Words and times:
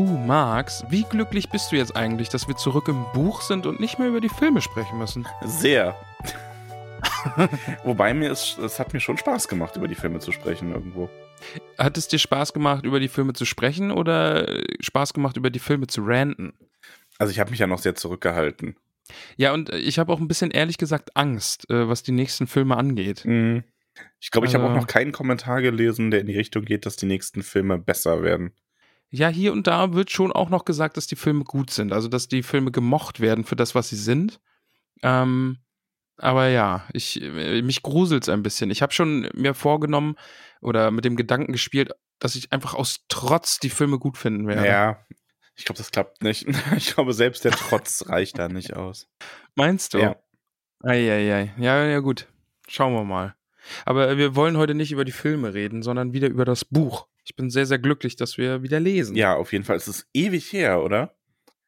Du 0.00 0.06
Max, 0.06 0.82
wie 0.88 1.02
glücklich 1.02 1.50
bist 1.50 1.70
du 1.70 1.76
jetzt 1.76 1.94
eigentlich, 1.94 2.30
dass 2.30 2.48
wir 2.48 2.56
zurück 2.56 2.88
im 2.88 3.04
Buch 3.12 3.42
sind 3.42 3.66
und 3.66 3.80
nicht 3.80 3.98
mehr 3.98 4.08
über 4.08 4.22
die 4.22 4.30
Filme 4.30 4.62
sprechen 4.62 4.96
müssen? 4.96 5.28
Sehr. 5.44 5.94
Wobei 7.84 8.14
mir 8.14 8.30
es, 8.30 8.56
es 8.56 8.78
hat 8.78 8.94
mir 8.94 9.00
schon 9.00 9.18
Spaß 9.18 9.46
gemacht, 9.46 9.76
über 9.76 9.88
die 9.88 9.94
Filme 9.94 10.18
zu 10.20 10.32
sprechen 10.32 10.72
irgendwo. 10.72 11.10
Hat 11.76 11.98
es 11.98 12.08
dir 12.08 12.18
Spaß 12.18 12.54
gemacht, 12.54 12.86
über 12.86 12.98
die 12.98 13.08
Filme 13.08 13.34
zu 13.34 13.44
sprechen 13.44 13.90
oder 13.90 14.48
äh, 14.48 14.64
Spaß 14.80 15.12
gemacht, 15.12 15.36
über 15.36 15.50
die 15.50 15.58
Filme 15.58 15.86
zu 15.86 16.00
ranten? 16.02 16.54
Also 17.18 17.30
ich 17.30 17.38
habe 17.38 17.50
mich 17.50 17.58
ja 17.60 17.66
noch 17.66 17.80
sehr 17.80 17.94
zurückgehalten. 17.94 18.76
Ja, 19.36 19.52
und 19.52 19.68
ich 19.68 19.98
habe 19.98 20.14
auch 20.14 20.18
ein 20.20 20.28
bisschen 20.28 20.50
ehrlich 20.50 20.78
gesagt 20.78 21.14
Angst, 21.14 21.68
äh, 21.68 21.88
was 21.90 22.02
die 22.02 22.12
nächsten 22.12 22.46
Filme 22.46 22.74
angeht. 22.78 23.26
Mhm. 23.26 23.64
Ich 24.18 24.30
glaube, 24.30 24.46
ich 24.46 24.54
habe 24.54 24.64
auch 24.64 24.68
Also- 24.70 24.80
noch 24.80 24.86
keinen 24.86 25.12
Kommentar 25.12 25.60
gelesen, 25.60 26.10
der 26.10 26.20
in 26.20 26.26
die 26.26 26.38
Richtung 26.38 26.64
geht, 26.64 26.86
dass 26.86 26.96
die 26.96 27.04
nächsten 27.04 27.42
Filme 27.42 27.76
besser 27.76 28.22
werden. 28.22 28.52
Ja, 29.10 29.28
hier 29.28 29.52
und 29.52 29.66
da 29.66 29.92
wird 29.92 30.10
schon 30.10 30.32
auch 30.32 30.50
noch 30.50 30.64
gesagt, 30.64 30.96
dass 30.96 31.06
die 31.06 31.16
Filme 31.16 31.44
gut 31.44 31.70
sind, 31.70 31.92
also 31.92 32.08
dass 32.08 32.28
die 32.28 32.42
Filme 32.42 32.70
gemocht 32.70 33.20
werden 33.20 33.44
für 33.44 33.56
das, 33.56 33.74
was 33.74 33.88
sie 33.88 33.96
sind. 33.96 34.40
Ähm, 35.02 35.58
aber 36.16 36.48
ja, 36.48 36.86
ich, 36.92 37.20
äh, 37.20 37.62
mich 37.62 37.82
gruselt's 37.82 38.28
ein 38.28 38.42
bisschen. 38.42 38.70
Ich 38.70 38.82
habe 38.82 38.92
schon 38.92 39.28
mir 39.34 39.54
vorgenommen 39.54 40.16
oder 40.60 40.90
mit 40.90 41.04
dem 41.04 41.16
Gedanken 41.16 41.52
gespielt, 41.52 41.92
dass 42.18 42.36
ich 42.36 42.52
einfach 42.52 42.74
aus 42.74 43.04
Trotz 43.08 43.58
die 43.58 43.70
Filme 43.70 43.98
gut 43.98 44.18
finden 44.18 44.46
werde. 44.46 44.66
Ja, 44.66 45.04
ich 45.56 45.64
glaube, 45.64 45.78
das 45.78 45.90
klappt 45.90 46.22
nicht. 46.22 46.46
Ich 46.76 46.94
glaube, 46.94 47.12
selbst 47.12 47.44
der 47.44 47.52
Trotz 47.52 48.04
reicht 48.08 48.38
da 48.38 48.48
nicht 48.48 48.74
aus. 48.74 49.08
Meinst 49.54 49.94
du? 49.94 49.98
Ja. 49.98 50.16
Eieiei. 50.82 51.52
Ja, 51.58 51.84
ja, 51.84 51.98
gut. 51.98 52.26
Schauen 52.68 52.94
wir 52.94 53.04
mal. 53.04 53.34
Aber 53.84 54.16
wir 54.16 54.34
wollen 54.36 54.56
heute 54.56 54.74
nicht 54.74 54.92
über 54.92 55.04
die 55.04 55.12
Filme 55.12 55.52
reden, 55.52 55.82
sondern 55.82 56.12
wieder 56.12 56.28
über 56.28 56.44
das 56.44 56.64
Buch. 56.64 57.06
Ich 57.24 57.36
bin 57.36 57.50
sehr, 57.50 57.66
sehr 57.66 57.78
glücklich, 57.78 58.16
dass 58.16 58.38
wir 58.38 58.62
wieder 58.62 58.80
lesen. 58.80 59.16
Ja, 59.16 59.34
auf 59.34 59.52
jeden 59.52 59.64
Fall. 59.64 59.76
Es 59.76 59.88
ist 59.88 60.08
ewig 60.14 60.52
her, 60.52 60.82
oder? 60.82 61.14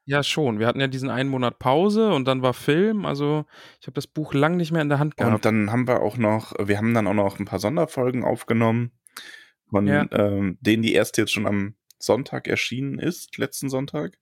Ja, 0.05 0.23
schon. 0.25 0.59
Wir 0.59 0.67
hatten 0.67 0.81
ja 0.81 0.89
diesen 0.89 1.11
einen 1.11 1.29
Monat 1.31 1.59
Pause 1.59 2.13
und 2.13 2.27
dann 2.27 2.43
war 2.43 2.55
Film. 2.55 3.07
Also 3.07 3.45
ich 3.81 3.87
habe 3.87 3.95
das 3.95 4.07
Buch 4.09 4.35
lang 4.35 4.57
nicht 4.57 4.73
mehr 4.73 4.83
in 4.83 4.89
der 4.89 4.99
Hand 4.99 5.17
gehabt. 5.17 5.33
Und 5.35 5.45
dann 5.45 5.71
haben 5.71 5.87
wir 5.87 6.01
auch 6.01 6.17
noch, 6.17 6.53
wir 6.59 6.77
haben 6.77 6.93
dann 6.95 7.07
auch 7.07 7.15
noch 7.15 7.39
ein 7.39 7.45
paar 7.45 7.61
Sonderfolgen 7.61 8.25
aufgenommen, 8.25 8.91
von 9.71 9.87
Ja. 9.87 10.07
ähm, 10.11 10.59
denen 10.61 10.83
die 10.83 10.93
erste 10.95 11.21
jetzt 11.23 11.33
schon 11.33 11.47
am 11.47 11.75
Sonntag 11.99 12.49
erschienen 12.49 12.99
ist, 12.99 13.39
letzten 13.39 13.69
Sonntag. 13.71 14.19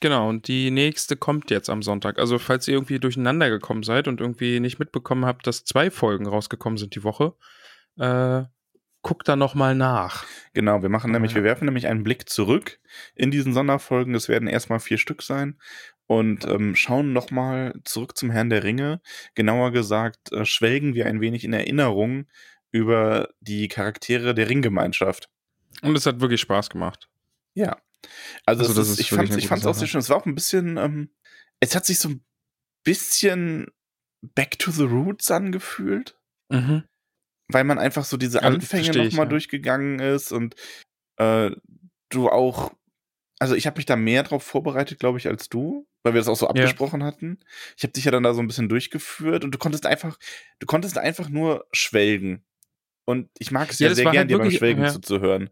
Genau, 0.00 0.28
und 0.28 0.46
die 0.48 0.70
nächste 0.70 1.16
kommt 1.16 1.50
jetzt 1.50 1.70
am 1.70 1.80
Sonntag. 1.80 2.18
Also 2.18 2.38
falls 2.38 2.68
ihr 2.68 2.74
irgendwie 2.74 2.98
durcheinander 2.98 3.48
gekommen 3.48 3.82
seid 3.82 4.08
und 4.08 4.20
irgendwie 4.20 4.60
nicht 4.60 4.78
mitbekommen 4.78 5.24
habt, 5.24 5.46
dass 5.46 5.64
zwei 5.64 5.90
Folgen 5.90 6.26
rausgekommen 6.26 6.76
sind 6.76 6.94
die 6.96 7.04
Woche, 7.04 7.34
äh, 7.98 8.42
guckt 9.04 9.28
da 9.28 9.36
nochmal 9.36 9.76
nach. 9.76 10.24
Genau, 10.54 10.82
wir 10.82 10.88
machen 10.88 11.12
nämlich, 11.12 11.30
Ja. 11.32 11.36
wir 11.36 11.44
werfen 11.44 11.66
nämlich 11.66 11.86
einen 11.86 12.02
Blick 12.02 12.28
zurück 12.28 12.80
in 13.14 13.30
diesen 13.30 13.52
Sonderfolgen. 13.52 14.14
Es 14.16 14.28
werden 14.28 14.48
erstmal 14.48 14.80
vier 14.80 14.98
Stück 14.98 15.22
sein 15.22 15.60
und 16.06 16.44
ähm, 16.46 16.74
schauen 16.74 17.12
nochmal 17.12 17.74
zurück 17.84 18.16
zum 18.16 18.30
Herrn 18.30 18.50
der 18.50 18.64
Ringe. 18.64 19.00
Genauer 19.36 19.70
gesagt, 19.70 20.32
äh, 20.32 20.44
schwelgen 20.44 20.94
wir 20.94 21.06
ein 21.06 21.20
wenig 21.20 21.44
in 21.44 21.52
Erinnerung 21.52 22.26
über 22.72 23.28
die 23.40 23.68
Charaktere 23.68 24.34
der 24.34 24.48
Ringgemeinschaft. 24.48 25.28
Und 25.82 25.96
es 25.96 26.06
hat 26.06 26.20
wirklich 26.20 26.40
Spaß 26.40 26.70
gemacht. 26.70 27.08
Ja. 27.54 27.76
Also, 28.46 28.62
Also 28.64 28.72
es 28.72 28.76
das 28.76 28.86
ist, 28.88 28.92
ist 28.94 29.00
ich 29.00 29.10
fand 29.10 29.36
ich 29.36 29.46
fand's 29.48 29.66
auch 29.66 29.74
sehr 29.74 29.86
schön. 29.86 30.00
Es 30.00 30.10
war 30.10 30.16
auch 30.16 30.26
ein 30.26 30.34
bisschen, 30.34 30.76
ähm, 30.76 31.10
es 31.60 31.74
hat 31.76 31.86
sich 31.86 31.98
so 31.98 32.08
ein 32.08 32.24
bisschen 32.82 33.66
back 34.34 34.58
to 34.58 34.70
the 34.70 34.84
roots 34.84 35.30
angefühlt, 35.30 36.18
Mhm. 36.50 36.84
Weil 37.48 37.64
man 37.64 37.78
einfach 37.78 38.04
so 38.04 38.16
diese 38.16 38.38
Ja, 38.38 38.44
Anfänge 38.44 38.90
ich, 38.90 38.96
nochmal 38.96 39.26
ja. 39.26 39.30
durchgegangen 39.30 39.98
ist 39.98 40.32
und 40.32 40.54
äh, 41.16 41.50
du 42.08 42.28
auch, 42.28 42.72
also 43.38 43.54
ich 43.54 43.66
habe 43.66 43.78
mich 43.78 43.86
da 43.86 43.96
mehr 43.96 44.22
drauf 44.22 44.42
vorbereitet, 44.42 44.98
glaube 44.98 45.18
ich, 45.18 45.28
als 45.28 45.48
du, 45.48 45.86
weil 46.02 46.14
wir 46.14 46.20
das 46.20 46.28
auch 46.28 46.36
so 46.36 46.48
abgesprochen 46.48 47.02
hatten. 47.04 47.40
Ich 47.76 47.82
habe 47.82 47.92
dich 47.92 48.04
ja 48.04 48.10
dann 48.10 48.22
da 48.22 48.34
so 48.34 48.40
ein 48.40 48.46
bisschen 48.46 48.68
durchgeführt 48.68 49.44
und 49.44 49.52
du 49.52 49.58
konntest 49.58 49.86
einfach, 49.86 50.18
du 50.58 50.66
konntest 50.66 50.98
einfach 50.98 51.28
nur 51.28 51.66
schwelgen. 51.72 52.44
Und 53.06 53.28
ich 53.38 53.50
mag 53.50 53.70
es 53.70 53.78
Ja, 53.78 53.88
ja, 53.88 53.94
sehr 53.94 54.04
gern, 54.04 54.16
halt 54.16 54.30
dir 54.30 54.38
beim 54.38 54.50
Schwelgen 54.50 54.82
ja. 54.82 54.90
zuzuhören. 54.90 55.50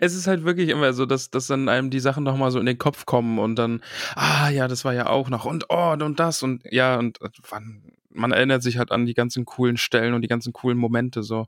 Es 0.00 0.14
ist 0.14 0.26
halt 0.26 0.44
wirklich 0.44 0.68
immer 0.68 0.92
so, 0.92 1.06
dass, 1.06 1.30
dass 1.30 1.46
dann 1.46 1.68
einem 1.68 1.90
die 1.90 2.00
Sachen 2.00 2.24
nochmal 2.24 2.50
so 2.50 2.58
in 2.60 2.66
den 2.66 2.76
Kopf 2.76 3.06
kommen 3.06 3.38
und 3.38 3.56
dann, 3.56 3.82
ah 4.14 4.50
ja, 4.50 4.68
das 4.68 4.84
war 4.84 4.92
ja 4.92 5.06
auch 5.06 5.30
noch 5.30 5.44
und 5.44 5.66
oh 5.70 5.92
und 5.92 6.20
das 6.20 6.42
und 6.42 6.62
ja, 6.70 6.98
und 6.98 7.20
äh, 7.22 7.28
wann, 7.48 7.92
man 8.10 8.32
erinnert 8.32 8.62
sich 8.62 8.78
halt 8.78 8.90
an 8.90 9.06
die 9.06 9.14
ganzen 9.14 9.44
coolen 9.44 9.76
Stellen 9.76 10.14
und 10.14 10.22
die 10.22 10.28
ganzen 10.28 10.52
coolen 10.52 10.78
Momente 10.78 11.22
so. 11.22 11.46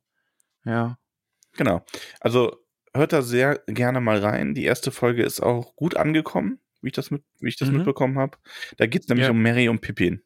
Ja. 0.65 0.99
Genau. 1.57 1.85
Also 2.21 2.57
hört 2.95 3.13
da 3.13 3.23
sehr 3.23 3.61
gerne 3.67 4.01
mal 4.01 4.19
rein. 4.19 4.55
Die 4.55 4.65
erste 4.65 4.91
Folge 4.91 5.23
ist 5.23 5.41
auch 5.41 5.75
gut 5.77 5.97
angekommen, 5.97 6.61
wie 6.81 6.89
ich 6.89 6.93
das, 6.95 7.11
mit, 7.11 7.23
wie 7.41 7.49
ich 7.49 7.57
das 7.57 7.71
Mhm. 7.71 7.77
mitbekommen 7.79 8.19
habe. 8.19 8.39
Da 8.77 8.87
geht 8.87 9.03
es 9.03 9.09
nämlich 9.09 9.27
Ja. 9.27 9.31
um 9.33 9.41
Mary 9.43 9.69
und 9.69 9.81
Pippin. 9.81 10.23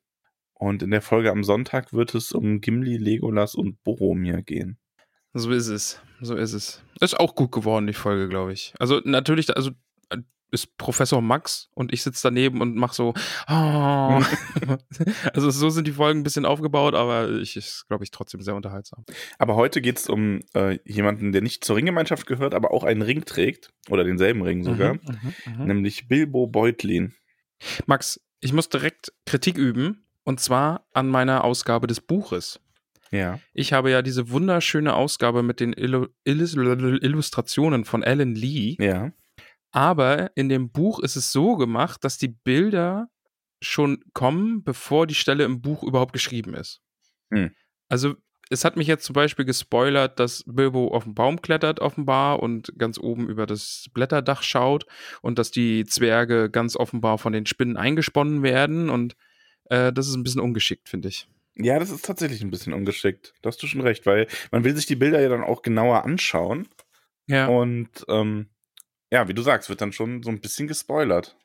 Und 0.55 0.83
in 0.83 0.91
der 0.91 1.03
Folge 1.03 1.31
am 1.31 1.45
Sonntag 1.45 1.93
wird 1.93 2.15
es 2.15 2.33
um 2.33 2.61
Gimli, 2.61 2.97
Legolas 2.97 3.55
und 3.55 3.83
Boromir 3.85 4.43
gehen. 4.43 4.79
So 5.35 5.51
ist 5.51 5.69
es. 5.69 6.01
So 6.23 6.35
ist 6.35 6.55
es. 6.55 6.83
Ist 7.01 7.21
auch 7.21 7.35
gut 7.35 7.53
geworden, 7.53 7.87
die 7.87 7.93
Folge, 7.93 8.29
glaube 8.29 8.55
ich. 8.55 8.73
Also 8.79 9.01
natürlich, 9.05 9.55
also 9.55 9.73
äh, 10.09 10.19
ist 10.51 10.77
Professor 10.79 11.21
Max 11.21 11.69
und 11.75 11.93
ich 11.93 12.03
sitze 12.03 12.23
daneben 12.25 12.61
und 12.61 12.77
mach 12.77 12.93
so. 12.93 13.15
Oh. 13.49 13.53
also 15.33 15.51
so 15.51 15.71
sind 15.71 15.87
die 15.87 15.93
Folgen 15.93 16.21
ein 16.21 16.23
bisschen 16.23 16.47
aufgebaut, 16.47 16.95
aber 16.95 17.31
ich 17.31 17.57
ist, 17.57 17.87
glaube 17.89 18.05
ich, 18.05 18.11
trotzdem 18.11 18.41
sehr 18.41 18.55
unterhaltsam. 18.55 19.05
Aber 19.39 19.57
heute 19.57 19.81
geht 19.81 19.99
es 19.99 20.09
um 20.09 20.41
äh, 20.55 20.79
jemanden, 20.85 21.33
der 21.33 21.43
nicht 21.43 21.65
zur 21.65 21.77
Ringgemeinschaft 21.77 22.27
gehört, 22.27 22.55
aber 22.55 22.71
auch 22.71 22.85
einen 22.85 23.03
Ring 23.03 23.25
trägt. 23.25 23.71
Oder 23.89 24.05
denselben 24.05 24.43
Ring 24.43 24.65
sogar. 24.65 24.95
Mhm, 24.95 25.01
mhm, 25.05 25.59
mhm. 25.59 25.67
Nämlich 25.67 26.09
Bilbo 26.09 26.47
Beutlin. 26.47 27.15
Max, 27.87 28.21
ich 28.41 28.53
muss 28.53 28.69
direkt 28.69 29.13
Kritik 29.25 29.57
üben 29.57 30.07
und 30.25 30.41
zwar 30.41 30.87
an 30.93 31.09
meiner 31.09 31.45
Ausgabe 31.45 31.87
des 31.87 32.01
Buches. 32.01 32.61
Ja. 33.11 33.39
Ich 33.55 33.73
habe 33.73 33.91
ja 33.91 34.03
diese 34.03 34.31
wunderschöne 34.31 34.95
Ausgabe 34.95 35.43
mit 35.43 35.61
den 35.61 35.73
Illu 35.73 36.09
Illus 36.25 36.55
Illustrationen 36.55 37.85
von 37.85 38.03
Alan 38.03 38.35
Lee. 38.35 38.77
Ja. 38.79 39.13
Aber 39.77 40.31
in 40.37 40.49
dem 40.49 40.71
Buch 40.71 41.01
ist 41.01 41.17
es 41.17 41.33
so 41.33 41.55
gemacht, 41.55 42.03
dass 42.03 42.17
die 42.17 42.29
Bilder 42.29 43.11
schon 43.61 44.03
kommen, 44.15 44.65
bevor 44.65 45.07
die 45.07 45.15
Stelle 45.15 45.45
im 45.45 45.61
Buch 45.61 45.83
überhaupt 45.83 46.15
geschrieben 46.15 46.55
ist. 46.55 46.81
Hm. 47.31 47.51
Also 47.91 48.15
es 48.49 48.65
hat 48.65 48.79
mich 48.79 48.87
jetzt 48.87 49.05
zum 49.05 49.13
Beispiel 49.13 49.45
gespoilert, 49.45 50.19
dass 50.19 50.45
Bilbo 50.47 50.89
auf 50.95 51.05
den 51.05 51.15
Baum 51.15 51.43
klettert 51.43 51.81
offenbar 51.81 52.43
und 52.43 52.73
ganz 52.79 52.99
oben 52.99 53.29
über 53.29 53.45
das 53.45 53.91
Blätterdach 53.93 54.43
schaut 54.43 54.87
und 55.21 55.39
dass 55.39 55.51
die 55.51 55.85
Zwerge 55.85 56.49
ganz 56.49 56.75
offenbar 56.75 57.19
von 57.19 57.35
den 57.35 57.45
Spinnen 57.45 57.77
eingesponnen 57.77 58.43
werden 58.43 58.89
und 58.89 59.15
äh, 59.67 59.93
das 59.93 60.09
ist 60.09 60.15
ein 60.15 60.23
bisschen 60.23 60.41
ungeschickt, 60.41 60.89
finde 60.89 61.09
ich. 61.09 61.29
Ja, 61.55 61.79
das 61.79 61.91
ist 61.91 62.07
tatsächlich 62.07 62.41
ein 62.41 62.51
bisschen 62.51 62.73
ungeschickt. 62.73 63.35
Da 63.43 63.49
hast 63.49 63.63
du 63.63 63.67
schon 63.67 63.83
recht, 63.83 64.07
weil 64.07 64.27
man 64.53 64.65
will 64.65 64.75
sich 64.75 64.87
die 64.87 64.97
Bilder 64.97 65.21
ja 65.21 65.29
dann 65.29 65.45
auch 65.45 65.61
genauer 65.61 66.05
anschauen. 66.05 66.67
Ja. 67.27 67.49
Und 67.49 68.07
ähm, 68.09 68.49
ja, 69.11 69.29
wie 69.29 69.35
du 69.35 69.43
sagst, 69.43 69.69
wird 69.69 69.81
dann 69.81 69.93
schon 69.93 70.23
so 70.23 70.31
ein 70.31 70.41
bisschen 70.41 70.69
gespoilert. 70.69 71.37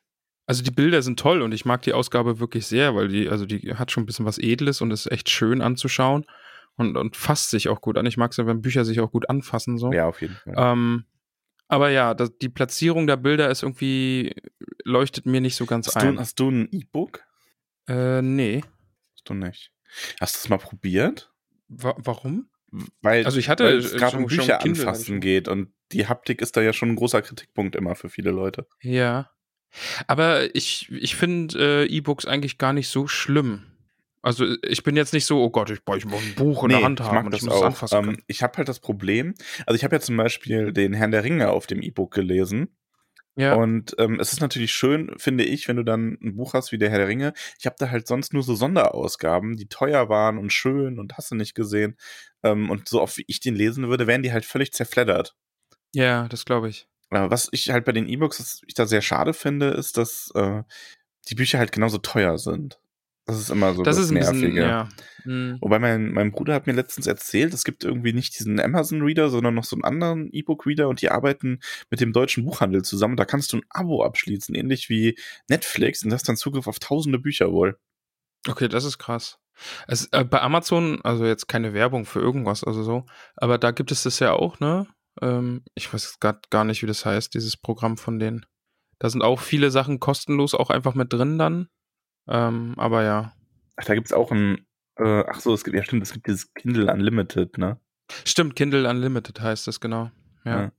Also 0.48 0.64
die 0.64 0.72
Bilder 0.72 1.02
sind 1.02 1.20
toll 1.20 1.42
und 1.42 1.54
ich 1.54 1.66
mag 1.66 1.82
die 1.84 1.94
Ausgabe 1.94 2.40
wirklich 2.40 2.66
sehr, 2.66 2.96
weil 2.96 3.08
die, 3.08 3.30
also 3.30 3.46
die 3.46 3.76
hat 3.76 3.92
schon 3.92 4.04
ein 4.04 4.06
bisschen 4.06 4.26
was 4.26 4.38
Edles 4.38 4.82
und 4.82 4.92
ist 4.92 5.12
echt 5.12 5.30
schön 5.30 5.62
anzuschauen 5.62 6.26
und, 6.76 6.98
und 6.98 7.16
fasst 7.16 7.52
sich 7.52 7.70
auch 7.70 7.82
gut 7.82 7.98
an. 7.98 8.06
Ich 8.06 8.18
mag 8.18 8.32
es 8.32 8.38
ja, 8.38 8.48
wenn 8.48 8.62
Bücher 8.62 8.84
sich 8.84 9.00
auch 9.00 9.12
gut 9.12 9.30
anfassen 9.30 9.78
so. 9.78 9.94
Ja, 9.94 10.08
auf 10.08 10.22
jeden 10.22 10.36
Fall. 10.36 10.56
Ähm, 10.58 11.06
aber 11.68 11.90
ja, 11.90 12.14
das, 12.14 12.38
die 12.38 12.50
Platzierung 12.50 13.08
der 13.08 13.18
Bilder 13.18 13.50
ist 13.50 13.64
irgendwie, 13.64 14.36
leuchtet 14.84 15.26
mir 15.26 15.40
nicht 15.40 15.56
so 15.56 15.66
ganz 15.66 15.88
hast, 15.88 16.02
du, 16.02 16.08
ein. 16.08 16.20
hast 16.20 16.40
du 16.40 16.50
ein 16.50 16.68
E-Book? 16.72 17.24
Äh, 17.88 18.22
nee. 18.22 18.62
Hast 19.14 19.30
du 19.30 19.34
nicht. 19.36 19.72
Hast 20.20 20.36
du 20.36 20.40
es 20.40 20.50
mal 20.50 20.58
probiert? 20.58 21.32
Wa 21.70 21.96
warum? 21.98 22.50
Weil, 23.02 23.26
Also 23.26 23.38
ich 23.38 23.48
hatte 23.48 23.64
weil 23.66 23.78
es 23.78 23.94
gerade 23.94 24.18
um 24.18 24.26
Bücher 24.26 24.62
anfassen 24.62 25.22
geht 25.22 25.48
und 25.48 25.74
die 25.92 26.08
Haptik 26.08 26.42
ist 26.42 26.58
da 26.58 26.62
ja 26.62 26.74
schon 26.74 26.90
ein 26.90 26.96
großer 26.96 27.22
Kritikpunkt 27.22 27.76
immer 27.76 27.96
für 27.96 28.10
viele 28.10 28.32
Leute. 28.32 28.68
Ja. 28.82 29.30
Aber 30.08 30.54
ich, 30.56 30.92
ich 30.92 31.16
finde 31.16 31.86
äh, 31.86 31.86
E-Books 31.86 32.26
eigentlich 32.26 32.58
gar 32.58 32.74
nicht 32.74 32.90
so 32.90 33.08
schlimm. 33.08 33.64
Also 34.22 34.46
ich 34.64 34.84
bin 34.84 34.96
jetzt 34.96 35.14
nicht 35.14 35.26
so, 35.26 35.42
oh 35.42 35.50
Gott, 35.50 35.72
ich 35.72 35.84
brauche 35.84 36.00
ein 36.00 36.36
Buch 36.36 36.64
in 36.64 36.70
der 36.70 36.84
Hand 36.84 37.00
ich 37.00 37.06
haben 37.06 37.16
mag 37.16 37.26
und 37.26 37.34
das 37.34 37.42
ich 37.42 37.48
muss 37.48 37.56
es 37.56 37.62
auch. 37.62 37.66
anfassen 37.66 38.04
können. 38.04 38.18
Ähm, 38.18 38.24
ich 38.28 38.44
habe 38.44 38.58
halt 38.58 38.70
das 38.70 38.80
Problem, 38.80 39.34
also 39.66 39.76
ich 39.76 39.84
habe 39.84 39.96
ja 39.96 40.00
zum 40.00 40.16
Beispiel 40.18 40.72
den 40.74 40.94
Herrn 40.94 41.12
der 41.12 41.24
Ringe 41.24 41.50
auf 41.50 41.66
dem 41.66 41.82
E-Book 41.82 42.14
gelesen 42.14 42.70
ja. 43.36 43.56
und 43.56 43.96
ähm, 43.98 44.20
es 44.20 44.34
ist 44.34 44.42
natürlich 44.42 44.74
schön, 44.74 45.12
finde 45.18 45.44
ich, 45.44 45.68
wenn 45.68 45.78
du 45.78 45.84
dann 45.84 46.18
ein 46.22 46.36
Buch 46.36 46.54
hast 46.54 46.72
wie 46.72 46.78
der 46.78 46.90
Herr 46.90 47.00
der 47.00 47.08
Ringe. 47.08 47.34
Ich 47.60 47.66
habe 47.66 47.78
da 47.80 47.90
halt 47.90 48.08
sonst 48.08 48.34
nur 48.34 48.44
so 48.44 48.56
Sonderausgaben, 48.56 49.56
die 49.56 49.68
teuer 49.68 50.10
waren 50.10 50.38
und 50.38 50.52
schön 50.52 51.00
und 51.00 51.18
hast 51.18 51.32
du 51.32 51.36
nicht 51.36 51.56
gesehen. 51.56 51.98
Ähm, 52.44 52.70
und 52.70 52.90
so 52.90 53.02
oft 53.02 53.18
wie 53.18 53.26
ich 53.28 53.40
den 53.40 53.56
lesen 53.56 53.88
würde, 53.88 54.06
wären 54.06 54.22
die 54.22 54.34
halt 54.34 54.46
völlig 54.46 54.74
zerfleddert. 54.74 55.36
Ja, 55.94 56.28
das 56.28 56.46
glaube 56.46 56.70
ich. 56.70 56.88
Äh, 57.10 57.30
Was 57.30 57.50
ich 57.52 57.70
halt 57.70 57.86
bei 57.86 57.92
den 57.92 58.08
E-Books, 58.08 58.40
was 58.40 58.62
ich 58.68 58.74
da 58.74 58.86
sehr 58.86 59.02
schade 59.02 59.34
finde, 59.34 59.70
ist, 59.70 59.98
dass 59.98 60.32
äh, 60.36 60.64
die 61.30 61.36
Bücher 61.36 61.60
halt 61.60 61.72
genauso 61.72 61.98
teuer 61.98 62.38
sind. 62.38 62.80
Das 63.26 63.40
ist 63.40 63.52
immer 63.52 63.74
so 63.74 63.84
das 63.84 63.98
das, 63.98 64.06
ist 64.06 64.12
ein 64.12 64.18
bisschen, 64.18 64.40
Nervige. 64.40 64.62
ja. 64.62 64.90
Hm. 65.24 65.58
Wobei 65.62 65.78
mein, 65.78 66.12
mein 66.12 66.32
Bruder 66.32 66.56
hat 66.56 66.66
mir 66.66 66.74
letztens 66.74 67.06
erzählt, 67.06 67.54
es 67.54 67.64
gibt 67.64 67.84
irgendwie 67.84 68.14
nicht 68.14 68.38
diesen 68.38 68.60
Amazon-Reader, 68.60 69.30
sondern 69.30 69.54
noch 69.54 69.64
so 69.64 69.76
einen 69.76 69.84
anderen 69.84 70.30
E-Book-Reader 70.34 70.90
und 70.90 71.02
die 71.02 71.12
arbeiten 71.12 71.60
mit 71.92 72.02
dem 72.02 72.14
deutschen 72.14 72.44
Buchhandel 72.46 72.82
zusammen. 72.82 73.18
Da 73.18 73.26
kannst 73.26 73.54
du 73.54 73.58
ein 73.58 73.66
Abo 73.70 74.04
abschließen, 74.04 74.56
ähnlich 74.56 74.90
wie 74.90 75.18
Netflix 75.48 76.04
und 76.04 76.12
hast 76.12 76.28
dann 76.28 76.36
Zugriff 76.36 76.68
auf 76.68 76.80
tausende 76.80 77.20
Bücher 77.20 77.52
wohl. 77.52 77.78
Okay, 78.48 78.68
das 78.68 78.86
ist 78.86 78.98
krass. 78.98 79.38
Es, 79.88 80.08
äh, 80.12 80.24
bei 80.24 80.42
Amazon, 80.42 81.00
also 81.04 81.26
jetzt 81.26 81.48
keine 81.48 81.74
Werbung 81.74 82.06
für 82.06 82.20
irgendwas, 82.20 82.64
also 82.64 82.82
so, 82.82 83.06
aber 83.36 83.60
da 83.60 83.70
gibt 83.70 83.92
es 83.92 84.04
das 84.04 84.18
ja 84.20 84.34
auch, 84.34 84.60
ne? 84.60 84.88
Ähm, 85.22 85.64
ich 85.76 85.94
weiß 85.94 86.20
gerade 86.20 86.40
gar 86.50 86.64
nicht, 86.64 86.82
wie 86.82 86.88
das 86.88 87.06
heißt, 87.06 87.34
dieses 87.34 87.58
Programm 87.58 87.98
von 87.98 88.20
denen. 88.20 88.46
Da 89.00 89.10
sind 89.10 89.24
auch 89.24 89.40
viele 89.40 89.72
Sachen 89.72 90.00
kostenlos 90.00 90.54
auch 90.54 90.70
einfach 90.70 90.94
mit 90.94 91.12
drin 91.12 91.38
dann. 91.38 91.68
Ähm, 92.28 92.76
aber 92.78 93.04
ja. 93.04 93.34
Ach, 93.76 93.86
da 93.86 93.96
gibt's 93.96 94.14
auch 94.14 94.32
ein, 94.32 94.66
äh, 94.98 95.24
ach 95.28 95.40
so, 95.40 95.54
es 95.54 95.64
gibt, 95.64 95.76
ja 95.76 95.84
stimmt, 95.84 96.04
es 96.04 96.14
gibt 96.14 96.28
dieses 96.28 96.54
Kindle 96.54 96.92
Unlimited, 96.92 97.58
ne? 97.58 97.80
Stimmt, 98.26 98.56
Kindle 98.56 98.88
Unlimited 98.88 99.42
heißt 99.42 99.68
das, 99.68 99.80
genau. 99.80 100.12
Ja. 100.46 100.62
Ja. 100.62 100.72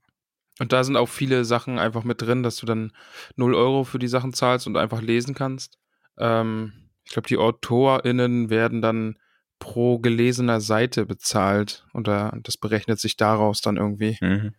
Und 0.60 0.72
da 0.72 0.84
sind 0.84 0.96
auch 0.96 1.08
viele 1.08 1.44
Sachen 1.44 1.78
einfach 1.78 2.04
mit 2.04 2.22
drin, 2.22 2.42
dass 2.42 2.56
du 2.56 2.66
dann 2.66 2.92
0 3.36 3.54
Euro 3.54 3.84
für 3.84 3.98
die 3.98 4.08
Sachen 4.08 4.32
zahlst 4.32 4.66
und 4.66 4.76
einfach 4.76 5.00
lesen 5.00 5.34
kannst. 5.34 5.78
Ähm, 6.18 6.72
ich 7.04 7.12
glaube, 7.12 7.28
die 7.28 7.38
AutorInnen 7.38 8.50
werden 8.50 8.82
dann 8.82 9.18
pro 9.62 10.00
gelesener 10.00 10.60
Seite 10.60 11.06
bezahlt 11.06 11.86
da, 11.94 12.36
das 12.42 12.56
berechnet 12.56 12.98
sich 12.98 13.16
daraus 13.16 13.60
dann 13.60 13.76
irgendwie, 13.76 14.18
Mhm. 14.20 14.54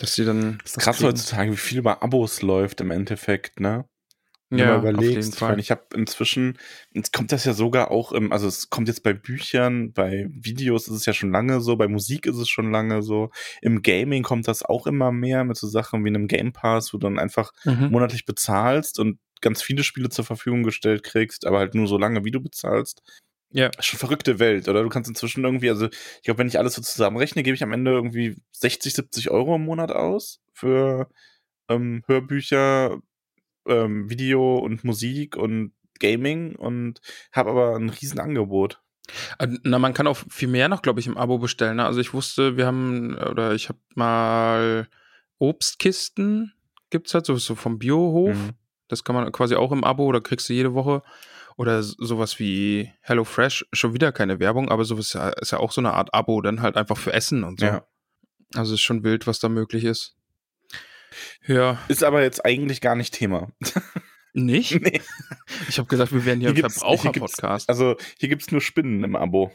dass 0.00 0.14
sie 0.14 0.24
dann. 0.24 0.58
Das 0.62 0.72
ist 0.72 0.78
krass 0.78 0.96
kriegen. 0.96 1.08
heutzutage, 1.10 1.52
wie 1.52 1.56
viel 1.56 1.78
über 1.78 2.02
Abos 2.02 2.40
läuft 2.42 2.80
im 2.80 2.90
Endeffekt, 2.90 3.60
ne? 3.60 3.84
Wenn 4.50 4.60
Ja, 4.60 4.76
du 4.76 4.82
mal 4.86 4.96
auf 4.96 5.04
jeden 5.04 5.20
überlegst, 5.20 5.42
ich 5.58 5.70
habe 5.70 5.82
inzwischen, 5.94 6.58
jetzt 6.92 7.12
kommt 7.12 7.32
das 7.32 7.44
ja 7.44 7.52
sogar 7.52 7.90
auch 7.90 8.12
im, 8.12 8.32
also 8.32 8.46
es 8.48 8.70
kommt 8.70 8.88
jetzt 8.88 9.02
bei 9.02 9.12
Büchern, 9.12 9.92
bei 9.92 10.26
Videos 10.30 10.88
ist 10.88 10.94
es 10.94 11.06
ja 11.06 11.12
schon 11.12 11.30
lange 11.32 11.60
so, 11.60 11.76
bei 11.76 11.86
Musik 11.86 12.24
ist 12.24 12.38
es 12.38 12.48
schon 12.48 12.70
lange 12.72 13.02
so, 13.02 13.30
im 13.60 13.82
Gaming 13.82 14.22
kommt 14.22 14.48
das 14.48 14.62
auch 14.62 14.86
immer 14.86 15.12
mehr 15.12 15.44
mit 15.44 15.58
so 15.58 15.66
Sachen 15.68 16.02
wie 16.04 16.08
einem 16.08 16.28
Game 16.28 16.54
Pass, 16.54 16.94
wo 16.94 16.98
du 16.98 17.06
dann 17.08 17.18
einfach 17.18 17.52
Mhm. 17.64 17.88
monatlich 17.90 18.24
bezahlst 18.24 18.98
und 18.98 19.18
ganz 19.42 19.62
viele 19.62 19.84
Spiele 19.84 20.08
zur 20.08 20.24
Verfügung 20.24 20.62
gestellt 20.62 21.02
kriegst, 21.02 21.46
aber 21.46 21.58
halt 21.58 21.74
nur 21.74 21.86
so 21.86 21.98
lange, 21.98 22.24
wie 22.24 22.30
du 22.30 22.40
bezahlst. 22.40 23.02
Ja. 23.50 23.70
Schon 23.80 23.98
verrückte 23.98 24.38
Welt, 24.38 24.68
oder? 24.68 24.82
Du 24.82 24.88
kannst 24.88 25.08
inzwischen 25.08 25.44
irgendwie, 25.44 25.70
also 25.70 25.86
ich 25.86 26.22
glaube, 26.22 26.38
wenn 26.38 26.48
ich 26.48 26.58
alles 26.58 26.74
so 26.74 26.82
zusammenrechne, 26.82 27.42
gebe 27.42 27.54
ich 27.54 27.62
am 27.62 27.72
Ende 27.72 27.92
irgendwie 27.92 28.36
60, 28.52 28.92
70 28.92 29.30
Euro 29.30 29.56
im 29.56 29.64
Monat 29.64 29.90
aus 29.90 30.40
für 30.52 31.08
ähm, 31.68 32.02
Hörbücher, 32.06 32.98
ähm, 33.66 34.10
Video 34.10 34.58
und 34.58 34.84
Musik 34.84 35.36
und 35.36 35.72
Gaming 35.98 36.56
und 36.56 37.00
habe 37.32 37.50
aber 37.50 37.76
ein 37.76 37.88
riesen 37.88 38.20
Angebot. 38.20 38.80
Äh, 39.38 39.48
Na, 39.62 39.78
man 39.78 39.94
kann 39.94 40.06
auch 40.06 40.18
viel 40.28 40.48
mehr 40.48 40.68
noch, 40.68 40.82
glaube 40.82 41.00
ich, 41.00 41.06
im 41.06 41.16
Abo 41.16 41.38
bestellen. 41.38 41.76
Ne? 41.76 41.84
Also 41.84 42.00
ich 42.00 42.12
wusste, 42.12 42.56
wir 42.56 42.66
haben, 42.66 43.16
oder 43.16 43.54
ich 43.54 43.68
habe 43.68 43.78
mal 43.94 44.88
Obstkisten, 45.38 46.52
gibt's 46.90 47.14
halt 47.14 47.26
so, 47.26 47.36
so 47.36 47.54
vom 47.54 47.78
Biohof. 47.78 48.36
Mhm. 48.36 48.50
Das 48.88 49.04
kann 49.04 49.14
man 49.14 49.30
quasi 49.32 49.54
auch 49.54 49.72
im 49.72 49.84
Abo 49.84 50.04
oder 50.04 50.20
kriegst 50.20 50.48
du 50.48 50.54
jede 50.54 50.74
Woche. 50.74 51.02
Oder 51.58 51.82
sowas 51.82 52.38
wie 52.38 52.90
HelloFresh, 53.02 53.66
schon 53.72 53.92
wieder 53.92 54.12
keine 54.12 54.38
Werbung, 54.40 54.70
aber 54.70 54.84
sowas 54.84 55.06
ist 55.08 55.14
ja- 55.14 55.32
ja 55.44 55.58
auch 55.58 55.72
so 55.72 55.80
eine 55.80 55.92
Art 55.92 56.14
Abo, 56.14 56.40
dann 56.40 56.62
halt 56.62 56.76
einfach 56.76 56.96
für 56.96 57.12
Essen 57.12 57.42
und 57.44 57.58
so. 57.60 57.66
Ja. 57.66 57.84
Also 58.54 58.74
ist 58.74 58.80
schon 58.80 59.02
wild, 59.04 59.26
was 59.26 59.40
da 59.40 59.48
möglich 59.48 59.84
ist. 59.84 60.14
Ja, 61.46 61.78
Ist 61.88 62.04
aber 62.04 62.22
jetzt 62.22 62.44
eigentlich 62.44 62.80
gar 62.80 62.94
nicht 62.94 63.12
Thema. 63.12 63.50
nicht? 64.32 64.80
nee. 64.80 65.00
Ich 65.68 65.78
habe 65.78 65.88
gesagt, 65.88 66.12
wir 66.12 66.24
wären 66.24 66.38
hier, 66.40 66.52
Hier 66.52 66.64
ein 66.64 66.70
Verbraucher-Podcast. 66.70 67.68
Also 67.68 67.96
hier 68.18 68.28
gibt's 68.28 68.52
nur 68.52 68.60
Spinnen 68.60 69.02
im 69.04 69.16
Abo. 69.16 69.50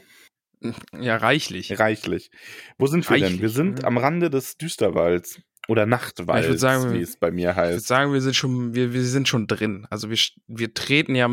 Ja, 0.98 1.16
reichlich. 1.16 1.78
Reichlich. 1.78 2.30
Wo 2.78 2.86
sind 2.86 3.08
wir 3.08 3.14
denn? 3.16 3.24
Reichlich, 3.24 3.40
Wir 3.42 3.48
sind 3.50 3.78
ne? 3.80 3.84
am 3.86 3.96
Rande 3.98 4.30
des 4.30 4.56
Düsterwalds. 4.56 5.40
Oder 5.68 5.86
Nachtwalds, 5.86 6.60
sagen, 6.60 6.92
wie 6.92 7.00
es 7.00 7.16
bei 7.16 7.30
mir 7.30 7.50
Ich 7.52 7.56
würde 7.56 7.70
heißt. 7.76 7.86
sagen, 7.86 8.12
wir 8.12 8.20
sind 8.20 8.36
schon, 8.36 8.74
wir, 8.74 8.92
wir 8.92 9.02
sind 9.04 9.26
schon 9.28 9.46
drin. 9.46 9.86
Also 9.88 10.10
wir, 10.10 10.18
wir 10.46 10.74
treten 10.74 11.14
ja 11.14 11.30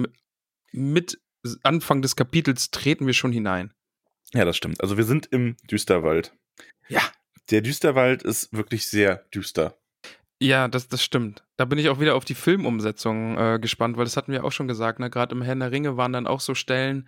mit, 0.72 1.20
Anfang 1.64 2.02
des 2.02 2.16
Kapitels 2.16 2.70
treten 2.72 3.08
wir 3.08 3.14
schon 3.14 3.32
hinein. 3.32 3.74
Ja, 4.34 4.46
das 4.46 4.58
stimmt. 4.58 4.82
Also 4.82 4.98
wir 4.98 5.04
sind 5.04 5.26
im 5.28 5.58
Düsterwald. 5.70 6.34
Ja. 6.88 7.02
Der 7.50 7.62
Düsterwald 7.62 8.24
ist 8.24 8.54
wirklich 8.54 8.88
sehr 8.88 9.26
düster. 9.34 9.78
Ja, 10.40 10.68
das, 10.68 10.88
das 10.88 11.04
stimmt. 11.04 11.44
Da 11.58 11.66
bin 11.66 11.78
ich 11.78 11.90
auch 11.90 12.00
wieder 12.00 12.16
auf 12.16 12.26
die 12.26 12.36
Filmumsetzung 12.36 13.38
äh, 13.38 13.60
gespannt, 13.60 13.98
weil 13.98 14.06
das 14.06 14.18
hatten 14.18 14.32
wir 14.32 14.44
auch 14.44 14.52
schon 14.52 14.68
gesagt. 14.68 15.00
Ne? 15.00 15.10
Gerade 15.10 15.36
im 15.36 15.42
Herrn 15.42 15.60
der 15.60 15.72
Ringe 15.72 15.98
waren 15.98 16.14
dann 16.14 16.28
auch 16.28 16.40
so 16.40 16.56
Stellen, 16.56 17.08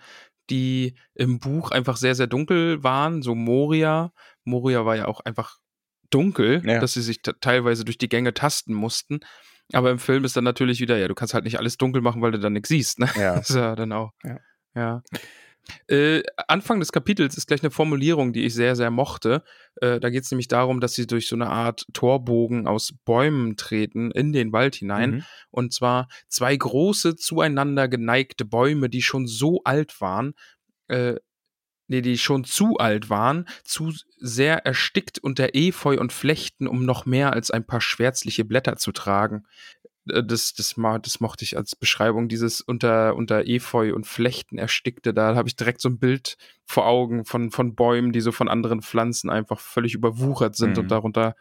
die 0.49 0.95
im 1.15 1.39
Buch 1.39 1.71
einfach 1.71 1.97
sehr, 1.97 2.15
sehr 2.15 2.27
dunkel 2.27 2.83
waren. 2.83 3.21
So 3.21 3.35
Moria. 3.35 4.11
Moria 4.43 4.85
war 4.85 4.95
ja 4.95 5.07
auch 5.07 5.21
einfach 5.21 5.57
dunkel, 6.09 6.61
Ja. 6.65 6.79
dass 6.79 6.93
sie 6.93 7.01
sich 7.01 7.21
teilweise 7.21 7.85
durch 7.85 7.97
die 7.97 8.09
Gänge 8.09 8.33
tasten 8.33 8.73
mussten. 8.73 9.21
Aber 9.71 9.91
im 9.91 9.99
Film 9.99 10.23
ist 10.25 10.35
dann 10.35 10.43
natürlich 10.43 10.79
wieder, 10.79 10.97
ja, 10.97 11.07
du 11.07 11.15
kannst 11.15 11.33
halt 11.33 11.45
nicht 11.45 11.57
alles 11.57 11.77
dunkel 11.77 12.01
machen, 12.01 12.21
weil 12.21 12.31
du 12.31 12.39
dann 12.39 12.53
nichts 12.53 12.69
siehst. 12.69 12.99
Ne? 12.99 13.09
Ja. 13.15 13.35
Das 13.35 13.49
ist 13.49 13.55
ja 13.55 13.75
dann 13.75 13.91
auch. 13.91 14.11
Ja. 14.23 14.37
ja. 14.75 15.01
Äh, 15.87 16.23
Anfang 16.47 16.79
des 16.79 16.91
Kapitels 16.91 17.37
ist 17.37 17.47
gleich 17.47 17.63
eine 17.63 17.71
Formulierung, 17.71 18.33
die 18.33 18.43
ich 18.43 18.53
sehr, 18.53 18.75
sehr 18.75 18.91
mochte. 18.91 19.43
Äh, 19.77 19.99
da 19.99 20.09
geht 20.09 20.23
es 20.23 20.31
nämlich 20.31 20.47
darum, 20.47 20.81
dass 20.81 20.93
sie 20.93 21.07
durch 21.07 21.27
so 21.27 21.35
eine 21.35 21.47
Art 21.47 21.85
Torbogen 21.93 22.67
aus 22.67 22.93
Bäumen 23.05 23.55
treten 23.55 24.11
in 24.11 24.33
den 24.33 24.51
Wald 24.51 24.75
hinein. 24.75 25.11
Mhm. 25.11 25.23
Und 25.51 25.73
zwar 25.73 26.07
zwei 26.27 26.55
große, 26.55 27.15
zueinander 27.15 27.87
geneigte 27.87 28.45
Bäume, 28.45 28.89
die 28.89 29.01
schon 29.01 29.25
so 29.25 29.61
alt 29.63 30.01
waren, 30.01 30.33
äh, 30.87 31.15
nee, 31.87 32.01
die 32.01 32.17
schon 32.17 32.43
zu 32.43 32.77
alt 32.77 33.09
waren, 33.09 33.47
zu 33.63 33.93
sehr 34.17 34.65
erstickt 34.65 35.19
unter 35.19 35.53
Efeu 35.55 35.97
und 35.99 36.13
Flechten, 36.13 36.67
um 36.67 36.85
noch 36.85 37.05
mehr 37.05 37.33
als 37.33 37.51
ein 37.51 37.65
paar 37.65 37.81
schwärzliche 37.81 38.45
Blätter 38.45 38.77
zu 38.77 38.91
tragen. 38.91 39.43
Äh, 40.09 40.23
Das, 40.23 40.53
das, 40.53 40.75
das 41.01 41.19
mochte 41.19 41.43
ich 41.45 41.55
als 41.57 41.75
Beschreibung, 41.75 42.27
dieses 42.27 42.59
unter, 42.61 43.15
unter 43.15 43.45
Efeu 43.47 43.93
und 43.93 44.05
Flechten 44.07 44.57
erstickte. 44.57 45.13
Da 45.13 45.35
habe 45.35 45.47
ich 45.47 45.55
direkt 45.55 45.79
so 45.81 45.89
ein 45.89 45.97
Bild 45.99 46.35
vor 46.65 46.85
Augen 46.87 47.23
von, 47.25 47.51
von 47.51 47.75
Bäumen, 47.75 48.11
die 48.11 48.21
so 48.21 48.31
von 48.31 48.47
anderen 48.49 48.81
Pflanzen 48.81 49.29
einfach 49.29 49.59
völlig 49.59 49.93
überwuchert 49.93 50.55
sind 50.55 50.71
Mhm. 50.73 50.79
und 50.83 50.87
darunter. 50.91 51.35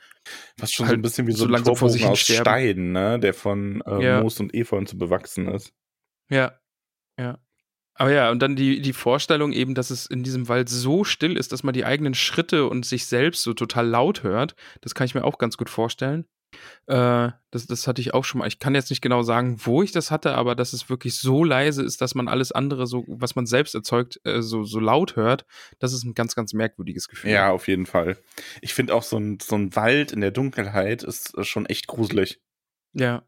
Fast 0.58 0.74
schon 0.74 0.86
so 0.86 0.88
halt 0.90 0.98
ein 0.98 1.02
bisschen 1.02 1.26
wie 1.26 1.32
so 1.32 1.46
so 1.48 1.54
ein 1.54 1.76
vor 1.76 1.90
sich 1.90 2.04
aus. 2.04 2.20
Stein, 2.20 2.92
ne? 2.92 3.18
Der 3.20 3.34
von 3.34 3.80
äh, 3.86 4.04
Ja. 4.04 4.20
Moos 4.20 4.38
und 4.40 4.54
Efeu 4.54 4.76
und 4.78 4.88
so 4.88 4.96
bewachsen 4.96 5.48
ist. 5.48 5.72
Ja, 6.30 6.58
ja. 7.18 7.38
Aber 7.94 8.10
ja, 8.10 8.30
und 8.30 8.40
dann 8.40 8.56
die, 8.56 8.80
die 8.80 8.92
Vorstellung 8.92 9.52
eben, 9.52 9.74
dass 9.74 9.90
es 9.90 10.06
in 10.06 10.22
diesem 10.22 10.48
Wald 10.48 10.68
so 10.68 11.04
still 11.04 11.36
ist, 11.36 11.52
dass 11.52 11.62
man 11.62 11.74
die 11.74 11.84
eigenen 11.84 12.14
Schritte 12.14 12.66
und 12.68 12.86
sich 12.86 13.06
selbst 13.06 13.42
so 13.42 13.52
total 13.52 13.86
laut 13.86 14.22
hört, 14.22 14.54
das 14.80 14.94
kann 14.94 15.04
ich 15.04 15.14
mir 15.14 15.24
auch 15.24 15.38
ganz 15.38 15.56
gut 15.56 15.68
vorstellen. 15.68 16.24
Äh, 16.86 17.30
das, 17.50 17.66
das 17.66 17.86
hatte 17.86 18.00
ich 18.00 18.14
auch 18.14 18.24
schon 18.24 18.40
mal. 18.40 18.46
Ich 18.48 18.58
kann 18.58 18.74
jetzt 18.74 18.90
nicht 18.90 19.02
genau 19.02 19.22
sagen, 19.22 19.58
wo 19.64 19.82
ich 19.82 19.92
das 19.92 20.10
hatte, 20.10 20.34
aber 20.34 20.54
dass 20.54 20.72
es 20.72 20.90
wirklich 20.90 21.14
so 21.16 21.44
leise 21.44 21.82
ist, 21.82 22.00
dass 22.00 22.14
man 22.14 22.28
alles 22.28 22.52
andere, 22.52 22.86
so, 22.86 23.04
was 23.08 23.34
man 23.36 23.46
selbst 23.46 23.74
erzeugt, 23.74 24.20
äh, 24.24 24.42
so, 24.42 24.64
so 24.64 24.78
laut 24.78 25.16
hört, 25.16 25.44
das 25.78 25.92
ist 25.92 26.04
ein 26.04 26.14
ganz, 26.14 26.34
ganz 26.34 26.52
merkwürdiges 26.52 27.08
Gefühl. 27.08 27.30
Ja, 27.30 27.50
auf 27.50 27.68
jeden 27.68 27.86
Fall. 27.86 28.18
Ich 28.60 28.74
finde 28.74 28.94
auch 28.94 29.02
so 29.02 29.16
ein, 29.18 29.38
so 29.40 29.56
ein 29.56 29.74
Wald 29.76 30.12
in 30.12 30.20
der 30.20 30.30
Dunkelheit 30.30 31.02
ist 31.02 31.36
äh, 31.36 31.44
schon 31.44 31.66
echt 31.66 31.86
gruselig. 31.86 32.40
Ja. 32.92 33.22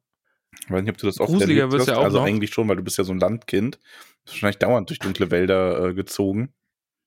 Ich 0.63 0.71
weiß 0.71 0.83
nicht, 0.83 0.91
ob 0.91 0.99
du 0.99 1.07
das 1.07 1.19
auch 1.19 1.27
Gruseliger 1.27 1.69
hast. 1.71 1.89
ja 1.89 1.97
auch 1.97 2.05
Also 2.05 2.19
noch. 2.19 2.27
eigentlich 2.27 2.53
schon, 2.53 2.69
weil 2.69 2.77
du 2.77 2.83
bist 2.83 2.99
ja 2.99 3.05
so 3.05 3.13
ein 3.13 3.19
Landkind. 3.19 3.79
Wahrscheinlich 4.27 4.59
dauernd 4.59 4.89
durch 4.89 4.99
dunkle 4.99 5.31
Wälder 5.31 5.89
äh, 5.89 5.95
gezogen. 5.95 6.55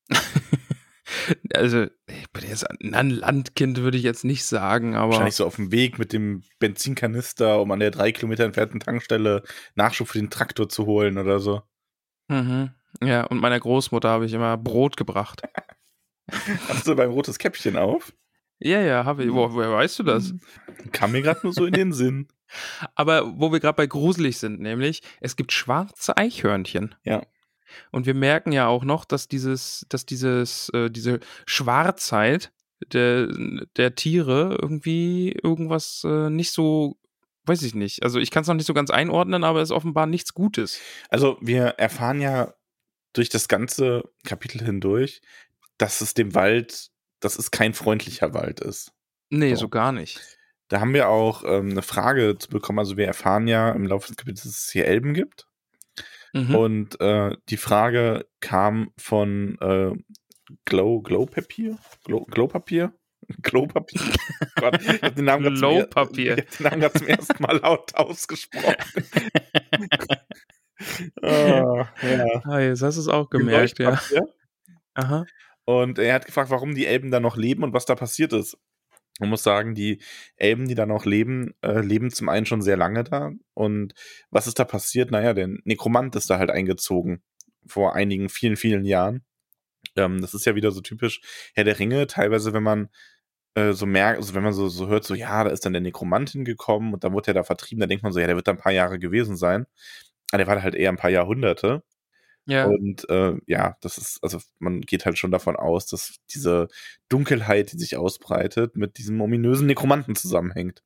Also, 1.53 1.85
ich 2.07 2.31
bin 2.33 2.49
jetzt 2.49 2.69
ein 2.69 2.93
ein 2.93 3.09
Landkind, 3.09 3.77
würde 3.77 3.97
ich 3.97 4.03
jetzt 4.03 4.25
nicht 4.25 4.43
sagen, 4.43 4.95
aber. 4.95 5.11
Wahrscheinlich 5.11 5.35
so 5.35 5.45
auf 5.45 5.55
dem 5.55 5.71
Weg 5.71 5.99
mit 5.99 6.13
dem 6.13 6.43
Benzinkanister, 6.59 7.61
um 7.61 7.71
an 7.71 7.79
der 7.79 7.91
drei 7.91 8.11
Kilometer 8.11 8.43
entfernten 8.43 8.79
Tankstelle 8.79 9.43
Nachschub 9.75 10.09
für 10.09 10.19
den 10.19 10.29
Traktor 10.29 10.67
zu 10.69 10.85
holen 10.85 11.17
oder 11.17 11.39
so. 11.39 11.61
Mhm. 12.27 12.71
Ja, 13.01 13.23
und 13.25 13.39
meiner 13.39 13.59
Großmutter 13.59 14.09
habe 14.09 14.25
ich 14.25 14.33
immer 14.33 14.57
Brot 14.57 14.97
gebracht. 14.97 15.41
Hast 16.67 16.87
du 16.87 16.95
beim 16.95 17.11
rotes 17.11 17.39
Käppchen 17.39 17.77
auf? 17.77 18.13
Ja, 18.59 18.81
ja, 18.81 19.05
habe 19.05 19.25
ich. 19.25 19.31
Wo, 19.31 19.53
woher 19.53 19.71
weißt 19.71 19.99
du 19.99 20.03
das? 20.03 20.33
Kam 20.91 21.11
mir 21.11 21.21
gerade 21.21 21.41
nur 21.43 21.53
so 21.53 21.65
in 21.65 21.73
den 21.73 21.93
Sinn. 21.93 22.27
Aber 22.95 23.39
wo 23.39 23.51
wir 23.51 23.59
gerade 23.59 23.75
bei 23.75 23.87
gruselig 23.87 24.37
sind, 24.37 24.59
nämlich, 24.59 25.01
es 25.21 25.35
gibt 25.35 25.51
schwarze 25.51 26.17
Eichhörnchen. 26.17 26.95
Ja. 27.03 27.23
Und 27.91 28.05
wir 28.05 28.13
merken 28.13 28.51
ja 28.51 28.67
auch 28.67 28.83
noch, 28.83 29.05
dass 29.05 29.27
dieses, 29.27 29.85
dass 29.89 30.05
dieses, 30.05 30.69
äh, 30.69 30.89
diese 30.89 31.19
Schwarzheit 31.45 32.51
der, 32.93 33.27
der 33.75 33.95
Tiere 33.95 34.57
irgendwie 34.61 35.31
irgendwas 35.31 36.03
äh, 36.05 36.29
nicht 36.29 36.51
so, 36.51 36.97
weiß 37.45 37.63
ich 37.63 37.75
nicht. 37.75 38.03
Also 38.03 38.19
ich 38.19 38.31
kann 38.31 38.41
es 38.41 38.47
noch 38.47 38.55
nicht 38.55 38.67
so 38.67 38.73
ganz 38.73 38.89
einordnen, 38.89 39.43
aber 39.43 39.61
es 39.61 39.69
ist 39.69 39.75
offenbar 39.75 40.05
nichts 40.05 40.33
Gutes. 40.33 40.79
Also 41.09 41.37
wir 41.41 41.65
erfahren 41.77 42.21
ja 42.21 42.53
durch 43.13 43.29
das 43.29 43.47
ganze 43.47 44.03
Kapitel 44.25 44.63
hindurch, 44.63 45.21
dass 45.77 46.01
es 46.01 46.13
dem 46.13 46.35
Wald, 46.35 46.89
dass 47.19 47.37
es 47.37 47.51
kein 47.51 47.73
freundlicher 47.73 48.33
Wald 48.33 48.59
ist. 48.59 48.93
Nee, 49.29 49.55
so, 49.55 49.61
so 49.61 49.69
gar 49.69 49.91
nicht. 49.91 50.37
Da 50.69 50.81
haben 50.81 50.93
wir 50.93 51.09
auch 51.09 51.43
ähm, 51.45 51.71
eine 51.71 51.81
Frage 51.81 52.37
zu 52.37 52.49
bekommen. 52.49 52.79
Also 52.79 52.97
wir 52.97 53.07
erfahren 53.07 53.47
ja 53.47 53.71
im 53.71 53.85
Laufe 53.85 54.07
des 54.07 54.17
Kapitels, 54.17 54.43
dass 54.43 54.65
es 54.65 54.71
hier 54.71 54.85
Elben 54.85 55.13
gibt. 55.13 55.47
Mhm. 56.33 56.55
Und 56.55 57.01
äh, 57.01 57.35
die 57.49 57.57
Frage 57.57 58.27
kam 58.41 58.91
von 58.97 59.57
äh, 59.61 59.91
Glow, 60.65 61.01
Glowpapier? 61.01 61.77
Glow, 62.03 62.25
Glowpapier? 62.25 62.93
Glowpapier? 63.41 64.01
Gott, 64.55 64.81
ich 64.81 65.01
habe 65.01 65.15
den 65.15 65.25
Namen 65.25 65.43
gerade 65.43 65.55
zum, 65.55 65.69
er 66.81 66.93
zum, 66.93 67.07
ersten 67.07 67.41
Mal 67.41 67.57
laut 67.57 67.95
ausgesprochen. 67.95 68.75
oh, 71.21 71.85
ja. 72.01 72.41
Ah, 72.45 72.59
jetzt 72.59 72.81
hast 72.81 72.95
du 72.95 73.01
es 73.01 73.07
auch 73.07 73.29
gemerkt, 73.29 73.79
ja. 73.79 73.99
Aha. 74.93 75.25
Und 75.67 75.99
er 75.99 76.13
hat 76.13 76.25
gefragt, 76.25 76.49
warum 76.49 76.75
die 76.75 76.85
Elben 76.85 77.11
da 77.11 77.19
noch 77.19 77.35
leben 77.35 77.63
und 77.63 77.73
was 77.73 77.85
da 77.85 77.93
passiert 77.95 78.31
ist. 78.31 78.57
Man 79.19 79.29
muss 79.29 79.43
sagen, 79.43 79.75
die 79.75 80.01
Elben, 80.37 80.67
die 80.67 80.75
da 80.75 80.85
noch 80.85 81.05
leben, 81.05 81.55
äh, 81.61 81.81
leben 81.81 82.09
zum 82.09 82.29
einen 82.29 82.45
schon 82.45 82.61
sehr 82.61 82.77
lange 82.77 83.03
da. 83.03 83.31
Und 83.53 83.93
was 84.29 84.47
ist 84.47 84.59
da 84.59 84.63
passiert? 84.63 85.11
Naja, 85.11 85.33
der 85.33 85.49
Nekromant 85.65 86.15
ist 86.15 86.29
da 86.29 86.39
halt 86.39 86.51
eingezogen. 86.51 87.21
Vor 87.65 87.95
einigen, 87.95 88.29
vielen, 88.29 88.55
vielen 88.55 88.85
Jahren. 88.85 89.25
Ähm, 89.97 90.21
das 90.21 90.33
ist 90.33 90.45
ja 90.45 90.55
wieder 90.55 90.71
so 90.71 90.79
typisch 90.79 91.21
Herr 91.53 91.65
der 91.65 91.79
Ringe. 91.79 92.07
Teilweise, 92.07 92.53
wenn 92.53 92.63
man 92.63 92.89
äh, 93.55 93.73
so 93.73 93.85
merkt, 93.85 94.19
also 94.19 94.35
wenn 94.35 94.43
man 94.43 94.53
so, 94.53 94.69
so 94.69 94.87
hört, 94.87 95.03
so, 95.03 95.15
ja, 95.15 95.43
da 95.43 95.49
ist 95.49 95.65
dann 95.65 95.73
der 95.73 95.81
Nekromant 95.81 96.29
hingekommen 96.29 96.93
und 96.93 97.03
dann 97.03 97.13
wurde 97.13 97.31
er 97.31 97.33
da 97.35 97.43
vertrieben, 97.43 97.81
dann 97.81 97.89
denkt 97.89 98.03
man 98.03 98.13
so, 98.13 98.19
ja, 98.21 98.27
der 98.27 98.37
wird 98.37 98.47
da 98.47 98.53
ein 98.53 98.57
paar 98.59 98.71
Jahre 98.71 98.99
gewesen 98.99 99.35
sein. 99.35 99.65
Aber 100.31 100.37
der 100.39 100.47
war 100.47 100.63
halt 100.63 100.75
eher 100.75 100.91
ein 100.91 100.97
paar 100.97 101.09
Jahrhunderte. 101.11 101.83
Ja. 102.47 102.65
Und 102.65 103.07
äh, 103.09 103.33
ja, 103.45 103.77
das 103.81 103.97
ist, 103.97 104.19
also 104.23 104.39
man 104.57 104.81
geht 104.81 105.05
halt 105.05 105.17
schon 105.17 105.31
davon 105.31 105.55
aus, 105.55 105.85
dass 105.85 106.15
diese 106.33 106.69
Dunkelheit, 107.09 107.73
die 107.73 107.77
sich 107.77 107.97
ausbreitet, 107.97 108.77
mit 108.77 108.97
diesem 108.97 109.19
ominösen 109.21 109.67
Nekromanten 109.67 110.15
zusammenhängt. 110.15 110.81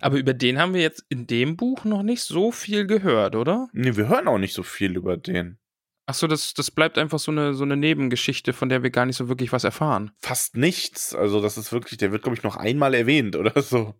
Aber 0.00 0.18
über 0.18 0.34
den 0.34 0.58
haben 0.58 0.72
wir 0.72 0.80
jetzt 0.82 1.04
in 1.08 1.26
dem 1.26 1.56
Buch 1.56 1.84
noch 1.84 2.04
nicht 2.04 2.22
so 2.22 2.52
viel 2.52 2.86
gehört, 2.86 3.34
oder? 3.34 3.68
Nee, 3.72 3.96
wir 3.96 4.08
hören 4.08 4.28
auch 4.28 4.38
nicht 4.38 4.54
so 4.54 4.62
viel 4.62 4.96
über 4.96 5.16
den. 5.16 5.58
Achso, 6.06 6.28
das, 6.28 6.54
das 6.54 6.70
bleibt 6.70 6.96
einfach 6.96 7.18
so 7.18 7.32
eine, 7.32 7.54
so 7.54 7.64
eine 7.64 7.76
Nebengeschichte, 7.76 8.52
von 8.52 8.68
der 8.68 8.84
wir 8.84 8.90
gar 8.90 9.06
nicht 9.06 9.16
so 9.16 9.28
wirklich 9.28 9.52
was 9.52 9.64
erfahren. 9.64 10.12
Fast 10.18 10.56
nichts. 10.56 11.14
Also, 11.14 11.42
das 11.42 11.58
ist 11.58 11.72
wirklich, 11.72 11.98
der 11.98 12.12
wird, 12.12 12.22
glaube 12.22 12.36
ich, 12.36 12.42
noch 12.42 12.56
einmal 12.56 12.94
erwähnt 12.94 13.36
oder 13.36 13.60
so. 13.62 13.94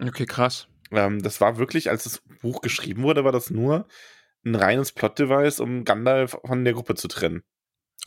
Okay, 0.00 0.26
krass. 0.26 0.68
Ähm, 0.90 1.22
das 1.22 1.40
war 1.40 1.58
wirklich, 1.58 1.90
als 1.90 2.04
das 2.04 2.22
Buch 2.40 2.60
geschrieben 2.60 3.02
wurde, 3.02 3.24
war 3.24 3.32
das 3.32 3.50
nur 3.50 3.86
ein 4.44 4.54
reines 4.54 4.92
Plot-Device, 4.92 5.60
um 5.60 5.84
Gandalf 5.84 6.36
von 6.44 6.64
der 6.64 6.74
Gruppe 6.74 6.94
zu 6.94 7.08
trennen. 7.08 7.42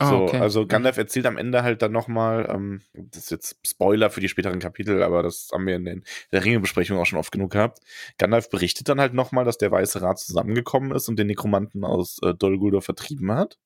Ah, 0.00 0.10
so, 0.10 0.16
okay. 0.22 0.38
also 0.38 0.66
Gandalf 0.66 0.96
erzählt 0.96 1.26
am 1.26 1.36
Ende 1.36 1.64
halt 1.64 1.82
dann 1.82 1.90
nochmal, 1.90 2.48
ähm, 2.48 2.82
das 2.94 3.24
ist 3.24 3.30
jetzt 3.30 3.58
Spoiler 3.66 4.10
für 4.10 4.20
die 4.20 4.28
späteren 4.28 4.60
Kapitel, 4.60 5.02
aber 5.02 5.24
das 5.24 5.48
haben 5.52 5.66
wir 5.66 5.74
in, 5.74 5.84
den, 5.84 5.98
in 5.98 6.04
der 6.30 6.44
Ringe-Besprechung 6.44 6.98
auch 6.98 7.06
schon 7.06 7.18
oft 7.18 7.32
genug 7.32 7.50
gehabt. 7.50 7.80
Gandalf 8.16 8.48
berichtet 8.48 8.88
dann 8.88 9.00
halt 9.00 9.12
nochmal, 9.14 9.44
dass 9.44 9.58
der 9.58 9.72
Weiße 9.72 10.00
Rat 10.00 10.20
zusammengekommen 10.20 10.92
ist 10.92 11.08
und 11.08 11.18
den 11.18 11.26
Nekromanten 11.26 11.84
aus 11.84 12.20
äh, 12.22 12.32
Dol 12.32 12.58
Guldur 12.58 12.82
vertrieben 12.82 13.32
hat. 13.32 13.58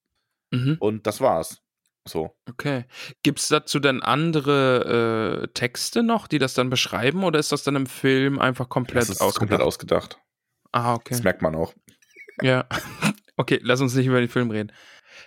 Mhm. 0.52 0.76
Und 0.80 1.06
das 1.06 1.20
war's. 1.20 1.60
So. 2.08 2.34
Okay. 2.48 2.86
Gibt's 3.22 3.48
dazu 3.48 3.78
dann 3.78 4.00
andere 4.02 5.42
äh, 5.44 5.48
Texte 5.48 6.02
noch, 6.02 6.26
die 6.28 6.38
das 6.38 6.54
dann 6.54 6.70
beschreiben, 6.70 7.24
oder 7.24 7.38
ist 7.38 7.52
das 7.52 7.62
dann 7.62 7.76
im 7.76 7.86
Film 7.86 8.38
einfach 8.38 8.70
komplett 8.70 9.02
das 9.02 9.10
ist 9.10 9.20
ausgedacht? 9.20 9.38
komplett 9.38 9.60
ausgedacht. 9.60 10.18
Ah, 10.72 10.94
okay. 10.94 11.10
Das 11.10 11.22
merkt 11.22 11.42
man 11.42 11.54
auch. 11.54 11.74
Ja. 12.40 12.66
Okay, 13.38 13.58
lass 13.62 13.80
uns 13.80 13.94
nicht 13.94 14.06
über 14.06 14.20
den 14.20 14.28
Film 14.28 14.50
reden. 14.50 14.72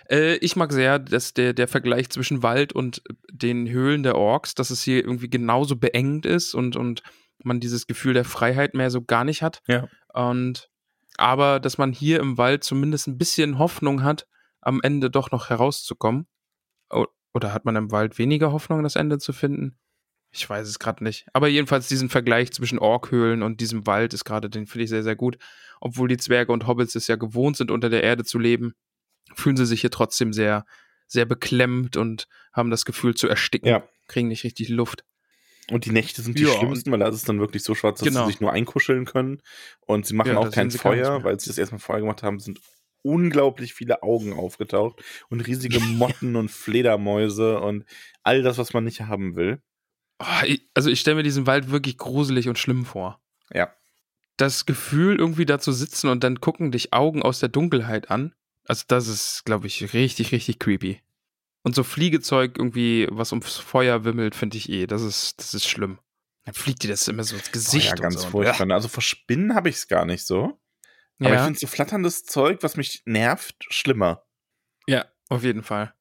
Äh, 0.08 0.36
ich 0.36 0.54
mag 0.54 0.72
sehr, 0.72 1.00
dass 1.00 1.34
der, 1.34 1.52
der 1.52 1.66
Vergleich 1.66 2.08
zwischen 2.08 2.44
Wald 2.44 2.72
und 2.72 3.02
den 3.30 3.68
Höhlen 3.68 4.04
der 4.04 4.14
Orks, 4.14 4.54
dass 4.54 4.70
es 4.70 4.80
hier 4.82 5.04
irgendwie 5.04 5.28
genauso 5.28 5.74
beengt 5.74 6.24
ist 6.24 6.54
und, 6.54 6.76
und 6.76 7.02
man 7.42 7.58
dieses 7.58 7.88
Gefühl 7.88 8.14
der 8.14 8.24
Freiheit 8.24 8.74
mehr 8.74 8.90
so 8.90 9.02
gar 9.02 9.24
nicht 9.24 9.42
hat. 9.42 9.60
Ja. 9.66 9.88
Und 10.14 10.70
aber 11.18 11.60
dass 11.60 11.78
man 11.78 11.92
hier 11.92 12.20
im 12.20 12.38
Wald 12.38 12.62
zumindest 12.62 13.08
ein 13.08 13.18
bisschen 13.18 13.58
Hoffnung 13.58 14.02
hat, 14.02 14.26
am 14.60 14.80
Ende 14.82 15.10
doch 15.10 15.30
noch 15.30 15.50
herauszukommen. 15.50 16.26
Oder 17.34 17.52
hat 17.52 17.64
man 17.64 17.76
im 17.76 17.90
Wald 17.90 18.18
weniger 18.18 18.52
Hoffnung, 18.52 18.82
das 18.82 18.96
Ende 18.96 19.18
zu 19.18 19.32
finden? 19.32 19.78
Ich 20.36 20.48
weiß 20.48 20.68
es 20.68 20.78
gerade 20.78 21.02
nicht. 21.02 21.26
Aber 21.32 21.48
jedenfalls 21.48 21.88
diesen 21.88 22.08
Vergleich 22.08 22.52
zwischen 22.52 22.78
Orkhöhlen 22.78 23.42
und 23.42 23.60
diesem 23.60 23.86
Wald 23.86 24.12
ist 24.14 24.24
gerade, 24.24 24.50
den 24.50 24.66
finde 24.66 24.84
ich 24.84 24.90
sehr, 24.90 25.02
sehr 25.02 25.16
gut. 25.16 25.38
Obwohl 25.80 26.08
die 26.08 26.16
Zwerge 26.16 26.52
und 26.52 26.66
Hobbits 26.66 26.94
es 26.94 27.06
ja 27.06 27.16
gewohnt 27.16 27.56
sind, 27.56 27.70
unter 27.70 27.88
der 27.88 28.02
Erde 28.02 28.24
zu 28.24 28.38
leben, 28.38 28.74
fühlen 29.34 29.56
sie 29.56 29.66
sich 29.66 29.80
hier 29.80 29.90
trotzdem 29.90 30.32
sehr, 30.32 30.66
sehr 31.06 31.24
beklemmt 31.24 31.96
und 31.96 32.28
haben 32.52 32.70
das 32.70 32.84
Gefühl 32.84 33.14
zu 33.14 33.28
ersticken. 33.28 33.68
Ja. 33.68 33.88
Kriegen 34.08 34.28
nicht 34.28 34.44
richtig 34.44 34.68
Luft. 34.68 35.04
Und 35.70 35.84
die 35.84 35.90
Nächte 35.90 36.22
sind 36.22 36.38
die 36.38 36.44
ja, 36.44 36.52
schlimmsten, 36.52 36.92
weil 36.92 37.00
da 37.00 37.08
ist 37.08 37.16
es 37.16 37.24
dann 37.24 37.40
wirklich 37.40 37.64
so 37.64 37.74
schwarz, 37.74 37.98
dass 37.98 38.08
genau. 38.08 38.26
sie 38.26 38.32
sich 38.32 38.40
nur 38.40 38.52
einkuscheln 38.52 39.04
können. 39.04 39.42
Und 39.80 40.06
sie 40.06 40.14
machen 40.14 40.32
ja, 40.32 40.38
auch 40.38 40.50
kein 40.50 40.70
Feuer, 40.70 41.24
weil 41.24 41.40
sie 41.40 41.48
das 41.48 41.58
erstmal 41.58 41.80
Feuer 41.80 42.00
gemacht 42.00 42.22
haben, 42.22 42.38
sind 42.38 42.60
unglaublich 43.02 43.72
viele 43.74 44.02
Augen 44.02 44.32
aufgetaucht 44.32 45.02
und 45.28 45.40
riesige 45.40 45.80
Motten 45.80 46.36
und 46.36 46.50
Fledermäuse 46.50 47.60
und 47.60 47.84
all 48.22 48.42
das, 48.42 48.58
was 48.58 48.74
man 48.74 48.84
nicht 48.84 49.02
haben 49.02 49.36
will. 49.36 49.60
Oh, 50.18 50.24
also 50.74 50.90
ich 50.90 51.00
stelle 51.00 51.16
mir 51.16 51.22
diesen 51.22 51.46
Wald 51.46 51.70
wirklich 51.70 51.98
gruselig 51.98 52.48
und 52.48 52.58
schlimm 52.58 52.86
vor. 52.86 53.20
Ja. 53.52 53.72
Das 54.36 54.66
Gefühl, 54.66 55.16
irgendwie 55.16 55.46
da 55.46 55.58
zu 55.58 55.72
sitzen 55.72 56.08
und 56.08 56.24
dann 56.24 56.40
gucken 56.40 56.72
dich 56.72 56.92
Augen 56.92 57.22
aus 57.22 57.40
der 57.40 57.48
Dunkelheit 57.48 58.10
an. 58.10 58.34
Also 58.64 58.84
das 58.88 59.08
ist, 59.08 59.44
glaube 59.44 59.66
ich, 59.66 59.92
richtig, 59.92 60.32
richtig 60.32 60.58
creepy. 60.58 61.00
Und 61.62 61.74
so 61.74 61.84
Fliegezeug 61.84 62.58
irgendwie, 62.58 63.08
was 63.10 63.32
ums 63.32 63.56
Feuer 63.56 64.04
wimmelt, 64.04 64.34
finde 64.34 64.56
ich 64.56 64.70
eh. 64.70 64.86
Das 64.86 65.02
ist, 65.02 65.40
das 65.40 65.52
ist 65.52 65.66
schlimm. 65.66 65.98
Dann 66.44 66.54
fliegt 66.54 66.82
dir 66.82 66.88
das 66.88 67.08
immer 67.08 67.24
so 67.24 67.36
ins 67.36 67.50
Gesicht. 67.50 67.88
Oh 67.88 67.96
ja, 67.96 68.02
ganz 68.02 68.22
so. 68.22 68.28
furchtbar. 68.28 68.68
Ja. 68.68 68.74
Also 68.74 68.88
vor 68.88 69.02
Spinnen 69.02 69.54
habe 69.54 69.68
ich 69.68 69.76
es 69.76 69.88
gar 69.88 70.04
nicht 70.04 70.24
so. 70.24 70.60
Aber 71.18 71.30
ja. 71.30 71.36
ich 71.36 71.40
finde 71.42 71.58
so 71.58 71.66
flatterndes 71.66 72.24
Zeug, 72.24 72.58
was 72.62 72.76
mich 72.76 73.02
nervt, 73.04 73.56
schlimmer. 73.70 74.22
Ja, 74.86 75.06
auf 75.28 75.42
jeden 75.42 75.62
Fall. 75.62 75.94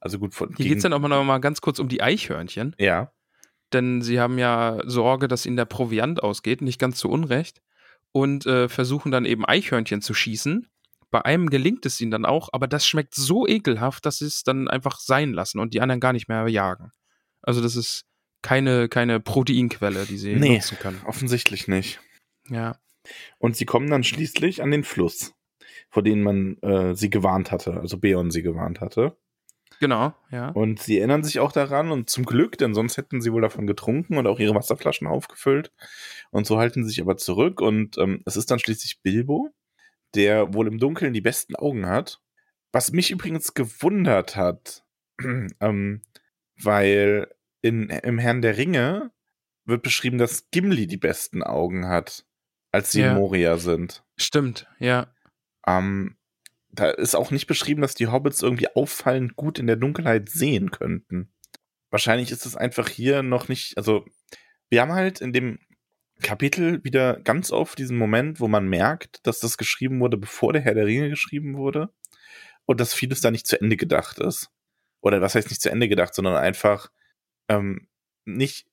Also 0.00 0.18
gut. 0.18 0.34
Von, 0.34 0.54
Hier 0.56 0.66
geht 0.66 0.78
es 0.78 0.82
dann 0.82 0.92
auch 0.92 0.98
mal, 0.98 1.08
noch 1.08 1.22
mal 1.22 1.38
ganz 1.38 1.60
kurz 1.60 1.78
um 1.78 1.88
die 1.88 2.02
Eichhörnchen. 2.02 2.74
Ja 2.78 3.12
denn 3.72 4.02
sie 4.02 4.20
haben 4.20 4.38
ja 4.38 4.78
Sorge, 4.84 5.28
dass 5.28 5.46
ihnen 5.46 5.56
der 5.56 5.64
Proviant 5.64 6.22
ausgeht, 6.22 6.62
nicht 6.62 6.78
ganz 6.78 6.98
zu 6.98 7.08
Unrecht, 7.08 7.60
und 8.12 8.46
äh, 8.46 8.68
versuchen 8.68 9.10
dann 9.10 9.24
eben 9.24 9.44
Eichhörnchen 9.44 10.00
zu 10.00 10.14
schießen. 10.14 10.68
Bei 11.10 11.24
einem 11.24 11.50
gelingt 11.50 11.84
es 11.86 12.00
ihnen 12.00 12.10
dann 12.10 12.24
auch, 12.24 12.48
aber 12.52 12.68
das 12.68 12.86
schmeckt 12.86 13.14
so 13.14 13.46
ekelhaft, 13.46 14.06
dass 14.06 14.18
sie 14.18 14.26
es 14.26 14.42
dann 14.44 14.68
einfach 14.68 15.00
sein 15.00 15.32
lassen 15.32 15.58
und 15.58 15.74
die 15.74 15.80
anderen 15.80 16.00
gar 16.00 16.12
nicht 16.12 16.28
mehr 16.28 16.46
jagen. 16.48 16.90
Also 17.42 17.60
das 17.60 17.76
ist 17.76 18.04
keine, 18.42 18.88
keine 18.88 19.20
Proteinquelle, 19.20 20.06
die 20.06 20.18
sie 20.18 20.36
nee, 20.36 20.56
nutzen 20.56 20.78
können. 20.78 21.00
Offensichtlich 21.06 21.66
nicht. 21.66 22.00
Ja. 22.48 22.76
Und 23.38 23.56
sie 23.56 23.64
kommen 23.64 23.90
dann 23.90 24.04
schließlich 24.04 24.62
an 24.62 24.70
den 24.70 24.84
Fluss, 24.84 25.32
vor 25.90 26.02
dem 26.02 26.22
man 26.22 26.56
äh, 26.58 26.94
sie 26.94 27.10
gewarnt 27.10 27.50
hatte, 27.50 27.74
also 27.80 27.98
Beon 27.98 28.30
sie 28.30 28.42
gewarnt 28.42 28.80
hatte. 28.80 29.16
Genau, 29.84 30.14
ja. 30.30 30.48
Und 30.48 30.80
sie 30.80 30.96
erinnern 30.96 31.24
sich 31.24 31.40
auch 31.40 31.52
daran 31.52 31.90
und 31.90 32.08
zum 32.08 32.24
Glück, 32.24 32.56
denn 32.56 32.72
sonst 32.72 32.96
hätten 32.96 33.20
sie 33.20 33.34
wohl 33.34 33.42
davon 33.42 33.66
getrunken 33.66 34.16
und 34.16 34.26
auch 34.26 34.38
ihre 34.40 34.54
Wasserflaschen 34.54 35.06
aufgefüllt. 35.06 35.72
Und 36.30 36.46
so 36.46 36.56
halten 36.56 36.84
sie 36.84 36.88
sich 36.88 37.02
aber 37.02 37.18
zurück 37.18 37.60
und 37.60 37.98
ähm, 37.98 38.22
es 38.24 38.36
ist 38.36 38.50
dann 38.50 38.58
schließlich 38.58 39.02
Bilbo, 39.02 39.50
der 40.14 40.54
wohl 40.54 40.68
im 40.68 40.78
Dunkeln 40.78 41.12
die 41.12 41.20
besten 41.20 41.54
Augen 41.54 41.84
hat. 41.84 42.22
Was 42.72 42.92
mich 42.92 43.10
übrigens 43.10 43.52
gewundert 43.52 44.36
hat, 44.36 44.86
ähm, 45.60 46.00
weil 46.56 47.28
in, 47.60 47.90
im 47.90 48.16
Herrn 48.16 48.40
der 48.40 48.56
Ringe 48.56 49.10
wird 49.66 49.82
beschrieben, 49.82 50.16
dass 50.16 50.48
Gimli 50.50 50.86
die 50.86 50.96
besten 50.96 51.42
Augen 51.42 51.88
hat, 51.88 52.24
als 52.72 52.92
sie 52.92 53.02
ja. 53.02 53.10
in 53.12 53.18
Moria 53.18 53.58
sind. 53.58 54.02
Stimmt, 54.16 54.66
ja. 54.78 55.08
Ähm, 55.66 56.16
da 56.74 56.90
ist 56.90 57.14
auch 57.14 57.30
nicht 57.30 57.46
beschrieben, 57.46 57.82
dass 57.82 57.94
die 57.94 58.08
Hobbits 58.08 58.42
irgendwie 58.42 58.68
auffallend 58.74 59.36
gut 59.36 59.58
in 59.58 59.66
der 59.66 59.76
Dunkelheit 59.76 60.28
sehen 60.28 60.70
könnten. 60.70 61.32
Wahrscheinlich 61.90 62.30
ist 62.30 62.46
es 62.46 62.56
einfach 62.56 62.88
hier 62.88 63.22
noch 63.22 63.48
nicht, 63.48 63.76
also 63.76 64.04
wir 64.68 64.80
haben 64.80 64.92
halt 64.92 65.20
in 65.20 65.32
dem 65.32 65.58
Kapitel 66.22 66.82
wieder 66.84 67.20
ganz 67.20 67.50
oft 67.50 67.78
diesen 67.78 67.96
Moment, 67.96 68.40
wo 68.40 68.48
man 68.48 68.68
merkt, 68.68 69.26
dass 69.26 69.40
das 69.40 69.58
geschrieben 69.58 70.00
wurde, 70.00 70.16
bevor 70.16 70.52
der 70.52 70.62
Herr 70.62 70.74
der 70.74 70.86
Ringe 70.86 71.10
geschrieben 71.10 71.56
wurde 71.56 71.92
und 72.66 72.80
dass 72.80 72.94
vieles 72.94 73.20
da 73.20 73.30
nicht 73.30 73.46
zu 73.46 73.60
Ende 73.60 73.76
gedacht 73.76 74.18
ist. 74.18 74.50
oder 75.00 75.20
was 75.20 75.34
heißt 75.34 75.50
nicht 75.50 75.60
zu 75.60 75.70
Ende 75.70 75.88
gedacht, 75.88 76.14
sondern 76.14 76.36
einfach 76.36 76.90
ähm, 77.48 77.88
nicht 78.24 78.66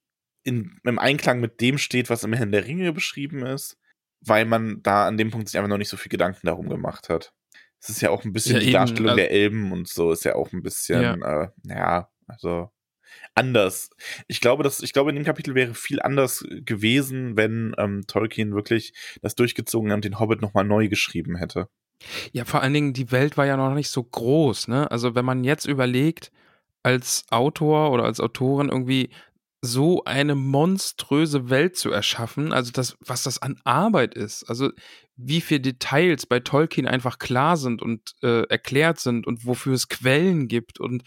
in, 0.43 0.79
im 0.84 0.98
Einklang 0.98 1.41
mit 1.41 1.62
dem 1.62 1.77
steht, 1.77 2.10
was 2.10 2.24
im 2.24 2.34
Herrn 2.34 2.51
der 2.51 2.65
Ringe 2.65 2.93
beschrieben 2.93 3.46
ist, 3.46 3.77
weil 4.22 4.46
man 4.46 4.81
da 4.81 5.08
an 5.08 5.17
dem 5.17 5.31
Punkt 5.31 5.50
sich 5.50 5.58
einfach 5.58 5.70
noch 5.70 5.77
nicht 5.77 5.89
so 5.89 5.98
viel 5.98 6.10
Gedanken 6.10 6.48
darum 6.48 6.70
gemacht 6.70 7.10
hat. 7.10 7.34
Es 7.81 7.89
ist 7.89 8.01
ja 8.01 8.11
auch 8.11 8.23
ein 8.23 8.31
bisschen 8.31 8.53
Ja, 8.55 8.59
die 8.59 8.65
eben, 8.67 8.73
Darstellung 8.73 9.09
also- 9.09 9.17
der 9.17 9.31
Elben 9.31 9.71
und 9.71 9.88
so 9.88 10.11
ist 10.11 10.23
ja 10.23 10.35
auch 10.35 10.51
ein 10.53 10.61
bisschen, 10.61 11.23
äh, 11.23 11.47
ja, 11.65 12.09
also 12.27 12.69
anders. 13.35 13.89
Ich 14.27 14.39
glaube, 14.39 14.63
dass, 14.63 14.81
ich 14.81 14.93
glaube, 14.93 15.09
in 15.09 15.15
dem 15.15 15.25
Kapitel 15.25 15.55
wäre 15.55 15.73
viel 15.73 16.01
anders 16.01 16.45
gewesen, 16.50 17.35
wenn 17.35 17.73
ähm, 17.77 18.03
Tolkien 18.07 18.53
wirklich 18.53 18.93
das 19.21 19.35
durchgezogen 19.35 19.91
und 19.91 20.05
den 20.05 20.19
Hobbit 20.19 20.41
nochmal 20.41 20.63
neu 20.63 20.88
geschrieben 20.88 21.35
hätte. 21.35 21.67
Ja, 22.31 22.45
vor 22.45 22.61
allen 22.61 22.73
Dingen, 22.73 22.93
die 22.93 23.11
Welt 23.11 23.38
war 23.38 23.45
ja 23.45 23.57
noch 23.57 23.73
nicht 23.73 23.89
so 23.89 24.03
groß, 24.03 24.67
ne? 24.69 24.89
Also, 24.89 25.13
wenn 25.13 25.25
man 25.25 25.43
jetzt 25.43 25.65
überlegt, 25.65 26.31
als 26.83 27.25
Autor 27.29 27.91
oder 27.91 28.05
als 28.05 28.19
Autorin 28.19 28.69
irgendwie 28.69 29.09
so 29.63 30.03
eine 30.05 30.33
monströse 30.33 31.51
Welt 31.51 31.75
zu 31.77 31.91
erschaffen, 31.91 32.51
also 32.53 32.71
das, 32.71 32.97
was 33.05 33.21
das 33.23 33.39
an 33.41 33.59
Arbeit 33.65 34.15
ist, 34.15 34.43
also 34.45 34.71
wie 35.23 35.41
viele 35.41 35.61
Details 35.61 36.25
bei 36.25 36.39
Tolkien 36.39 36.87
einfach 36.87 37.19
klar 37.19 37.57
sind 37.57 37.81
und 37.81 38.15
äh, 38.23 38.43
erklärt 38.47 38.99
sind 38.99 39.27
und 39.27 39.45
wofür 39.45 39.73
es 39.73 39.89
Quellen 39.89 40.47
gibt 40.47 40.79
und 40.79 41.03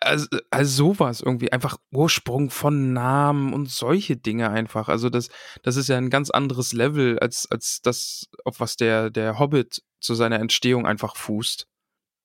also, 0.00 0.26
also 0.50 0.84
sowas 0.84 1.22
irgendwie, 1.22 1.50
einfach 1.50 1.78
Ursprung 1.92 2.50
von 2.50 2.92
Namen 2.92 3.54
und 3.54 3.70
solche 3.70 4.16
Dinge 4.16 4.50
einfach. 4.50 4.88
Also 4.88 5.08
das, 5.08 5.30
das 5.62 5.76
ist 5.76 5.88
ja 5.88 5.96
ein 5.96 6.10
ganz 6.10 6.30
anderes 6.30 6.72
Level 6.74 7.18
als, 7.18 7.50
als 7.50 7.80
das, 7.82 8.28
auf 8.44 8.60
was 8.60 8.76
der, 8.76 9.10
der 9.10 9.38
Hobbit 9.38 9.82
zu 10.00 10.14
seiner 10.14 10.40
Entstehung 10.40 10.86
einfach 10.86 11.16
fußt. 11.16 11.66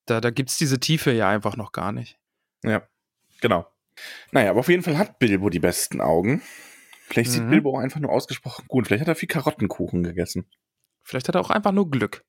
Da, 0.05 0.19
da 0.19 0.29
gibt's 0.29 0.57
diese 0.57 0.79
Tiefe 0.79 1.11
ja 1.13 1.29
einfach 1.29 1.55
noch 1.55 1.71
gar 1.71 1.93
nicht. 1.93 2.19
Ja, 2.63 2.85
genau. 3.39 3.65
Naja, 4.31 4.49
aber 4.49 4.59
auf 4.59 4.69
jeden 4.69 4.83
Fall 4.83 4.97
hat 4.97 5.19
Bilbo 5.19 5.49
die 5.49 5.59
besten 5.59 6.01
Augen. 6.01 6.41
Vielleicht 7.07 7.31
sieht 7.31 7.43
Mhm. 7.43 7.49
Bilbo 7.49 7.77
auch 7.77 7.79
einfach 7.79 7.99
nur 7.99 8.11
ausgesprochen 8.11 8.65
gut. 8.67 8.87
Vielleicht 8.87 9.01
hat 9.01 9.07
er 9.07 9.15
viel 9.15 9.29
Karottenkuchen 9.29 10.03
gegessen. 10.03 10.49
Vielleicht 11.03 11.27
hat 11.27 11.35
er 11.35 11.41
auch 11.41 11.49
einfach 11.49 11.71
nur 11.71 11.89
Glück. 11.89 12.23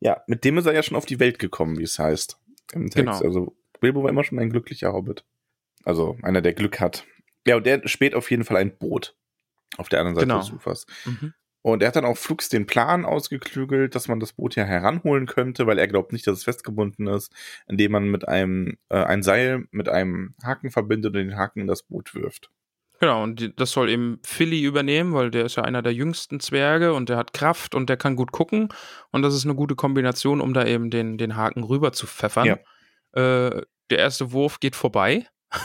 Ja, 0.00 0.22
mit 0.26 0.44
dem 0.44 0.58
ist 0.58 0.66
er 0.66 0.74
ja 0.74 0.82
schon 0.82 0.96
auf 0.96 1.06
die 1.06 1.20
Welt 1.20 1.38
gekommen, 1.38 1.78
wie 1.78 1.84
es 1.84 1.98
heißt 1.98 2.38
im 2.72 2.90
Text. 2.90 2.96
Genau. 2.96 3.18
Also 3.18 3.56
Bilbo 3.80 4.02
war 4.02 4.10
immer 4.10 4.24
schon 4.24 4.38
ein 4.38 4.50
glücklicher 4.50 4.92
Hobbit. 4.92 5.24
Also 5.84 6.16
einer, 6.22 6.42
der 6.42 6.52
Glück 6.54 6.80
hat. 6.80 7.06
Ja, 7.46 7.56
und 7.56 7.66
der 7.66 7.86
späht 7.88 8.14
auf 8.14 8.30
jeden 8.30 8.44
Fall 8.44 8.58
ein 8.58 8.76
Boot 8.76 9.16
auf 9.78 9.88
der 9.88 10.00
anderen 10.00 10.16
Seite 10.16 10.26
Genau. 10.26 10.40
des 10.40 10.50
Ufers. 10.50 10.86
Mhm. 11.06 11.32
Und 11.62 11.82
er 11.82 11.88
hat 11.88 11.96
dann 11.96 12.04
auch 12.06 12.16
flugs 12.16 12.48
den 12.48 12.66
Plan 12.66 13.04
ausgeklügelt, 13.04 13.94
dass 13.94 14.08
man 14.08 14.18
das 14.18 14.32
Boot 14.32 14.56
ja 14.56 14.64
heranholen 14.64 15.26
könnte, 15.26 15.66
weil 15.66 15.78
er 15.78 15.88
glaubt 15.88 16.12
nicht, 16.12 16.26
dass 16.26 16.38
es 16.38 16.44
festgebunden 16.44 17.06
ist, 17.06 17.32
indem 17.68 17.92
man 17.92 18.08
mit 18.10 18.26
einem 18.26 18.78
äh, 18.88 18.96
ein 19.02 19.22
Seil 19.22 19.66
mit 19.70 19.88
einem 19.88 20.34
Haken 20.42 20.70
verbindet 20.70 21.14
und 21.14 21.18
den 21.18 21.36
Haken 21.36 21.60
in 21.60 21.66
das 21.66 21.82
Boot 21.82 22.14
wirft. 22.14 22.50
Genau, 23.00 23.22
und 23.22 23.40
die, 23.40 23.56
das 23.56 23.72
soll 23.72 23.88
eben 23.88 24.20
Philly 24.24 24.62
übernehmen, 24.62 25.14
weil 25.14 25.30
der 25.30 25.46
ist 25.46 25.56
ja 25.56 25.64
einer 25.64 25.80
der 25.80 25.94
jüngsten 25.94 26.38
Zwerge 26.38 26.92
und 26.92 27.08
der 27.08 27.16
hat 27.16 27.32
Kraft 27.32 27.74
und 27.74 27.88
der 27.88 27.96
kann 27.96 28.14
gut 28.14 28.30
gucken. 28.30 28.68
Und 29.10 29.22
das 29.22 29.34
ist 29.34 29.46
eine 29.46 29.54
gute 29.54 29.74
Kombination, 29.74 30.42
um 30.42 30.52
da 30.52 30.66
eben 30.66 30.90
den, 30.90 31.16
den 31.16 31.34
Haken 31.34 31.64
rüber 31.64 31.92
zu 31.92 32.06
pfeffern. 32.06 32.46
Ja. 32.46 32.58
Äh, 33.12 33.62
der 33.88 33.98
erste 33.98 34.32
Wurf 34.32 34.60
geht 34.60 34.76
vorbei. 34.76 35.26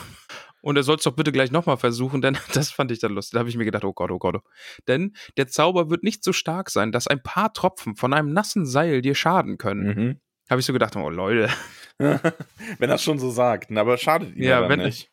Und 0.62 0.78
er 0.78 0.84
soll 0.84 0.96
es 0.96 1.04
doch 1.04 1.12
bitte 1.12 1.32
gleich 1.32 1.52
nochmal 1.52 1.78
versuchen, 1.78 2.24
denn 2.24 2.40
das 2.54 2.72
fand 2.72 2.90
ich 2.90 2.98
dann 2.98 3.14
lustig. 3.14 3.34
Da 3.34 3.40
habe 3.40 3.50
ich 3.50 3.56
mir 3.56 3.66
gedacht, 3.66 3.84
oh 3.84 3.94
Gott, 3.94 4.10
oh 4.10 4.18
Gott. 4.18 4.38
oh. 4.38 4.50
Denn 4.88 5.14
der 5.38 5.48
Zauber 5.48 5.92
wird 5.92 6.02
nicht 6.02 6.24
so 6.24 6.34
stark 6.34 6.72
sein, 6.72 6.92
dass 6.92 7.08
ein 7.08 7.22
paar 7.22 7.54
Tropfen 7.54 7.96
von 7.96 8.14
einem 8.14 8.34
nassen 8.34 8.66
Seil 8.66 9.04
dir 9.04 9.14
schaden 9.14 9.60
können. 9.60 9.86
Mhm. 9.86 10.20
Habe 10.50 10.62
ich 10.62 10.66
so 10.66 10.74
gedacht, 10.74 10.96
oh 10.96 11.08
Leute. 11.12 11.50
wenn 12.00 12.90
er 12.90 12.96
es 12.96 13.04
schon 13.04 13.20
so 13.20 13.30
sagt, 13.30 13.70
na, 13.70 13.82
aber 13.82 13.98
schadet 13.98 14.36
ihm 14.36 14.42
Ja, 14.42 14.62
ja, 14.62 14.70
wenn- 14.70 14.80
nicht. 14.80 15.12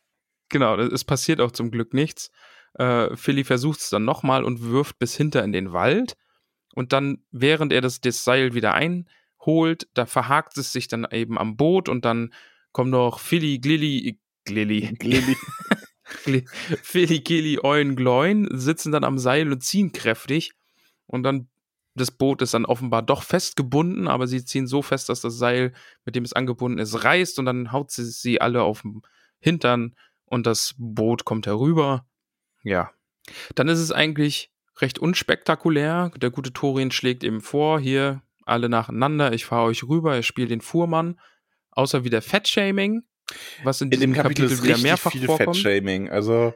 Genau, 0.53 0.77
es 0.77 1.03
passiert 1.05 1.41
auch 1.41 1.51
zum 1.51 1.71
Glück 1.71 1.95
nichts. 1.95 2.31
Äh, 2.75 3.17
Philly 3.17 3.43
versucht 3.43 3.81
es 3.81 3.89
dann 3.89 4.05
nochmal 4.05 4.45
und 4.45 4.63
wirft 4.63 4.99
bis 4.99 5.17
hinter 5.17 5.43
in 5.43 5.53
den 5.53 5.73
Wald. 5.73 6.15
Und 6.75 6.93
dann, 6.93 7.25
während 7.31 7.73
er 7.73 7.81
das, 7.81 8.03
das 8.03 8.23
Seil 8.23 8.53
wieder 8.55 8.75
einholt, 8.75 9.89
da 9.95 10.05
verhakt 10.05 10.57
es 10.59 10.73
sich 10.73 10.89
dann 10.89 11.07
eben 11.11 11.39
am 11.39 11.57
Boot 11.57 11.89
und 11.89 12.05
dann 12.05 12.33
kommen 12.73 12.91
noch 12.91 13.19
Philly, 13.19 13.59
Glilly, 13.59 14.21
Glilly, 14.45 14.95
Lilly. 15.01 15.37
Gli- 16.25 16.45
Philly, 16.83 17.21
Gilly, 17.21 17.59
Euen, 17.63 17.97
Gloin 17.97 18.47
sitzen 18.53 18.93
dann 18.93 19.05
am 19.05 19.17
Seil 19.19 19.51
und 19.51 19.63
ziehen 19.63 19.93
kräftig. 19.93 20.53
Und 21.07 21.23
dann, 21.23 21.49
das 21.95 22.11
Boot 22.11 22.43
ist 22.43 22.53
dann 22.53 22.67
offenbar 22.67 23.01
doch 23.01 23.23
festgebunden, 23.23 24.07
aber 24.07 24.27
sie 24.27 24.45
ziehen 24.45 24.67
so 24.67 24.83
fest, 24.83 25.09
dass 25.09 25.23
das 25.23 25.39
Seil, 25.39 25.73
mit 26.05 26.15
dem 26.15 26.25
es 26.25 26.35
angebunden 26.35 26.79
ist, 26.79 27.05
reißt 27.05 27.39
und 27.39 27.47
dann 27.47 27.73
haut 27.73 27.91
sie 27.91 28.05
sie 28.05 28.41
alle 28.43 28.63
auf 28.63 28.83
dem 28.83 29.01
Hintern 29.39 29.95
und 30.33 30.47
das 30.47 30.75
Boot 30.79 31.25
kommt 31.27 31.47
herüber. 31.47 32.07
Ja. 32.65 32.91
Dann 33.55 33.69
ist 33.69 33.79
es 33.79 33.93
eigentlich 33.93 34.51
recht 34.81 34.99
unspektakulär. 34.99 36.11
Der 36.17 36.31
gute 36.31 36.53
Thorin 36.55 36.91
schlägt 36.91 37.23
eben 37.23 37.43
vor, 37.43 37.79
hier 37.79 38.23
alle 38.47 38.69
nacheinander, 38.71 39.33
ich 39.35 39.45
fahre 39.45 39.67
euch 39.67 39.85
rüber, 39.85 40.19
ich 40.19 40.27
spiele 40.27 40.49
den 40.49 40.63
Fuhrmann. 40.63 41.21
Außer 41.71 42.05
wieder 42.05 42.23
Fettshaming, 42.23 43.03
was 43.63 43.81
in 43.83 43.87
In 43.87 43.91
diesem 43.91 44.13
dem 44.15 44.23
Kapitel 44.23 44.47
ist 44.47 44.63
wieder 44.65 44.79
mehrfach 44.79 45.13
viel 45.13 45.27
vorkommt. 45.27 45.57
Fettshaming. 45.57 46.11
Also 46.11 46.55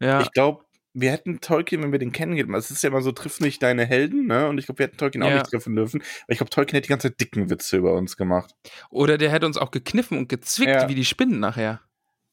Ja, 0.00 0.20
ich 0.20 0.30
glaube, 0.32 0.64
wir 0.94 1.10
hätten 1.10 1.40
Tolkien, 1.40 1.82
wenn 1.82 1.92
wir 1.92 1.98
den 1.98 2.12
kennengelernt, 2.12 2.56
es 2.56 2.70
ist 2.70 2.82
ja 2.82 2.88
immer 2.88 3.02
so, 3.02 3.12
triff 3.12 3.40
nicht 3.40 3.62
deine 3.62 3.84
Helden, 3.84 4.26
ne? 4.26 4.48
Und 4.48 4.58
ich 4.58 4.66
glaube, 4.66 4.78
wir 4.78 4.86
hätten 4.86 4.96
Tolkien 4.96 5.22
auch 5.24 5.28
Ja. 5.28 5.38
nicht 5.38 5.50
treffen 5.50 5.74
dürfen. 5.76 6.00
Weil 6.00 6.32
ich 6.34 6.38
glaube, 6.38 6.50
Tolkien 6.50 6.76
hätte 6.76 6.86
die 6.86 6.90
ganze 6.90 7.08
Zeit 7.10 7.20
dicken 7.20 7.50
Witze 7.50 7.76
über 7.76 7.94
uns 7.94 8.16
gemacht. 8.16 8.54
oder 8.90 9.18
der 9.18 9.30
hätte 9.30 9.46
uns 9.46 9.56
auch 9.58 9.70
gekniffen 9.72 10.16
und 10.18 10.28
gezwickt 10.28 10.70
Ja. 10.70 10.88
wie 10.88 10.94
die 10.94 11.04
Spinnen 11.04 11.40
nachher. 11.40 11.80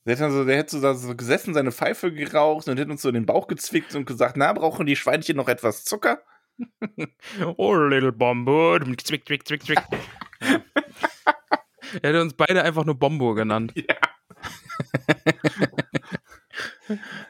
Der 0.06 0.16
hätte, 0.16 0.32
so, 0.32 0.46
der 0.46 0.58
hätte 0.58 0.80
so 0.80 0.94
so 0.94 1.16
gesessen, 1.16 1.54
seine 1.54 1.72
Pfeife 1.72 2.14
geraucht 2.14 2.68
und 2.68 2.78
hätte 2.80 2.92
uns 2.92 3.02
so 3.02 3.10
in 3.10 3.16
den 3.16 3.26
Bauch 3.26 3.48
gezwickt 3.48 3.96
und 3.96 4.06
gesagt, 4.06 4.38
na, 4.38 4.54
brauchen 4.54 4.86
die 4.86 4.96
Schweinchen 4.96 5.36
noch 5.36 5.48
etwas 5.48 5.84
Zucker? 5.84 6.22
Oh, 7.58 7.76
little 7.76 8.14
Bombo. 8.14 8.80
Zwick, 9.04 9.28
zwick, 9.28 9.46
zwick, 9.48 9.64
zwick. 9.64 9.80
Ja. 10.42 10.62
er 12.02 12.10
hätte 12.10 12.22
uns 12.22 12.34
beide 12.34 12.64
einfach 12.64 12.86
nur 12.86 12.98
Bombo 12.98 13.34
genannt. 13.34 13.74
Ja. 13.76 13.96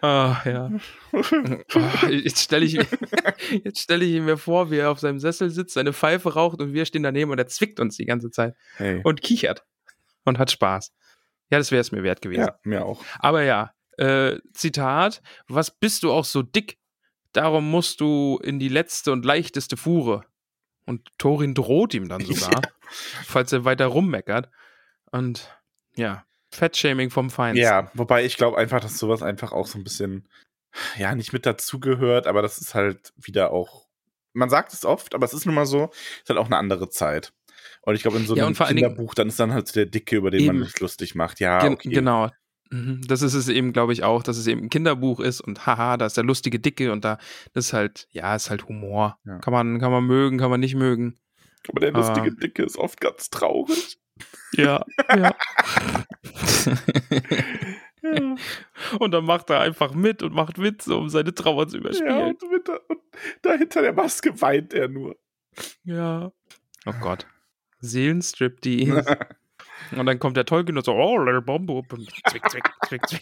Ah, 0.02 0.42
ja. 0.46 0.70
Oh, 1.14 1.22
jetzt 2.10 2.42
stelle 2.42 2.66
ich, 2.66 2.74
jetzt 3.64 3.80
stell 3.80 4.04
ich 4.04 4.22
mir 4.22 4.38
vor, 4.38 4.70
wie 4.70 4.78
er 4.78 4.92
auf 4.92 5.00
seinem 5.00 5.20
Sessel 5.20 5.50
sitzt, 5.50 5.74
seine 5.74 5.94
Pfeife 5.94 6.34
raucht 6.34 6.62
und 6.62 6.74
wir 6.74 6.86
stehen 6.86 7.04
daneben 7.04 7.32
und 7.32 7.40
er 7.40 7.48
zwickt 7.48 7.80
uns 7.80 7.96
die 7.96 8.06
ganze 8.06 8.30
Zeit 8.30 8.54
Hey. 8.76 9.02
und 9.04 9.22
kichert 9.22 9.64
und 10.26 10.38
hat 10.38 10.52
Spaß. 10.52 10.94
Ja, 11.50 11.58
das 11.58 11.72
wäre 11.72 11.82
es 11.82 11.92
mir 11.92 12.04
wert 12.04 12.22
gewesen. 12.22 12.42
Ja, 12.42 12.60
mir 12.64 12.86
auch. 12.86 13.04
Aber 13.20 13.44
ja, 13.44 13.72
äh, 13.98 14.40
Zitat, 14.54 15.22
was 15.48 15.72
bist 15.72 16.04
du 16.04 16.12
auch 16.12 16.26
so 16.26 16.42
dick? 16.42 16.78
Darum 17.34 17.70
musst 17.70 18.02
du 18.02 18.40
in 18.44 18.60
die 18.60 18.70
letzte 18.70 19.12
und 19.12 19.26
leichteste 19.26 19.78
Fuhre. 19.78 20.24
Und 20.86 21.10
Thorin 21.18 21.54
droht 21.54 21.94
ihm 21.94 22.08
dann 22.08 22.22
sogar, 22.22 22.62
falls 23.26 23.52
er 23.52 23.66
weiter 23.66 23.88
rummeckert. 23.88 24.50
Und 25.12 25.52
ja, 25.96 26.26
Fettshaming 26.52 27.10
vom 27.10 27.30
Feinsten. 27.30 27.64
Ja, 27.64 27.92
wobei 27.94 28.24
ich 28.24 28.38
glaube 28.38 28.58
einfach, 28.58 28.80
dass 28.80 28.98
sowas 28.98 29.22
einfach 29.22 29.52
auch 29.52 29.68
so 29.68 29.78
ein 29.78 29.84
bisschen, 29.84 30.28
ja, 30.98 31.16
nicht 31.16 31.34
mit 31.34 31.46
dazugehört, 31.46 32.28
aber 32.28 32.42
das 32.42 32.58
ist 32.58 32.76
halt 32.76 33.14
wieder 33.18 33.52
auch, 33.52 33.88
man 34.34 34.50
sagt 34.50 34.74
es 34.74 34.86
oft, 34.86 35.16
aber 35.16 35.26
es 35.26 35.34
ist 35.34 35.46
nun 35.46 35.56
mal 35.56 35.66
so, 35.66 35.90
ist 36.22 36.30
halt 36.30 36.40
auch 36.40 36.46
eine 36.46 36.58
andere 36.58 36.90
Zeit. 36.90 37.34
Und 37.86 37.96
ich 37.96 38.02
glaube, 38.02 38.18
in 38.18 38.26
so 38.26 38.36
Ja, 38.36 38.46
einem 38.46 38.56
Dingen- 38.56 38.68
Kinderbuch, 38.68 39.14
dann 39.16 39.28
ist 39.28 39.40
dann 39.40 39.54
halt 39.54 39.76
der 39.76 39.86
Dicke, 39.86 40.18
über 40.18 40.32
den 40.32 40.46
man 40.46 40.56
Eben. 40.58 40.66
sich 40.66 40.80
lustig 40.80 41.16
macht. 41.16 41.40
Ja, 41.40 41.60
Gen 41.62 41.74
okay. 41.74 41.90
Genau. 41.90 42.30
Mhm. 42.72 43.02
Das 43.08 43.22
ist 43.22 43.36
es 43.36 43.48
eben, 43.48 43.74
glaube 43.74 43.94
ich, 43.94 44.04
auch, 44.04 44.24
dass 44.24 44.38
es 44.38 44.48
eben 44.48 44.64
ein 44.64 44.70
Kinderbuch 44.70 45.20
ist 45.20 45.40
und 45.40 45.68
haha, 45.68 45.98
da 45.98 46.08
ist 46.08 46.18
der 46.18 46.24
lustige 46.24 46.60
Dicke 46.60 46.92
und 46.92 47.06
da 47.06 47.20
das 47.54 47.66
ist 47.68 47.74
halt, 47.74 48.08
ja, 48.12 48.36
ist 48.36 48.50
halt 48.50 48.68
Humor. 48.68 49.20
Ja. 49.26 49.38
Kann 49.38 49.54
man, 49.54 49.80
kann 49.80 49.92
man 49.92 50.04
mögen, 50.06 50.38
kann 50.40 50.50
man 50.50 50.60
nicht 50.60 50.74
mögen. 50.76 51.20
Aber 51.70 51.80
der 51.80 51.92
lustige 51.92 52.32
Ah. 52.32 52.40
Dicke 52.42 52.64
ist 52.64 52.78
oft 52.78 53.00
ganz 53.00 53.30
traurig. 53.30 54.00
Ja, 54.54 54.84
ja. 55.16 55.36
und 59.00 59.12
dann 59.12 59.26
macht 59.26 59.50
er 59.50 59.60
einfach 59.62 59.94
mit 59.94 60.24
und 60.24 60.34
macht 60.34 60.60
Witze, 60.60 60.96
um 60.96 61.10
seine 61.10 61.34
Trauer 61.34 61.68
zu 61.68 61.78
Ja, 61.78 61.82
überspielen. 61.82 62.18
und, 62.42 62.52
mit 62.52 62.70
und 62.70 63.00
dahinter 63.42 63.82
der 63.82 63.94
Maske 63.94 64.40
weint 64.42 64.74
er 64.74 64.88
nur. 64.88 65.16
Ja. 65.84 66.32
Oh 66.86 66.94
Gott. 67.02 67.26
Seelenstriptease. 67.86 69.04
und 69.96 70.06
dann 70.06 70.20
kommt 70.20 70.38
der 70.38 70.46
Tolkien 70.46 70.78
und 70.78 70.86
so, 70.86 70.94
oh, 70.94 71.18
little 71.18 71.42
Bombo. 71.42 71.84
Zwick, 72.30 72.50
zwick, 72.50 72.64
zwick, 72.88 73.08
zwick. 73.08 73.22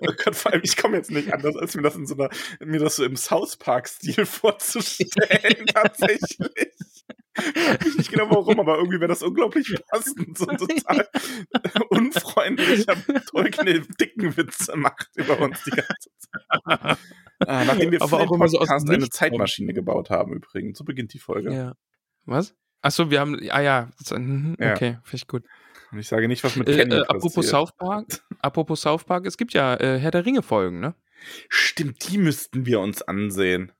Oh 0.00 0.12
Gott, 0.24 0.34
vor 0.34 0.52
allem, 0.52 0.62
ich 0.64 0.76
komme 0.76 0.96
jetzt 0.96 1.10
nicht 1.10 1.32
anders, 1.32 1.56
als 1.56 1.74
mir 1.74 1.82
das 1.82 1.96
in 1.96 2.06
so 2.06 2.14
einer, 2.14 2.30
mir 2.64 2.80
das 2.80 2.96
so 2.96 3.04
im 3.04 3.16
South 3.16 3.56
Park-Stil 3.56 4.26
vorzustellen, 4.26 5.66
tatsächlich. 5.74 6.38
Weiß 7.34 7.86
ich 7.86 7.96
nicht 7.96 8.10
genau 8.10 8.30
warum, 8.30 8.60
aber 8.60 8.76
irgendwie 8.76 9.00
wäre 9.00 9.08
das 9.08 9.22
unglaublich 9.22 9.74
passend. 9.88 10.36
So 10.36 10.46
ein 10.46 10.58
total 10.58 11.08
unfreundlicher 11.88 12.94
Tolkien, 13.30 13.66
der 13.66 13.78
dicken 13.98 14.36
Witze 14.36 14.76
macht 14.76 15.08
über 15.14 15.40
uns 15.40 15.64
die 15.64 15.70
ganze 15.70 16.10
Zeit. 16.18 16.98
Ah, 17.46 17.64
nachdem 17.64 17.90
wir 17.90 18.02
Aber 18.02 18.08
für 18.08 18.16
auch 18.16 18.26
den 18.26 18.34
immer 18.34 18.48
so 18.48 18.58
Podcast 18.58 18.88
eine 18.88 19.08
Zeitmaschine 19.08 19.72
gebaut 19.72 20.10
haben, 20.10 20.34
übrigens. 20.34 20.76
So 20.78 20.84
beginnt 20.84 21.14
die 21.14 21.18
Folge. 21.18 21.52
ja. 21.52 21.74
Was? 22.24 22.54
Achso, 22.82 23.10
wir 23.10 23.20
haben, 23.20 23.38
ah 23.50 23.60
ja, 23.60 23.88
mhm, 24.10 24.56
Ja. 24.58 24.72
okay, 24.72 24.98
finde 25.04 25.16
ich 25.16 25.26
gut. 25.28 25.44
Und 25.92 25.98
ich 25.98 26.08
sage 26.08 26.26
nicht, 26.28 26.42
was 26.42 26.56
mit 26.56 26.68
Äh, 26.68 26.76
Kenny 26.76 26.94
äh, 26.94 26.98
passiert. 27.00 27.10
apropos 27.10 27.48
South 27.48 27.72
Park, 27.76 28.06
apropos 28.40 28.80
South 28.82 29.04
Park, 29.04 29.26
es 29.26 29.36
gibt 29.36 29.52
ja 29.54 29.74
äh, 29.76 29.98
Herr 29.98 30.10
der 30.10 30.24
Ringe 30.26 30.42
Folgen, 30.42 30.80
ne? 30.80 30.94
Stimmt, 31.48 32.08
die 32.10 32.18
müssten 32.18 32.66
wir 32.66 32.80
uns 32.80 33.02
ansehen. 33.02 33.72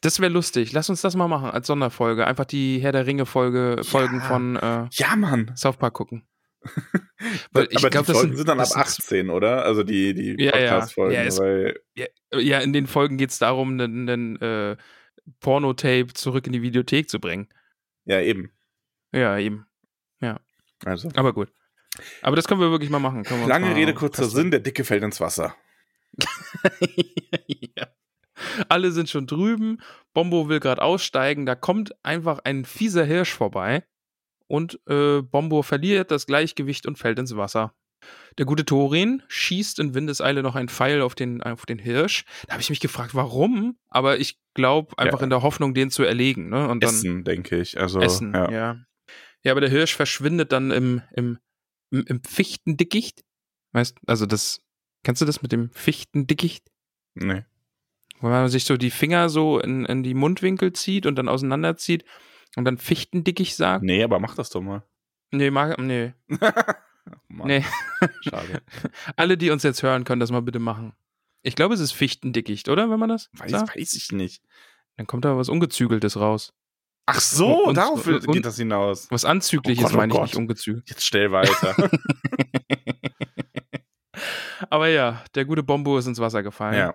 Das 0.00 0.18
wäre 0.20 0.32
lustig. 0.32 0.72
Lass 0.72 0.90
uns 0.90 1.00
das 1.00 1.14
mal 1.14 1.28
machen 1.28 1.50
als 1.50 1.66
Sonderfolge. 1.68 2.26
Einfach 2.26 2.44
die 2.44 2.80
Herr 2.80 2.92
der 2.92 3.06
Ringe 3.06 3.24
Folge, 3.24 3.82
Folgen 3.84 4.16
Ja. 4.16 4.22
von 4.24 4.56
äh, 4.56 4.88
Ja, 4.92 5.14
Mann. 5.16 5.52
South 5.56 5.76
Park 5.76 5.94
gucken. 5.94 6.26
Weil 7.52 7.68
ich 7.70 7.78
Aber 7.78 7.90
glaube, 7.90 8.06
die 8.06 8.12
das 8.12 8.16
Folgen 8.16 8.28
sind, 8.30 8.36
sind 8.38 8.48
dann 8.48 8.58
ab 8.60 8.64
das 8.74 8.96
sind 8.96 9.26
18, 9.26 9.30
oder? 9.30 9.64
Also 9.64 9.82
die, 9.84 10.12
die 10.14 10.42
Ja, 10.44 10.58
ja. 10.58 10.70
Podcast-Folgen. 10.72 11.14
Ja, 11.14 11.22
es- 11.22 11.40
Ja, 11.94 12.06
ja, 12.38 12.58
in 12.58 12.72
den 12.72 12.86
Folgen 12.86 13.16
geht 13.16 13.30
es 13.30 13.38
darum, 13.38 13.72
einen, 13.80 14.08
einen 14.08 14.36
äh, 14.40 14.76
Pornotape 15.40 16.08
zurück 16.14 16.46
in 16.46 16.52
die 16.52 16.62
Videothek 16.62 17.08
zu 17.08 17.20
bringen. 17.20 17.48
Ja, 18.04 18.20
eben. 18.20 18.50
Ja, 19.12 19.38
eben. 19.38 19.66
Also. 20.84 21.10
Aber 21.14 21.32
gut. 21.32 21.52
Aber 22.22 22.36
das 22.36 22.46
können 22.46 22.60
wir 22.60 22.70
wirklich 22.70 22.90
mal 22.90 23.00
machen. 23.00 23.24
Lange 23.46 23.66
mal 23.66 23.74
Rede, 23.74 23.94
kurzer 23.94 24.22
festlegen. 24.22 24.42
Sinn, 24.44 24.50
der 24.50 24.60
Dicke 24.60 24.84
fällt 24.84 25.02
ins 25.02 25.20
Wasser. 25.20 25.54
ja. 27.76 27.88
Alle 28.68 28.90
sind 28.92 29.10
schon 29.10 29.26
drüben. 29.26 29.82
Bombo 30.14 30.48
will 30.48 30.60
gerade 30.60 30.80
aussteigen. 30.80 31.46
Da 31.46 31.54
kommt 31.54 31.94
einfach 32.04 32.40
ein 32.44 32.64
fieser 32.64 33.04
Hirsch 33.04 33.34
vorbei. 33.34 33.84
Und 34.46 34.80
äh, 34.88 35.20
Bombo 35.20 35.62
verliert 35.62 36.10
das 36.10 36.26
Gleichgewicht 36.26 36.86
und 36.86 36.98
fällt 36.98 37.18
ins 37.18 37.36
Wasser. 37.36 37.74
Der 38.38 38.46
gute 38.46 38.64
Thorin 38.64 39.22
schießt 39.28 39.78
in 39.78 39.94
Windeseile 39.94 40.42
noch 40.42 40.54
einen 40.54 40.68
Pfeil 40.68 41.02
auf 41.02 41.14
den, 41.14 41.42
auf 41.42 41.66
den 41.66 41.78
Hirsch. 41.78 42.24
Da 42.46 42.52
habe 42.52 42.62
ich 42.62 42.70
mich 42.70 42.80
gefragt, 42.80 43.14
warum? 43.14 43.76
Aber 43.88 44.18
ich 44.18 44.38
glaube, 44.54 44.96
einfach 44.98 45.20
Ja. 45.20 45.24
in 45.24 45.30
der 45.30 45.42
Hoffnung, 45.42 45.74
den 45.74 45.90
zu 45.90 46.02
erlegen. 46.02 46.48
Ne? 46.48 46.68
Und 46.68 46.82
dann 46.82 46.90
Essen, 46.90 47.24
denke 47.24 47.60
ich. 47.60 47.78
Also, 47.78 48.00
Essen, 48.00 48.32
ja. 48.34 48.50
ja. 48.50 48.76
ja. 49.42 49.52
aber 49.52 49.60
der 49.60 49.70
Hirsch 49.70 49.94
verschwindet 49.94 50.52
dann 50.52 50.70
im, 50.70 51.02
im, 51.14 51.38
im, 51.90 52.04
im 52.06 52.22
Fichtendickicht. 52.24 53.22
Weißt 53.72 53.98
also 54.06 54.26
das, 54.26 54.60
kennst 55.04 55.22
du 55.22 55.26
das 55.26 55.42
mit 55.42 55.52
dem 55.52 55.70
Fichtendickicht? 55.70 56.66
Nee. 57.14 57.44
Wo 58.20 58.28
man 58.28 58.48
sich 58.48 58.64
so 58.64 58.76
die 58.76 58.90
Finger 58.90 59.28
so 59.28 59.58
in, 59.60 59.84
in 59.86 60.02
die 60.02 60.14
Mundwinkel 60.14 60.72
zieht 60.72 61.06
und 61.06 61.16
dann 61.16 61.28
auseinanderzieht 61.28 62.04
und 62.56 62.64
dann 62.64 62.78
Fichtendickicht 62.78 63.56
sagt? 63.56 63.82
Nee, 63.84 64.02
aber 64.02 64.18
mach 64.20 64.34
das 64.34 64.50
doch 64.50 64.60
mal. 64.60 64.84
Nee, 65.30 65.50
mag, 65.50 65.78
nee. 65.78 66.12
Mann, 67.28 67.46
Nee. 67.48 67.64
Schade. 68.22 68.62
Alle, 69.16 69.36
die 69.38 69.50
uns 69.50 69.62
jetzt 69.62 69.82
hören, 69.82 70.04
können 70.04 70.20
das 70.20 70.30
mal 70.30 70.42
bitte 70.42 70.58
machen. 70.58 70.92
Ich 71.42 71.56
glaube, 71.56 71.74
es 71.74 71.80
ist 71.80 71.92
Fichtendickicht, 71.92 72.68
oder? 72.68 72.90
Wenn 72.90 72.98
man 72.98 73.08
das 73.08 73.30
Weiß, 73.32 73.50
sagt? 73.50 73.76
weiß 73.76 73.94
ich 73.94 74.12
nicht. 74.12 74.42
Dann 74.96 75.06
kommt 75.06 75.24
da 75.24 75.36
was 75.36 75.48
Ungezügeltes 75.48 76.16
raus. 76.18 76.52
Ach 77.06 77.20
so, 77.20 77.64
Und- 77.64 77.76
darauf 77.76 78.06
und- 78.06 78.26
geht 78.32 78.44
das 78.44 78.56
hinaus. 78.58 79.10
Was 79.10 79.24
Anzügliches 79.24 79.84
Oh 79.84 79.88
Gott, 79.88 79.94
oh 79.94 79.96
meine 79.98 80.12
ich 80.12 80.16
Gott. 80.18 80.26
nicht 80.28 80.36
ungezügelt. 80.36 80.88
Jetzt 80.88 81.04
stell 81.06 81.32
weiter. 81.32 81.74
Aber 84.68 84.88
ja, 84.88 85.24
der 85.34 85.44
gute 85.44 85.62
Bombo 85.62 85.96
ist 85.98 86.06
ins 86.06 86.18
Wasser 86.18 86.42
gefallen. 86.42 86.76
ja. 86.76 86.94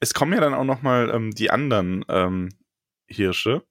Es 0.00 0.12
kommen 0.12 0.34
ja 0.34 0.40
dann 0.40 0.52
auch 0.54 0.64
noch 0.64 0.82
mal 0.82 1.08
ähm, 1.10 1.30
die 1.30 1.50
anderen 1.50 2.04
ähm, 2.08 2.50
Hirsche 3.06 3.64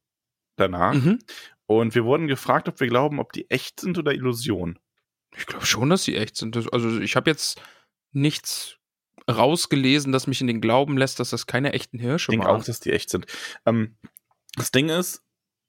danach. 0.56 0.94
Mhm. 0.96 1.20
Und 1.68 1.94
wir 1.94 2.04
wurden 2.06 2.28
gefragt, 2.28 2.68
ob 2.68 2.80
wir 2.80 2.88
glauben, 2.88 3.20
ob 3.20 3.32
die 3.34 3.50
echt 3.52 3.80
sind 3.80 3.98
oder 4.00 4.12
Illusion. 4.14 4.80
Ich 5.38 5.46
glaube 5.46 5.66
schon, 5.66 5.90
dass 5.90 6.04
sie 6.04 6.16
echt 6.16 6.36
sind. 6.38 6.56
Also 6.74 7.00
ich 7.00 7.16
habe 7.16 7.30
jetzt 7.30 7.62
nichts 8.12 8.78
rausgelesen, 9.30 10.12
das 10.12 10.28
mich 10.28 10.42
in 10.42 10.48
den 10.48 10.62
Glauben 10.62 10.98
lässt, 10.98 11.20
dass 11.20 11.32
das 11.32 11.48
keine 11.48 11.74
echten 11.74 12.00
Hirsche 12.00 12.32
Ich 12.32 12.36
denke 12.36 12.48
waren. 12.48 12.62
auch, 12.62 12.66
dass 12.66 12.80
die 12.80 12.92
echt 12.92 13.10
sind. 13.10 13.26
Ähm, 13.66 13.98
das 14.56 14.72
Ding 14.72 14.90
ist, 14.90 15.24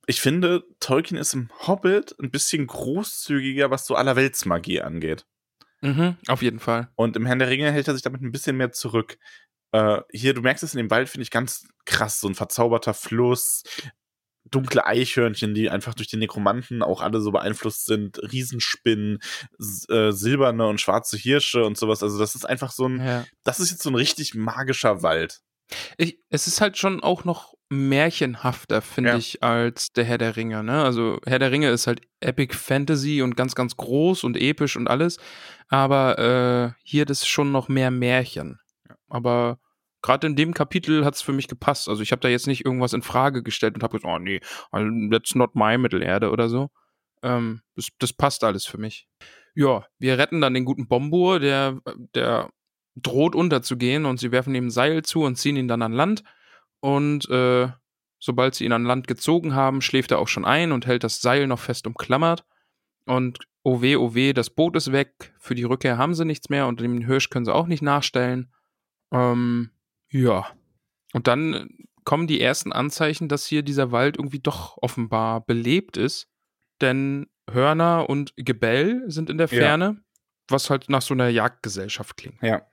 ich 0.06 0.20
finde, 0.20 0.64
Tolkien 0.78 1.18
ist 1.18 1.34
im 1.34 1.50
Hobbit 1.66 2.14
ein 2.20 2.30
bisschen 2.30 2.66
großzügiger, 2.66 3.70
was 3.70 3.86
so 3.86 3.94
Allerweltsmagie 3.96 4.82
angeht. 4.82 5.26
Mhm, 5.80 6.16
auf 6.28 6.42
jeden 6.42 6.60
Fall. 6.60 6.90
Und 6.94 7.16
im 7.16 7.26
Herrn 7.26 7.38
der 7.38 7.48
Ringe 7.48 7.72
hält 7.72 7.88
er 7.88 7.94
sich 7.94 8.02
damit 8.02 8.22
ein 8.22 8.32
bisschen 8.32 8.56
mehr 8.56 8.72
zurück. 8.72 9.18
Äh, 9.72 10.00
hier, 10.12 10.32
du 10.34 10.42
merkst 10.42 10.62
es 10.62 10.74
in 10.74 10.78
dem 10.78 10.90
Wald, 10.90 11.08
finde 11.08 11.22
ich 11.24 11.30
ganz 11.30 11.66
krass. 11.86 12.20
So 12.20 12.28
ein 12.28 12.34
verzauberter 12.34 12.94
Fluss, 12.94 13.64
dunkle 14.50 14.86
Eichhörnchen, 14.86 15.54
die 15.54 15.70
einfach 15.70 15.94
durch 15.94 16.08
die 16.08 16.16
Nekromanten 16.16 16.82
auch 16.82 17.00
alle 17.00 17.20
so 17.20 17.32
beeinflusst 17.32 17.86
sind, 17.86 18.18
Riesenspinnen, 18.32 19.18
äh, 19.88 20.12
silberne 20.12 20.66
und 20.66 20.80
schwarze 20.80 21.16
Hirsche 21.16 21.64
und 21.64 21.76
sowas. 21.78 22.02
Also, 22.02 22.18
das 22.18 22.34
ist 22.34 22.44
einfach 22.48 22.70
so 22.72 22.88
ein, 22.88 22.98
Ja. 23.04 23.24
das 23.44 23.60
ist 23.60 23.70
jetzt 23.70 23.82
so 23.82 23.90
ein 23.90 23.94
richtig 23.96 24.34
magischer 24.34 25.02
Wald. 25.02 25.40
Ich, 25.98 26.18
es 26.30 26.46
ist 26.46 26.60
halt 26.60 26.78
schon 26.78 27.02
auch 27.02 27.24
noch 27.24 27.54
märchenhafter, 27.68 28.82
finde 28.82 29.10
Ja. 29.10 29.16
ich, 29.16 29.42
als 29.42 29.92
der 29.92 30.04
Herr 30.04 30.18
der 30.18 30.36
Ringe. 30.36 30.62
Ne? 30.62 30.82
Also 30.84 31.18
Herr 31.26 31.38
der 31.40 31.50
Ringe 31.50 31.70
ist 31.70 31.86
halt 31.88 32.02
Epic 32.20 32.54
Fantasy 32.54 33.22
und 33.22 33.36
ganz, 33.36 33.54
ganz 33.56 33.76
groß 33.76 34.22
und 34.24 34.36
episch 34.36 34.76
und 34.76 34.88
alles. 34.88 35.18
Aber 35.68 36.18
äh, 36.76 36.80
hier 36.84 37.04
das 37.06 37.22
ist 37.22 37.26
schon 37.28 37.50
noch 37.50 37.68
mehr 37.68 37.90
Märchen. 37.90 38.60
Aber 39.08 39.58
gerade 40.02 40.26
in 40.26 40.36
dem 40.36 40.54
Kapitel 40.54 41.04
hat 41.04 41.14
es 41.14 41.22
für 41.22 41.32
mich 41.32 41.48
gepasst. 41.48 41.88
Also 41.88 42.02
ich 42.02 42.12
habe 42.12 42.20
da 42.20 42.28
jetzt 42.28 42.46
nicht 42.46 42.64
irgendwas 42.64 42.92
in 42.92 43.02
Frage 43.02 43.42
gestellt 43.42 43.74
und 43.74 43.82
habe 43.82 43.98
gesagt, 43.98 44.12
oh 44.12 44.18
nee, 44.18 44.40
also 44.70 44.88
that's 45.10 45.34
not 45.34 45.54
my 45.54 45.78
Mittelerde 45.78 46.30
oder 46.30 46.48
so. 46.48 46.70
Ähm, 47.22 47.62
das, 47.74 47.88
das 47.98 48.12
passt 48.12 48.44
alles 48.44 48.66
für 48.66 48.78
mich. 48.78 49.08
Ja, 49.54 49.86
wir 49.98 50.18
retten 50.18 50.40
dann 50.40 50.54
den 50.54 50.64
guten 50.64 50.86
Bombur, 50.86 51.40
der, 51.40 51.80
der 52.14 52.50
droht 52.94 53.34
unterzugehen 53.34 54.06
und 54.06 54.18
sie 54.18 54.32
werfen 54.32 54.54
ihm 54.54 54.66
ein 54.66 54.70
Seil 54.70 55.02
zu 55.02 55.22
und 55.22 55.36
ziehen 55.36 55.56
ihn 55.56 55.68
dann 55.68 55.82
an 55.82 55.92
Land. 55.92 56.22
Und 56.80 57.28
äh, 57.30 57.68
sobald 58.18 58.54
sie 58.54 58.64
ihn 58.64 58.72
an 58.72 58.84
Land 58.84 59.06
gezogen 59.06 59.54
haben, 59.54 59.80
schläft 59.80 60.10
er 60.10 60.18
auch 60.18 60.28
schon 60.28 60.44
ein 60.44 60.72
und 60.72 60.86
hält 60.86 61.04
das 61.04 61.20
Seil 61.20 61.46
noch 61.46 61.58
fest 61.58 61.86
umklammert. 61.86 62.44
Und 63.06 63.38
oh 63.62 63.82
weh, 63.82 63.96
oh 63.96 64.14
weh, 64.14 64.32
das 64.32 64.50
Boot 64.50 64.76
ist 64.76 64.92
weg. 64.92 65.34
Für 65.38 65.54
die 65.54 65.64
Rückkehr 65.64 65.98
haben 65.98 66.14
sie 66.14 66.24
nichts 66.24 66.48
mehr 66.48 66.66
und 66.66 66.80
den 66.80 67.06
Hirsch 67.06 67.30
können 67.30 67.44
sie 67.44 67.54
auch 67.54 67.66
nicht 67.66 67.82
nachstellen. 67.82 68.52
Ähm, 69.12 69.70
ja. 70.20 70.46
Und 71.12 71.26
dann 71.28 71.68
kommen 72.04 72.26
die 72.26 72.40
ersten 72.40 72.72
Anzeichen, 72.72 73.28
dass 73.28 73.46
hier 73.46 73.62
dieser 73.62 73.90
Wald 73.92 74.16
irgendwie 74.16 74.38
doch 74.38 74.76
offenbar 74.80 75.44
belebt 75.44 75.96
ist. 75.96 76.28
Denn 76.80 77.26
Hörner 77.50 78.08
und 78.08 78.32
Gebell 78.36 79.02
sind 79.08 79.30
in 79.30 79.38
der 79.38 79.48
Ja. 79.48 79.58
Ferne, 79.60 80.02
was 80.48 80.68
halt 80.70 80.88
nach 80.88 81.02
so 81.02 81.14
einer 81.14 81.28
Jagdgesellschaft 81.28 82.16
klingt. 82.16 82.42
Ja. 82.42 82.66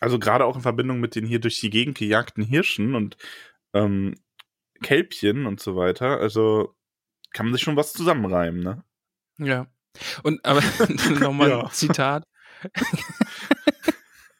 Also 0.00 0.18
gerade 0.18 0.44
auch 0.44 0.56
in 0.56 0.62
Verbindung 0.62 1.00
mit 1.00 1.14
den 1.14 1.24
hier 1.26 1.38
durch 1.40 1.60
die 1.60 1.70
Gegend 1.70 1.96
gejagten 1.98 2.42
Hirschen 2.44 2.94
und 2.94 3.16
ähm, 3.72 4.14
Kälbchen 4.82 5.46
und 5.46 5.60
so 5.60 5.76
weiter. 5.76 6.18
Also 6.18 6.74
kann 7.32 7.46
man 7.46 7.54
sich 7.54 7.62
schon 7.62 7.76
was 7.76 7.92
zusammenreimen, 7.92 8.62
ne? 8.62 8.84
Ja. 9.38 9.66
Und 10.24 10.44
aber 10.44 10.60
nochmal 11.20 11.50
Ja. 11.50 11.60
ein 11.64 11.70
Zitat. 11.70 12.24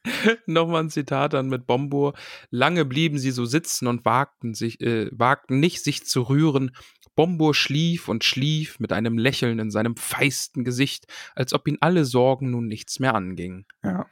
nochmal 0.47 0.85
ein 0.85 0.91
Zitat 0.91 1.33
dann 1.33 1.49
mit 1.49 1.67
Bombur. 1.67 2.15
Lange 2.51 2.85
blieben 2.85 3.19
sie 3.19 3.31
so 3.31 3.45
sitzen 3.45 3.87
und 3.87 4.05
wagten 4.05 4.55
sich, 4.55 4.81
äh, 4.81 5.09
wagten 5.13 5.61
nicht, 5.61 5.83
sich 5.83 6.05
zu 6.05 6.23
rühren. 6.23 6.73
Bombur 7.17 7.55
schlief 7.55 8.09
und 8.09 8.25
schlief 8.25 8.81
mit 8.81 8.93
einem 8.93 9.19
Lächeln 9.19 9.59
in 9.59 9.71
seinem 9.71 9.97
feisten 9.97 10.65
Gesicht, 10.65 11.07
als 11.35 11.53
ob 11.53 11.69
ihn 11.69 11.79
alle 11.81 12.05
Sorgen 12.05 12.51
nun 12.51 12.67
nichts 12.67 12.99
mehr 12.99 13.15
angingen. 13.15 13.67
Ja. 13.83 14.07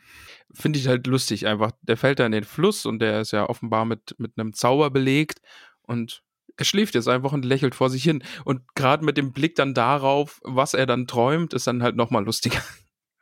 Finde 0.54 0.78
ich 0.78 0.86
halt 0.86 1.06
lustig 1.06 1.46
einfach. 1.46 1.72
Der 1.82 1.96
fällt 1.96 2.20
da 2.20 2.26
in 2.26 2.32
den 2.32 2.44
Fluss 2.44 2.86
und 2.86 3.00
der 3.00 3.20
ist 3.20 3.32
ja 3.32 3.48
offenbar 3.48 3.84
mit, 3.84 4.14
mit 4.18 4.38
einem 4.38 4.52
Zauber 4.52 4.90
belegt 4.90 5.40
und 5.82 6.22
er 6.56 6.64
schläft 6.64 6.94
jetzt 6.94 7.08
einfach 7.08 7.32
und 7.32 7.44
lächelt 7.44 7.74
vor 7.74 7.90
sich 7.90 8.02
hin. 8.02 8.22
Und 8.44 8.74
gerade 8.74 9.04
mit 9.04 9.16
dem 9.16 9.32
Blick 9.32 9.56
dann 9.56 9.74
darauf, 9.74 10.40
was 10.44 10.74
er 10.74 10.86
dann 10.86 11.06
träumt, 11.06 11.54
ist 11.54 11.66
dann 11.66 11.82
halt 11.82 11.96
nochmal 11.96 12.24
lustiger. 12.24 12.60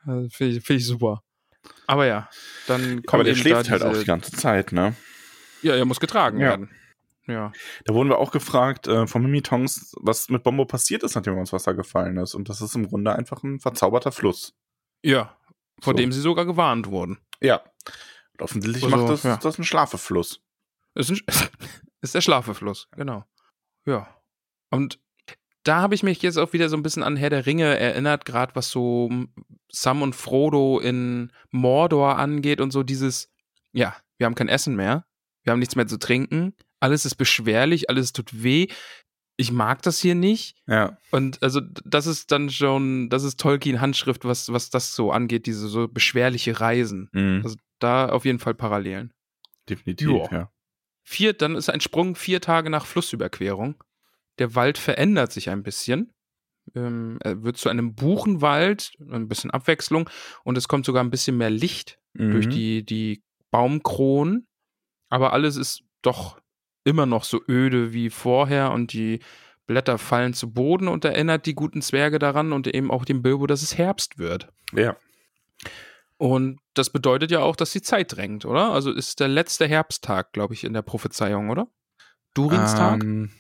Also 0.03 0.31
Finde 0.31 0.57
ich, 0.57 0.65
find 0.65 0.81
ich 0.81 0.87
super. 0.87 1.23
Aber 1.87 2.07
ja, 2.07 2.29
dann 2.67 3.03
kommt 3.03 3.15
Aber 3.15 3.25
der 3.25 3.35
schläft 3.35 3.71
halt 3.71 3.83
auch 3.83 3.93
die 3.97 4.05
ganze 4.05 4.33
Zeit, 4.33 4.73
ne? 4.73 4.95
Ja, 5.63 5.75
er 5.75 5.85
muss 5.85 6.01
getragen 6.01 6.39
Ja. 6.39 6.51
werden. 6.51 6.71
Ja. 7.27 7.53
Da 7.85 7.95
wurden 7.95 8.09
wir 8.09 8.19
auch 8.19 8.33
gefragt 8.33 8.89
äh, 8.89 9.07
von 9.07 9.23
Mimitongs, 9.23 9.95
was 10.01 10.31
mit 10.31 10.43
Bombo 10.43 10.65
passiert 10.65 11.03
ist, 11.03 11.15
nachdem 11.15 11.35
er 11.35 11.41
ins 11.41 11.53
Wasser 11.53 11.75
gefallen 11.75 12.17
ist. 12.17 12.35
Und 12.35 12.49
das 12.49 12.61
ist 12.61 12.75
im 12.75 12.89
Grunde 12.89 13.15
einfach 13.15 13.43
ein 13.43 13.61
verzauberter 13.61 14.11
Fluss. 14.11 14.55
Ja. 15.03 15.37
Vor 15.81 15.93
So. 15.93 15.99
dem 15.99 16.13
sie 16.13 16.21
sogar 16.21 16.45
gewarnt 16.45 16.89
wurden. 16.89 17.19
Ja. 17.41 17.63
Und 18.33 18.43
offensichtlich 18.43 18.85
Also, 18.85 18.97
macht 18.97 19.11
das, 19.13 19.23
ja. 19.23 19.37
das 19.37 19.59
ein 19.59 19.65
Schlafefluss. 19.65 20.41
Ist, 20.95 21.11
ein, 21.11 21.21
ist 22.01 22.15
der 22.15 22.21
Schlafefluss, 22.21 22.89
genau. 22.97 23.25
Ja. 23.87 24.09
Und 24.71 24.99
da 25.65 25.81
habe 25.81 25.95
ich 25.95 26.03
mich 26.03 26.23
jetzt 26.23 26.39
auch 26.39 26.53
wieder 26.53 26.69
so 26.69 26.77
ein 26.77 26.83
bisschen 26.83 27.03
an 27.03 27.17
Herr 27.17 27.31
der 27.31 27.47
Ringe 27.47 27.79
erinnert, 27.79 28.25
gerade 28.25 28.55
was 28.55 28.71
so 28.71 29.11
Sam 29.71 30.03
und 30.03 30.15
Frodo 30.15 30.79
in 30.81 31.33
Mordor 31.51 32.19
angeht 32.19 32.61
und 32.61 32.71
so 32.71 32.83
dieses, 32.83 33.31
ja, 33.73 33.95
wir 34.19 34.27
haben 34.27 34.35
kein 34.35 34.49
Essen 34.49 34.75
mehr, 34.77 35.05
wir 35.45 35.53
haben 35.53 35.59
nichts 35.59 35.77
mehr 35.77 35.87
zu 35.87 35.99
trinken, 35.99 36.55
alles 36.81 37.05
ist 37.05 37.17
beschwerlich, 37.17 37.91
alles 37.91 38.13
tut 38.13 38.43
weh. 38.43 38.69
Ich 39.37 39.53
mag 39.53 39.81
das 39.83 39.99
hier 39.99 40.15
nicht. 40.15 40.57
Ja. 40.67 40.99
Und 41.11 41.43
also 41.43 41.61
das 41.63 42.07
ist 42.07 42.31
dann 42.31 42.51
schon, 42.51 43.09
das 43.09 43.23
ist 43.23 43.41
Tolkien 43.41 43.81
Handschrift, 43.81 44.25
was, 44.27 44.53
was 44.53 44.69
das 44.69 44.95
so 44.95 45.13
angeht, 45.13 45.47
diese 45.47 45.67
so 45.69 45.89
beschwerliche 45.89 46.61
Reisen. 46.61 47.09
Mhm. 47.13 47.41
Also 47.43 47.57
da 47.79 48.09
auf 48.11 48.27
jeden 48.27 48.39
Fall 48.39 48.55
Parallelen. 48.55 49.13
Definitiv, 49.69 50.09
Ja. 50.09 50.29
ja. 50.31 50.53
Vier, 51.03 51.33
dann 51.33 51.57
ist 51.57 51.71
ein 51.71 51.81
Sprung 51.81 52.15
vier 52.17 52.41
Tage 52.41 52.69
nach 52.71 52.85
Flussüberquerung. 52.87 53.83
Der 54.41 54.55
Wald 54.57 54.77
verändert 54.79 55.31
sich 55.31 55.49
ein 55.51 55.63
bisschen. 55.63 56.13
Ähm, 56.75 57.19
er 57.23 57.43
wird 57.43 57.57
zu 57.57 57.69
einem 57.69 57.95
Buchenwald, 57.95 58.93
ein 59.01 59.29
bisschen 59.29 59.51
Abwechslung 59.51 60.11
und 60.45 60.59
es 60.59 60.67
kommt 60.67 60.85
sogar 60.87 61.05
ein 61.05 61.11
bisschen 61.11 61.37
mehr 61.37 61.51
Licht 61.51 61.99
Mhm. 62.15 62.33
durch 62.33 62.49
die, 62.49 62.85
die 62.85 63.23
Baumkronen. 63.53 64.49
Aber 65.11 65.33
alles 65.33 65.57
ist 65.57 65.85
doch 66.03 66.41
immer 66.85 67.07
noch 67.07 67.23
so 67.25 67.41
öde 67.49 67.93
wie 67.93 68.11
vorher 68.11 68.73
und 68.73 68.93
die 68.93 69.21
Blätter 69.67 69.99
fallen 69.99 70.35
zu 70.35 70.53
Boden 70.53 70.89
und 70.89 71.05
erinnert 71.05 71.47
die 71.47 71.55
guten 71.55 71.83
Zwerge 71.83 72.19
daran 72.19 72.53
und 72.53 72.67
eben 72.67 72.91
auch 72.91 73.05
dem 73.05 73.23
Bilbo, 73.23 73.47
dass 73.47 73.63
es 73.63 73.79
Herbst 73.79 74.19
wird. 74.19 74.49
Ja. 74.73 74.97
Und 76.17 76.59
das 76.75 76.91
bedeutet 76.91 77.31
ja 77.31 77.41
auch, 77.41 77.57
dass 77.57 77.71
die 77.71 77.83
Zeit 77.83 78.17
drängt, 78.17 78.45
oder? 78.45 78.73
Also 78.73 78.91
ist 78.93 79.21
der 79.21 79.29
letzte 79.29 79.67
Herbsttag, 79.69 80.33
glaube 80.33 80.55
ich, 80.55 80.65
in 80.65 80.73
der 80.73 80.83
Prophezeiung, 80.83 81.51
oder? 81.51 81.69
Durinstag? 82.35 83.03
Ähm, 83.05 83.31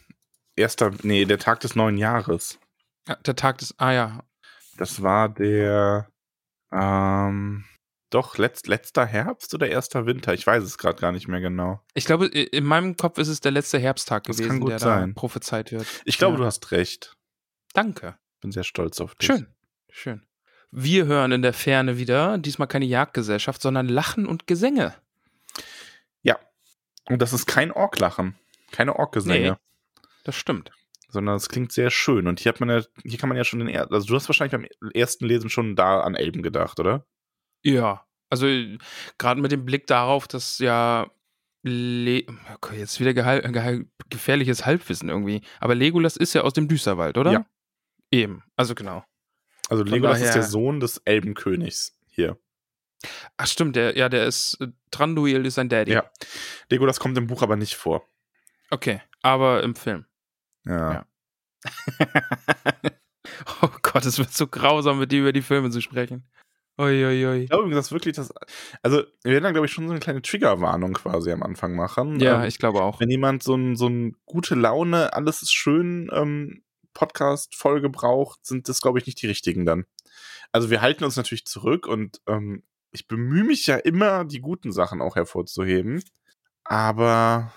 erster, 0.56 0.92
nee, 1.02 1.24
der 1.24 1.38
Tag 1.38 1.60
des 1.60 1.74
neuen 1.76 1.96
Jahres. 1.98 2.58
Ja, 3.08 3.16
der 3.16 3.36
Tag 3.36 3.58
des, 3.58 3.74
ah 3.78 3.92
ja, 3.92 4.24
Das 4.76 5.02
war 5.02 5.28
der, 5.28 6.08
ähm, 6.72 7.64
doch, 8.10 8.38
letzt, 8.38 8.66
letzter 8.66 9.06
Herbst 9.06 9.54
oder 9.54 9.68
erster 9.68 10.04
Winter? 10.06 10.34
Ich 10.34 10.46
weiß 10.46 10.62
es 10.64 10.78
gerade 10.78 11.00
gar 11.00 11.12
nicht 11.12 11.28
mehr 11.28 11.40
genau. 11.40 11.80
Ich 11.94 12.04
glaube, 12.06 12.26
in 12.26 12.64
meinem 12.64 12.96
Kopf 12.96 13.18
ist 13.18 13.28
es 13.28 13.40
der 13.40 13.52
letzte 13.52 13.78
Herbsttag 13.78 14.24
Das 14.24 14.36
gewesen, 14.38 14.64
der 14.66 14.78
sein. 14.78 15.10
da 15.14 15.20
prophezeit 15.20 15.70
wird. 15.72 15.86
Ich 16.04 16.18
glaube, 16.18 16.34
Ja. 16.34 16.38
du 16.40 16.44
hast 16.46 16.70
recht. 16.72 17.16
Danke. 17.72 18.16
Bin 18.40 18.50
sehr 18.52 18.64
stolz 18.64 19.00
auf 19.00 19.14
dich. 19.14 19.26
Schön. 19.26 19.46
Schön. 19.90 20.26
Wir 20.72 21.06
hören 21.06 21.32
in 21.32 21.42
der 21.42 21.52
Ferne 21.52 21.98
wieder, 21.98 22.38
diesmal 22.38 22.68
keine 22.68 22.84
Jagdgesellschaft, 22.84 23.60
sondern 23.62 23.88
Lachen 23.88 24.26
und 24.26 24.46
Gesänge. 24.46 24.94
Ja. 26.22 26.38
Und 27.08 27.20
das 27.22 27.32
ist 27.32 27.46
kein 27.46 27.70
Orklachen. 27.72 28.36
Keine 28.72 28.96
Orkgesänge. 28.96 29.52
Nee. 29.52 29.56
Das 30.24 30.36
stimmt. 30.36 30.70
Sondern 31.08 31.36
es 31.36 31.48
klingt 31.48 31.72
sehr 31.72 31.90
schön. 31.90 32.28
Und 32.28 32.38
hier 32.40 32.52
hat 32.52 32.60
man 32.60 32.68
ja, 32.70 32.82
hier 33.04 33.18
kann 33.18 33.28
man 33.28 33.36
ja 33.38 33.44
schon 33.44 33.58
den, 33.58 33.68
er- 33.68 33.90
also 33.90 34.06
du 34.06 34.14
hast 34.14 34.28
wahrscheinlich 34.28 34.52
beim 34.52 34.90
ersten 34.94 35.26
Lesen 35.26 35.50
schon 35.50 35.74
da 35.76 36.00
an 36.02 36.14
Elben 36.14 36.42
gedacht, 36.42 36.78
oder? 36.78 37.06
Ja. 37.62 38.06
Also 38.28 38.46
gerade 39.18 39.40
mit 39.40 39.50
dem 39.50 39.64
Blick 39.64 39.86
darauf, 39.88 40.28
dass 40.28 40.58
ja 40.60 41.10
Le 41.62 42.24
okay, 42.54 42.78
jetzt 42.78 43.00
wieder 43.00 43.12
gefährliches 44.08 44.64
Halbwissen 44.64 45.08
irgendwie. 45.08 45.42
Aber 45.58 45.74
Legolas 45.74 46.16
ist 46.16 46.32
ja 46.34 46.42
aus 46.42 46.52
dem 46.54 46.68
Düsterwald, 46.68 47.18
oder? 47.18 47.32
Ja. 47.32 47.46
Eben. 48.10 48.42
Also 48.56 48.74
genau. 48.74 49.04
Also 49.68 49.82
Von 49.84 49.92
Legolas 49.92 50.18
ist 50.20 50.28
daher- 50.28 50.34
der 50.34 50.42
Sohn 50.44 50.80
des 50.80 50.98
Elbenkönigs 51.04 51.98
hier. 52.08 52.38
Ach 53.36 53.46
stimmt, 53.46 53.76
der, 53.76 53.96
ja, 53.96 54.08
der 54.08 54.26
ist 54.26 54.58
äh, 54.60 54.68
Tranduil 54.90 55.44
ist 55.46 55.54
sein 55.54 55.68
Daddy. 55.68 55.92
Ja. 55.92 56.10
Legolas 56.70 57.00
kommt 57.00 57.16
im 57.18 57.26
Buch 57.26 57.42
aber 57.42 57.56
nicht 57.56 57.74
vor. 57.74 58.06
Okay, 58.70 59.00
aber 59.22 59.62
im 59.62 59.74
Film. 59.74 60.06
Ja. 60.66 60.92
Ja. 60.92 61.06
oh 63.62 63.70
Gott, 63.82 64.04
es 64.04 64.18
wird 64.18 64.32
so 64.32 64.46
grausam, 64.46 64.98
mit 64.98 65.12
dir 65.12 65.20
über 65.20 65.32
die 65.32 65.42
Filme 65.42 65.70
zu 65.70 65.80
sprechen. 65.80 66.28
Uiuiui. 66.78 67.42
Ich 67.42 67.50
glaube 67.50 67.64
übrigens, 67.64 67.86
dass 67.86 67.92
wirklich 67.92 68.16
das. 68.16 68.32
Also, 68.82 69.02
wir 69.22 69.32
werden 69.32 69.44
dann, 69.44 69.52
glaube 69.52 69.66
ich, 69.66 69.72
schon 69.72 69.86
so 69.86 69.92
eine 69.92 70.00
kleine 70.00 70.22
Triggerwarnung 70.22 70.94
quasi 70.94 71.30
am 71.30 71.42
Anfang 71.42 71.74
machen. 71.74 72.18
Ja, 72.20 72.42
Ähm, 72.42 72.48
ich 72.48 72.58
glaube 72.58 72.82
auch. 72.82 73.00
wenn 73.00 73.10
jemand 73.10 73.42
so 73.42 73.54
ein, 73.54 73.76
so 73.76 73.88
ein 73.88 74.16
gute 74.24 74.54
Laune, 74.54 75.12
alles 75.12 75.42
ist 75.42 75.52
schön 75.52 76.10
ähm, 76.12 76.62
Podcast-Folge 76.94 77.90
braucht, 77.90 78.46
sind 78.46 78.68
das, 78.68 78.80
glaube 78.80 78.98
ich, 78.98 79.06
nicht 79.06 79.20
die 79.20 79.26
richtigen 79.26 79.66
dann. 79.66 79.84
Also 80.52 80.70
wir 80.70 80.80
halten 80.80 81.04
uns 81.04 81.16
natürlich 81.16 81.44
zurück 81.44 81.86
und 81.86 82.20
ähm, 82.26 82.64
ich 82.92 83.06
bemühe 83.06 83.44
mich 83.44 83.66
ja 83.66 83.76
immer, 83.76 84.24
die 84.24 84.40
guten 84.40 84.72
Sachen 84.72 85.00
auch 85.00 85.16
hervorzuheben. 85.16 86.02
Aber 86.64 87.52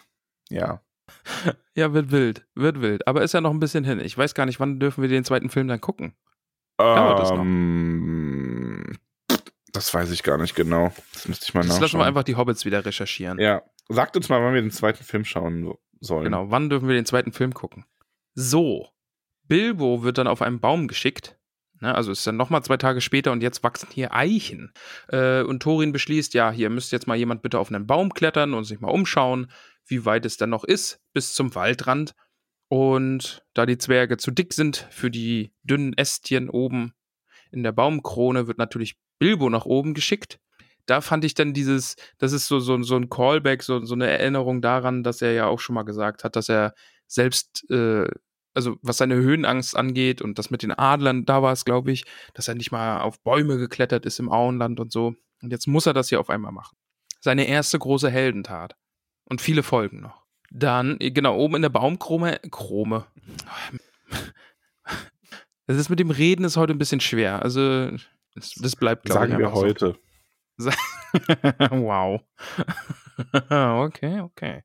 ja. 0.50 0.82
Ja, 1.76 1.92
wird 1.94 2.12
wild, 2.12 2.46
wird 2.54 2.82
wild. 2.82 3.08
Aber 3.08 3.24
ist 3.24 3.34
ja 3.34 3.42
noch 3.42 3.50
ein 3.52 3.60
bisschen 3.60 3.84
hin. 3.84 4.00
Ich 4.00 4.16
weiß 4.18 4.36
gar 4.36 4.46
nicht, 4.46 4.60
wann 4.60 4.80
dürfen 4.80 5.02
wir 5.02 5.10
den 5.10 5.24
zweiten 5.26 5.50
Film 5.50 5.68
dann 5.68 5.82
gucken. 5.82 6.14
Dauert 6.78 7.20
das 7.20 7.32
noch? 7.32 7.40
Ähm, 7.40 8.98
das 9.72 9.92
weiß 9.94 10.12
ich 10.12 10.22
gar 10.24 10.38
nicht 10.38 10.54
genau. 10.56 10.92
Das 11.14 11.28
müsste 11.28 11.46
ich 11.48 11.54
mal 11.54 11.62
Das 11.62 11.68
nachschauen. 11.70 11.82
lassen 11.82 11.98
wir 12.00 12.06
einfach 12.06 12.24
die 12.24 12.36
Hobbits 12.36 12.66
wieder 12.66 12.86
recherchieren. 12.86 13.40
ja. 13.40 13.62
Sagt 13.90 14.16
uns 14.16 14.30
mal, 14.30 14.42
wann 14.42 14.54
wir 14.54 14.62
den 14.62 14.72
zweiten 14.72 15.04
Film 15.04 15.26
schauen 15.26 15.66
so- 15.66 15.80
sollen. 16.00 16.24
Genau, 16.24 16.50
wann 16.50 16.70
dürfen 16.70 16.88
wir 16.88 16.96
den 16.96 17.06
zweiten 17.06 17.34
Film 17.34 17.54
gucken? 17.54 17.86
So, 18.34 18.88
Bilbo 19.48 20.04
wird 20.04 20.18
dann 20.18 20.28
auf 20.28 20.42
einen 20.42 20.60
Baum 20.62 20.88
geschickt. 20.88 21.38
Ne, 21.82 21.94
also 21.94 22.12
ist 22.14 22.26
dann 22.26 22.38
nochmal 22.38 22.64
zwei 22.64 22.78
Tage 22.78 23.02
später 23.02 23.34
und 23.34 23.44
jetzt 23.44 23.62
wachsen 23.62 23.90
hier 23.92 24.14
Eichen. 24.14 24.72
Äh, 25.10 25.42
und 25.42 25.62
Thorin 25.62 25.92
beschließt, 25.92 26.34
ja, 26.34 26.50
hier 26.50 26.70
müsste 26.70 26.96
jetzt 26.96 27.08
mal 27.08 27.18
jemand 27.18 27.42
bitte 27.42 27.60
auf 27.60 27.70
einen 27.74 27.86
Baum 27.86 28.14
klettern 28.14 28.54
und 28.54 28.64
sich 28.64 28.80
mal 28.80 28.88
umschauen, 28.90 29.52
wie 29.86 30.06
weit 30.06 30.26
es 30.26 30.38
dann 30.38 30.50
noch 30.50 30.64
ist 30.64 31.00
bis 31.14 31.34
zum 31.34 31.54
Waldrand. 31.56 32.14
Und 32.68 33.44
da 33.54 33.66
die 33.66 33.78
Zwerge 33.78 34.18
zu 34.18 34.32
dick 34.32 34.54
sind 34.54 34.88
für 34.90 35.12
die 35.12 35.54
dünnen 35.64 35.94
Ästchen 35.96 36.50
oben 36.50 36.94
in 37.52 37.64
der 37.64 37.72
Baumkrone, 37.72 38.48
wird 38.48 38.58
natürlich 38.58 38.98
Bilbo 39.20 39.50
nach 39.50 39.66
oben 39.66 39.94
geschickt. 39.94 40.40
Da 40.86 41.02
fand 41.02 41.24
ich 41.24 41.34
dann 41.34 41.54
dieses, 41.54 41.96
das 42.18 42.34
ist 42.34 42.48
so, 42.48 42.60
so, 42.60 42.82
so 42.82 42.96
ein 42.96 43.10
Callback, 43.10 43.64
so, 43.64 43.86
so 43.86 43.94
eine 43.94 44.08
Erinnerung 44.08 44.62
daran, 44.62 45.04
dass 45.04 45.22
er 45.22 45.34
ja 45.34 45.46
auch 45.46 45.60
schon 45.60 45.76
mal 45.76 45.84
gesagt 45.84 46.24
hat, 46.24 46.36
dass 46.36 46.50
er 46.50 46.74
selbst, 47.08 47.70
äh, 47.70 48.08
also 48.54 48.78
was 48.82 48.98
seine 48.98 49.16
Höhenangst 49.16 49.78
angeht 49.78 50.22
und 50.22 50.40
das 50.40 50.50
mit 50.50 50.64
den 50.64 50.72
Adlern, 50.72 51.26
da 51.26 51.42
war 51.42 51.54
es, 51.54 51.64
glaube 51.64 51.92
ich, 51.92 52.06
dass 52.34 52.48
er 52.48 52.56
nicht 52.56 52.72
mal 52.72 53.02
auf 53.02 53.22
Bäume 53.22 53.58
geklettert 53.58 54.06
ist 54.06 54.20
im 54.20 54.30
Auenland 54.30 54.80
und 54.80 54.92
so. 54.92 55.16
Und 55.42 55.52
jetzt 55.52 55.68
muss 55.68 55.86
er 55.86 55.94
das 55.94 56.10
hier 56.10 56.20
auf 56.20 56.30
einmal 56.30 56.52
machen. 56.52 56.76
Seine 57.22 57.48
erste 57.48 57.80
große 57.80 58.10
Heldentat. 58.10 58.76
Und 59.26 59.42
viele 59.42 59.64
Folgen 59.64 60.02
noch. 60.02 60.24
Dann, 60.52 60.98
äh, 61.00 61.12
genau, 61.12 61.38
oben 61.38 61.56
in 61.56 61.62
der 61.62 61.70
Baumkrone, 61.70 62.40
Krome. 62.52 63.06
Das 65.66 65.78
ist 65.78 65.90
mit 65.90 66.00
dem 66.00 66.12
Reden 66.12 66.46
ist 66.46 66.58
heute 66.58 66.74
ein 66.74 66.80
bisschen 66.80 67.00
schwer. 67.00 67.42
Also, 67.42 67.92
das, 68.36 68.54
das 68.56 68.76
bleibt, 68.76 69.06
glaube 69.06 69.26
ich, 69.26 69.32
Sagen 69.32 69.40
wir 69.40 69.48
einfach 69.48 69.60
so. 69.60 69.66
heute. 69.66 70.00
wow. 71.72 72.22
okay, 73.86 74.20
okay. 74.22 74.64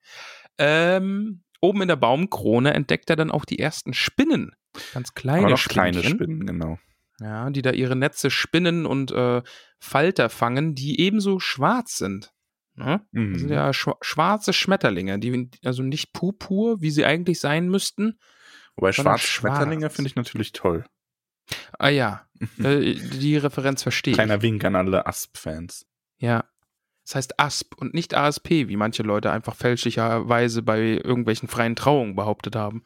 Ähm, 0.58 1.42
oben 1.60 1.82
in 1.82 1.88
der 1.88 1.96
Baumkrone 1.96 2.74
entdeckt 2.74 3.10
er 3.10 3.16
dann 3.16 3.30
auch 3.30 3.44
die 3.44 3.58
ersten 3.58 3.94
Spinnen. 3.94 4.52
Ganz 4.92 5.14
kleine 5.14 5.48
noch 5.48 5.64
kleine. 5.64 6.02
Spinnen, 6.02 6.46
genau. 6.46 6.78
Ja, 7.20 7.50
die 7.50 7.62
da 7.62 7.70
ihre 7.70 7.96
Netze 7.96 8.30
spinnen 8.30 8.86
und 8.86 9.10
äh, 9.10 9.42
Falter 9.80 10.28
fangen, 10.28 10.74
die 10.74 11.00
ebenso 11.00 11.40
schwarz 11.40 11.96
sind. 11.96 12.32
Ne? 12.78 13.06
Mhm. 13.10 13.32
Das 13.32 13.40
sind 13.40 13.50
ja 13.50 13.72
schwa 13.72 13.96
schwarze 14.00 14.52
Schmetterlinge, 14.52 15.18
die 15.18 15.50
also 15.64 15.82
nicht 15.82 16.12
purpur, 16.12 16.80
wie 16.80 16.90
sie 16.90 17.04
eigentlich 17.04 17.40
sein 17.40 17.68
müssten. 17.68 18.18
Wobei 18.76 18.92
schwarze 18.92 19.26
Schmetterlinge 19.26 19.90
finde 19.90 20.08
ich 20.08 20.16
natürlich 20.16 20.52
toll. 20.52 20.84
Ah 21.78 21.88
ja, 21.88 22.26
äh, 22.62 22.94
die 22.94 23.36
Referenz 23.36 23.82
verstehe 23.82 24.12
ich. 24.12 24.16
Kleiner 24.16 24.42
Wink 24.42 24.64
an 24.64 24.76
alle 24.76 25.06
Asp-Fans. 25.06 25.86
Ja. 26.18 26.44
Das 27.04 27.14
heißt 27.14 27.40
ASP 27.40 27.74
und 27.78 27.94
nicht 27.94 28.14
ASP, 28.14 28.50
wie 28.68 28.76
manche 28.76 29.02
Leute 29.02 29.32
einfach 29.32 29.56
fälschlicherweise 29.56 30.62
bei 30.62 31.00
irgendwelchen 31.02 31.48
freien 31.48 31.74
Trauungen 31.74 32.14
behauptet 32.14 32.54
haben. 32.54 32.84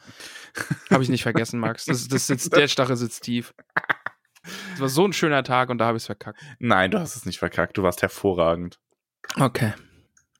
Habe 0.90 1.02
ich 1.02 1.08
nicht 1.08 1.24
vergessen, 1.24 1.58
Max. 1.58 1.86
Das, 1.86 2.06
das 2.06 2.28
sitzt, 2.28 2.54
der 2.54 2.68
Stachel 2.68 2.96
sitzt 2.96 3.24
tief. 3.24 3.52
Es 4.74 4.80
war 4.80 4.88
so 4.88 5.04
ein 5.04 5.12
schöner 5.12 5.42
Tag 5.42 5.70
und 5.70 5.78
da 5.78 5.86
habe 5.86 5.96
ich 5.96 6.04
es 6.04 6.06
verkackt. 6.06 6.40
Nein, 6.60 6.92
du 6.92 7.00
hast 7.00 7.16
es 7.16 7.26
nicht 7.26 7.40
verkackt. 7.40 7.76
Du 7.76 7.82
warst 7.82 8.00
hervorragend. 8.02 8.78
Okay. 9.38 9.72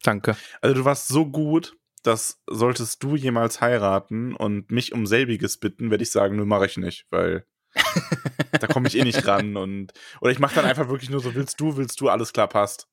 Danke. 0.03 0.37
Also 0.61 0.75
du 0.75 0.85
warst 0.85 1.09
so 1.09 1.27
gut, 1.27 1.77
dass 2.03 2.42
solltest 2.49 3.03
du 3.03 3.16
jemals 3.16 3.61
heiraten 3.61 4.35
und 4.35 4.71
mich 4.71 4.92
um 4.92 5.07
selbiges 5.07 5.57
bitten, 5.57 5.90
werde 5.90 6.03
ich 6.03 6.11
sagen, 6.11 6.37
nö, 6.37 6.45
mache 6.45 6.66
ich 6.66 6.77
nicht, 6.77 7.07
weil 7.11 7.47
da 8.61 8.66
komme 8.66 8.88
ich 8.88 8.99
eh 8.99 9.05
nicht 9.05 9.27
ran 9.27 9.57
und 9.57 9.92
oder 10.21 10.33
ich 10.33 10.38
mache 10.38 10.57
dann 10.57 10.66
einfach 10.66 10.88
wirklich 10.88 11.11
nur 11.11 11.21
so, 11.21 11.35
willst 11.35 11.61
du, 11.61 11.77
willst 11.77 12.01
du, 12.01 12.09
alles 12.09 12.33
klar 12.33 12.49
passt. 12.49 12.88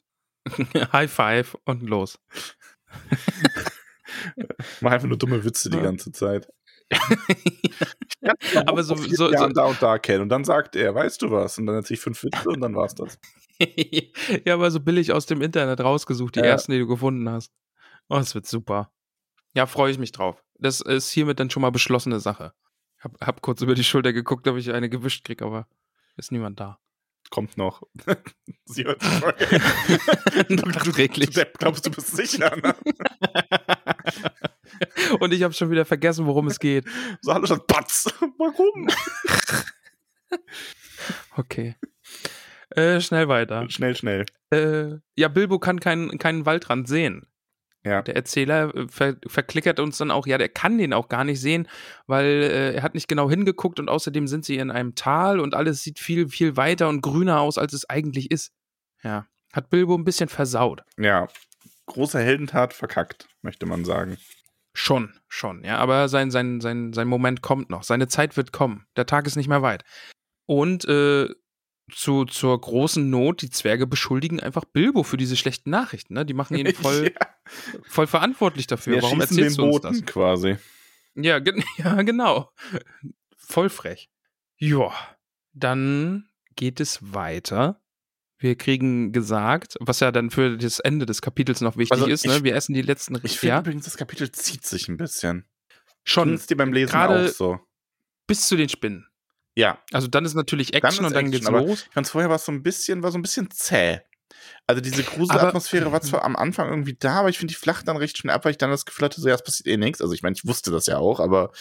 High 0.94 1.12
five 1.12 1.58
und 1.66 1.82
los. 1.84 2.20
Mach 4.82 4.92
einfach 4.92 5.08
nur 5.08 5.18
dumme 5.18 5.44
Witze 5.44 5.70
die 5.70 5.80
ganze 5.80 6.12
Zeit. 6.12 6.52
Aber 8.66 8.84
so, 8.84 8.96
so, 8.96 9.32
so 9.32 9.48
da 9.48 9.66
und 9.66 9.82
da 9.82 9.98
kennen 9.98 10.24
und 10.24 10.30
dann 10.30 10.44
sagt 10.44 10.76
er, 10.76 10.94
weißt 10.94 11.22
du 11.22 11.32
was? 11.32 11.58
Und 11.58 11.68
dann 11.68 11.76
erzähle 11.76 11.96
ich 11.96 12.02
fünf 12.02 12.24
Witze 12.24 12.50
und 12.50 12.62
dann 12.62 12.76
war's 12.76 12.96
das. 12.96 13.18
ja, 14.46 14.54
aber 14.54 14.72
so 14.72 14.80
billig 14.80 15.12
aus 15.12 15.26
dem 15.26 15.42
Internet 15.42 15.82
rausgesucht, 15.82 16.36
die 16.36 16.40
Ja. 16.40 16.46
ersten, 16.46 16.72
die 16.72 16.80
du 16.80 16.88
gefunden 16.88 17.30
hast. 17.30 17.52
Oh, 18.08 18.16
das 18.16 18.34
wird 18.34 18.48
super. 18.48 18.92
Ja, 19.54 19.66
freue 19.66 19.92
ich 19.92 20.00
mich 20.00 20.12
drauf. 20.12 20.44
Das 20.58 20.82
ist 20.82 21.12
hiermit 21.12 21.40
dann 21.40 21.50
schon 21.50 21.62
mal 21.62 21.70
beschlossene 21.72 22.20
Sache. 22.20 22.54
Hab, 23.00 23.20
hab 23.22 23.42
kurz 23.42 23.62
über 23.62 23.76
die 23.76 23.84
Schulter 23.84 24.14
geguckt, 24.14 24.48
ob 24.48 24.58
ich 24.58 24.72
eine 24.72 24.90
gewischt 24.90 25.26
krieg, 25.26 25.42
aber 25.42 25.68
ist 26.18 26.32
niemand 26.32 26.60
da. 26.60 26.80
Kommt 27.30 27.58
noch. 27.58 27.84
Sie 28.66 28.86
hört 28.86 29.02
die 29.02 29.06
Folge. 29.06 29.46
Nachträglich. 30.66 31.30
Du 31.30 31.36
Depp, 31.36 31.60
glaubst 31.60 31.86
du 31.86 31.92
bist 31.92 32.16
sicher, 32.16 32.56
ne? 32.56 32.76
Und 35.20 35.34
ich 35.34 35.44
habe 35.44 35.54
schon 35.54 35.70
wieder 35.70 35.86
vergessen, 35.86 36.26
worum 36.26 36.48
es 36.48 36.60
geht. 36.60 36.86
So 37.22 37.34
hallo 37.34 37.46
statt 37.46 37.68
Patz. 37.68 38.06
Warum? 38.38 38.88
Okay. 41.36 41.76
Äh, 42.72 43.02
schnell 43.02 43.28
weiter. 43.28 43.70
Schnell, 43.70 43.96
schnell. 43.96 44.26
Äh, 44.52 44.98
ja, 45.16 45.28
Bilbo 45.28 45.60
kann 45.60 45.80
keinen 45.80 46.18
keinen 46.18 46.46
Waldrand 46.46 46.88
sehen. 46.88 47.28
Ja. 47.86 48.02
Der 48.02 48.16
Erzähler 48.16 48.76
äh, 48.76 48.88
ver 48.90 49.16
verklickert 49.28 49.80
uns 49.80 49.98
dann 49.98 50.12
auch, 50.12 50.28
ja, 50.28 50.38
der 50.38 50.50
kann 50.50 50.78
den 50.78 50.94
auch 50.94 51.08
gar 51.08 51.24
nicht 51.24 51.40
sehen, 51.40 51.68
weil 52.08 52.26
äh, 52.26 52.76
er 52.76 52.84
hat 52.84 52.94
nicht 52.94 53.08
genau 53.08 53.30
hingeguckt 53.30 53.80
und 53.80 53.90
außerdem 53.90 54.28
sind 54.28 54.44
sie 54.44 54.58
in 54.58 54.70
einem 54.70 54.96
Tal 54.96 55.40
und 55.40 55.56
alles 55.56 55.82
sieht 55.84 56.00
viel, 56.00 56.28
viel 56.28 56.58
weiter 56.58 56.90
und 56.90 57.02
grüner 57.02 57.40
aus, 57.40 57.58
als 57.58 57.74
es 57.74 57.90
eigentlich 57.90 58.32
ist. 58.32 58.52
Ja. 59.04 59.28
Hat 59.54 59.70
Bilbo 59.70 59.96
ein 59.96 60.04
bisschen 60.04 60.30
versaut. 60.30 60.84
Ja. 60.98 61.28
Große 61.86 62.20
Heldentat 62.20 62.74
verkackt, 62.74 63.28
möchte 63.42 63.66
man 63.66 63.86
sagen. 63.86 64.18
Schon, 64.74 65.14
schon, 65.28 65.64
ja. 65.64 65.78
Aber 65.78 66.08
sein, 66.10 66.32
sein, 66.32 66.62
sein, 66.62 66.94
sein 66.94 67.08
Moment 67.08 67.42
kommt 67.42 67.70
noch. 67.70 67.84
Seine 67.84 68.08
Zeit 68.08 68.38
wird 68.38 68.52
kommen. 68.52 68.86
Der 68.96 69.06
Tag 69.06 69.26
ist 69.26 69.36
nicht 69.36 69.48
mehr 69.48 69.62
weit. 69.62 69.84
Und 70.46 70.86
äh, 70.86 71.30
zu, 71.90 72.26
zur 72.26 72.60
großen 72.60 73.10
Not, 73.10 73.42
die 73.42 73.50
Zwerge 73.50 73.86
beschuldigen 73.88 74.40
einfach 74.40 74.66
Bilbo 74.66 75.04
für 75.04 75.18
diese 75.18 75.36
schlechten 75.36 75.70
Nachrichten. 75.70 76.14
Ne? 76.14 76.26
Die 76.26 76.34
machen 76.34 76.58
ihn 76.58 76.74
voll, 76.76 77.12
ja. 77.20 77.28
voll 77.84 78.08
verantwortlich 78.08 78.68
dafür. 78.68 78.96
Wir 78.96 79.02
Warum 79.04 79.22
erzählst 79.22 79.58
den 79.58 79.66
du 79.66 79.72
uns 79.72 79.82
Boten 79.82 80.00
das? 80.02 80.06
quasi. 80.06 80.58
Ja, 81.16 81.40
gen 81.40 81.64
ja, 81.78 82.02
genau. 82.04 82.52
Voll 83.38 83.70
frech. 83.70 84.10
Ja, 84.58 84.92
dann 85.54 86.30
geht 86.56 86.80
es 86.80 87.14
weiter. 87.14 87.82
Wir 88.38 88.56
kriegen 88.56 89.12
gesagt, 89.12 89.76
was 89.82 90.00
ja 90.00 90.12
dann 90.14 90.30
für 90.30 90.58
das 90.58 90.80
Ende 90.80 91.06
des 91.06 91.22
Kapitels 91.22 91.60
noch 91.60 91.76
wichtig 91.76 91.92
Also 91.94 92.06
ist, 92.08 92.24
ich- 92.26 92.32
ne? 92.32 92.44
Wir 92.44 92.56
essen 92.56 92.74
die 92.74 92.82
letzten 92.82 93.16
Ich 93.24 93.38
finde 93.40 93.56
ja, 93.56 93.60
übrigens, 93.60 93.86
das 93.86 93.98
Kapitel 93.98 94.32
zieht 94.32 94.66
sich 94.66 94.88
ein 94.88 94.96
bisschen. 94.98 95.46
schon 96.06 96.30
Findest 96.30 96.50
dir 96.50 96.56
beim 96.58 96.72
Lesen 96.72 96.96
auch 96.96 97.28
so? 97.28 97.60
bis 98.28 98.48
zu 98.48 98.56
den 98.56 98.70
Spinnen. 98.70 99.08
Ja, 99.60 99.78
Also 99.92 100.08
dann 100.08 100.24
ist 100.26 100.36
natürlich 100.36 100.74
Action 100.74 100.90
ist 100.92 100.98
und 101.00 101.04
dann 101.14 101.26
Action, 101.26 101.32
geht's 101.32 101.48
aber 101.48 101.62
los. 101.62 101.86
ich 101.88 101.94
fand 101.94 102.08
vorher 102.08 102.30
war 102.30 102.38
es 102.38 102.46
so 102.46 102.52
ein 102.52 102.64
bisschen, 102.64 103.04
war 103.04 103.12
so 103.12 103.18
ein 103.18 103.22
bisschen 103.22 103.52
zäh. 103.52 104.00
Also 104.68 104.82
diese 104.82 105.04
Gruselatmosphäre 105.04 105.92
war 105.92 106.02
zwar 106.02 106.24
am 106.24 106.36
Anfang 106.36 106.70
irgendwie 106.70 106.96
da, 106.98 107.20
aber 107.20 107.30
ich 107.30 107.38
finde, 107.40 107.54
die 107.54 107.60
flacht 107.60 107.88
dann 107.88 107.98
recht 107.98 108.18
schnell 108.18 108.34
ab, 108.36 108.46
weil 108.46 108.52
ich 108.52 108.58
dann 108.58 108.70
das 108.70 108.86
Gefühl 108.86 109.06
hatte, 109.06 109.20
so 109.20 109.28
ja, 109.28 109.36
es 109.36 109.44
passiert 109.44 109.68
eh 109.68 109.78
nichts. 109.78 110.02
Also 110.02 110.14
ich 110.14 110.22
meine, 110.24 110.36
ich 110.36 110.46
wusste 110.48 110.72
das 110.72 110.86
ja 110.86 110.98
auch, 110.98 111.20
aber 111.20 111.52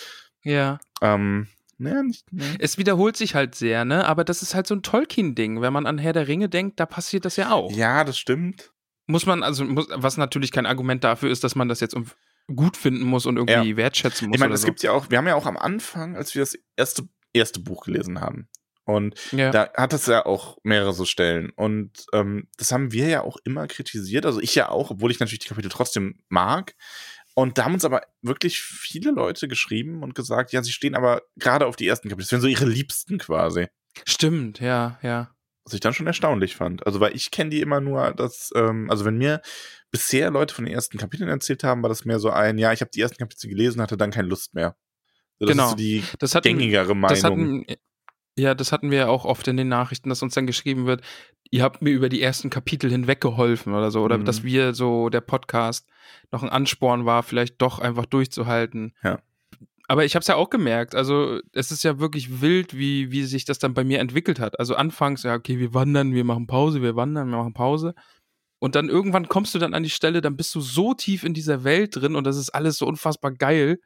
Ja. 0.44 0.78
ähm, 1.02 1.48
naja, 1.78 2.02
nicht. 2.02 2.24
Nee. 2.32 2.44
Es 2.58 2.76
wiederholt 2.78 3.16
sich 3.16 3.34
halt 3.34 3.54
sehr, 3.54 3.84
ne? 3.84 4.04
Aber 4.06 4.24
das 4.24 4.42
ist 4.42 4.54
halt 4.54 4.66
so 4.66 4.74
ein 4.74 4.82
Tolkien-Ding. 4.82 5.60
Wenn 5.60 5.72
man 5.72 5.86
an 5.86 5.98
Herr 5.98 6.12
der 6.12 6.28
Ringe 6.28 6.48
denkt, 6.48 6.78
da 6.80 6.86
passiert 6.86 7.24
das 7.24 7.36
ja 7.36 7.52
auch. 7.52 7.70
Ja, 7.72 8.04
das 8.04 8.18
stimmt. 8.18 8.72
Muss 9.06 9.26
man, 9.26 9.42
also, 9.42 9.64
muss, 9.64 9.86
was 9.94 10.16
natürlich 10.16 10.52
kein 10.52 10.66
Argument 10.66 11.02
dafür 11.04 11.30
ist, 11.30 11.44
dass 11.44 11.54
man 11.54 11.68
das 11.68 11.80
jetzt 11.80 11.94
um- 11.94 12.06
gut 12.54 12.76
finden 12.76 13.04
muss 13.04 13.26
und 13.26 13.36
irgendwie 13.36 13.76
wertschätzen 13.76 14.28
muss. 14.28 14.34
Ich 14.36 14.40
meine, 14.40 14.54
es 14.54 14.62
so. 14.62 14.66
gibt 14.66 14.82
ja 14.82 14.92
auch, 14.92 15.08
wir 15.10 15.18
haben 15.18 15.26
ja 15.28 15.34
auch 15.34 15.46
am 15.46 15.56
Anfang, 15.56 16.16
als 16.16 16.34
wir 16.34 16.42
das 16.42 16.58
erste, 16.76 17.06
erste 17.38 17.60
Buch 17.60 17.84
gelesen 17.84 18.20
haben. 18.20 18.48
Und 18.84 19.14
ja. 19.32 19.50
da 19.50 19.70
hat 19.74 19.92
es 19.92 20.06
ja 20.06 20.24
auch 20.24 20.56
mehrere 20.62 20.94
so 20.94 21.04
Stellen. 21.04 21.50
Und 21.50 22.06
ähm, 22.14 22.48
das 22.56 22.72
haben 22.72 22.90
wir 22.90 23.06
ja 23.08 23.22
auch 23.22 23.36
immer 23.44 23.66
kritisiert. 23.66 24.24
Also 24.24 24.40
ich 24.40 24.54
ja 24.54 24.70
auch, 24.70 24.90
obwohl 24.90 25.10
ich 25.10 25.20
natürlich 25.20 25.40
die 25.40 25.48
Kapitel 25.48 25.68
trotzdem 25.68 26.20
mag. 26.28 26.74
Und 27.34 27.58
da 27.58 27.66
haben 27.66 27.74
uns 27.74 27.84
aber 27.84 28.00
wirklich 28.22 28.60
viele 28.62 29.10
Leute 29.10 29.46
geschrieben 29.46 30.02
und 30.02 30.14
gesagt, 30.14 30.52
ja, 30.52 30.62
sie 30.62 30.72
stehen 30.72 30.94
aber 30.94 31.22
gerade 31.36 31.66
auf 31.66 31.76
die 31.76 31.86
ersten 31.86 32.08
Kapitel. 32.08 32.24
Das 32.24 32.32
wären 32.32 32.40
so 32.40 32.48
ihre 32.48 32.64
Liebsten 32.64 33.18
quasi. 33.18 33.68
Stimmt, 34.06 34.58
ja, 34.60 34.98
ja. 35.02 35.34
Was 35.64 35.74
ich 35.74 35.80
dann 35.80 35.92
schon 35.92 36.06
erstaunlich 36.06 36.56
fand. 36.56 36.86
Also, 36.86 36.98
weil 36.98 37.14
ich 37.14 37.30
kenne 37.30 37.50
die 37.50 37.60
immer 37.60 37.80
nur, 37.80 38.12
dass, 38.12 38.50
ähm, 38.56 38.90
also 38.90 39.04
wenn 39.04 39.18
mir 39.18 39.42
bisher 39.90 40.30
Leute 40.30 40.54
von 40.54 40.64
den 40.64 40.72
ersten 40.72 40.96
Kapiteln 40.96 41.28
erzählt 41.28 41.62
haben, 41.62 41.82
war 41.82 41.90
das 41.90 42.06
mehr 42.06 42.18
so 42.18 42.30
ein, 42.30 42.56
ja, 42.56 42.72
ich 42.72 42.80
habe 42.80 42.90
die 42.90 43.02
ersten 43.02 43.18
Kapitel 43.18 43.48
gelesen, 43.48 43.82
hatte 43.82 43.98
dann 43.98 44.10
keine 44.10 44.28
Lust 44.28 44.54
mehr. 44.54 44.76
Das 45.40 45.50
Genau. 45.50 45.64
ist 45.64 45.70
so 45.70 45.76
die 45.76 46.02
Das 46.18 46.34
hatten, 46.34 46.48
gängigere 46.48 46.94
Meinung. 46.94 47.08
das 47.08 47.24
hatten, 47.24 47.64
ja, 48.38 48.54
das 48.54 48.72
hatten 48.72 48.90
wir 48.90 48.98
ja 48.98 49.08
auch 49.08 49.24
oft 49.24 49.46
in 49.48 49.56
den 49.56 49.68
Nachrichten, 49.68 50.08
dass 50.08 50.22
uns 50.22 50.34
dann 50.34 50.46
geschrieben 50.46 50.86
wird, 50.86 51.02
ihr 51.50 51.62
habt 51.62 51.82
mir 51.82 51.90
über 51.90 52.08
die 52.08 52.22
ersten 52.22 52.50
Kapitel 52.50 52.90
hinweg 52.90 53.20
geholfen 53.20 53.74
oder 53.74 53.90
so. 53.90 54.02
Oder 54.02 54.18
Mhm. 54.18 54.24
dass 54.24 54.42
wir 54.44 54.74
so, 54.74 55.08
der 55.08 55.20
Podcast, 55.20 55.88
noch 56.30 56.42
ein 56.42 56.48
Ansporn 56.48 57.04
war, 57.06 57.22
vielleicht 57.22 57.60
doch 57.62 57.78
einfach 57.78 58.06
durchzuhalten. 58.06 58.92
Ja. 59.02 59.18
Aber 59.90 60.04
ich 60.04 60.14
habe 60.14 60.20
es 60.20 60.26
ja 60.28 60.34
auch 60.36 60.50
gemerkt. 60.50 60.94
Also 60.94 61.40
es 61.52 61.70
ist 61.72 61.82
ja 61.82 61.98
wirklich 61.98 62.42
wild, 62.42 62.76
wie, 62.76 63.10
wie 63.10 63.24
sich 63.24 63.44
das 63.46 63.58
dann 63.58 63.72
bei 63.74 63.84
mir 63.84 64.00
entwickelt 64.00 64.38
hat. 64.38 64.58
Also 64.58 64.74
anfangs, 64.74 65.22
ja, 65.22 65.34
okay, 65.34 65.58
wir 65.58 65.72
wandern, 65.72 66.12
wir 66.12 66.24
machen 66.24 66.46
Pause, 66.46 66.82
wir 66.82 66.94
wandern, 66.94 67.30
wir 67.30 67.38
machen 67.38 67.54
Pause. 67.54 67.94
Und 68.58 68.74
dann 68.74 68.88
irgendwann 68.90 69.28
kommst 69.28 69.54
du 69.54 69.58
dann 69.58 69.72
an 69.72 69.84
die 69.84 69.90
Stelle, 69.90 70.20
dann 70.20 70.36
bist 70.36 70.54
du 70.54 70.60
so 70.60 70.92
tief 70.92 71.24
in 71.24 71.32
dieser 71.32 71.64
Welt 71.64 71.96
drin 71.96 72.16
und 72.16 72.24
das 72.24 72.36
ist 72.36 72.50
alles 72.50 72.76
so 72.76 72.86
unfassbar 72.86 73.32
geil. 73.32 73.78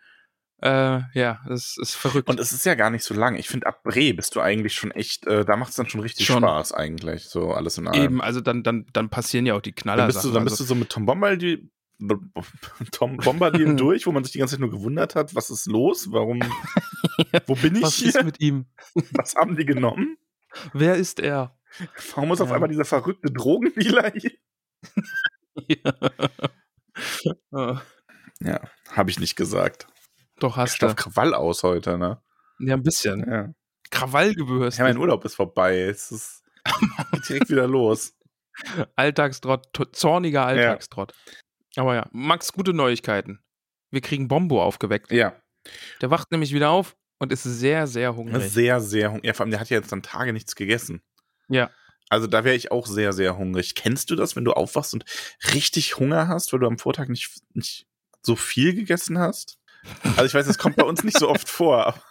Äh, 0.62 1.00
ja, 1.18 1.40
das 1.48 1.76
ist 1.76 1.94
verrückt. 1.96 2.28
Und 2.28 2.38
es 2.38 2.52
ist 2.52 2.64
ja 2.64 2.74
gar 2.76 2.90
nicht 2.90 3.02
so 3.04 3.14
lang. 3.14 3.34
Ich 3.34 3.48
finde, 3.48 3.66
ab 3.66 3.82
Bre 3.82 4.14
bist 4.14 4.36
du 4.36 4.40
eigentlich 4.40 4.74
schon 4.74 4.92
echt, 4.92 5.26
äh, 5.26 5.44
da 5.44 5.56
macht 5.56 5.70
es 5.70 5.76
dann 5.76 5.88
schon 5.88 6.00
richtig 6.00 6.24
Schon. 6.26 6.42
Spaß 6.44 6.72
eigentlich, 6.72 7.24
so 7.24 7.52
alles 7.52 7.78
in 7.78 7.88
allem. 7.88 8.00
Eben, 8.02 8.20
also 8.22 8.40
dann, 8.40 8.62
dann, 8.62 8.86
dann 8.92 9.10
passieren 9.10 9.44
ja 9.44 9.54
auch 9.54 9.60
die 9.60 9.72
Knaller. 9.72 10.02
Dann 10.04 10.06
bist, 10.12 10.24
du, 10.24 10.30
dann 10.30 10.44
bist 10.44 10.60
du 10.60 10.64
so 10.64 10.76
mit 10.76 10.88
Tom 10.90 11.04
Bombadil, 11.04 11.68
Tom 12.92 13.16
Bombadil 13.16 13.74
durch, 13.76 14.06
wo 14.06 14.12
man 14.12 14.22
sich 14.22 14.32
die 14.32 14.38
ganze 14.38 14.52
Zeit 14.54 14.60
nur 14.60 14.70
gewundert 14.70 15.16
hat, 15.16 15.34
was 15.34 15.50
ist 15.50 15.66
los, 15.66 16.12
warum, 16.12 16.40
wo 17.46 17.54
bin 17.56 17.74
ich 17.74 17.82
Was 17.82 17.94
hier, 17.96 18.08
ist 18.10 18.22
mit 18.24 18.40
ihm? 18.40 18.66
was 19.12 19.34
haben 19.34 19.56
die 19.56 19.64
genommen, 19.66 20.16
Wer 20.74 20.94
ist 20.94 21.18
er? 21.18 21.56
warum 22.14 22.30
auf 22.30 22.38
Ja. 22.40 22.52
einmal 22.54 22.68
dieser 22.68 22.84
verrückte 22.84 23.32
Drogendealer 23.32 24.12
hier? 24.14 24.32
Ah, 27.52 27.80
Ja, 28.40 28.60
habe 28.90 29.10
ich 29.10 29.18
nicht 29.18 29.36
gesagt. 29.36 29.86
Doch, 30.42 30.56
hast 30.56 30.82
du. 30.82 30.92
Krawall 30.94 31.34
aus 31.34 31.62
heute, 31.62 31.98
ne? 31.98 32.20
Ja, 32.58 32.74
ein 32.74 32.82
bisschen. 32.82 33.24
Ja. 33.30 33.48
Krawallgewürst. 33.90 34.78
Ja, 34.78 34.84
mein 34.84 34.96
Urlaub 34.96 35.24
ist 35.24 35.34
vorbei. 35.36 35.80
Es 35.82 36.10
ist 36.10 36.42
direkt 37.28 37.48
wieder 37.50 37.68
los. 37.68 38.14
Alltagstrott, 38.96 39.68
zorniger 39.92 40.46
Alltagstrott. 40.46 41.14
Aber 41.76 41.94
ja, 41.94 42.06
Max, 42.12 42.52
gute 42.52 42.72
Neuigkeiten. 42.72 43.40
Wir 43.90 44.00
kriegen 44.00 44.28
Bombo 44.28 44.62
aufgeweckt. 44.62 45.10
Ja, 45.12 45.34
Der 46.00 46.10
wacht 46.10 46.32
nämlich 46.32 46.52
wieder 46.52 46.70
auf 46.70 46.96
und 47.18 47.32
ist 47.32 47.44
sehr, 47.44 47.86
sehr 47.86 48.16
hungrig. 48.16 48.50
sehr, 48.50 48.80
sehr 48.80 49.10
hungrig. 49.10 49.26
Ja, 49.26 49.34
vor 49.34 49.44
allem, 49.44 49.50
der 49.52 49.60
hat 49.60 49.70
ja 49.70 49.78
jetzt 49.78 49.92
dann 49.92 50.02
Tage 50.02 50.32
nichts 50.32 50.56
gegessen. 50.56 51.02
Ja. 51.48 51.70
Also 52.08 52.26
da 52.26 52.44
wäre 52.44 52.56
ich 52.56 52.70
auch 52.72 52.86
sehr, 52.86 53.12
sehr 53.12 53.38
hungrig. 53.38 53.74
Kennst 53.74 54.10
du 54.10 54.16
das, 54.16 54.36
wenn 54.36 54.44
du 54.44 54.52
aufwachst 54.52 54.92
und 54.92 55.04
richtig 55.54 55.98
Hunger 55.98 56.28
hast, 56.28 56.52
weil 56.52 56.60
du 56.60 56.66
am 56.66 56.78
Vortag 56.78 57.08
nicht, 57.08 57.30
nicht 57.54 57.86
so 58.22 58.36
viel 58.36 58.74
gegessen 58.74 59.18
hast? 59.18 59.58
Also 60.04 60.24
ich 60.24 60.34
weiß, 60.34 60.46
das 60.46 60.58
kommt 60.58 60.76
bei 60.76 60.84
uns 60.84 61.02
nicht 61.02 61.18
so 61.18 61.28
oft 61.28 61.48
vor. 61.48 61.86
Aber 61.86 62.02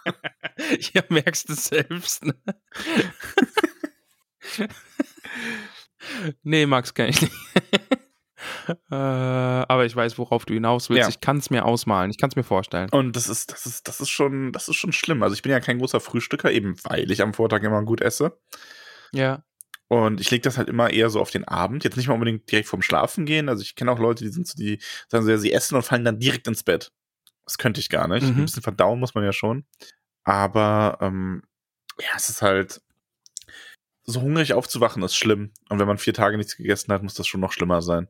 Ja, 0.92 1.02
merkst 1.08 1.48
du 1.48 1.54
selbst. 1.54 2.24
Ne? 2.24 2.34
nee, 6.42 6.66
Max, 6.66 6.94
kann 6.94 7.08
ich 7.08 7.22
nicht. 7.22 7.32
äh, 8.90 8.94
aber 8.94 9.86
ich 9.86 9.94
weiß, 9.94 10.18
worauf 10.18 10.44
du 10.44 10.54
hinaus 10.54 10.90
willst. 10.90 11.02
Ja. 11.02 11.08
Ich 11.08 11.20
kann 11.20 11.38
es 11.38 11.50
mir 11.50 11.64
ausmalen. 11.64 12.10
Ich 12.10 12.18
kann 12.18 12.30
es 12.30 12.36
mir 12.36 12.42
vorstellen. 12.42 12.90
und 12.90 13.16
das 13.16 13.28
ist, 13.28 13.52
das 13.52 13.66
ist, 13.66 13.88
das 13.88 14.00
ist 14.00 14.10
schon, 14.10 14.52
das 14.52 14.68
ist 14.68 14.76
schon 14.76 14.92
schlimm. 14.92 15.22
Also 15.22 15.34
ich 15.34 15.42
bin 15.42 15.52
ja 15.52 15.60
kein 15.60 15.78
großer 15.78 16.00
Frühstücker, 16.00 16.50
eben 16.50 16.76
weil 16.84 17.10
ich 17.10 17.22
am 17.22 17.34
Vortag 17.34 17.62
immer 17.62 17.82
gut 17.84 18.00
esse. 18.00 18.38
Ja. 19.12 19.44
Und 19.88 20.20
ich 20.22 20.30
lege 20.30 20.42
das 20.42 20.56
halt 20.56 20.70
immer 20.70 20.90
eher 20.90 21.10
so 21.10 21.20
auf 21.20 21.30
den 21.30 21.46
Abend. 21.46 21.84
Jetzt 21.84 21.96
nicht 21.96 22.08
mal 22.08 22.14
unbedingt 22.14 22.50
direkt 22.50 22.68
vorm 22.68 22.80
Schlafen 22.80 23.26
gehen. 23.26 23.50
Also 23.50 23.62
ich 23.62 23.74
kenne 23.74 23.92
auch 23.92 23.98
Leute, 23.98 24.24
die 24.24 24.30
sind 24.30 24.46
so, 24.46 24.54
die 24.56 24.80
sagen 25.08 25.24
so, 25.24 25.30
ja, 25.30 25.36
sie 25.36 25.52
essen 25.52 25.76
und 25.76 25.82
fallen 25.82 26.04
dann 26.04 26.18
direkt 26.18 26.46
ins 26.48 26.62
Bett. 26.62 26.92
Das 27.44 27.58
könnte 27.58 27.80
ich 27.80 27.88
gar 27.88 28.08
nicht. 28.08 28.22
Mhm. 28.22 28.38
Ein 28.38 28.44
bisschen 28.44 28.62
verdauen 28.62 29.00
muss 29.00 29.14
man 29.14 29.24
ja 29.24 29.32
schon. 29.32 29.64
Aber 30.24 30.98
ähm, 31.00 31.42
ja, 32.00 32.08
es 32.16 32.28
ist 32.28 32.42
halt 32.42 32.80
so 34.04 34.20
hungrig 34.20 34.52
aufzuwachen 34.52 35.02
ist 35.02 35.16
schlimm. 35.16 35.52
Und 35.68 35.78
wenn 35.78 35.86
man 35.86 35.98
vier 35.98 36.14
Tage 36.14 36.36
nichts 36.36 36.56
gegessen 36.56 36.92
hat, 36.92 37.02
muss 37.02 37.14
das 37.14 37.26
schon 37.26 37.40
noch 37.40 37.52
schlimmer 37.52 37.82
sein. 37.82 38.08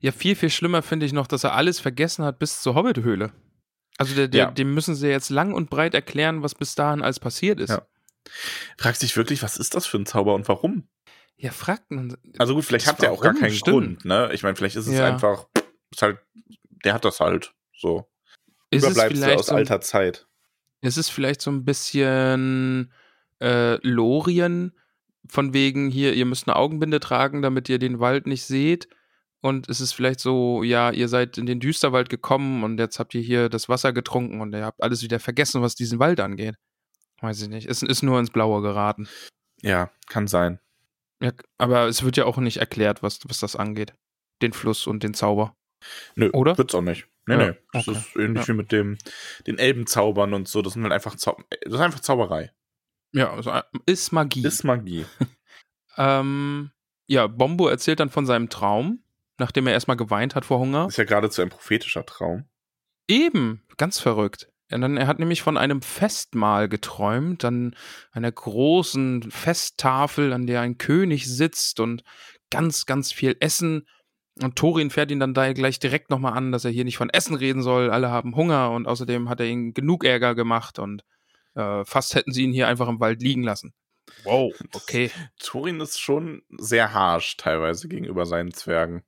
Ja, 0.00 0.12
viel, 0.12 0.36
viel 0.36 0.50
schlimmer 0.50 0.82
finde 0.82 1.06
ich 1.06 1.12
noch, 1.12 1.26
dass 1.26 1.44
er 1.44 1.54
alles 1.54 1.80
vergessen 1.80 2.24
hat 2.24 2.38
bis 2.38 2.60
zur 2.60 2.74
Hobbit-Höhle. 2.74 3.32
Also 3.98 4.14
der, 4.14 4.28
der, 4.28 4.44
Ja. 4.44 4.50
dem 4.50 4.74
müssen 4.74 4.94
sie 4.94 5.08
jetzt 5.08 5.30
lang 5.30 5.54
und 5.54 5.70
breit 5.70 5.94
erklären, 5.94 6.42
was 6.42 6.54
bis 6.54 6.74
dahin 6.74 7.02
alles 7.02 7.20
passiert 7.20 7.60
ist. 7.60 7.70
Ja. 7.70 7.86
Fragst 8.78 9.02
dich 9.02 9.16
wirklich, 9.16 9.42
was 9.42 9.56
ist 9.56 9.74
das 9.74 9.86
für 9.86 9.96
ein 9.98 10.06
Zauber 10.06 10.34
und 10.34 10.48
warum? 10.48 10.88
Ja, 11.36 11.50
fragt 11.50 11.90
man. 11.90 12.16
Also 12.38 12.54
gut, 12.54 12.64
vielleicht 12.64 12.86
hat 12.86 13.02
der 13.02 13.12
auch 13.12 13.20
gar 13.20 13.34
keinen 13.34 13.52
Stimmt. 13.52 13.74
Grund, 14.00 14.04
ne? 14.04 14.30
Ich 14.32 14.42
meine, 14.42 14.54
vielleicht 14.56 14.76
ist 14.76 14.86
es 14.86 14.94
Ja. 14.98 15.06
einfach, 15.06 15.46
ist 15.90 16.02
halt, 16.02 16.18
der 16.84 16.94
hat 16.94 17.04
das 17.04 17.20
halt 17.20 17.54
so. 17.74 18.08
Ist 18.72 18.84
Überbleibsel 18.84 19.16
vielleicht 19.16 19.38
aus 19.38 19.46
so, 19.46 19.54
alter 19.54 19.80
Zeit. 19.80 20.26
ist 20.80 20.96
es 20.96 21.08
vielleicht 21.08 21.42
so 21.42 21.50
ein 21.50 21.64
bisschen 21.64 22.92
äh, 23.40 23.76
Lorien, 23.86 24.72
von 25.28 25.54
wegen 25.54 25.90
hier, 25.90 26.14
ihr 26.14 26.26
müsst 26.26 26.48
eine 26.48 26.56
Augenbinde 26.56 26.98
tragen, 26.98 27.42
damit 27.42 27.68
ihr 27.68 27.78
den 27.78 28.00
Wald 28.00 28.26
nicht 28.26 28.44
seht. 28.44 28.88
Und 29.40 29.68
es 29.68 29.80
ist 29.80 29.92
vielleicht 29.92 30.20
so, 30.20 30.62
ja, 30.62 30.90
ihr 30.90 31.08
seid 31.08 31.36
in 31.36 31.46
den 31.46 31.60
Düsterwald 31.60 32.08
gekommen 32.08 32.62
und 32.64 32.78
jetzt 32.78 32.98
habt 32.98 33.14
ihr 33.14 33.20
hier 33.20 33.48
das 33.48 33.68
Wasser 33.68 33.92
getrunken 33.92 34.40
und 34.40 34.54
ihr 34.54 34.64
habt 34.64 34.82
alles 34.82 35.02
wieder 35.02 35.18
vergessen, 35.20 35.62
was 35.62 35.74
diesen 35.74 35.98
Wald 35.98 36.20
angeht. 36.20 36.56
Weiß 37.20 37.42
ich 37.42 37.48
nicht. 37.48 37.68
Es 37.68 37.82
ist 37.82 38.02
nur 38.02 38.18
ins 38.18 38.30
Blaue 38.30 38.62
geraten. 38.62 39.08
Ja, 39.60 39.90
kann 40.06 40.28
sein. 40.28 40.60
Ja, 41.20 41.32
aber 41.58 41.86
es 41.86 42.02
wird 42.02 42.16
ja 42.16 42.24
auch 42.24 42.38
nicht 42.38 42.56
erklärt, 42.56 43.02
was, 43.02 43.20
was 43.26 43.40
das 43.40 43.54
angeht. 43.54 43.94
Den 44.42 44.52
Fluss 44.52 44.86
und 44.86 45.02
den 45.02 45.14
Zauber. 45.14 45.56
Nö, 46.14 46.30
Oder? 46.32 46.56
wird's 46.58 46.74
auch 46.74 46.82
nicht. 46.82 47.06
Nee, 47.26 47.34
Ja, 47.34 47.50
nee. 47.50 47.58
Das 47.72 47.88
okay. 47.88 47.98
ist 47.98 48.16
ähnlich 48.16 48.46
Ja. 48.46 48.54
wie 48.54 48.56
mit 48.56 48.72
dem, 48.72 48.98
den 49.46 49.58
Elbenzaubern 49.58 50.34
und 50.34 50.48
so. 50.48 50.62
Das 50.62 50.72
sind 50.74 50.82
halt 50.82 50.92
einfach, 50.92 51.14
Zau 51.16 51.36
das 51.64 51.74
ist 51.74 51.80
einfach 51.80 52.00
Zauberei. 52.00 52.52
Ja, 53.12 53.32
also, 53.32 53.50
äh, 53.50 53.62
ist 53.86 54.12
Magie. 54.12 54.44
Ist 54.46 54.64
Magie. 54.64 55.04
Ähm, 55.96 56.70
ja, 57.06 57.26
Bombo 57.26 57.68
erzählt 57.68 58.00
dann 58.00 58.10
von 58.10 58.26
seinem 58.26 58.48
Traum. 58.48 59.04
nachdem 59.38 59.66
er 59.66 59.72
erstmal 59.72 59.96
geweint 59.96 60.34
hat 60.34 60.44
vor 60.44 60.58
Hunger. 60.58 60.84
Das 60.84 60.94
ist 60.94 60.98
ja 60.98 61.04
geradezu 61.04 61.42
ein 61.42 61.48
prophetischer 61.48 62.06
Traum. 62.06 62.44
Eben, 63.08 63.62
ganz 63.76 63.98
verrückt. 63.98 64.48
Dann, 64.68 64.96
er 64.96 65.06
hat 65.06 65.18
nämlich 65.18 65.42
von 65.42 65.58
einem 65.58 65.82
Festmahl 65.82 66.68
geträumt, 66.68 67.42
dann 67.44 67.74
einer 68.12 68.30
großen 68.32 69.30
Festtafel, 69.30 70.32
an 70.32 70.46
der 70.46 70.60
ein 70.62 70.78
König 70.78 71.26
sitzt 71.28 71.78
und 71.80 72.04
ganz, 72.50 72.86
ganz 72.86 73.12
viel 73.12 73.36
Essen. 73.40 73.86
Und 74.40 74.56
Thorin 74.56 74.90
fährt 74.90 75.10
ihn 75.10 75.20
dann 75.20 75.34
da 75.34 75.52
gleich 75.52 75.78
direkt 75.78 76.08
nochmal 76.10 76.32
an, 76.32 76.52
dass 76.52 76.64
er 76.64 76.70
hier 76.70 76.84
nicht 76.84 76.96
von 76.96 77.10
Essen 77.10 77.34
reden 77.34 77.62
soll. 77.62 77.90
Alle 77.90 78.10
haben 78.10 78.34
Hunger 78.34 78.70
und 78.70 78.86
außerdem 78.86 79.28
hat 79.28 79.40
er 79.40 79.46
ihnen 79.46 79.74
genug 79.74 80.04
Ärger 80.04 80.34
gemacht 80.34 80.78
und 80.78 81.04
äh, 81.54 81.84
fast 81.84 82.14
hätten 82.14 82.32
sie 82.32 82.44
ihn 82.44 82.52
hier 82.52 82.66
einfach 82.68 82.88
im 82.88 82.98
Wald 83.00 83.20
liegen 83.20 83.42
lassen. 83.42 83.74
Wow, 84.24 84.52
okay. 84.72 85.10
Thorin 85.38 85.80
ist 85.80 86.00
schon 86.00 86.42
sehr 86.58 86.92
harsh 86.92 87.36
teilweise 87.36 87.88
gegenüber 87.88 88.24
seinen 88.26 88.52
Zwergen. 88.52 89.02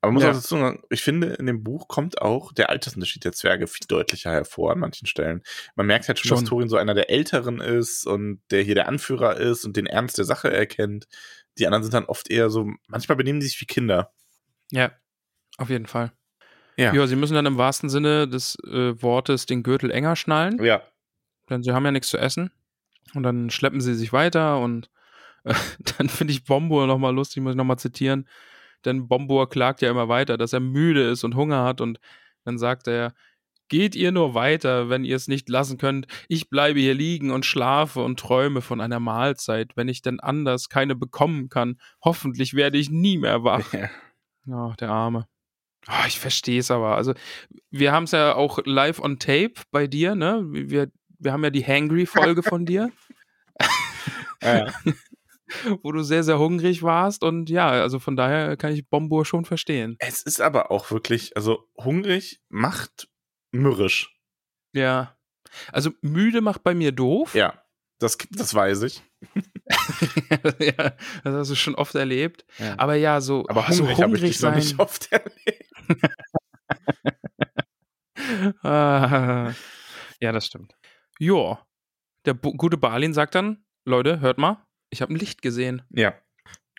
Aber 0.00 0.12
man 0.12 0.14
muss 0.14 0.22
Ja. 0.22 0.30
auch 0.30 0.34
dazu 0.34 0.56
sagen, 0.56 0.82
ich 0.90 1.02
finde, 1.02 1.28
in 1.34 1.46
dem 1.46 1.64
Buch 1.64 1.88
kommt 1.88 2.20
auch 2.22 2.52
der 2.52 2.70
Altersunterschied 2.70 3.24
der 3.24 3.32
Zwerge 3.32 3.66
viel 3.66 3.86
deutlicher 3.88 4.30
hervor 4.30 4.72
an 4.72 4.78
manchen 4.78 5.06
Stellen. 5.06 5.42
Man 5.74 5.86
merkt 5.86 6.06
halt 6.06 6.18
schon, 6.18 6.28
Schon. 6.28 6.38
dass 6.38 6.48
Thorin 6.48 6.68
so 6.68 6.76
einer 6.76 6.94
der 6.94 7.10
Älteren 7.10 7.60
ist 7.60 8.06
und 8.06 8.40
der 8.50 8.62
hier 8.62 8.74
der 8.74 8.88
Anführer 8.88 9.36
ist 9.36 9.64
und 9.64 9.76
den 9.76 9.86
Ernst 9.86 10.18
der 10.18 10.24
Sache 10.24 10.52
erkennt. 10.52 11.06
Die 11.58 11.66
anderen 11.66 11.82
sind 11.82 11.94
dann 11.94 12.04
oft 12.04 12.30
eher 12.30 12.50
so, 12.50 12.70
manchmal 12.86 13.16
benehmen 13.16 13.40
die 13.40 13.46
sich 13.46 13.60
wie 13.60 13.66
Kinder. 13.66 14.12
Ja, 14.72 14.92
auf 15.58 15.70
jeden 15.70 15.86
Fall. 15.86 16.12
Ja. 16.76 16.92
Ja, 16.92 17.06
sie 17.06 17.16
müssen 17.16 17.34
dann 17.34 17.46
im 17.46 17.56
wahrsten 17.56 17.88
Sinne 17.88 18.28
des 18.28 18.56
äh, 18.66 19.00
Wortes 19.02 19.46
den 19.46 19.62
Gürtel 19.62 19.90
enger 19.90 20.16
schnallen. 20.16 20.62
Ja. 20.62 20.82
denn 21.48 21.62
sie 21.62 21.72
haben 21.72 21.84
ja 21.84 21.92
nichts 21.92 22.08
zu 22.08 22.18
essen. 22.18 22.50
Und 23.14 23.22
dann 23.22 23.50
schleppen 23.50 23.80
sie 23.80 23.94
sich 23.94 24.12
weiter 24.12 24.58
und 24.60 24.90
äh, 25.44 25.54
dann 25.98 26.08
finde 26.08 26.32
ich 26.32 26.44
Bombur 26.44 26.86
nochmal 26.86 27.14
lustig, 27.14 27.42
muss 27.42 27.52
ich 27.52 27.56
nochmal 27.56 27.78
zitieren. 27.78 28.28
Denn 28.84 29.08
Bombur 29.08 29.48
klagt 29.48 29.80
ja 29.80 29.90
immer 29.90 30.08
weiter, 30.08 30.36
dass 30.36 30.52
er 30.52 30.60
müde 30.60 31.08
ist 31.08 31.24
und 31.24 31.34
Hunger 31.34 31.64
hat 31.64 31.80
und 31.80 31.98
dann 32.44 32.58
sagt 32.58 32.86
er, 32.88 33.14
geht 33.68 33.96
ihr 33.96 34.12
nur 34.12 34.34
weiter, 34.34 34.88
wenn 34.88 35.04
ihr 35.04 35.16
es 35.16 35.28
nicht 35.28 35.48
lassen 35.48 35.78
könnt. 35.78 36.06
Ich 36.28 36.50
bleibe 36.50 36.78
hier 36.78 36.94
liegen 36.94 37.30
und 37.30 37.44
schlafe 37.44 38.00
und 38.04 38.20
träume 38.20 38.60
von 38.60 38.80
einer 38.80 39.00
Mahlzeit, 39.00 39.76
wenn 39.76 39.88
ich 39.88 40.02
denn 40.02 40.20
anders 40.20 40.68
keine 40.68 40.94
bekommen 40.94 41.48
kann. 41.48 41.80
Hoffentlich 42.04 42.54
werde 42.54 42.78
ich 42.78 42.90
nie 42.90 43.18
mehr 43.18 43.42
wach. 43.42 43.72
ja. 43.72 43.88
Oh, 44.48 44.72
der 44.78 44.90
Arme. 44.90 45.26
Oh, 45.88 46.06
ich 46.06 46.18
verstehe 46.18 46.60
es 46.60 46.70
aber. 46.70 46.96
Also, 46.96 47.14
wir 47.70 47.92
haben 47.92 48.04
es 48.04 48.10
ja 48.10 48.34
auch 48.34 48.58
live 48.64 49.00
on 49.00 49.18
tape 49.18 49.54
bei 49.70 49.86
dir, 49.86 50.14
ne? 50.14 50.42
Wir, 50.48 50.90
wir 51.18 51.32
haben 51.32 51.44
ja 51.44 51.50
die 51.50 51.64
Hangry-Folge 51.64 52.42
von 52.42 52.66
dir, 52.66 52.90
ja. 54.42 54.66
wo 55.82 55.92
du 55.92 56.02
sehr, 56.02 56.24
sehr 56.24 56.38
hungrig 56.38 56.82
warst. 56.82 57.22
Und 57.22 57.48
ja, 57.50 57.68
also 57.68 57.98
von 57.98 58.16
daher 58.16 58.56
kann 58.56 58.72
ich 58.72 58.88
Bombur 58.88 59.24
schon 59.24 59.44
verstehen. 59.44 59.96
Es 60.00 60.22
ist 60.22 60.40
aber 60.40 60.70
auch 60.70 60.90
wirklich, 60.90 61.36
also 61.36 61.68
hungrig 61.76 62.40
macht 62.48 63.08
mürrisch. 63.52 64.12
Ja. 64.74 65.16
Also, 65.72 65.90
müde 66.02 66.40
macht 66.40 66.64
bei 66.64 66.74
mir 66.74 66.92
doof. 66.92 67.34
Ja. 67.34 67.62
Das, 67.98 68.18
das 68.30 68.52
weiß 68.54 68.82
ich. 68.82 69.02
ja, 70.58 70.94
das 71.24 71.34
hast 71.34 71.50
du 71.50 71.54
schon 71.54 71.74
oft 71.74 71.94
erlebt. 71.94 72.44
Ja. 72.58 72.78
Aber 72.78 72.94
ja, 72.94 73.20
so, 73.20 73.44
Aber 73.48 73.66
oh, 73.68 73.72
so 73.72 73.84
hungrig, 73.84 74.04
hungrig 74.04 74.38
sein. 74.38 74.56
nicht 74.56 74.78
oft 74.78 75.10
erlebt. 75.12 75.72
Ah, 78.62 79.52
ja, 80.20 80.32
das 80.32 80.46
stimmt. 80.46 80.74
Jo, 81.18 81.58
der 82.24 82.34
gute 82.34 82.76
Balin 82.76 83.14
sagt 83.14 83.34
dann, 83.34 83.64
Leute, 83.84 84.20
hört 84.20 84.38
mal, 84.38 84.64
ich 84.90 85.02
habe 85.02 85.12
ein 85.12 85.18
Licht 85.18 85.42
gesehen. 85.42 85.82
Ja. 85.90 86.14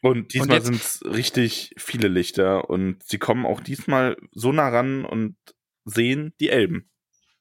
Und 0.03 0.33
diesmal 0.33 0.61
sind 0.61 0.75
es 0.75 1.03
richtig 1.05 1.73
viele 1.77 2.07
Lichter 2.07 2.69
und 2.69 3.01
sie 3.03 3.17
kommen 3.17 3.45
auch 3.45 3.61
diesmal 3.61 4.15
so 4.31 4.51
nah 4.51 4.69
ran 4.69 5.05
und 5.05 5.37
sehen 5.85 6.33
die 6.39 6.49
Elben. 6.49 6.91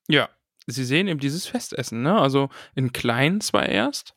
Ja, 0.08 0.30
sie 0.66 0.84
sehen 0.84 1.06
eben 1.06 1.20
dieses 1.20 1.46
Festessen, 1.46 2.02
ne? 2.02 2.18
Also 2.18 2.48
in 2.74 2.92
klein 2.92 3.42
zwar 3.42 3.68
erst. 3.68 4.15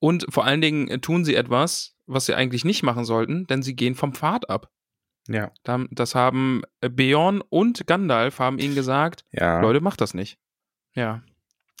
Und 0.00 0.26
vor 0.30 0.44
allen 0.44 0.60
Dingen 0.60 0.88
äh, 0.88 0.98
tun 0.98 1.24
sie 1.24 1.34
etwas, 1.34 1.96
was 2.06 2.26
sie 2.26 2.34
eigentlich 2.34 2.64
nicht 2.64 2.82
machen 2.82 3.04
sollten, 3.04 3.46
denn 3.46 3.62
sie 3.62 3.74
gehen 3.76 3.94
vom 3.94 4.14
Pfad 4.14 4.48
ab. 4.48 4.70
Ja. 5.28 5.50
Da- 5.64 5.84
Das 5.90 6.14
haben 6.14 6.62
äh, 6.80 6.88
Beorn 6.88 7.40
und 7.48 7.86
Gandalf 7.86 8.38
haben 8.38 8.58
ihnen 8.58 8.74
gesagt, 8.74 9.24
Ja. 9.32 9.60
Leute, 9.60 9.80
macht 9.80 10.00
das 10.00 10.14
nicht. 10.14 10.38
Ja. 10.94 11.22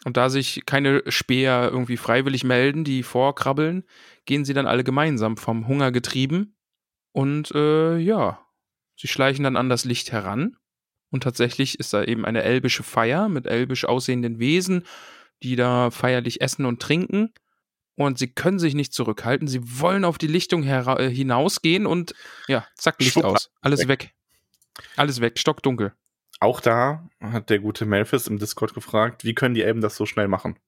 Und 0.04 0.16
da 0.16 0.30
sich 0.30 0.62
keine 0.66 1.02
Späher 1.08 1.68
irgendwie 1.72 1.96
freiwillig 1.96 2.44
melden, 2.44 2.84
die 2.84 3.02
vorkrabbeln, 3.02 3.84
gehen 4.26 4.44
sie 4.44 4.54
dann 4.54 4.66
alle 4.66 4.84
gemeinsam 4.84 5.36
vom 5.36 5.66
Hunger 5.66 5.90
getrieben. 5.92 6.56
Und 7.12 7.50
äh, 7.52 7.96
ja, 7.98 8.38
sie 8.96 9.08
schleichen 9.08 9.42
dann 9.44 9.56
an 9.56 9.68
das 9.68 9.84
Licht 9.84 10.12
heran. 10.12 10.56
Und 11.10 11.22
tatsächlich 11.22 11.80
ist 11.80 11.94
da 11.94 12.04
eben 12.04 12.24
eine 12.26 12.42
elbische 12.42 12.82
Feier 12.82 13.28
mit 13.28 13.46
elbisch 13.46 13.86
aussehenden 13.86 14.38
Wesen, 14.38 14.84
die 15.42 15.56
da 15.56 15.90
feierlich 15.90 16.42
essen 16.42 16.66
und 16.66 16.80
trinken. 16.82 17.32
Und 17.98 18.16
sie 18.16 18.28
können 18.28 18.60
sich 18.60 18.74
nicht 18.74 18.92
zurückhalten. 18.92 19.48
Sie 19.48 19.80
wollen 19.80 20.04
auf 20.04 20.18
die 20.18 20.28
Lichtung 20.28 20.62
äh, 20.62 21.10
hinausgehen 21.10 21.84
und 21.84 22.14
ja, 22.46 22.64
zack, 22.76 23.00
Licht 23.00 23.14
Schwupp, 23.14 23.24
aus. 23.24 23.50
Alles 23.60 23.80
weg. 23.80 23.88
weg. 23.88 24.14
Alles 24.94 25.20
weg, 25.20 25.36
stockdunkel. 25.36 25.92
Auch 26.38 26.60
da 26.60 27.08
hat 27.20 27.50
der 27.50 27.58
gute 27.58 27.86
Melphis 27.86 28.28
im 28.28 28.38
Discord 28.38 28.72
gefragt, 28.72 29.24
wie 29.24 29.34
können 29.34 29.56
die 29.56 29.62
Elben 29.62 29.80
das 29.80 29.96
so 29.96 30.06
schnell 30.06 30.28
machen? 30.28 30.60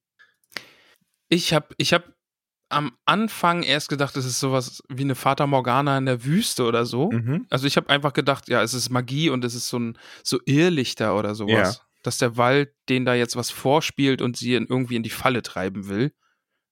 Ich 1.29 1.55
habe 1.55 1.73
ich 1.77 1.93
hab 1.93 2.13
am 2.69 2.97
Anfang 3.05 3.63
erst 3.63 3.89
gedacht, 3.89 4.17
es 4.17 4.25
ist 4.25 4.41
sowas 4.41 4.83
wie 4.89 5.03
eine 5.03 5.15
Fata 5.15 5.47
Morgana 5.47 5.97
in 5.99 6.07
der 6.07 6.25
Wüste 6.25 6.65
oder 6.65 6.85
so. 6.85 7.13
Mhm. 7.13 7.47
Also 7.49 7.69
ich 7.69 7.77
habe 7.77 7.91
einfach 7.91 8.13
gedacht, 8.13 8.49
ja, 8.49 8.61
es 8.61 8.75
ist 8.75 8.91
Magie 8.91 9.31
und 9.31 9.45
es 9.45 9.55
ist 9.55 9.69
so 9.69 9.79
ein 9.79 9.97
so 10.25 10.41
Irrlichter 10.47 11.17
oder 11.17 11.37
sowas. 11.37 11.77
Ja. 11.77 11.83
Dass 12.03 12.19
der 12.19 12.37
Wald 12.37 12.73
denen 12.89 13.07
da 13.07 13.15
jetzt 13.15 13.37
was 13.37 13.53
vorspielt 13.53 14.21
und 14.21 14.37
sie 14.37 14.57
in, 14.57 14.67
irgendwie 14.67 14.97
in 14.97 15.05
die 15.05 15.11
Falle 15.11 15.43
treiben 15.43 15.87
will. 15.87 16.13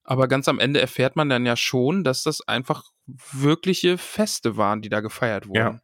Aber 0.09 0.27
ganz 0.27 0.47
am 0.47 0.57
Ende 0.57 0.81
erfährt 0.81 1.15
man 1.15 1.29
dann 1.29 1.45
ja 1.45 1.55
schon, 1.55 2.03
dass 2.03 2.23
das 2.23 2.41
einfach 2.47 2.83
wirkliche 3.31 3.99
Feste 3.99 4.57
waren, 4.57 4.81
die 4.81 4.89
da 4.89 5.01
gefeiert 5.01 5.47
wurden. 5.47 5.55
Ja. 5.57 5.81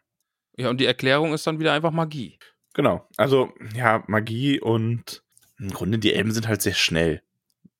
Ja, 0.57 0.69
und 0.71 0.82
die 0.82 0.88
Erklärung 0.88 1.32
ist 1.32 1.45
dann 1.45 1.59
wieder 1.59 1.73
einfach 1.73 1.91
Magie. 1.91 2.39
Genau. 2.73 3.07
Also, 3.17 3.53
ja, 3.76 4.03
Magie 4.07 4.59
und 4.59 5.21
im 5.59 5.69
Grunde 5.69 5.99
die 5.99 6.11
Elben 6.11 6.32
sind 6.32 6.47
halt 6.47 6.63
sehr 6.63 6.73
schnell. 6.73 7.21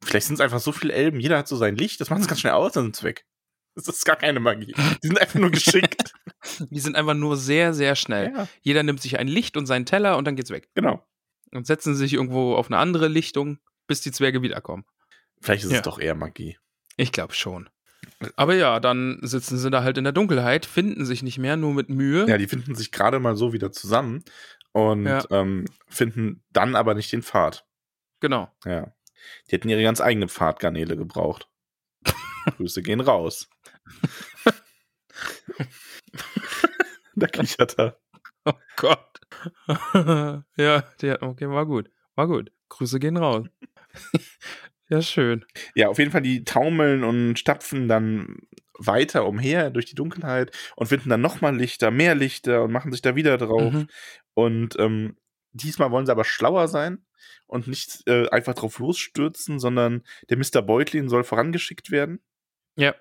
Vielleicht 0.04 0.28
sind 0.28 0.36
es 0.36 0.39
einfach 0.39 0.60
so 0.60 0.72
viele 0.72 0.93
Elben, 0.93 1.20
jeder 1.20 1.39
hat 1.39 1.48
so 1.48 1.56
sein 1.56 1.78
Licht, 1.78 2.00
das 2.00 2.12
macht 2.12 2.22
es 2.22 2.28
ganz 2.28 2.41
schnell 2.41 2.54
aus, 2.54 2.74
dann 2.74 2.84
sind 2.84 2.96
sie 2.96 3.04
weg. 3.06 3.26
Das 3.74 3.88
ist 3.88 4.06
gar 4.06 4.16
keine 4.16 4.39
Magie. 4.39 4.76
Die 5.02 5.08
sind 5.08 5.20
einfach 5.20 5.39
nur 5.39 5.50
geschickt. 5.50 6.14
Die 6.70 6.80
sind 6.80 6.96
einfach 6.96 7.16
nur 7.16 7.38
sehr, 7.38 7.74
sehr 7.74 7.96
schnell. 7.96 8.32
ja, 8.36 8.48
Jeder 8.62 8.84
nimmt 8.84 9.02
sich 9.02 9.18
ein 9.18 9.28
Licht 9.28 9.58
und 9.58 9.66
seinen 9.66 9.88
Teller 9.88 10.16
und 10.16 10.26
dann 10.26 10.36
geht's 10.36 10.52
weg. 10.52 10.70
genau. 10.76 11.04
und 11.52 11.66
setzen 11.66 11.96
sich 11.96 12.14
irgendwo 12.14 12.54
auf 12.54 12.68
eine 12.68 12.78
andere 12.78 13.08
Lichtung, 13.08 13.58
bis 13.88 14.02
die 14.02 14.12
Zwerge 14.12 14.43
wiederkommen. 14.43 14.86
Vielleicht 15.42 15.64
ist 15.66 15.72
Ja. 15.72 15.78
es 15.78 15.84
doch 15.84 16.00
eher 16.00 16.16
Magie. 16.16 16.58
Ich 16.98 17.12
glaube 17.12 17.34
schon. 17.34 17.70
Aber 18.36 18.56
ja, 18.56 18.80
dann 18.80 19.20
sitzen 19.24 19.58
sie 19.58 19.70
da 19.70 19.84
halt 19.84 19.98
in 19.98 20.04
der 20.04 20.14
Dunkelheit, 20.14 20.66
finden 20.66 21.06
sich 21.06 21.24
nicht 21.24 21.38
mehr, 21.38 21.58
nur 21.58 21.74
mit 21.74 21.90
Mühe. 21.90 22.28
Ja, 22.28 22.38
die 22.38 22.48
finden 22.48 22.76
sich 22.76 22.92
gerade 22.92 23.20
mal 23.20 23.36
so 23.36 23.52
wieder 23.54 23.72
zusammen 23.72 24.24
und 24.72 25.06
Ja. 25.06 25.24
ähm, 25.32 25.66
finden 25.88 26.44
dann 26.52 26.76
aber 26.76 26.94
nicht 26.94 27.12
den 27.12 27.24
Pfad. 27.24 27.66
Genau. 28.20 28.52
Ja. 28.64 28.94
Die 29.48 29.52
hätten 29.54 29.70
ihre 29.70 29.82
ganz 29.84 30.02
eigenen 30.02 30.30
Pfadgarnele 30.30 30.96
gebraucht. 30.98 31.50
Grüße 32.58 32.82
gehen 32.84 33.02
raus. 33.02 33.50
da 37.16 37.28
kichert 37.28 37.78
er. 37.80 38.00
Oh 38.46 38.54
Gott. 38.78 39.20
ja, 40.56 40.82
der, 41.02 41.24
okay, 41.24 41.50
war 41.50 41.66
gut. 41.66 41.90
War 42.16 42.28
gut. 42.28 42.52
Grüße 42.70 43.00
gehen 43.00 43.18
raus. 43.18 43.48
Ja, 44.90 45.02
schön. 45.02 45.46
Ja, 45.74 45.90
auf 45.90 45.98
jeden 45.98 46.12
Fall, 46.12 46.22
die 46.22 46.44
taumeln 46.44 47.04
und 47.04 47.40
stapfen 47.40 47.88
dann 47.88 48.38
weiter 48.78 49.26
umher 49.26 49.70
durch 49.70 49.86
die 49.86 49.96
Dunkelheit 49.96 50.52
und 50.76 50.88
finden 50.88 51.10
dann 51.10 51.22
nochmal 51.22 51.56
Lichter, 51.56 51.92
mehr 51.92 52.16
Lichter 52.16 52.64
und 52.64 52.72
machen 52.72 52.92
sich 52.92 53.02
da 53.02 53.16
wieder 53.16 53.38
drauf. 53.38 53.74
Mhm. 53.74 53.88
Und 54.34 54.76
ähm, 54.80 55.18
diesmal 55.54 55.92
wollen 55.92 56.06
sie 56.06 56.12
aber 56.12 56.26
schlauer 56.26 56.68
sein 56.68 57.06
und 57.48 57.68
nicht 57.68 58.04
äh, 58.08 58.28
einfach 58.30 58.54
drauf 58.54 58.80
losstürzen, 58.80 59.60
sondern 59.60 60.04
der 60.30 60.38
Mr. 60.38 60.62
Beutlin 60.62 61.10
soll 61.10 61.24
vorangeschickt 61.24 61.92
werden. 61.92 62.20
Ja. 62.76 62.96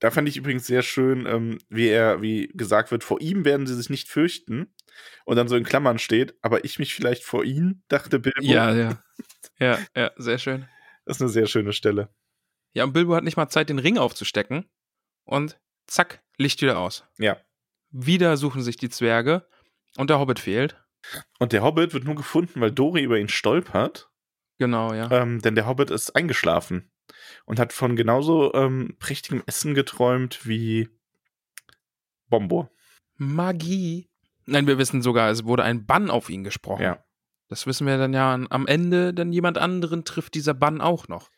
Da 0.00 0.10
fand 0.10 0.28
ich 0.28 0.36
übrigens 0.36 0.66
sehr 0.66 0.82
schön, 0.82 1.24
ähm, 1.26 1.58
wie 1.68 1.88
er, 1.88 2.20
wie 2.20 2.48
gesagt 2.48 2.90
wird, 2.90 3.04
vor 3.04 3.20
ihm 3.20 3.44
werden 3.44 3.66
sie 3.66 3.74
sich 3.74 3.90
nicht 3.90 4.08
fürchten. 4.08 4.74
Und 5.24 5.36
dann 5.36 5.48
so 5.48 5.56
in 5.56 5.64
Klammern 5.64 5.98
steht, 5.98 6.36
aber 6.42 6.64
ich 6.64 6.78
mich 6.78 6.94
vielleicht 6.94 7.24
vor 7.24 7.44
ihn, 7.44 7.82
dachte 7.88 8.18
Bilbo. 8.18 8.42
Ja, 8.42 8.74
ja. 8.74 9.02
Ja, 9.58 9.78
ja, 9.96 10.10
sehr 10.16 10.38
schön. 10.38 10.68
Das 11.04 11.16
ist 11.16 11.22
eine 11.22 11.30
sehr 11.30 11.46
schöne 11.46 11.72
Stelle. 11.72 12.08
Ja, 12.72 12.84
und 12.84 12.92
Bilbo 12.92 13.14
hat 13.14 13.24
nicht 13.24 13.36
mal 13.36 13.48
Zeit, 13.48 13.68
den 13.68 13.78
Ring 13.78 13.98
aufzustecken. 13.98 14.68
Und 15.24 15.58
zack, 15.86 16.22
Licht 16.36 16.60
wieder 16.62 16.78
aus. 16.78 17.04
Ja. 17.18 17.36
Wieder 17.90 18.36
suchen 18.36 18.62
sich 18.62 18.76
die 18.76 18.90
Zwerge 18.90 19.46
und 19.96 20.10
der 20.10 20.18
Hobbit 20.18 20.40
fehlt. 20.40 20.76
Und 21.38 21.52
der 21.52 21.62
Hobbit 21.62 21.94
wird 21.94 22.04
nur 22.04 22.16
gefunden, 22.16 22.60
weil 22.60 22.72
Dori 22.72 23.02
über 23.02 23.18
ihn 23.18 23.28
stolpert. 23.28 24.10
Genau, 24.58 24.92
ja. 24.92 25.10
Ähm, 25.10 25.40
denn 25.40 25.54
der 25.54 25.66
Hobbit 25.66 25.90
ist 25.90 26.16
eingeschlafen 26.16 26.90
und 27.44 27.58
hat 27.58 27.72
von 27.72 27.96
genauso 27.96 28.52
ähm, 28.54 28.96
prächtigem 28.98 29.42
Essen 29.46 29.74
geträumt 29.74 30.46
wie 30.46 30.88
Bombo. 32.28 32.68
Magie. 33.16 34.08
Nein, 34.46 34.66
wir 34.66 34.78
wissen 34.78 35.02
sogar, 35.02 35.30
es 35.30 35.44
wurde 35.44 35.62
ein 35.62 35.86
Bann 35.86 36.10
auf 36.10 36.30
ihn 36.30 36.44
gesprochen. 36.44 36.82
Ja. 36.82 37.04
Das 37.48 37.66
wissen 37.66 37.86
wir 37.86 37.98
dann 37.98 38.14
ja 38.14 38.34
am 38.34 38.66
Ende, 38.66 39.12
dann 39.14 39.32
jemand 39.32 39.58
anderen 39.58 40.04
trifft 40.04 40.34
dieser 40.34 40.54
Bann 40.54 40.80
auch 40.80 41.08
noch. 41.08 41.30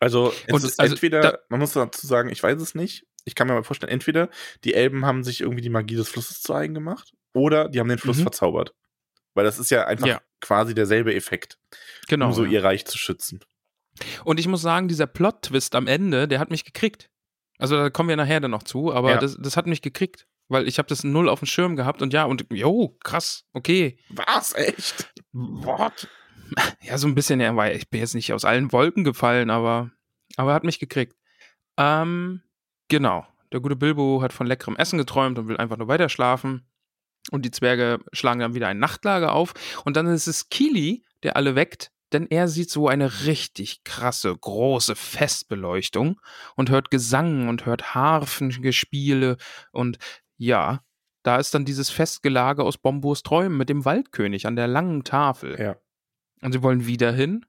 Also, 0.00 0.32
es 0.46 0.52
Und 0.52 0.64
ist 0.64 0.80
also 0.80 0.94
entweder, 0.94 1.20
da- 1.20 1.38
man 1.48 1.60
muss 1.60 1.72
dazu 1.72 2.06
sagen, 2.06 2.28
ich 2.30 2.42
weiß 2.42 2.60
es 2.60 2.74
nicht. 2.74 3.06
Ich 3.24 3.34
kann 3.34 3.46
mir 3.46 3.54
mal 3.54 3.62
vorstellen, 3.64 3.92
entweder 3.92 4.28
die 4.64 4.74
Elben 4.74 5.06
haben 5.06 5.24
sich 5.24 5.40
irgendwie 5.40 5.62
die 5.62 5.68
Magie 5.70 5.94
des 5.96 6.08
Flusses 6.08 6.42
zu 6.42 6.52
eigen 6.54 6.74
gemacht 6.74 7.12
oder 7.34 7.68
die 7.68 7.78
haben 7.80 7.88
den 7.88 7.98
Fluss 7.98 8.18
Mhm. 8.18 8.22
verzaubert. 8.22 8.74
Weil 9.34 9.44
das 9.44 9.58
ist 9.58 9.70
ja 9.70 9.86
einfach 9.86 10.06
Ja. 10.06 10.20
quasi 10.40 10.74
derselbe 10.74 11.14
Effekt, 11.14 11.58
Genau. 12.08 12.26
um 12.28 12.32
so 12.32 12.44
ja. 12.44 12.50
ihr 12.52 12.64
Reich 12.64 12.84
zu 12.86 12.98
schützen. 12.98 13.40
Und 14.24 14.40
ich 14.40 14.48
muss 14.48 14.62
sagen, 14.62 14.88
dieser 14.88 15.06
Plot-Twist 15.06 15.74
am 15.74 15.86
Ende, 15.86 16.28
der 16.28 16.38
hat 16.40 16.50
mich 16.50 16.64
gekriegt. 16.64 17.08
Also 17.58 17.76
da 17.76 17.90
kommen 17.90 18.08
wir 18.08 18.16
nachher 18.16 18.40
dann 18.40 18.50
noch 18.50 18.62
zu, 18.64 18.92
aber 18.92 19.12
Ja. 19.12 19.18
das, 19.18 19.36
das 19.40 19.56
hat 19.56 19.66
mich 19.66 19.82
gekriegt. 19.82 20.26
Weil 20.48 20.68
ich 20.68 20.78
habe 20.78 20.88
das 20.88 21.02
null 21.02 21.28
auf 21.28 21.40
dem 21.40 21.46
Schirm 21.46 21.74
gehabt 21.74 22.02
und 22.02 22.12
ja, 22.12 22.22
und 22.24 22.46
jo, 22.52 22.96
krass, 23.02 23.44
okay. 23.52 23.98
Was? 24.10 24.54
Echt? 24.54 25.12
What? 25.36 26.08
Ja, 26.80 26.96
so 26.96 27.06
ein 27.06 27.14
bisschen, 27.14 27.40
weil 27.56 27.76
ich 27.76 27.90
bin 27.90 28.00
jetzt 28.00 28.14
nicht 28.14 28.32
aus 28.32 28.46
allen 28.46 28.72
Wolken 28.72 29.04
gefallen, 29.04 29.50
aber, 29.50 29.90
aber 30.36 30.54
hat 30.54 30.64
mich 30.64 30.78
gekriegt. 30.78 31.14
Ähm, 31.76 32.40
genau. 32.88 33.26
Der 33.52 33.60
gute 33.60 33.76
Bilbo 33.76 34.22
hat 34.22 34.32
von 34.32 34.46
leckerem 34.46 34.76
Essen 34.76 34.98
geträumt 34.98 35.38
und 35.38 35.48
will 35.48 35.58
einfach 35.58 35.76
nur 35.76 35.88
weiter 35.88 36.08
schlafen. 36.08 36.66
Und 37.30 37.44
die 37.44 37.50
Zwerge 37.50 37.98
schlagen 38.12 38.40
dann 38.40 38.54
wieder 38.54 38.68
ein 38.68 38.78
Nachtlager 38.78 39.32
auf. 39.32 39.52
Und 39.84 39.96
dann 39.96 40.06
ist 40.06 40.26
es 40.26 40.48
Kili, 40.48 41.04
der 41.22 41.36
alle 41.36 41.54
weckt, 41.54 41.90
denn 42.12 42.26
er 42.28 42.48
sieht 42.48 42.70
so 42.70 42.88
eine 42.88 43.26
richtig 43.26 43.84
krasse, 43.84 44.34
große 44.34 44.96
Festbeleuchtung 44.96 46.18
und 46.54 46.70
hört 46.70 46.90
Gesang 46.90 47.48
und 47.48 47.66
hört 47.66 47.94
Harfengespiele. 47.94 49.36
Und 49.72 49.98
ja, 50.38 50.80
da 51.26 51.36
ist 51.36 51.54
dann 51.54 51.64
dieses 51.64 51.90
Festgelage 51.90 52.62
aus 52.62 52.78
Bombos 52.78 53.22
Träumen 53.22 53.58
mit 53.58 53.68
dem 53.68 53.84
Waldkönig 53.84 54.46
an 54.46 54.56
der 54.56 54.68
langen 54.68 55.04
Tafel. 55.04 55.58
Ja. 55.60 55.76
Und 56.42 56.52
sie 56.52 56.62
wollen 56.62 56.86
wieder 56.86 57.12
hin. 57.12 57.44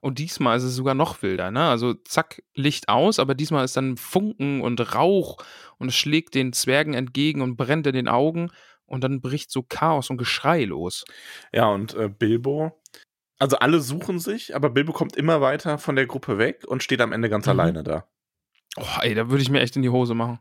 Und 0.00 0.18
diesmal 0.18 0.56
ist 0.56 0.64
es 0.64 0.74
sogar 0.74 0.94
noch 0.94 1.22
wilder, 1.22 1.52
ne? 1.52 1.68
Also 1.68 1.94
zack, 1.94 2.42
Licht 2.54 2.88
aus, 2.88 3.20
aber 3.20 3.36
diesmal 3.36 3.64
ist 3.64 3.76
dann 3.76 3.96
Funken 3.96 4.60
und 4.60 4.94
Rauch 4.96 5.36
und 5.78 5.88
es 5.88 5.94
schlägt 5.94 6.34
den 6.34 6.52
Zwergen 6.52 6.94
entgegen 6.94 7.40
und 7.40 7.56
brennt 7.56 7.86
in 7.86 7.92
den 7.92 8.08
Augen 8.08 8.50
und 8.84 9.04
dann 9.04 9.20
bricht 9.20 9.52
so 9.52 9.62
Chaos 9.62 10.10
und 10.10 10.16
Geschrei 10.16 10.64
los. 10.64 11.04
Ja, 11.52 11.68
und 11.68 11.94
äh, 11.94 12.08
Bilbo, 12.08 12.82
also 13.38 13.58
alle 13.58 13.80
suchen 13.80 14.18
sich, 14.18 14.56
aber 14.56 14.70
Bilbo 14.70 14.92
kommt 14.92 15.14
immer 15.14 15.40
weiter 15.40 15.78
von 15.78 15.94
der 15.94 16.06
Gruppe 16.06 16.36
weg 16.36 16.64
und 16.66 16.82
steht 16.82 17.00
am 17.00 17.12
Ende 17.12 17.28
ganz 17.28 17.46
Mhm. 17.46 17.50
alleine 17.50 17.84
da. 17.84 18.08
Oh, 18.76 19.00
ey, 19.02 19.14
da 19.14 19.30
würde 19.30 19.42
ich 19.42 19.50
mir 19.50 19.60
echt 19.60 19.76
in 19.76 19.82
die 19.82 19.90
Hose 19.90 20.14
machen. 20.14 20.40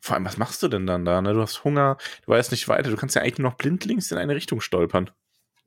Vor 0.00 0.14
allem, 0.14 0.24
was 0.24 0.36
machst 0.36 0.62
du 0.62 0.68
denn 0.68 0.86
dann 0.86 1.04
da? 1.04 1.20
Ne? 1.20 1.32
Du 1.32 1.40
hast 1.40 1.64
Hunger, 1.64 1.96
du 2.24 2.32
weißt 2.32 2.50
nicht 2.50 2.68
weiter, 2.68 2.90
du 2.90 2.96
kannst 2.96 3.14
ja 3.14 3.22
eigentlich 3.22 3.38
nur 3.38 3.50
noch 3.50 3.56
blindlings 3.58 4.10
in 4.10 4.18
eine 4.18 4.34
Richtung 4.34 4.60
stolpern. 4.60 5.10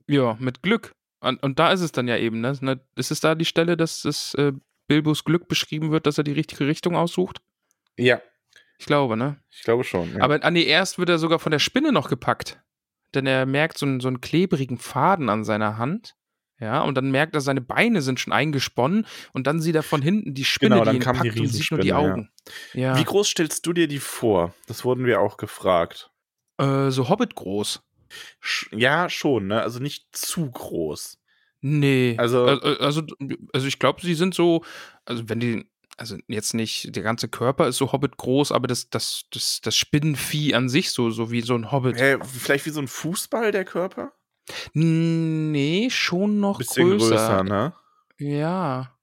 Ja, 0.08 0.36
mit 0.40 0.62
Glück. 0.64 0.94
Und, 1.20 1.42
und 1.44 1.60
da 1.60 1.72
ist 1.72 1.82
es 1.82 1.92
dann 1.92 2.08
ja 2.08 2.18
eben, 2.18 2.42
ne? 2.42 2.58
Ne, 2.62 2.80
Ist 2.96 3.12
es 3.12 3.20
da 3.20 3.36
die 3.36 3.46
Stelle, 3.46 3.76
dass 3.78 4.04
das 4.04 4.34
äh, 4.36 4.54
Bilbos 4.88 5.24
Glück 5.26 5.48
beschrieben 5.48 5.92
wird, 5.92 6.06
dass 6.08 6.18
er 6.18 6.24
die 6.24 6.32
richtige 6.32 6.66
Richtung 6.66 6.96
aussucht? 6.96 7.42
Ja, 7.98 8.22
Ich 8.78 8.86
glaube, 8.86 9.18
ne? 9.18 9.38
ich 9.52 9.64
glaube 9.64 9.84
schon. 9.84 10.16
Ja. 10.16 10.24
Aber 10.24 10.44
an 10.44 10.56
die 10.56 10.66
erst 10.66 10.98
wird 10.98 11.10
er 11.10 11.20
sogar 11.20 11.40
von 11.40 11.52
der 11.52 11.60
Spinne 11.60 11.92
noch 11.92 12.10
gepackt. 12.10 12.62
Denn 13.14 13.26
er 13.26 13.46
merkt 13.46 13.78
so 13.78 13.86
einen, 13.86 14.00
so 14.00 14.08
einen 14.08 14.22
klebrigen 14.22 14.78
Faden 14.78 15.30
an 15.30 15.44
seiner 15.44 15.78
Hand. 15.78 16.16
Ja, 16.60 16.82
und 16.82 16.96
dann 16.96 17.10
merkt 17.12 17.36
er, 17.36 17.42
seine 17.42 17.62
Beine 17.62 18.02
sind 18.02 18.20
schon 18.20 18.34
eingesponnen 18.34 19.06
und 19.34 19.48
dann 19.48 19.62
sieht 19.62 19.76
er 19.76 19.84
von 19.84 20.02
hinten 20.02 20.34
die 20.34 20.44
Spinne, 20.44 20.76
Genau, 20.76 20.86
dann 20.86 20.94
die 20.96 21.00
ihn 21.00 21.04
kam 21.04 21.22
die 21.22 21.30
packt 21.30 21.40
und 21.40 21.48
sieht 21.48 21.72
nur 21.72 21.80
die 21.80 21.90
Riesenspinne, 21.92 22.08
ja. 22.08 22.14
Augen. 22.14 22.32
Ja, 22.74 22.98
Wie 22.98 23.04
groß 23.06 23.28
stellst 23.30 23.66
du 23.66 23.72
dir 23.74 23.88
die 23.88 24.00
vor? 24.00 24.54
Das 24.68 24.84
wurden 24.84 25.06
wir 25.06 25.22
auch 25.22 25.38
gefragt. 25.38 26.12
äh, 26.58 26.90
so 26.92 27.08
Hobbit 27.08 27.36
groß. 27.36 27.82
Ja, 28.72 29.10
schon, 29.10 29.48
ne? 29.48 29.62
Also 29.62 29.80
nicht 29.80 30.08
zu 30.12 30.50
groß. 30.52 31.18
Nee. 31.62 32.16
Also- 32.18 32.46
also, 32.46 33.04
also, 33.54 33.68
ich 33.68 33.80
glaube, 33.80 34.02
sie 34.02 34.16
sind 34.16 34.34
so, 34.34 34.64
also 35.06 35.30
wenn 35.30 35.40
die, 35.40 35.70
also 35.98 36.18
jetzt 36.28 36.54
nicht, 36.54 36.96
der 36.96 37.04
ganze 37.04 37.28
Körper 37.30 37.68
ist 37.68 37.78
so 37.78 37.92
Hobbit 37.92 38.18
groß, 38.18 38.52
aber 38.52 38.68
das, 38.68 38.90
das, 38.90 39.26
das, 39.32 39.62
das 39.62 39.76
Spinnenvieh 39.76 40.56
an 40.56 40.70
sich 40.70 40.92
so, 40.92 41.10
so 41.10 41.30
wie 41.32 41.42
so 41.42 41.56
ein 41.56 41.72
Hobbit. 41.72 41.98
Hä, 41.98 42.18
vielleicht 42.24 42.66
wie 42.66 42.70
so 42.72 42.82
ein 42.82 42.88
Fußball, 42.88 43.52
der 43.52 43.66
Körper? 43.66 44.14
Nee, 44.74 45.90
schon 45.92 46.40
noch 46.40 46.58
Bisschen 46.58 46.90
größer. 46.90 47.10
größer, 47.10 47.44
ne? 47.44 47.74
Ja. 48.18 48.96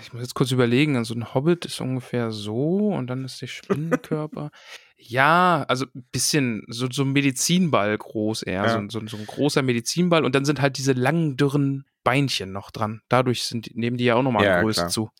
Ich 0.00 0.12
muss 0.12 0.22
jetzt 0.22 0.34
kurz 0.34 0.50
überlegen. 0.50 0.96
Also 0.96 1.14
ein 1.14 1.32
Hobbit 1.34 1.64
ist 1.64 1.80
ungefähr 1.80 2.32
so 2.32 2.88
und 2.88 3.06
dann 3.06 3.24
ist 3.24 3.40
der 3.40 3.46
Spinnenkörper. 3.46 4.50
ja, 4.96 5.64
also 5.68 5.86
ein 5.94 6.06
bisschen 6.10 6.64
so, 6.68 6.88
so 6.90 7.02
ein 7.02 7.12
Medizinball 7.12 7.96
groß 7.96 8.42
eher. 8.42 8.64
Ja. 8.64 8.68
So, 8.88 9.00
so, 9.00 9.06
so 9.06 9.16
ein 9.16 9.26
großer 9.26 9.62
Medizinball 9.62 10.24
und 10.24 10.34
dann 10.34 10.44
sind 10.44 10.60
halt 10.60 10.78
diese 10.78 10.92
langen, 10.92 11.36
dürren 11.36 11.84
Beinchen 12.02 12.52
noch 12.52 12.70
dran. 12.70 13.02
Dadurch 13.08 13.44
sind, 13.44 13.76
nehmen 13.76 13.96
die 13.96 14.04
ja 14.04 14.16
auch 14.16 14.22
nochmal 14.22 14.44
Ja, 14.44 14.62
Größe 14.62 14.80
klar. 14.82 14.90
zu. 14.90 15.10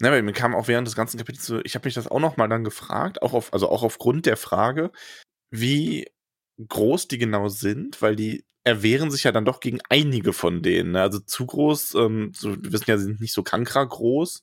Ne, 0.00 0.10
weil 0.10 0.22
mir 0.22 0.32
kam 0.32 0.54
auch 0.54 0.66
während 0.66 0.88
des 0.88 0.96
ganzen 0.96 1.18
Kapitels 1.18 1.46
so, 1.46 1.60
ich 1.62 1.74
habe 1.74 1.86
mich 1.86 1.94
das 1.94 2.08
auch 2.08 2.20
noch 2.20 2.36
mal 2.36 2.48
dann 2.48 2.64
gefragt, 2.64 3.20
auch 3.22 3.34
auf, 3.34 3.52
also 3.52 3.68
auch 3.68 3.82
aufgrund 3.82 4.26
der 4.26 4.38
Frage, 4.38 4.92
wie 5.50 6.06
groß 6.66 7.06
die 7.08 7.18
genau 7.18 7.48
sind, 7.48 8.00
weil 8.00 8.16
die 8.16 8.44
erwehren 8.64 9.10
sich 9.10 9.24
ja 9.24 9.32
dann 9.32 9.44
doch 9.44 9.60
gegen 9.60 9.80
einige 9.88 10.32
von 10.32 10.62
denen. 10.62 10.92
Ne? 10.92 11.00
Also 11.02 11.18
zu 11.20 11.46
groß, 11.46 11.94
ähm, 11.94 12.32
so, 12.34 12.50
wir 12.62 12.72
wissen 12.72 12.84
ja, 12.90 12.98
sie 12.98 13.04
sind 13.04 13.20
nicht 13.20 13.32
so 13.32 13.42
Kankra 13.42 13.84
groß. 13.84 14.42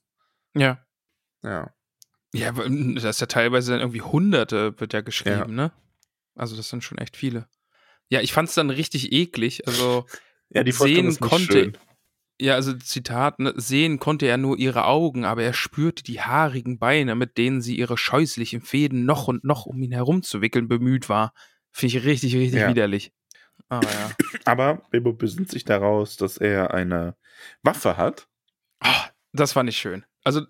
Ja. 0.55 0.84
Ja. 1.43 1.74
Ja, 2.34 2.49
aber, 2.49 2.68
das 2.70 3.03
ist 3.03 3.22
ja 3.22 3.28
teilweise 3.28 3.72
dann 3.72 3.80
irgendwie 3.82 4.01
Hunderte, 4.01 4.80
wird 4.80 4.93
ja 4.93 5.01
geschrieben, 5.01 5.55
ne? 5.55 5.72
Also 6.36 6.55
das 6.55 6.70
sind 6.70 6.84
schon 6.84 6.97
echt 6.97 7.15
viele. 7.15 7.47
Ja, 8.09 8.22
ich 8.22 8.34
fand 8.34 8.49
es 8.49 8.55
dann 8.55 8.70
richtig 8.70 9.11
eklig. 9.11 9.65
Also 9.68 10.05
Ja, 10.49 10.63
die 10.63 10.72
Vorstellung 10.72 11.11
Sehen 11.11 11.20
konnte- 11.22 11.53
schön. 11.53 11.78
Ja, 12.39 12.53
also 12.53 12.74
Zitat, 12.74 13.39
ne, 13.39 13.53
sehen 13.57 13.97
konnte 13.99 14.28
er 14.28 14.38
nur 14.38 14.57
ihre 14.59 14.86
Augen, 14.86 15.26
aber 15.26 15.41
er 15.43 15.53
spürte 15.53 16.03
die 16.03 16.22
haarigen 16.22 16.78
Beine, 16.78 17.15
mit 17.15 17.38
denen 17.39 17.61
sie 17.61 17.76
ihre 17.78 17.97
scheußlichen 17.97 18.61
Fäden 18.61 19.05
noch 19.05 19.28
und 19.28 19.43
noch 19.43 19.65
um 19.65 19.82
ihn 19.82 19.91
herumzuwickeln 19.91 20.68
bemüht 20.68 21.09
war. 21.09 21.34
Finde 21.72 21.97
ich 21.97 22.05
richtig, 22.05 22.36
richtig 22.36 22.59
Ja. 22.61 22.70
widerlich. 22.70 23.11
Aber 23.70 23.89
ja. 23.91 24.11
Aber 24.45 24.82
Bilbo 24.91 25.13
besinnt 25.13 25.49
sich 25.51 25.65
daraus, 25.65 26.15
dass 26.18 26.38
er 26.38 26.74
eine 26.74 27.15
Waffe 27.63 27.97
hat. 27.97 28.28
Ah, 28.80 29.07
das 29.34 29.53
fand 29.53 29.70
ich 29.70 29.78
schön. 29.78 30.05
Also 30.24 30.41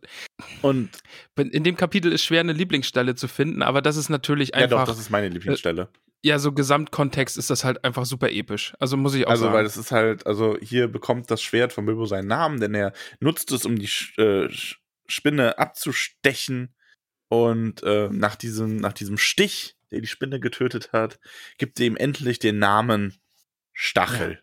Und 0.62 0.90
in 1.38 1.64
dem 1.64 1.76
Kapitel 1.78 2.12
ist 2.12 2.24
schwer, 2.24 2.40
eine 2.40 2.54
Lieblingsstelle 2.54 3.16
zu 3.16 3.28
finden, 3.28 3.62
aber 3.62 3.82
das 3.82 3.96
ist 3.96 4.10
natürlich 4.10 4.50
ja 4.56 4.66
doch, 4.68 4.80
einfach, 4.80 4.92
das 4.92 5.00
ist 5.00 5.10
meine 5.12 5.30
Lieblingsstelle. 5.30 5.90
ja, 6.24 6.40
so 6.40 6.52
Gesamtkontext 6.52 7.38
ist 7.38 7.50
das 7.52 7.64
halt 7.64 7.84
einfach 7.84 8.06
super 8.06 8.32
episch. 8.32 8.74
Also 8.80 8.98
muss 8.98 9.14
ich 9.14 9.28
auch 9.28 9.32
Also, 9.32 9.46
sagen. 9.46 9.56
weil 9.56 9.66
es 9.66 9.78
ist 9.78 9.92
halt, 9.92 10.26
also 10.26 10.58
hier 10.60 10.88
bekommt 10.88 11.30
das 11.30 11.42
Schwert 11.44 11.74
von 11.74 11.86
Bilbo 11.86 12.06
seinen 12.06 12.28
Namen, 12.28 12.60
denn 12.60 12.74
er 12.74 12.92
nutzt 13.20 13.52
es, 13.52 13.66
um 13.66 13.78
die 13.78 13.88
Sch 13.88 14.18
äh, 14.18 14.48
Spinne 15.08 15.58
abzustechen. 15.60 16.74
Und 17.30 17.84
äh, 17.84 18.10
nach, 18.12 18.36
diesem, 18.36 18.78
nach 18.78 18.94
diesem 18.94 19.18
Stich, 19.18 19.76
der 19.92 20.02
die 20.02 20.08
Spinne 20.08 20.40
getötet 20.40 20.92
hat, 20.94 21.20
gibt 21.58 21.80
ihm 21.80 21.96
endlich 21.96 22.40
den 22.40 22.60
Namen 22.60 23.18
Stachel. 23.74 24.42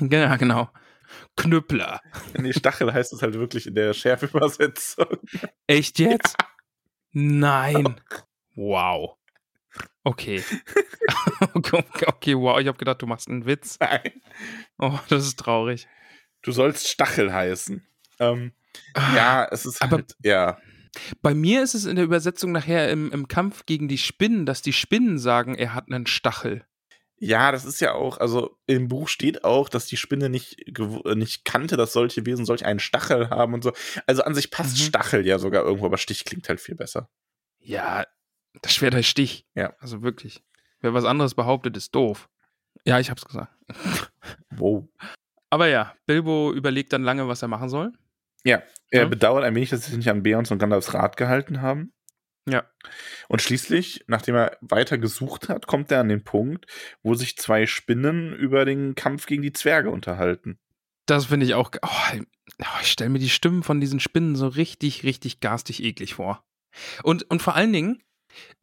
ja, 0.00 0.36
genau. 0.36 0.70
Knüppler. 1.36 2.00
Nee, 2.38 2.52
Stachel 2.52 2.92
heißt 2.92 3.12
es 3.12 3.22
halt 3.22 3.34
wirklich 3.34 3.66
in 3.66 3.74
der 3.74 3.94
Schärfübersetzung. 3.94 5.06
Echt 5.66 5.98
jetzt? 5.98 6.36
Nein. 7.12 8.00
Wow. 8.54 9.16
Okay. 10.04 10.42
okay, 11.54 11.84
okay, 12.06 12.34
wow. 12.36 12.58
Ich 12.60 12.66
habe 12.66 12.78
gedacht, 12.78 13.00
du 13.02 13.06
machst 13.06 13.28
einen 13.28 13.46
Witz. 13.46 13.78
Nein. 13.80 14.12
Oh, 14.78 14.98
das 15.08 15.24
ist 15.26 15.38
traurig. 15.38 15.88
Du 16.42 16.52
sollst 16.52 16.88
Stachel 16.88 17.32
heißen. 17.32 17.86
Ähm, 18.20 18.52
ja, 19.14 19.46
es 19.50 19.64
ist 19.66 19.80
Aber- 19.82 19.96
halt, 19.98 20.14
ja. 20.22 20.58
Bei 21.22 21.34
mir 21.34 21.62
ist 21.62 21.74
es 21.74 21.84
in 21.84 21.96
der 21.96 22.04
Übersetzung 22.04 22.52
nachher 22.52 22.90
im, 22.90 23.10
im 23.12 23.28
Kampf 23.28 23.66
gegen 23.66 23.88
die 23.88 23.98
Spinnen, 23.98 24.46
dass 24.46 24.62
die 24.62 24.72
Spinnen 24.72 25.18
sagen, 25.18 25.54
er 25.54 25.74
hat 25.74 25.90
einen 25.90 26.06
Stachel. 26.06 26.64
Ja, 27.20 27.50
das 27.50 27.64
ist 27.64 27.80
ja 27.80 27.94
auch, 27.94 28.18
also 28.18 28.56
im 28.66 28.86
Buch 28.86 29.08
steht 29.08 29.42
auch, 29.42 29.68
dass 29.68 29.86
die 29.86 29.96
Spinne 29.96 30.28
nicht, 30.28 30.78
äh, 30.78 31.14
nicht 31.16 31.44
kannte, 31.44 31.76
dass 31.76 31.92
solche 31.92 32.24
Wesen 32.26 32.44
solch 32.44 32.64
einen 32.64 32.78
Stachel 32.78 33.28
haben 33.30 33.54
und 33.54 33.64
so. 33.64 33.72
Also 34.06 34.22
an 34.22 34.34
sich 34.34 34.52
passt 34.52 34.78
Mhm. 34.78 34.82
Stachel 34.82 35.26
ja 35.26 35.38
sogar 35.40 35.64
irgendwo, 35.64 35.86
aber 35.86 35.98
Stich 35.98 36.24
klingt 36.24 36.48
halt 36.48 36.60
viel 36.60 36.76
besser. 36.76 37.10
Ja, 37.58 38.04
das 38.62 38.72
Schwert 38.72 38.94
heißt 38.94 39.08
Stich. 39.08 39.46
Ja. 39.56 39.74
Also 39.80 40.02
wirklich. 40.02 40.44
Wer 40.80 40.94
was 40.94 41.04
anderes 41.04 41.34
behauptet, 41.34 41.76
ist 41.76 41.92
doof. 41.94 42.28
Ja, 42.84 43.00
ich 43.00 43.10
hab's 43.10 43.24
gesagt. 43.24 43.52
Wow. 44.50 44.88
Aber 45.50 45.66
ja, 45.66 45.94
Bilbo 46.06 46.52
überlegt 46.52 46.92
dann 46.92 47.02
lange, 47.02 47.26
was 47.26 47.42
er 47.42 47.48
machen 47.48 47.68
soll. 47.68 47.92
Er 48.44 48.62
Ja. 48.92 49.04
bedauert 49.06 49.44
ein 49.44 49.54
wenig, 49.54 49.70
dass 49.70 49.80
sie 49.84 49.90
sich 49.90 49.98
nicht 49.98 50.10
an 50.10 50.22
Beons 50.22 50.50
und 50.50 50.58
Gandalfs 50.58 50.94
Rat 50.94 51.16
gehalten 51.16 51.60
haben. 51.60 51.92
Ja. 52.48 52.64
Und 53.28 53.42
schließlich, 53.42 54.04
nachdem 54.06 54.34
er 54.36 54.56
weiter 54.62 54.96
gesucht 54.96 55.50
hat, 55.50 55.66
kommt 55.66 55.92
er 55.92 56.00
an 56.00 56.08
den 56.08 56.24
Punkt, 56.24 56.66
wo 57.02 57.14
sich 57.14 57.36
zwei 57.36 57.66
Spinnen 57.66 58.32
über 58.32 58.64
den 58.64 58.94
Kampf 58.94 59.26
gegen 59.26 59.42
die 59.42 59.52
Zwerge 59.52 59.90
unterhalten. 59.90 60.58
Das 61.04 61.26
finde 61.26 61.44
ich 61.44 61.54
auch. 61.54 61.70
Oh, 61.82 61.88
oh, 62.18 62.64
ich 62.80 62.90
stelle 62.90 63.10
mir 63.10 63.18
die 63.18 63.28
Stimmen 63.28 63.62
von 63.62 63.80
diesen 63.80 64.00
Spinnen 64.00 64.34
so 64.36 64.48
richtig, 64.48 65.04
richtig 65.04 65.40
garstig 65.40 65.82
eklig 65.82 66.14
vor. 66.14 66.42
Und, 67.02 67.28
und 67.30 67.42
vor 67.42 67.54
allen 67.54 67.72
Dingen, 67.72 68.02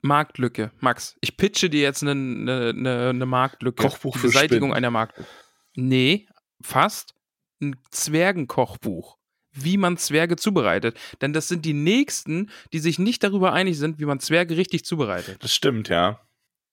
Marktlücke, 0.02 0.72
Max. 0.80 1.16
Ich 1.22 1.38
pitche 1.38 1.70
dir 1.70 1.82
jetzt 1.82 2.02
eine, 2.02 2.12
eine, 2.12 3.10
eine, 3.10 3.26
Marktlücke. 3.26 3.84
Kochbuch 3.84 4.16
Die 4.16 4.22
Beseitigung 4.24 4.70
Spinnen. 4.70 4.74
einer 4.78 4.92
Marktlücke. 4.92 5.30
Nee, 5.76 6.28
fast. 6.62 7.14
Ein 7.62 7.76
Zwergenkochbuch. 7.92 9.18
Wie 9.56 9.78
man 9.78 9.98
Zwerge 9.98 10.36
zubereitet. 10.36 10.98
Denn 11.22 11.34
das 11.34 11.48
sind 11.48 11.66
die 11.66 11.74
nächsten, 11.74 12.52
die 12.74 12.80
sich 12.80 13.00
nicht 13.00 13.24
darüber 13.24 13.54
einig 13.54 13.78
sind, 13.78 14.00
wie 14.00 14.06
man 14.06 14.20
Zwerge 14.20 14.58
richtig 14.58 14.86
zubereitet. 14.86 15.44
Das 15.44 15.54
stimmt, 15.56 15.90
ja. 15.90 16.20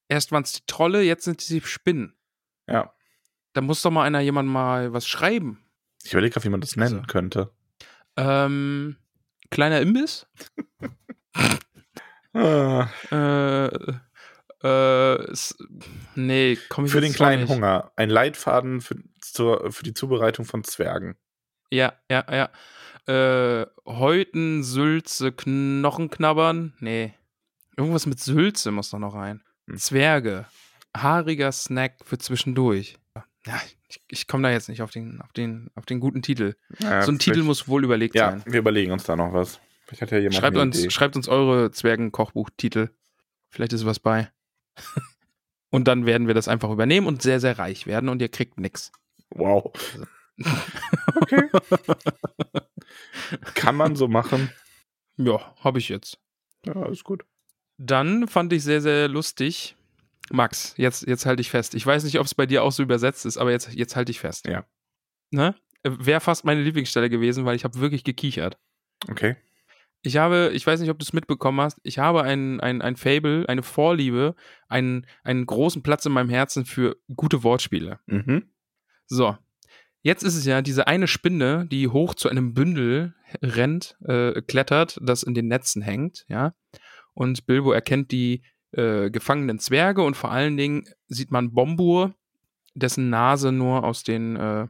Erst 0.08 0.32
waren 0.32 0.42
es 0.42 0.52
die 0.52 0.62
Trolle, 0.66 1.02
jetzt 1.02 1.24
sind 1.24 1.40
es 1.40 1.46
die 1.46 1.60
Spinnen. 1.60 2.14
Ja. 2.68 2.92
Da 3.54 3.60
muss 3.60 3.82
doch 3.82 3.90
mal 3.90 4.04
einer 4.04 4.20
jemand 4.20 4.48
mal 4.48 4.92
was 4.92 5.06
schreiben. 5.06 5.64
Ich 6.04 6.12
überlege 6.12 6.32
gerade, 6.34 6.44
wie 6.44 6.50
man 6.50 6.60
das 6.60 6.76
nennen 6.76 6.96
Also. 7.00 7.06
könnte. 7.06 7.50
Ähm, 8.16 8.96
kleiner 9.50 9.80
Imbiss? 9.80 10.26
Ah, 12.34 12.88
Äh, 13.10 13.66
äh, 14.66 15.34
nee, 16.14 16.58
komm 16.70 16.86
ich 16.86 16.92
für 16.92 17.00
den 17.02 17.12
kleinen. 17.12 17.46
Hunger. 17.48 17.92
Ein 17.96 18.08
Leitfaden 18.08 18.80
für, 18.80 18.96
zur, 19.20 19.70
für 19.70 19.82
die 19.82 19.92
Zubereitung 19.92 20.44
von 20.46 20.64
Zwergen. 20.64 21.16
Ja, 21.72 21.94
ja, 22.10 22.24
ja. 22.30 23.62
Äh, 23.62 23.66
Häuten, 23.86 24.62
Sülze, 24.62 25.32
Knochen 25.32 26.10
knabbern? 26.10 26.74
Nee. 26.80 27.14
Irgendwas 27.78 28.04
mit 28.04 28.20
Sülze 28.20 28.70
muss 28.70 28.90
da 28.90 28.98
noch 28.98 29.14
rein. 29.14 29.42
Hm. 29.66 29.78
Zwerge. 29.78 30.44
Haariger 30.94 31.50
Snack 31.50 31.96
für 32.04 32.18
zwischendurch. 32.18 32.98
Ja, 33.46 33.58
ich, 33.88 34.02
ich 34.08 34.26
komme 34.28 34.42
da 34.42 34.50
jetzt 34.52 34.68
nicht 34.68 34.82
auf 34.82 34.90
den, 34.90 35.22
auf 35.22 35.32
den, 35.32 35.70
auf 35.74 35.86
den 35.86 35.98
guten 35.98 36.20
Titel. 36.20 36.54
Ja, 36.78 37.02
so 37.02 37.10
ein 37.10 37.18
Titel 37.18 37.42
muss 37.42 37.66
wohl 37.66 37.82
überlegt 37.84 38.14
Ja, 38.14 38.32
sein. 38.32 38.42
wir 38.44 38.60
überlegen 38.60 38.92
uns 38.92 39.04
da 39.04 39.16
noch 39.16 39.32
was. 39.32 39.58
Vielleicht 39.86 40.02
hat 40.02 40.10
ja 40.12 40.18
jemand 40.18 40.36
Schreibt 40.36 40.56
uns, 40.58 40.92
schreibt 40.92 41.16
uns 41.16 41.26
eure 41.26 41.70
Zwergen-Kochbuch-Titel. 41.70 42.90
Vielleicht 43.48 43.72
ist 43.72 43.86
was 43.86 43.98
bei. 43.98 44.30
und 45.70 45.88
dann 45.88 46.04
werden 46.04 46.26
wir 46.26 46.34
das 46.34 46.48
einfach 46.48 46.70
übernehmen 46.70 47.06
und 47.06 47.22
sehr, 47.22 47.40
sehr 47.40 47.58
reich 47.58 47.86
werden 47.86 48.10
und 48.10 48.20
ihr 48.20 48.28
kriegt 48.28 48.60
nix. 48.60 48.92
Wow. 49.30 49.72
Okay. 51.14 51.48
Kann 53.54 53.76
man 53.76 53.96
so 53.96 54.08
machen. 54.08 54.50
Ja, 55.16 55.54
habe 55.62 55.78
ich 55.78 55.88
jetzt. 55.88 56.18
Ja, 56.64 56.86
ist 56.88 57.04
gut. 57.04 57.24
Dann 57.78 58.28
fand 58.28 58.52
ich 58.52 58.62
sehr, 58.62 58.80
sehr 58.80 59.08
lustig. 59.08 59.76
Max, 60.30 60.74
jetzt, 60.76 61.06
jetzt 61.06 61.26
halte 61.26 61.40
ich 61.40 61.50
fest. 61.50 61.74
Ich 61.74 61.86
weiß 61.86 62.04
nicht, 62.04 62.18
ob 62.18 62.26
es 62.26 62.34
bei 62.34 62.46
dir 62.46 62.62
auch 62.62 62.72
so 62.72 62.82
übersetzt 62.82 63.26
ist, 63.26 63.38
aber 63.38 63.50
jetzt, 63.50 63.72
jetzt 63.74 63.96
halte 63.96 64.10
ich 64.10 64.20
fest. 64.20 64.46
Ja. 64.46 64.64
Ne? 65.30 65.54
Wäre 65.82 66.20
fast 66.20 66.44
meine 66.44 66.62
Lieblingsstelle 66.62 67.10
gewesen, 67.10 67.44
weil 67.44 67.56
ich 67.56 67.64
habe 67.64 67.80
wirklich 67.80 68.04
gekichert. 68.04 68.58
Okay. 69.08 69.36
Ich 70.02 70.16
habe, 70.16 70.50
ich 70.52 70.66
weiß 70.66 70.80
nicht, 70.80 70.90
ob 70.90 70.98
du 70.98 71.04
es 71.04 71.12
mitbekommen 71.12 71.60
hast, 71.60 71.78
ich 71.84 71.98
habe 71.98 72.22
ein, 72.22 72.60
ein, 72.60 72.82
ein 72.82 72.96
Fable, 72.96 73.48
eine 73.48 73.62
Vorliebe, 73.62 74.34
einen, 74.68 75.06
einen 75.22 75.46
großen 75.46 75.82
Platz 75.82 76.04
in 76.06 76.12
meinem 76.12 76.28
Herzen 76.28 76.64
für 76.64 76.96
gute 77.14 77.44
Wortspiele. 77.44 78.00
Mhm. 78.06 78.50
So. 79.06 79.36
Jetzt 80.02 80.24
ist 80.24 80.36
es 80.36 80.44
ja 80.44 80.62
diese 80.62 80.86
eine 80.88 81.06
Spinne, 81.06 81.66
die 81.66 81.88
hoch 81.88 82.14
zu 82.14 82.28
einem 82.28 82.54
Bündel 82.54 83.14
rennt, 83.40 83.96
äh, 84.04 84.42
klettert, 84.42 84.98
das 85.00 85.22
in 85.22 85.34
den 85.34 85.46
Netzen 85.46 85.80
hängt, 85.80 86.24
ja. 86.28 86.54
Und 87.14 87.46
Bilbo 87.46 87.72
erkennt 87.72 88.10
die 88.10 88.42
äh, 88.72 89.10
gefangenen 89.10 89.58
Zwerge 89.58 90.02
und 90.02 90.16
vor 90.16 90.32
allen 90.32 90.56
Dingen 90.56 90.88
sieht 91.06 91.30
man 91.30 91.52
Bombur, 91.52 92.14
dessen 92.74 93.10
Nase 93.10 93.52
nur 93.52 93.84
aus 93.84 94.02
den, 94.02 94.36
äh, 94.36 94.66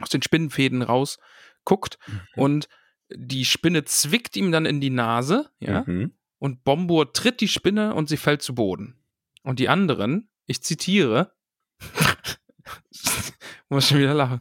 aus 0.00 0.10
den 0.10 0.22
Spinnenfäden 0.22 0.82
raus 0.82 1.18
guckt 1.64 1.98
und 2.34 2.68
die 3.10 3.44
Spinne 3.44 3.84
zwickt 3.84 4.36
ihm 4.36 4.52
dann 4.52 4.66
in 4.66 4.80
die 4.80 4.90
Nase, 4.90 5.50
ja. 5.60 5.84
Mhm. 5.86 6.12
Und 6.38 6.62
Bombur 6.62 7.12
tritt 7.12 7.40
die 7.40 7.48
Spinne 7.48 7.94
und 7.94 8.08
sie 8.08 8.16
fällt 8.16 8.42
zu 8.42 8.54
Boden. 8.54 8.94
Und 9.42 9.58
die 9.58 9.68
anderen, 9.68 10.30
ich 10.46 10.62
zitiere, 10.62 11.32
muss 13.68 13.88
schon 13.88 13.98
wieder 13.98 14.14
lachen. 14.14 14.40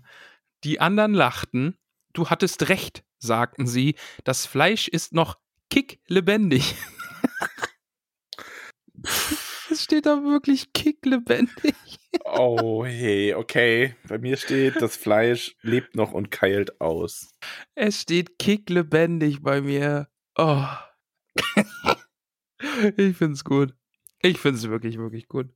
Die 0.63 0.79
anderen 0.79 1.13
lachten, 1.13 1.77
du 2.13 2.29
hattest 2.29 2.69
recht, 2.69 3.03
sagten 3.19 3.67
sie, 3.67 3.95
das 4.23 4.45
Fleisch 4.45 4.87
ist 4.87 5.13
noch 5.13 5.37
kicklebendig. 5.69 6.75
es 9.71 9.83
steht 9.83 10.05
da 10.05 10.23
wirklich 10.23 10.73
kicklebendig. 10.73 11.75
Oh 12.25 12.85
hey, 12.85 13.33
okay. 13.33 13.95
Bei 14.07 14.17
mir 14.17 14.37
steht, 14.37 14.81
das 14.81 14.95
Fleisch 14.95 15.55
lebt 15.61 15.95
noch 15.95 16.13
und 16.13 16.31
keilt 16.31 16.81
aus. 16.81 17.33
Es 17.75 18.01
steht 18.01 18.39
kicklebendig 18.39 19.41
bei 19.41 19.61
mir. 19.61 20.09
Oh. 20.37 20.65
ich 22.97 23.17
find's 23.17 23.43
gut. 23.43 23.73
Ich 24.19 24.39
find's 24.39 24.67
wirklich, 24.67 24.97
wirklich 24.97 25.27
gut. 25.27 25.49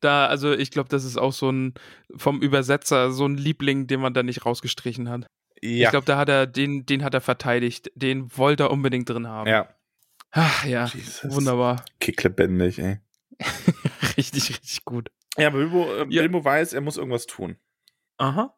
Da, 0.00 0.26
also 0.26 0.52
ich 0.52 0.70
glaube, 0.70 0.88
das 0.88 1.04
ist 1.04 1.16
auch 1.16 1.32
so 1.32 1.50
ein 1.50 1.74
vom 2.16 2.40
Übersetzer 2.42 3.12
so 3.12 3.26
ein 3.26 3.36
Liebling, 3.36 3.86
den 3.86 4.00
man 4.00 4.14
da 4.14 4.22
nicht 4.22 4.44
rausgestrichen 4.46 5.08
hat. 5.08 5.26
Ja. 5.60 5.84
Ich 5.86 5.90
glaube, 5.90 6.06
da 6.06 6.16
hat 6.16 6.28
er 6.28 6.46
den, 6.46 6.86
den 6.86 7.04
hat 7.04 7.14
er 7.14 7.20
verteidigt. 7.20 7.90
Den 7.94 8.36
wollte 8.36 8.64
er 8.64 8.70
unbedingt 8.70 9.08
drin 9.08 9.28
haben. 9.28 9.48
ja. 9.48 9.68
Ach, 10.34 10.64
ja, 10.64 10.86
Jesus. 10.86 11.34
wunderbar. 11.34 11.84
Kicklebendig, 12.00 12.78
ey. 12.78 13.00
richtig, 14.16 14.48
richtig 14.48 14.84
gut. 14.86 15.10
Ja, 15.36 15.50
Bilbo, 15.50 15.84
äh, 15.84 16.06
Ja. 16.08 16.22
Bilbo 16.22 16.42
weiß, 16.42 16.72
er 16.72 16.80
muss 16.80 16.96
irgendwas 16.96 17.26
tun. 17.26 17.56
Aha. 18.16 18.54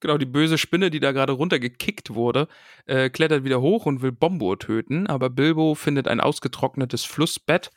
Genau, 0.00 0.16
die 0.16 0.26
böse 0.26 0.58
Spinne, 0.58 0.90
die 0.90 1.00
da 1.00 1.10
gerade 1.10 1.32
runtergekickt 1.32 2.14
wurde, 2.14 2.46
äh, 2.86 3.10
klettert 3.10 3.42
wieder 3.42 3.60
hoch 3.60 3.84
und 3.84 4.00
will 4.00 4.12
Bombo 4.12 4.54
töten, 4.54 5.08
aber 5.08 5.28
Bilbo 5.28 5.74
findet 5.74 6.06
ein 6.06 6.20
ausgetrocknetes 6.20 7.04
Flussbett, 7.04 7.72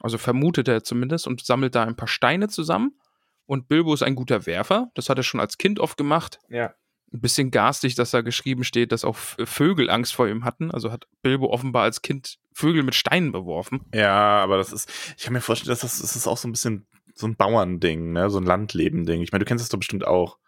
also 0.00 0.18
vermutet 0.18 0.68
er 0.68 0.84
zumindest, 0.84 1.26
und 1.26 1.44
sammelt 1.44 1.74
da 1.74 1.84
ein 1.84 1.96
paar 1.96 2.08
Steine 2.08 2.48
zusammen. 2.48 2.98
Und 3.46 3.68
Bilbo 3.68 3.94
ist 3.94 4.02
ein 4.02 4.16
guter 4.16 4.46
Werfer, 4.46 4.90
das 4.94 5.08
hat 5.08 5.18
er 5.18 5.22
schon 5.22 5.40
als 5.40 5.56
Kind 5.56 5.78
oft 5.78 5.96
gemacht. 5.96 6.40
Ja. 6.48 6.74
Ein 7.12 7.20
bisschen 7.20 7.52
garstig, 7.52 7.94
dass 7.94 8.10
da 8.10 8.20
geschrieben 8.20 8.64
steht, 8.64 8.90
dass 8.90 9.04
auch 9.04 9.14
Vögel 9.16 9.88
Angst 9.88 10.14
vor 10.14 10.26
ihm 10.26 10.44
hatten. 10.44 10.72
Also 10.72 10.90
hat 10.90 11.06
Bilbo 11.22 11.46
offenbar 11.46 11.84
als 11.84 12.02
Kind 12.02 12.38
Vögel 12.52 12.82
mit 12.82 12.96
Steinen 12.96 13.30
beworfen. 13.30 13.86
Ja, 13.94 14.42
aber 14.42 14.56
das 14.56 14.72
ist, 14.72 14.90
ich 15.16 15.24
kann 15.24 15.32
mir 15.32 15.40
vorstellen, 15.40 15.68
dass 15.68 15.80
das, 15.80 16.00
das 16.00 16.16
ist 16.16 16.26
auch 16.26 16.36
so 16.36 16.48
ein 16.48 16.52
bisschen 16.52 16.86
so 17.14 17.26
ein 17.26 17.36
Bauernding, 17.36 18.12
ne? 18.12 18.28
So 18.28 18.38
ein 18.38 18.44
Landlebending. 18.44 19.22
Ich 19.22 19.32
meine, 19.32 19.44
du 19.44 19.48
kennst 19.48 19.62
das 19.62 19.70
doch 19.70 19.78
bestimmt 19.78 20.06
auch. 20.06 20.38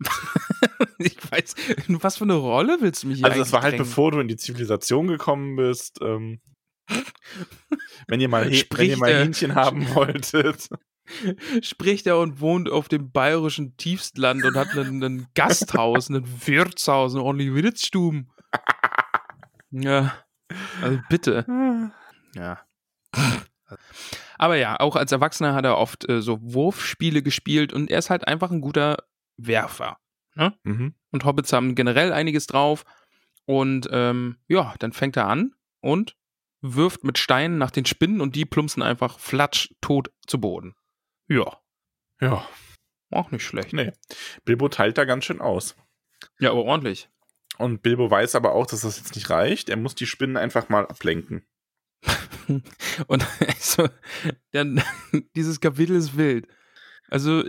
ich 0.98 1.16
weiß, 1.30 1.54
was 1.88 2.16
für 2.16 2.24
eine 2.24 2.34
Rolle 2.34 2.78
willst 2.80 3.02
du 3.02 3.08
mich 3.08 3.18
hier 3.18 3.26
Also, 3.26 3.38
das 3.38 3.52
war 3.52 3.62
halt 3.62 3.76
bevor 3.76 4.10
du 4.10 4.20
in 4.20 4.28
die 4.28 4.36
Zivilisation 4.36 5.08
gekommen 5.08 5.56
bist. 5.56 5.98
Ähm, 6.02 6.40
wenn 8.08 8.20
ihr 8.20 8.28
mal, 8.28 8.50
wenn 8.50 8.88
ihr 8.88 8.96
mal 8.96 9.12
Hähnchen 9.12 9.54
haben 9.54 9.88
wolltet. 9.94 10.68
spricht 11.62 12.06
er 12.06 12.18
und 12.18 12.40
wohnt 12.40 12.70
auf 12.70 12.88
dem 12.88 13.10
bayerischen 13.10 13.76
Tiefstland 13.76 14.44
und 14.44 14.56
hat 14.56 14.76
einen 14.76 15.26
Gasthaus, 15.34 16.08
ein 16.08 16.24
Wirtshaus, 16.46 17.14
eine 17.14 17.24
ordentliche 17.24 17.54
Wirtsstuben. 17.54 18.30
Ja, 19.74 20.12
also 20.82 21.00
bitte. 21.08 21.46
Ja. 22.34 22.60
Aber 24.36 24.56
ja, 24.56 24.78
auch 24.78 24.96
als 24.96 25.12
Erwachsener 25.12 25.54
hat 25.54 25.64
er 25.64 25.78
oft 25.78 26.06
äh, 26.10 26.20
so 26.20 26.38
Wurfspiele 26.42 27.22
gespielt 27.22 27.72
und 27.72 27.90
er 27.90 27.98
ist 28.00 28.10
halt 28.10 28.28
einfach 28.28 28.50
ein 28.50 28.60
guter 28.60 28.98
Werfer. 29.38 29.96
Mhm. 30.34 30.94
Und 31.10 31.24
Hobbits 31.24 31.52
haben 31.52 31.74
generell 31.74 32.12
einiges 32.12 32.46
drauf. 32.46 32.84
Und 33.44 33.88
ähm, 33.90 34.36
ja, 34.48 34.74
dann 34.78 34.92
fängt 34.92 35.16
er 35.16 35.26
an 35.26 35.54
und 35.80 36.16
wirft 36.62 37.04
mit 37.04 37.18
Steinen 37.18 37.58
nach 37.58 37.70
den 37.70 37.84
Spinnen 37.84 38.20
und 38.20 38.34
die 38.36 38.44
plumpsen 38.46 38.82
einfach 38.82 39.18
flatsch 39.18 39.74
tot 39.80 40.10
zu 40.26 40.40
Boden. 40.40 40.74
Ja, 41.28 41.58
Ja, 42.20 42.46
auch 43.10 43.30
nicht 43.30 43.44
schlecht. 43.44 43.72
nee. 43.72 43.92
Bilbo 44.44 44.68
teilt 44.68 44.96
da 44.96 45.04
ganz 45.04 45.24
schön 45.24 45.40
aus. 45.40 45.76
Ja, 46.38 46.50
aber 46.52 46.64
ordentlich. 46.64 47.08
Und 47.58 47.82
Bilbo 47.82 48.10
weiß 48.10 48.34
aber 48.36 48.52
auch, 48.52 48.66
dass 48.66 48.80
das 48.82 48.96
jetzt 48.98 49.14
nicht 49.16 49.28
reicht. 49.28 49.68
Er 49.68 49.76
muss 49.76 49.94
die 49.94 50.06
Spinnen 50.06 50.36
einfach 50.36 50.68
mal 50.68 50.86
ablenken. 50.86 51.44
Und 53.06 53.26
also, 53.46 53.88
dann, 54.52 54.82
dieses 55.36 55.60
Kapitel 55.60 55.96
ist 55.96 56.16
wild. 56.16 56.46
Also, 57.08 57.44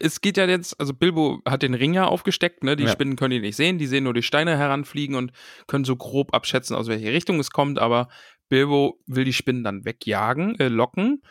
es 0.00 0.20
geht 0.20 0.36
ja 0.36 0.46
jetzt, 0.46 0.78
also 0.80 0.92
Bilbo 0.92 1.40
hat 1.46 1.62
den 1.62 1.74
Ring 1.74 1.94
ja 1.94 2.06
aufgesteckt, 2.06 2.64
ne? 2.64 2.74
Die 2.74 2.82
Ja. 2.84 2.90
Spinnen 2.90 3.14
können 3.16 3.32
ihn 3.34 3.42
nicht 3.42 3.54
sehen, 3.56 3.78
die 3.78 3.86
sehen 3.86 4.04
nur 4.04 4.12
die 4.14 4.24
Steine 4.24 4.58
heranfliegen 4.58 5.14
und 5.14 5.30
können 5.68 5.84
so 5.84 5.94
grob 5.94 6.34
abschätzen, 6.34 6.74
aus 6.74 6.88
welche 6.88 7.12
Richtung 7.12 7.38
es 7.38 7.50
kommt, 7.52 7.78
aber 7.78 8.08
Bilbo 8.48 9.00
will 9.06 9.24
die 9.24 9.32
Spinnen 9.32 9.64
dann 9.64 9.84
wegjagen, 9.84 10.58
äh, 10.60 10.68
locken 10.68 11.22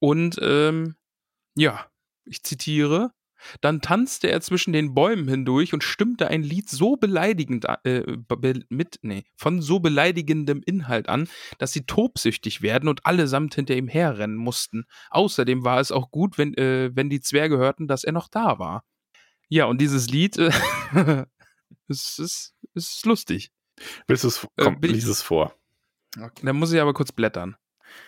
und 0.00 0.38
ähm, 0.42 0.96
ja, 1.56 1.86
ich 2.24 2.42
zitiere, 2.42 3.10
dann 3.60 3.80
tanzte 3.80 4.28
er 4.30 4.40
zwischen 4.40 4.72
den 4.72 4.94
Bäumen 4.94 5.28
hindurch 5.28 5.72
und 5.72 5.84
stimmte 5.84 6.26
ein 6.28 6.42
Lied 6.42 6.68
so 6.68 6.96
beleidigend 6.96 7.66
äh, 7.84 8.02
be 8.28 8.60
mit, 8.68 8.98
nee, 9.02 9.24
von 9.36 9.62
so 9.62 9.78
beleidigendem 9.78 10.60
Inhalt 10.66 11.08
an, 11.08 11.28
dass 11.58 11.72
sie 11.72 11.86
tobsüchtig 11.86 12.62
werden 12.62 12.88
und 12.88 13.06
allesamt 13.06 13.54
hinter 13.54 13.76
ihm 13.76 13.86
herrennen 13.88 14.36
mussten. 14.36 14.86
Außerdem 15.10 15.64
war 15.64 15.78
es 15.80 15.92
auch 15.92 16.10
gut, 16.10 16.36
wenn, 16.36 16.54
äh, 16.54 16.90
wenn 16.94 17.10
die 17.10 17.20
Zwerge 17.20 17.58
hörten, 17.58 17.86
dass 17.86 18.02
er 18.04 18.12
noch 18.12 18.28
da 18.28 18.58
war. 18.58 18.84
Ja, 19.48 19.66
und 19.66 19.80
dieses 19.80 20.08
Lied 20.10 20.36
äh, 20.36 20.50
es 21.88 22.18
ist, 22.18 22.54
ist 22.74 23.06
lustig. 23.06 23.50
Willst 24.08 24.24
du 24.24 24.28
es? 24.28 24.44
Äh, 24.56 24.64
Komm, 24.64 24.78
ich- 24.82 24.90
lies 24.90 25.06
es 25.06 25.22
vor. 25.22 25.54
Da 26.42 26.52
muss 26.52 26.72
ich 26.72 26.80
aber 26.80 26.94
kurz 26.94 27.12
blättern. 27.12 27.56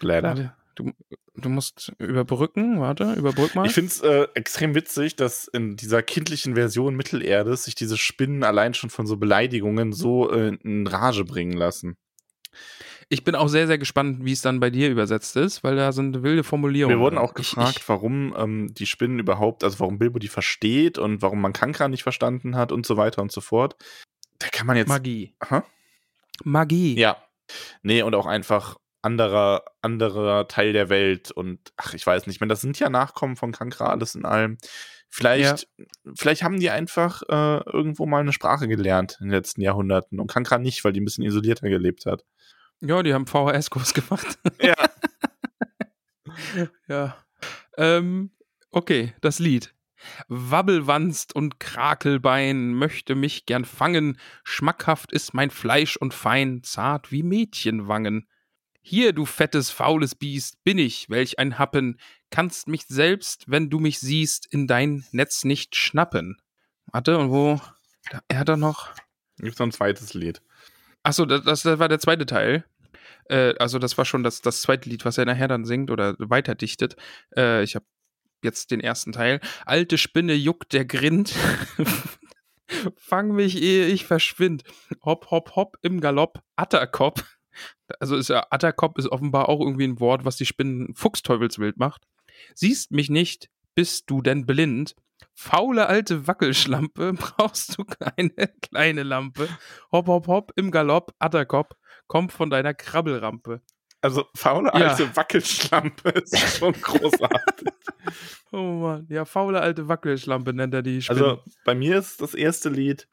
Blätter. 0.01 0.57
Du, 0.75 0.93
du 1.37 1.49
musst 1.49 1.93
überbrücken, 1.99 2.81
warte, 2.81 3.13
überbrück 3.15 3.55
mal. 3.55 3.67
Ich 3.67 3.73
finde 3.73 3.91
es 3.91 4.01
äh, 4.01 4.29
extrem 4.35 4.75
witzig, 4.75 5.17
dass 5.17 5.49
in 5.49 5.77
dieser 5.77 6.03
kindlichen 6.03 6.55
Version 6.55 6.95
Mittelerdes 6.95 7.65
sich 7.65 7.75
diese 7.75 7.97
Spinnen 7.97 8.45
allein 8.45 8.75
schon 8.75 8.91
von 8.91 9.07
so 9.07 9.17
Beleidigungen 9.17 9.93
so 9.93 10.31
äh, 10.31 10.57
in 10.63 10.87
Rage 10.87 11.25
bringen 11.25 11.53
lassen. 11.53 11.97
Ich 13.13 13.25
bin 13.25 13.35
auch 13.35 13.49
sehr, 13.49 13.67
sehr 13.67 13.79
gespannt, 13.79 14.25
wie 14.25 14.33
es 14.33 14.41
dann 14.41 14.61
bei 14.61 14.71
dir 14.71 14.89
übersetzt 14.89 15.35
ist, 15.35 15.65
weil 15.65 15.75
da 15.75 15.91
sind 15.91 16.23
wilde 16.23 16.45
Formulierungen. 16.45 16.97
Wir 16.97 17.03
wurden 17.03 17.19
auch 17.19 17.35
gefragt, 17.35 17.71
ich, 17.71 17.79
ich, 17.79 17.89
warum 17.89 18.35
ähm, 18.39 18.73
die 18.73 18.87
Spinnen 18.87 19.19
überhaupt, 19.19 19.65
also 19.65 19.81
warum 19.81 19.99
Bilbo 19.99 20.21
die 20.21 20.29
versteht 20.29 20.97
und 20.97 21.21
warum 21.21 21.41
man 21.41 21.53
Kankra 21.53 21.89
nicht 21.89 22.05
verstanden 22.05 22.55
hat 22.55 22.71
und 22.71 22.87
so 22.87 22.97
weiter 22.97 23.21
und 23.21 23.33
so 23.33 23.41
fort. 23.41 23.75
Da 24.39 24.47
kann 24.49 24.67
man 24.67 24.77
jetzt. 24.77 24.89
Magie. 24.89 25.35
Aha. 25.41 25.65
Magie. 26.45 26.97
Ja. 26.99 27.17
Nee, 27.83 28.03
und 28.03 28.15
auch 28.15 28.27
einfach 28.27 28.77
anderer, 29.03 29.65
anderer 29.83 30.47
Teil 30.49 30.73
der 30.73 30.89
Welt 30.89 31.31
und 31.31 31.73
ach, 31.77 31.95
ich 31.95 32.07
weiß 32.07 32.27
nicht, 32.27 32.37
ich 32.37 32.41
meine, 32.41 32.51
das 32.51 32.61
sind 32.61 32.79
ja 32.79 32.91
Nachkommen 32.91 33.37
von 33.37 33.53
Kankra, 33.53 33.87
alles 33.87 34.15
in 34.15 34.25
allem. 34.25 34.59
Vielleicht, 35.09 35.67
ja. 35.79 35.85
vielleicht 36.15 36.45
haben 36.45 36.61
die 36.61 36.71
einfach 36.71 37.23
äh, 37.29 37.61
irgendwo 37.69 38.07
mal 38.07 38.21
eine 38.21 38.33
Sprache 38.33 38.69
gelernt 38.69 39.17
in 39.21 39.27
den 39.27 39.33
letzten 39.33 39.61
Jahrhunderten 39.61 40.21
und 40.21 40.31
Kankra 40.31 40.59
nicht, 40.59 40.85
weil 40.85 40.93
die 40.93 41.01
ein 41.01 41.05
bisschen 41.05 41.25
isolierter 41.25 41.69
gelebt 41.69 42.07
hat. 42.07 42.25
Ja, 42.81 43.03
die 43.03 43.13
haben 43.13 43.27
VHS-Kurs 43.27 43.93
gemacht. 43.95 44.39
Ja. 44.61 44.75
ja. 46.89 47.17
Ähm, 47.77 48.31
okay, 48.71 49.15
das 49.21 49.39
Lied. 49.39 49.75
Wabbelwanst 50.29 51.35
und 51.35 51.61
Krakelbein 51.61 52.75
möchte 52.75 53.15
mich 53.15 53.47
gern 53.47 53.65
fangen, 53.65 54.19
schmackhaft 54.45 55.13
ist 55.13 55.35
mein 55.35 55.51
Fleisch 55.51 55.97
und 55.97 56.15
fein, 56.15 56.63
zart 56.63 57.13
wie 57.13 57.23
Mädchenwangen. 57.23 58.27
Hier, 58.83 59.13
du 59.13 59.27
fettes, 59.27 59.71
faules 59.71 60.15
Biest, 60.15 60.65
bin 60.65 60.79
ich, 60.79 61.11
welch 61.11 61.39
ein 61.39 61.59
Happen, 61.59 61.99
kannst 62.31 62.67
mich 62.69 62.87
selbst, 62.87 63.45
wenn 63.47 63.69
du 63.69 63.79
mich 63.79 64.01
siehst, 64.01 64.47
in 64.51 64.67
dein 64.67 65.05
Netz 65.13 65.45
nicht 65.45 65.77
schnappen. 65.77 66.41
Warte, 66.87 67.19
und 67.19 67.31
wo? 67.31 67.61
Da, 68.11 68.21
er 68.29 68.39
hat 68.39 68.49
doch 68.49 68.57
noch. 68.57 68.91
Gibt 69.39 69.59
noch 69.59 69.67
ein 69.67 69.73
zweites 69.73 70.15
Lied. 70.15 70.41
Achso, 71.03 71.25
das, 71.27 71.43
das, 71.45 71.63
das 71.63 71.79
war 71.79 71.89
der 71.89 72.01
zweite 72.01 72.27
Teil. 72.27 72.65
Äh, 73.29 73.55
also, 73.59 73.79
das 73.79 73.97
war 73.99 74.05
schon 74.05 74.23
das, 74.23 74.41
das 74.41 74.63
zweite 74.63 74.89
Lied, 74.89 75.05
was 75.05 75.19
er 75.19 75.27
nachher 75.27 75.49
dann 75.49 75.65
singt 75.65 75.91
oder 75.91 76.17
weiterdichtet. 76.19 76.97
Äh, 77.37 77.63
ich 77.63 77.75
habe 77.75 77.85
jetzt 78.45 78.71
den 78.71 78.81
ersten 78.81 79.13
Teil. 79.13 79.41
Alte 79.67 79.99
Spinne 79.99 80.35
juckt 80.35 80.73
der 80.73 80.85
Grind. 80.85 81.35
Fang 82.97 83.33
mich, 83.33 83.61
ehe 83.61 83.87
ich 83.87 84.07
verschwind. 84.07 84.63
Hopp, 85.05 85.31
hopp, 85.31 85.57
hopp 85.57 85.77
im 85.83 86.01
Galopp. 86.01 86.41
Atterkopf. 86.57 87.25
Also 87.99 88.17
ist 88.17 88.29
ja, 88.29 88.47
Atterkopf 88.51 88.99
ist 88.99 89.09
offenbar 89.09 89.49
auch 89.49 89.61
irgendwie 89.61 89.87
ein 89.87 90.01
Wort, 90.01 90.25
was 90.25 90.37
die 90.37 90.47
Spinnen 90.47 90.95
fuchsteufelswild 90.95 91.79
macht. 91.79 92.07
Siehst 92.55 92.93
mich 92.93 93.11
nicht, 93.11 93.51
bist 93.75 94.09
du 94.09 94.23
denn 94.23 94.47
blind? 94.47 94.95
Faule 95.35 95.87
alte 95.87 96.27
Wackelschlampe, 96.27 97.13
brauchst 97.19 97.79
du 97.79 97.85
keine 97.85 98.49
kleine 98.63 99.03
Lampe. 99.03 99.49
Hopp, 99.93 100.07
hopp, 100.07 100.27
hopp, 100.27 100.53
im 100.57 100.71
Galopp, 100.71 101.15
Atterkopf, 101.19 101.75
komm 102.07 102.29
von 102.31 102.51
deiner 102.51 102.75
Krabbelrampe. 102.75 103.63
Also 104.03 104.25
faule 104.35 104.73
alte 104.73 105.05
ja. 105.05 105.17
Wackelschlampe 105.17 106.11
ist 106.11 106.59
schon 106.59 106.73
großartig. 106.73 107.69
oh 108.53 108.57
Mann, 108.57 109.07
ja, 109.09 109.25
faule 109.25 109.61
alte 109.61 109.89
Wackelschlampe 109.89 110.53
nennt 110.53 110.75
er 110.75 110.83
die 110.83 111.03
Spinne. 111.03 111.21
Also 111.21 111.43
bei 111.65 111.75
mir 111.75 111.99
ist 111.99 112.21
das 112.21 112.35
erste 112.35 112.69
Lied 112.69 113.09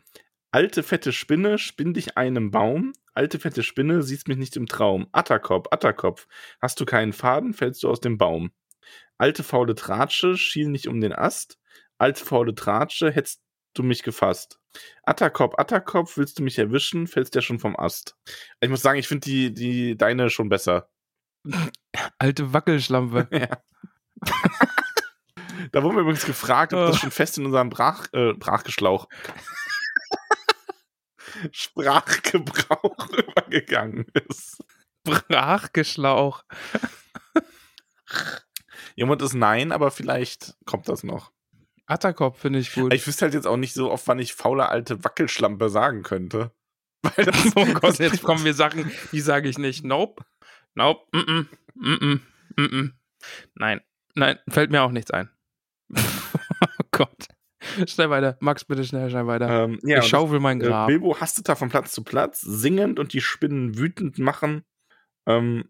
Alte 0.51 0.81
fette 0.81 1.11
Spinne, 1.11 1.57
spinn 1.57 1.93
dich 1.93 2.17
einem 2.17 2.51
Baum. 2.51 2.93
Alte 3.13 3.37
fette 3.37 3.63
Spinne, 3.63 4.01
siehst 4.01 4.27
mich 4.27 4.37
nicht 4.37 4.55
im 4.55 4.65
Traum. 4.65 5.07
Atterkopf, 5.11 5.67
Atterkopf, 5.71 6.27
hast 6.61 6.79
du 6.79 6.85
keinen 6.85 7.11
Faden, 7.11 7.53
fällst 7.53 7.83
du 7.83 7.89
aus 7.89 7.99
dem 7.99 8.17
Baum. 8.17 8.51
Alte 9.17 9.43
faule 9.43 9.75
Tratsche, 9.75 10.37
schiel 10.37 10.69
nicht 10.69 10.87
um 10.87 11.01
den 11.01 11.13
Ast. 11.13 11.59
Alte 11.97 12.23
faule 12.23 12.55
Tratsche, 12.55 13.11
hättest 13.11 13.41
du 13.73 13.83
mich 13.83 14.03
gefasst. 14.03 14.59
Atterkopf, 15.03 15.55
Atterkopf, 15.57 16.17
willst 16.17 16.39
du 16.39 16.43
mich 16.43 16.57
erwischen, 16.57 17.07
fällst 17.07 17.35
ja 17.35 17.41
schon 17.41 17.59
vom 17.59 17.75
Ast. 17.75 18.15
Ich 18.61 18.69
muss 18.69 18.81
sagen, 18.81 18.99
ich 18.99 19.07
finde 19.07 19.25
die, 19.25 19.53
die 19.53 19.97
deine 19.97 20.29
schon 20.29 20.49
besser. 20.49 20.89
Alte 22.19 22.53
Wackelschlampe. 22.53 23.27
ja. 23.31 23.61
da 25.71 25.83
wurden 25.83 25.95
wir 25.95 26.01
übrigens 26.01 26.25
gefragt, 26.25 26.73
ob 26.73 26.87
das 26.87 26.97
schon 26.97 27.11
fest 27.11 27.37
in 27.37 27.45
unserem 27.45 27.69
Brach, 27.69 28.07
äh, 28.13 28.33
Brachgeschlauch 28.33 29.07
Sprachgebrauch 31.51 33.09
übergegangen 33.09 34.05
ist. 34.27 34.63
Brachgeschlauch. 35.03 36.43
Jemand 38.95 39.21
ist 39.21 39.33
nein, 39.33 39.71
aber 39.71 39.91
vielleicht 39.91 40.55
kommt 40.65 40.89
das 40.89 41.03
noch. 41.03 41.31
Atterkopf 41.85 42.39
finde 42.39 42.59
ich 42.59 42.73
gut. 42.73 42.93
Ich 42.93 43.07
wüsste 43.07 43.25
halt 43.25 43.33
jetzt 43.33 43.47
auch 43.47 43.57
nicht 43.57 43.73
so 43.73 43.91
oft, 43.91 44.07
wann 44.07 44.19
ich 44.19 44.33
faule 44.33 44.69
alte 44.69 45.03
Wackelschlampe 45.03 45.69
sagen 45.69 46.03
könnte. 46.03 46.51
Weil 47.01 47.25
das 47.25 47.55
oh 47.55 47.65
Gott, 47.65 47.99
jetzt 47.99 48.23
kommen 48.23 48.43
wir 48.43 48.53
Sachen, 48.53 48.91
die 49.11 49.21
sage 49.21 49.47
ich 49.47 49.57
nicht. 49.57 49.85
Nope. 49.85 50.25
Nope. 50.73 51.05
Mm 51.13 51.19
-mm. 51.19 51.45
Mm 51.75 51.93
-mm. 51.93 52.19
Mm 52.57 52.93
Nein. 53.55 53.81
Nein, 54.15 54.39
fällt 54.49 54.71
mir 54.71 54.81
auch 54.81 54.91
nichts 54.91 55.11
ein. 55.11 55.29
Schnell 57.87 58.09
weiter. 58.09 58.37
Max, 58.39 58.65
bitte 58.65 58.83
schnell, 58.83 59.09
schnell 59.09 59.27
weiter. 59.27 59.65
Ähm, 59.65 59.79
ja, 59.83 59.99
ich 59.99 60.05
schaufel 60.05 60.39
mein 60.39 60.61
äh, 60.61 60.65
Grab. 60.65 60.89
Äh, 60.89 60.93
Bilbo 60.93 61.19
hastet 61.19 61.49
da 61.49 61.55
von 61.55 61.69
Platz 61.69 61.91
zu 61.91 62.03
Platz, 62.03 62.41
singend 62.41 62.99
und 62.99 63.13
die 63.13 63.21
Spinnen 63.21 63.77
wütend 63.77 64.19
machen. 64.19 64.63
Ähm, 65.25 65.65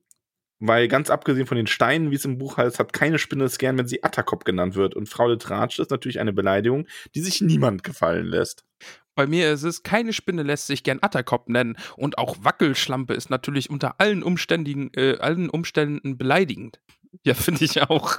weil 0.59 0.87
ganz 0.87 1.09
abgesehen 1.09 1.45
von 1.45 1.57
den 1.57 1.67
Steinen, 1.67 2.09
wie 2.09 2.15
es 2.15 2.25
im 2.25 2.39
Buch 2.39 2.57
heißt, 2.57 2.79
hat 2.79 2.91
keine 2.91 3.19
Spinne 3.19 3.43
es 3.43 3.59
gern, 3.59 3.77
wenn 3.77 3.87
sie 3.87 4.03
Atterkopf 4.03 4.43
genannt 4.43 4.75
wird. 4.75 4.95
Und 4.95 5.07
Frau 5.07 5.27
Letratsch 5.27 5.79
ist 5.79 5.91
natürlich 5.91 6.19
eine 6.19 6.33
Beleidigung, 6.33 6.87
die 7.13 7.21
sich 7.21 7.41
niemand 7.41 7.83
gefallen 7.83 8.25
lässt. 8.25 8.65
Bei 9.13 9.27
mir 9.27 9.51
ist 9.51 9.63
es, 9.63 9.83
keine 9.83 10.13
Spinne 10.13 10.43
lässt 10.43 10.67
sich 10.67 10.83
gern 10.83 10.99
Atterkopf 11.01 11.47
nennen. 11.47 11.77
Und 11.95 12.17
auch 12.17 12.37
Wackelschlampe 12.41 13.13
ist 13.13 13.29
natürlich 13.29 13.69
unter 13.69 13.99
allen, 13.99 14.23
Umständigen, 14.23 14.91
äh, 14.95 15.17
allen 15.17 15.49
Umständen 15.49 16.17
beleidigend. 16.17 16.79
Ja, 17.23 17.33
finde 17.33 17.65
ich 17.65 17.81
auch. 17.81 18.17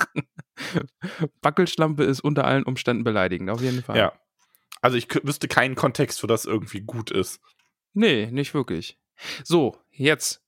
Wackelschlampe 1.42 2.04
ist 2.04 2.20
unter 2.20 2.44
allen 2.44 2.64
Umständen 2.64 3.04
beleidigend, 3.04 3.50
auf 3.50 3.60
jeden 3.60 3.82
Fall. 3.82 3.96
Ja. 3.96 4.12
Also 4.80 4.96
ich 4.96 5.08
wüsste 5.24 5.48
keinen 5.48 5.74
Kontext, 5.74 6.22
wo 6.22 6.26
das 6.26 6.44
irgendwie 6.44 6.80
gut 6.80 7.10
ist. 7.10 7.40
Nee, 7.94 8.26
nicht 8.30 8.54
wirklich. 8.54 8.98
So, 9.44 9.76
jetzt. 9.90 10.42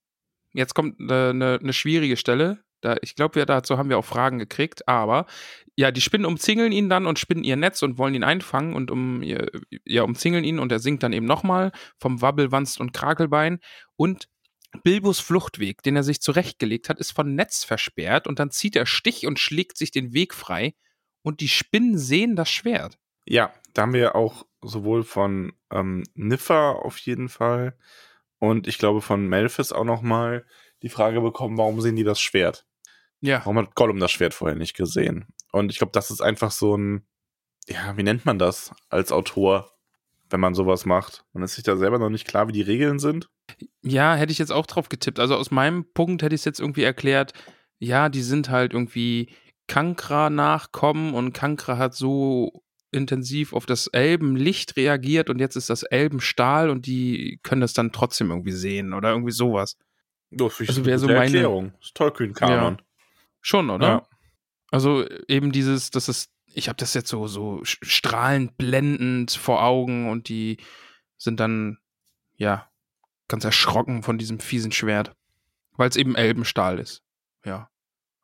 Jetzt 0.52 0.74
kommt 0.74 1.00
eine, 1.00 1.30
eine, 1.30 1.58
eine 1.60 1.72
schwierige 1.72 2.16
Stelle. 2.16 2.62
Da, 2.80 2.96
ich 3.02 3.14
glaube, 3.14 3.44
dazu 3.44 3.76
haben 3.76 3.90
wir 3.90 3.98
auch 3.98 4.04
Fragen 4.04 4.38
gekriegt, 4.38 4.88
aber 4.88 5.26
ja, 5.76 5.90
die 5.90 6.00
Spinnen 6.00 6.26
umzingeln 6.26 6.72
ihn 6.72 6.88
dann 6.88 7.06
und 7.06 7.18
spinnen 7.18 7.44
ihr 7.44 7.56
Netz 7.56 7.82
und 7.82 7.98
wollen 7.98 8.14
ihn 8.14 8.24
einfangen 8.24 8.74
und 8.74 8.90
um, 8.90 9.22
ja, 9.22 10.02
umzingeln 10.02 10.44
ihn 10.44 10.58
und 10.58 10.72
er 10.72 10.78
singt 10.78 11.02
dann 11.02 11.12
eben 11.12 11.26
nochmal 11.26 11.72
vom 11.98 12.22
Wabbelwanst 12.22 12.80
und 12.80 12.92
Krakelbein 12.92 13.60
und 13.96 14.28
Bilbos 14.82 15.20
Fluchtweg, 15.20 15.82
den 15.82 15.96
er 15.96 16.04
sich 16.04 16.20
zurechtgelegt 16.20 16.88
hat, 16.88 16.98
ist 16.98 17.12
von 17.12 17.34
Netz 17.34 17.64
versperrt 17.64 18.26
und 18.26 18.38
dann 18.38 18.50
zieht 18.50 18.76
er 18.76 18.86
Stich 18.86 19.26
und 19.26 19.38
schlägt 19.38 19.76
sich 19.76 19.90
den 19.90 20.12
Weg 20.12 20.34
frei 20.34 20.74
und 21.22 21.40
die 21.40 21.48
Spinnen 21.48 21.98
sehen 21.98 22.36
das 22.36 22.50
Schwert. 22.50 22.98
Ja, 23.26 23.52
da 23.74 23.82
haben 23.82 23.92
wir 23.92 24.14
auch 24.14 24.46
sowohl 24.62 25.02
von 25.02 25.52
ähm, 25.70 26.04
Niffer 26.14 26.84
auf 26.84 26.98
jeden 26.98 27.28
Fall 27.28 27.76
und 28.38 28.66
ich 28.66 28.78
glaube 28.78 29.00
von 29.00 29.26
Melfis 29.26 29.72
auch 29.72 29.84
nochmal 29.84 30.46
die 30.82 30.88
Frage 30.88 31.20
bekommen, 31.20 31.58
warum 31.58 31.80
sehen 31.80 31.96
die 31.96 32.04
das 32.04 32.20
Schwert? 32.20 32.66
Ja. 33.20 33.40
Warum 33.40 33.58
hat 33.58 33.74
Gollum 33.74 33.98
das 33.98 34.12
Schwert 34.12 34.34
vorher 34.34 34.56
nicht 34.56 34.74
gesehen? 34.74 35.26
Und 35.52 35.70
ich 35.70 35.78
glaube, 35.78 35.92
das 35.92 36.10
ist 36.10 36.22
einfach 36.22 36.50
so 36.50 36.76
ein, 36.76 37.06
ja, 37.68 37.96
wie 37.96 38.02
nennt 38.02 38.24
man 38.24 38.38
das 38.38 38.72
als 38.88 39.12
Autor, 39.12 39.70
wenn 40.30 40.40
man 40.40 40.54
sowas 40.54 40.86
macht? 40.86 41.24
Man 41.32 41.42
ist 41.42 41.54
sich 41.54 41.64
da 41.64 41.76
selber 41.76 41.98
noch 41.98 42.08
nicht 42.08 42.26
klar, 42.26 42.48
wie 42.48 42.52
die 42.52 42.62
Regeln 42.62 42.98
sind. 42.98 43.28
Ja, 43.82 44.14
hätte 44.14 44.32
ich 44.32 44.38
jetzt 44.38 44.52
auch 44.52 44.66
drauf 44.66 44.88
getippt. 44.88 45.18
Also 45.18 45.36
aus 45.36 45.50
meinem 45.50 45.84
Punkt 45.92 46.22
hätte 46.22 46.34
ich 46.34 46.40
es 46.40 46.44
jetzt 46.44 46.60
irgendwie 46.60 46.82
erklärt, 46.82 47.32
ja, 47.78 48.08
die 48.08 48.22
sind 48.22 48.50
halt 48.50 48.72
irgendwie 48.72 49.34
Kankra-Nachkommen 49.66 51.14
und 51.14 51.32
Kankra 51.32 51.78
hat 51.78 51.94
so 51.94 52.62
intensiv 52.92 53.52
auf 53.52 53.66
das 53.66 53.86
Elbenlicht 53.86 54.76
reagiert 54.76 55.30
und 55.30 55.38
jetzt 55.38 55.56
ist 55.56 55.70
das 55.70 55.82
Elbenstahl 55.84 56.70
und 56.70 56.86
die 56.86 57.38
können 57.42 57.60
das 57.60 57.72
dann 57.72 57.92
trotzdem 57.92 58.30
irgendwie 58.30 58.52
sehen 58.52 58.92
oder 58.92 59.10
irgendwie 59.10 59.32
sowas. 59.32 59.76
Das 60.30 60.60
also 60.60 60.84
wäre 60.84 60.98
so 60.98 61.06
meine 61.06 61.20
Erklärung. 61.20 61.72
Das 61.78 61.88
ist 61.88 61.96
Tollkühn-Kanon. 61.96 62.76
Ja. 62.78 62.84
Schon, 63.40 63.70
oder? 63.70 63.86
Ja. 63.86 64.08
Also 64.70 65.04
eben 65.28 65.52
dieses, 65.52 65.90
das 65.90 66.08
ist, 66.08 66.30
ich 66.52 66.68
habe 66.68 66.76
das 66.76 66.94
jetzt 66.94 67.08
so, 67.08 67.26
so 67.26 67.60
strahlend 67.62 68.56
blendend 68.56 69.32
vor 69.32 69.62
Augen 69.62 70.10
und 70.10 70.28
die 70.28 70.58
sind 71.16 71.40
dann, 71.40 71.78
ja, 72.36 72.69
ganz 73.30 73.44
erschrocken 73.44 74.02
von 74.02 74.18
diesem 74.18 74.40
fiesen 74.40 74.72
Schwert. 74.72 75.12
Weil 75.76 75.88
es 75.88 75.96
eben 75.96 76.16
Elbenstahl 76.16 76.78
ist. 76.78 77.02
Ja. 77.44 77.70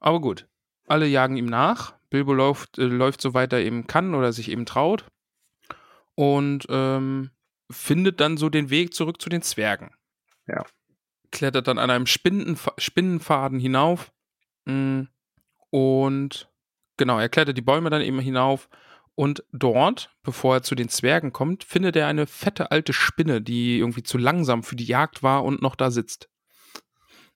Aber 0.00 0.20
gut. 0.20 0.46
Alle 0.86 1.06
jagen 1.06 1.36
ihm 1.36 1.46
nach. 1.46 1.94
Bilbo 2.10 2.34
läuft, 2.34 2.78
äh, 2.78 2.84
läuft 2.84 3.20
so 3.20 3.32
weit 3.32 3.52
er 3.52 3.60
eben 3.60 3.86
kann 3.86 4.14
oder 4.14 4.32
sich 4.32 4.50
eben 4.50 4.66
traut. 4.66 5.06
Und 6.14 6.66
ähm, 6.68 7.30
findet 7.70 8.20
dann 8.20 8.36
so 8.36 8.48
den 8.48 8.70
Weg 8.70 8.94
zurück 8.94 9.20
zu 9.20 9.28
den 9.28 9.42
Zwergen. 9.42 9.90
Ja. 10.46 10.64
klettert 11.32 11.66
dann 11.66 11.78
an 11.78 11.90
einem 11.90 12.06
Spinnenf 12.06 12.68
Spinnenfaden 12.78 13.58
hinauf. 13.58 14.12
Mm, 14.64 15.02
und 15.70 16.48
genau, 16.96 17.18
er 17.18 17.28
klettert 17.28 17.56
die 17.56 17.62
Bäume 17.62 17.90
dann 17.90 18.02
eben 18.02 18.20
hinauf. 18.20 18.68
Und 19.16 19.42
dort, 19.50 20.14
bevor 20.22 20.56
er 20.56 20.62
zu 20.62 20.74
den 20.74 20.90
Zwergen 20.90 21.32
kommt, 21.32 21.64
findet 21.64 21.96
er 21.96 22.06
eine 22.06 22.26
fette 22.26 22.70
alte 22.70 22.92
Spinne, 22.92 23.40
die 23.40 23.78
irgendwie 23.78 24.02
zu 24.02 24.18
langsam 24.18 24.62
für 24.62 24.76
die 24.76 24.84
Jagd 24.84 25.22
war 25.22 25.42
und 25.42 25.62
noch 25.62 25.74
da 25.74 25.90
sitzt. 25.90 26.28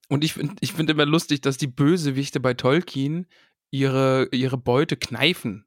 Und 0.09 0.23
ich 0.23 0.35
finde 0.35 0.57
ich 0.61 0.75
find 0.75 0.91
immer 0.91 1.07
lustig, 1.07 1.41
dass 1.41 1.57
die 1.57 1.69
Bösewichte 1.69 2.39
bei 2.39 2.53
Tolkien 2.53 3.27
ihre, 3.71 4.29
ihre 4.33 4.59
Beute 4.59 4.97
kneifen. 4.97 5.67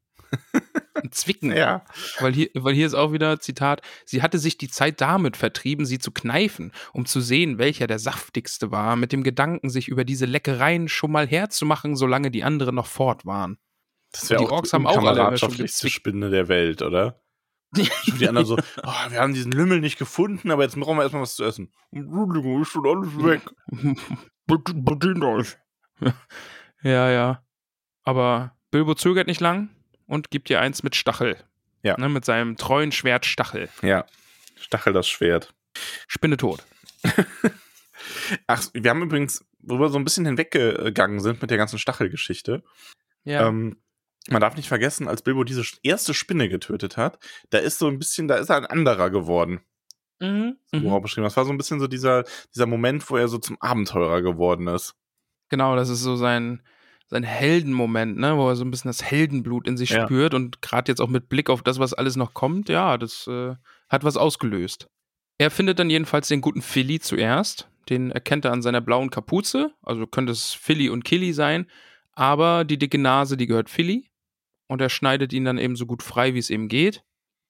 und 1.01 1.14
zwicken. 1.14 1.51
Ja. 1.64 1.86
Weil 2.20 2.34
hier, 2.34 2.49
weil 2.53 2.74
hier 2.74 2.88
ist 2.88 2.93
auch 2.93 3.11
wieder 3.11 3.39
Zitat, 3.39 3.82
sie 4.05 4.22
hatte 4.22 4.39
sich 4.39 4.57
die 4.57 4.70
Zeit 4.70 5.01
damit 5.01 5.38
vertrieben, 5.38 5.86
sie 5.86 5.99
zu 5.99 6.11
kneifen, 6.11 6.72
um 6.93 7.05
zu 7.05 7.22
sehen, 7.22 7.57
welcher 7.57 7.88
der 7.88 7.99
saftigste 7.99 8.72
war, 8.72 8.95
mit 8.95 9.11
dem 9.11 9.24
Gedanken, 9.24 9.70
sich 9.70 9.88
über 9.88 10.03
diese 10.03 10.26
Leckereien 10.26 10.88
schon 10.88 11.11
mal 11.11 11.28
herzumachen, 11.28 11.95
solange 11.95 12.32
die 12.32 12.43
anderen 12.43 12.76
noch 12.76 12.88
fort 12.88 13.26
waren. 13.26 13.57
Das 14.14 14.30
wäre 14.30 14.41
auch 14.41 14.51
Orks 14.51 14.70
die 14.70 14.76
haben 14.76 14.88
auch 14.88 14.95
kameradschaftlichste. 14.95 15.89
Spinne 15.89 16.30
der 16.30 16.47
Welt, 16.47 16.82
oder? 16.82 17.20
Und 17.76 18.20
die 18.20 18.28
anderen 18.28 18.45
so, 18.45 18.55
oh, 18.55 19.09
wir 19.09 19.20
haben 19.20 19.34
diesen 19.34 19.51
Lümmel 19.51 19.80
nicht 19.82 19.97
gefunden, 19.97 20.51
aber 20.51 20.64
jetzt 20.64 20.80
brauchen 20.80 20.97
wir 20.97 21.03
erstmal 21.03 21.24
was 21.24 21.36
zu 21.36 21.43
essen. 21.43 21.74
Entschuldigung, 21.91 22.61
ist 22.61 22.70
schon 22.70 22.86
alles 22.86 23.18
weg. 23.18 23.41
Bedient 24.47 25.24
euch. 25.24 25.57
Ja, 26.86 27.09
ja. 27.09 27.41
Aber 28.03 28.57
Bilbo 28.70 28.93
zögert 28.93 29.28
nicht 29.28 29.39
lang 29.39 29.70
und 30.05 30.32
gibt 30.32 30.49
ihr 30.49 30.59
eins 30.59 30.84
mit 30.84 30.97
Stachel. 30.97 31.38
Ja. 31.82 31.97
Ne, 31.97 32.09
mit 32.09 32.26
seinem 32.26 32.57
treuen 32.57 32.91
Schwert 32.91 33.26
Stachel. 33.26 33.70
Ja. 33.82 34.05
Stachel 34.57 34.91
das 34.91 35.07
Schwert. 35.07 35.53
Spinne 36.09 36.36
tot. 36.36 36.66
Ach, 38.47 38.64
wir 38.74 38.89
haben 38.89 39.01
übrigens, 39.01 39.45
wo 39.59 39.80
wir 39.80 39.88
so 39.88 39.97
ein 39.97 40.03
bisschen 40.03 40.26
hinweggegangen 40.26 41.22
sind 41.22 41.41
mit 41.41 41.51
der 41.51 41.57
ganzen 41.57 41.80
Stachelgeschichte. 41.80 42.64
Ja. 43.24 43.47
Ähm, 43.47 43.82
man 44.30 44.41
darf 44.41 44.55
nicht 44.55 44.67
vergessen, 44.67 45.07
als 45.07 45.21
Bilbo 45.21 45.43
diese 45.43 45.63
erste 45.84 46.13
Spinne 46.13 46.47
getötet 46.49 46.95
hat, 46.97 47.19
da 47.49 47.57
ist 47.57 47.80
so 47.80 47.88
ein 47.88 47.99
bisschen, 47.99 48.28
da 48.28 48.36
ist 48.36 48.49
er 48.49 48.57
ein 48.57 48.65
anderer 48.65 49.09
geworden. 49.09 49.61
mhm. 50.19 50.57
So 50.71 50.78
Mhm. 50.80 51.01
beschrieben. 51.01 51.26
Das 51.26 51.36
war 51.38 51.43
so 51.45 51.51
ein 51.51 51.57
bisschen 51.57 51.80
so 51.82 51.88
dieser, 51.88 52.24
dieser 52.55 52.65
Moment, 52.65 53.09
wo 53.09 53.17
er 53.17 53.28
so 53.28 53.38
zum 53.38 53.57
Abenteurer 53.61 54.21
geworden 54.21 54.67
ist. 54.67 54.95
Genau, 55.49 55.76
das 55.76 55.89
ist 55.89 56.01
so 56.01 56.15
sein, 56.15 56.61
sein 57.07 57.24
Heldenmoment, 57.24 58.17
ne, 58.17 58.38
wo 58.38 58.47
er 58.47 58.55
so 58.55 58.63
ein 58.63 58.71
bisschen 58.71 58.89
das 58.89 59.03
Heldenblut 59.03 59.67
in 59.67 59.76
sich 59.78 59.89
Ja. 59.89 60.05
spürt 60.05 60.34
und 60.34 60.61
gerade 60.61 60.89
jetzt 60.91 61.01
auch 61.01 61.09
mit 61.09 61.28
Blick 61.30 61.49
auf 61.49 61.61
das, 61.61 61.78
was 61.80 61.93
alles 61.93 62.15
noch 62.15 62.34
kommt, 62.34 62.69
ja, 62.69 62.97
das 62.97 63.28
äh, 63.28 63.55
hat 63.89 64.03
was 64.05 64.15
ausgelöst. 64.17 64.88
Er 65.38 65.51
findet 65.51 65.80
dann 65.80 65.89
jedenfalls 65.89 66.28
den 66.30 66.41
guten 66.41 66.61
Philly 66.61 66.99
zuerst. 66.99 67.67
Den 67.89 68.11
erkennt 68.11 68.45
er 68.45 68.53
an 68.53 68.61
seiner 68.61 68.80
blauen 68.82 69.09
Kapuze. 69.09 69.74
Also 69.82 70.07
könnte 70.07 70.32
es 70.32 70.53
Philly 70.53 70.89
und 70.89 71.03
Killy 71.03 71.34
sein. 71.34 71.65
Aber 72.13 72.63
die 72.63 72.78
dicke 72.78 72.97
Nase, 72.99 73.36
die 73.36 73.47
gehört 73.47 73.69
Philly. 73.69 74.09
Und 74.74 74.82
er 74.82 74.89
schneidet 74.89 75.34
ihn 75.34 75.45
dann 75.45 75.59
eben 75.59 75.76
so 75.76 75.86
gut 75.86 76.01
frei, 76.01 76.34
wie 76.34 76.39
es 76.39 76.49
eben 76.49 76.67
geht. 76.67 77.03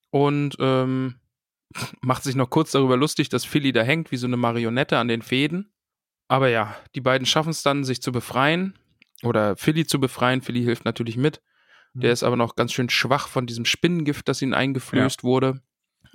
Und 0.09 0.57
ähm, 0.59 1.21
macht 2.01 2.21
sich 2.23 2.35
noch 2.35 2.49
kurz 2.49 2.71
darüber 2.71 2.97
lustig, 2.97 3.29
dass 3.29 3.45
Philly 3.45 3.71
da 3.71 3.81
hängt, 3.81 4.11
wie 4.11 4.17
so 4.17 4.27
eine 4.27 4.35
Marionette 4.35 4.97
an 4.97 5.07
den 5.07 5.21
Fäden. 5.21 5.71
Aber 6.27 6.49
ja, 6.49 6.75
die 6.95 6.99
beiden 6.99 7.25
schaffen 7.25 7.51
es 7.51 7.63
dann, 7.63 7.85
sich 7.85 8.01
zu 8.01 8.11
befreien. 8.11 8.77
Oder 9.23 9.55
Philly 9.55 9.87
zu 9.87 10.01
befreien. 10.01 10.41
Philly 10.41 10.63
hilft 10.63 10.83
natürlich 10.83 11.15
mit. 11.15 11.41
Der 11.93 12.11
ist 12.11 12.23
aber 12.23 12.35
noch 12.35 12.57
ganz 12.57 12.73
schön 12.73 12.89
schwach 12.89 13.29
von 13.29 13.47
diesem 13.47 13.63
Spinnengift, 13.63 14.27
das 14.27 14.41
ihm 14.41 14.53
eingeflößt 14.53 15.23
wurde. 15.23 15.61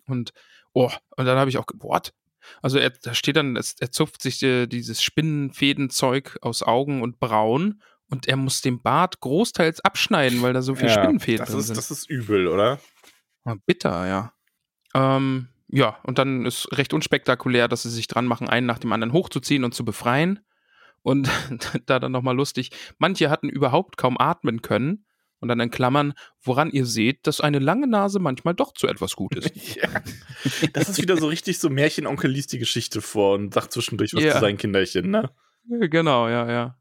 Und, 0.05 0.35
oh, 0.75 0.93
und 1.17 1.25
dann 1.25 1.39
habe 1.39 1.49
ich 1.49 1.57
auch, 1.57 1.65
what? 1.79 2.13
Also 2.61 2.79
er, 2.79 2.91
da 2.91 3.15
steht 3.15 3.37
dann, 3.37 3.57
es, 3.57 3.77
er 3.81 3.91
zupft 3.93 4.21
sich 4.21 4.43
äh, 4.43 4.67
dieses 4.67 5.03
Spinnenfädenzeug 5.03 6.37
aus 6.43 6.63
Augen 6.63 7.01
und 7.01 7.19
Brauen 7.19 7.81
und 8.11 8.27
er 8.29 8.37
muss 8.37 8.61
den 8.63 8.81
Bart 8.83 9.21
großteils 9.21 9.81
abschneiden, 9.81 10.43
weil 10.43 10.53
da 10.53 10.63
so 10.63 10.75
viele 10.75 10.89
Ja, 10.89 11.03
Spinnenfäden 11.03 11.39
das 11.39 11.51
drin 11.51 11.61
ist, 11.61 11.67
sind. 11.67 11.77
das 11.77 11.91
ist 11.91 12.09
übel, 12.11 12.47
oder? 12.49 12.79
Bitter, 13.67 14.07
ja. 14.07 14.33
Ähm, 14.95 15.49
ja, 15.69 15.99
und 16.05 16.19
dann 16.19 16.45
ist 16.47 16.69
recht 16.77 16.93
unspektakulär, 16.95 17.69
dass 17.69 17.83
sie 17.83 17.91
sich 17.91 18.07
dran 18.07 18.27
machen, 18.27 18.49
einen 18.49 18.67
nach 18.67 18.79
dem 18.79 18.93
anderen 18.93 19.13
hochzuziehen 19.13 19.65
und 19.65 19.75
zu 19.75 19.85
befreien. 19.85 20.41
Und 21.03 21.29
da 21.87 21.99
dann 21.99 22.13
nochmal 22.13 22.37
lustig, 22.37 22.71
manche 22.99 23.31
hatten 23.31 23.49
überhaupt 23.49 23.97
kaum 23.97 24.19
atmen 24.19 24.63
können. 24.63 25.05
Und 25.41 25.47
dann 25.47 25.61
in 25.61 25.71
Klammern, 25.71 26.15
woran 26.43 26.71
ihr 26.73 26.85
seht, 26.85 27.29
dass 27.29 27.41
eine 27.41 27.61
lange 27.61 27.87
Nase 27.87 28.19
manchmal 28.19 28.55
doch 28.55 28.73
zu 28.73 28.89
etwas 28.89 29.15
gut 29.15 29.37
ist. 29.37 29.53
Ja. 29.77 29.89
Das 30.73 30.89
ist 30.89 31.01
wieder 31.01 31.17
so 31.17 31.29
richtig 31.29 31.59
so 31.61 31.71
Märchenonkel 31.71 32.29
liest 32.31 32.53
die 32.53 32.59
Geschichte 32.59 33.01
vor 33.01 33.35
und 33.37 33.55
sagt 33.55 33.73
zwischendurch 33.73 34.15
was 34.15 34.23
Ja. 34.25 34.35
zu 34.35 34.41
seinen 34.41 34.57
Kinderchen, 34.57 35.11
ne? 35.11 35.31
genau, 35.69 36.29
ja, 36.29 36.51
ja. 36.51 36.79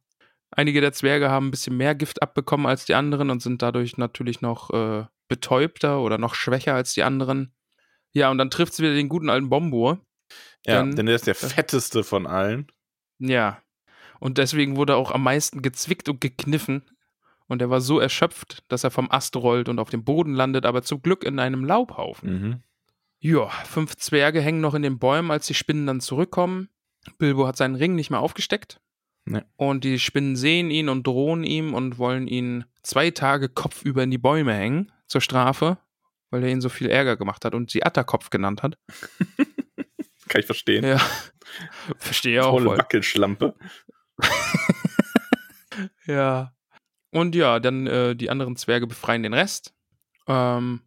Einige 0.52 0.82
der 0.82 0.94
Zwerge 0.94 1.30
haben 1.30 1.48
ein 1.48 1.52
bisschen 1.52 1.76
mehr 1.78 1.94
Gift 1.96 2.22
abbekommen 2.22 2.66
als 2.68 2.86
die 2.86 2.96
anderen 2.96 3.30
und 3.30 3.42
sind 3.42 3.62
dadurch 3.62 3.98
natürlich 3.98 4.42
noch 4.42 4.70
äh, 4.72 5.06
betäubter 5.28 6.00
oder 6.02 6.18
noch 6.18 6.36
schwächer 6.36 6.74
als 6.74 6.94
die 6.94 7.04
anderen. 7.04 7.54
Ja, 8.14 8.32
und 8.32 8.38
dann 8.38 8.50
trifft 8.50 8.74
es 8.74 8.80
wieder 8.80 8.94
den 8.94 9.10
guten 9.10 9.30
alten 9.30 9.50
Bombur. 9.50 10.00
Ja, 10.66 10.76
Dann- 10.76 10.96
denn 10.96 11.06
der 11.06 11.16
ist 11.16 11.28
der 11.28 11.36
fetteste 11.36 12.04
von 12.04 12.26
allen. 12.28 12.68
Ja. 13.20 13.62
Und 14.20 14.38
deswegen 14.38 14.76
wurde 14.78 14.94
er 14.94 14.98
auch 14.98 15.12
am 15.12 15.24
meisten 15.24 15.62
gezwickt 15.62 16.10
und 16.10 16.22
gekniffen. 16.22 16.84
Und 17.48 17.62
er 17.62 17.70
war 17.70 17.80
so 17.82 18.00
erschöpft, 18.00 18.64
dass 18.68 18.84
er 18.84 18.92
vom 18.92 19.10
Ast 19.12 19.36
rollt 19.36 19.70
und 19.70 19.80
auf 19.80 19.90
dem 19.90 20.04
Boden 20.04 20.34
landet, 20.34 20.66
aber 20.66 20.82
zum 20.82 21.02
Glück 21.02 21.24
in 21.24 21.40
einem 21.40 21.64
Laubhaufen. 21.64 22.30
Mhm. 22.42 22.64
Ja, 23.20 23.48
fünf 23.50 23.96
Zwerge 23.96 24.42
hängen 24.42 24.62
noch 24.62 24.74
in 24.74 24.82
den 24.82 25.00
Bäumen, 25.00 25.32
als 25.32 25.48
die 25.48 25.54
Spinnen 25.54 25.88
dann 25.88 26.02
zurückkommen. 26.02 26.70
Bilbo 27.18 27.48
hat 27.48 27.56
seinen 27.58 27.76
Ring 27.76 27.96
nicht 27.96 28.10
mehr 28.10 28.20
aufgesteckt. 28.20 28.80
Nee. 29.30 29.42
Und 29.58 29.84
die 29.84 30.00
Spinnen 30.00 30.36
sehen 30.36 30.72
ihn 30.72 30.88
und 30.88 31.06
drohen 31.06 31.44
ihm 31.44 31.74
und 31.74 31.98
wollen 31.98 32.28
ihn 32.28 32.64
zwei 32.82 33.12
Tage 33.12 33.50
kopfüber 33.50 34.04
in 34.04 34.12
die 34.12 34.18
Bäume 34.18 34.54
hängen 34.54 34.92
zur 35.08 35.20
Strafe, 35.22 35.78
weil 36.30 36.44
er 36.44 36.50
ihnen 36.50 36.62
so 36.62 36.70
viel 36.70 36.90
Ärger 36.90 37.18
gemacht 37.18 37.44
hat 37.44 37.54
und 37.54 37.70
sie 37.70 37.84
Atterkopf 37.84 38.30
genannt 38.30 38.64
hat. 38.64 38.78
Kann 40.30 40.40
ich 40.40 40.46
verstehen. 40.46 40.86
Ja. 40.86 40.98
Verstehe 41.98 42.46
auch 42.46 42.52
Tolle 42.52 42.66
voll. 42.66 42.78
Wackelschlampe. 42.78 43.56
Ja. 46.06 46.54
Und 47.12 47.36
ja, 47.36 47.60
dann 47.60 47.86
äh, 47.86 48.16
die 48.16 48.30
anderen 48.30 48.56
Zwerge 48.56 48.88
befreien 48.88 49.24
den 49.24 49.34
Rest. 49.34 49.74
Ähm, 50.28 50.82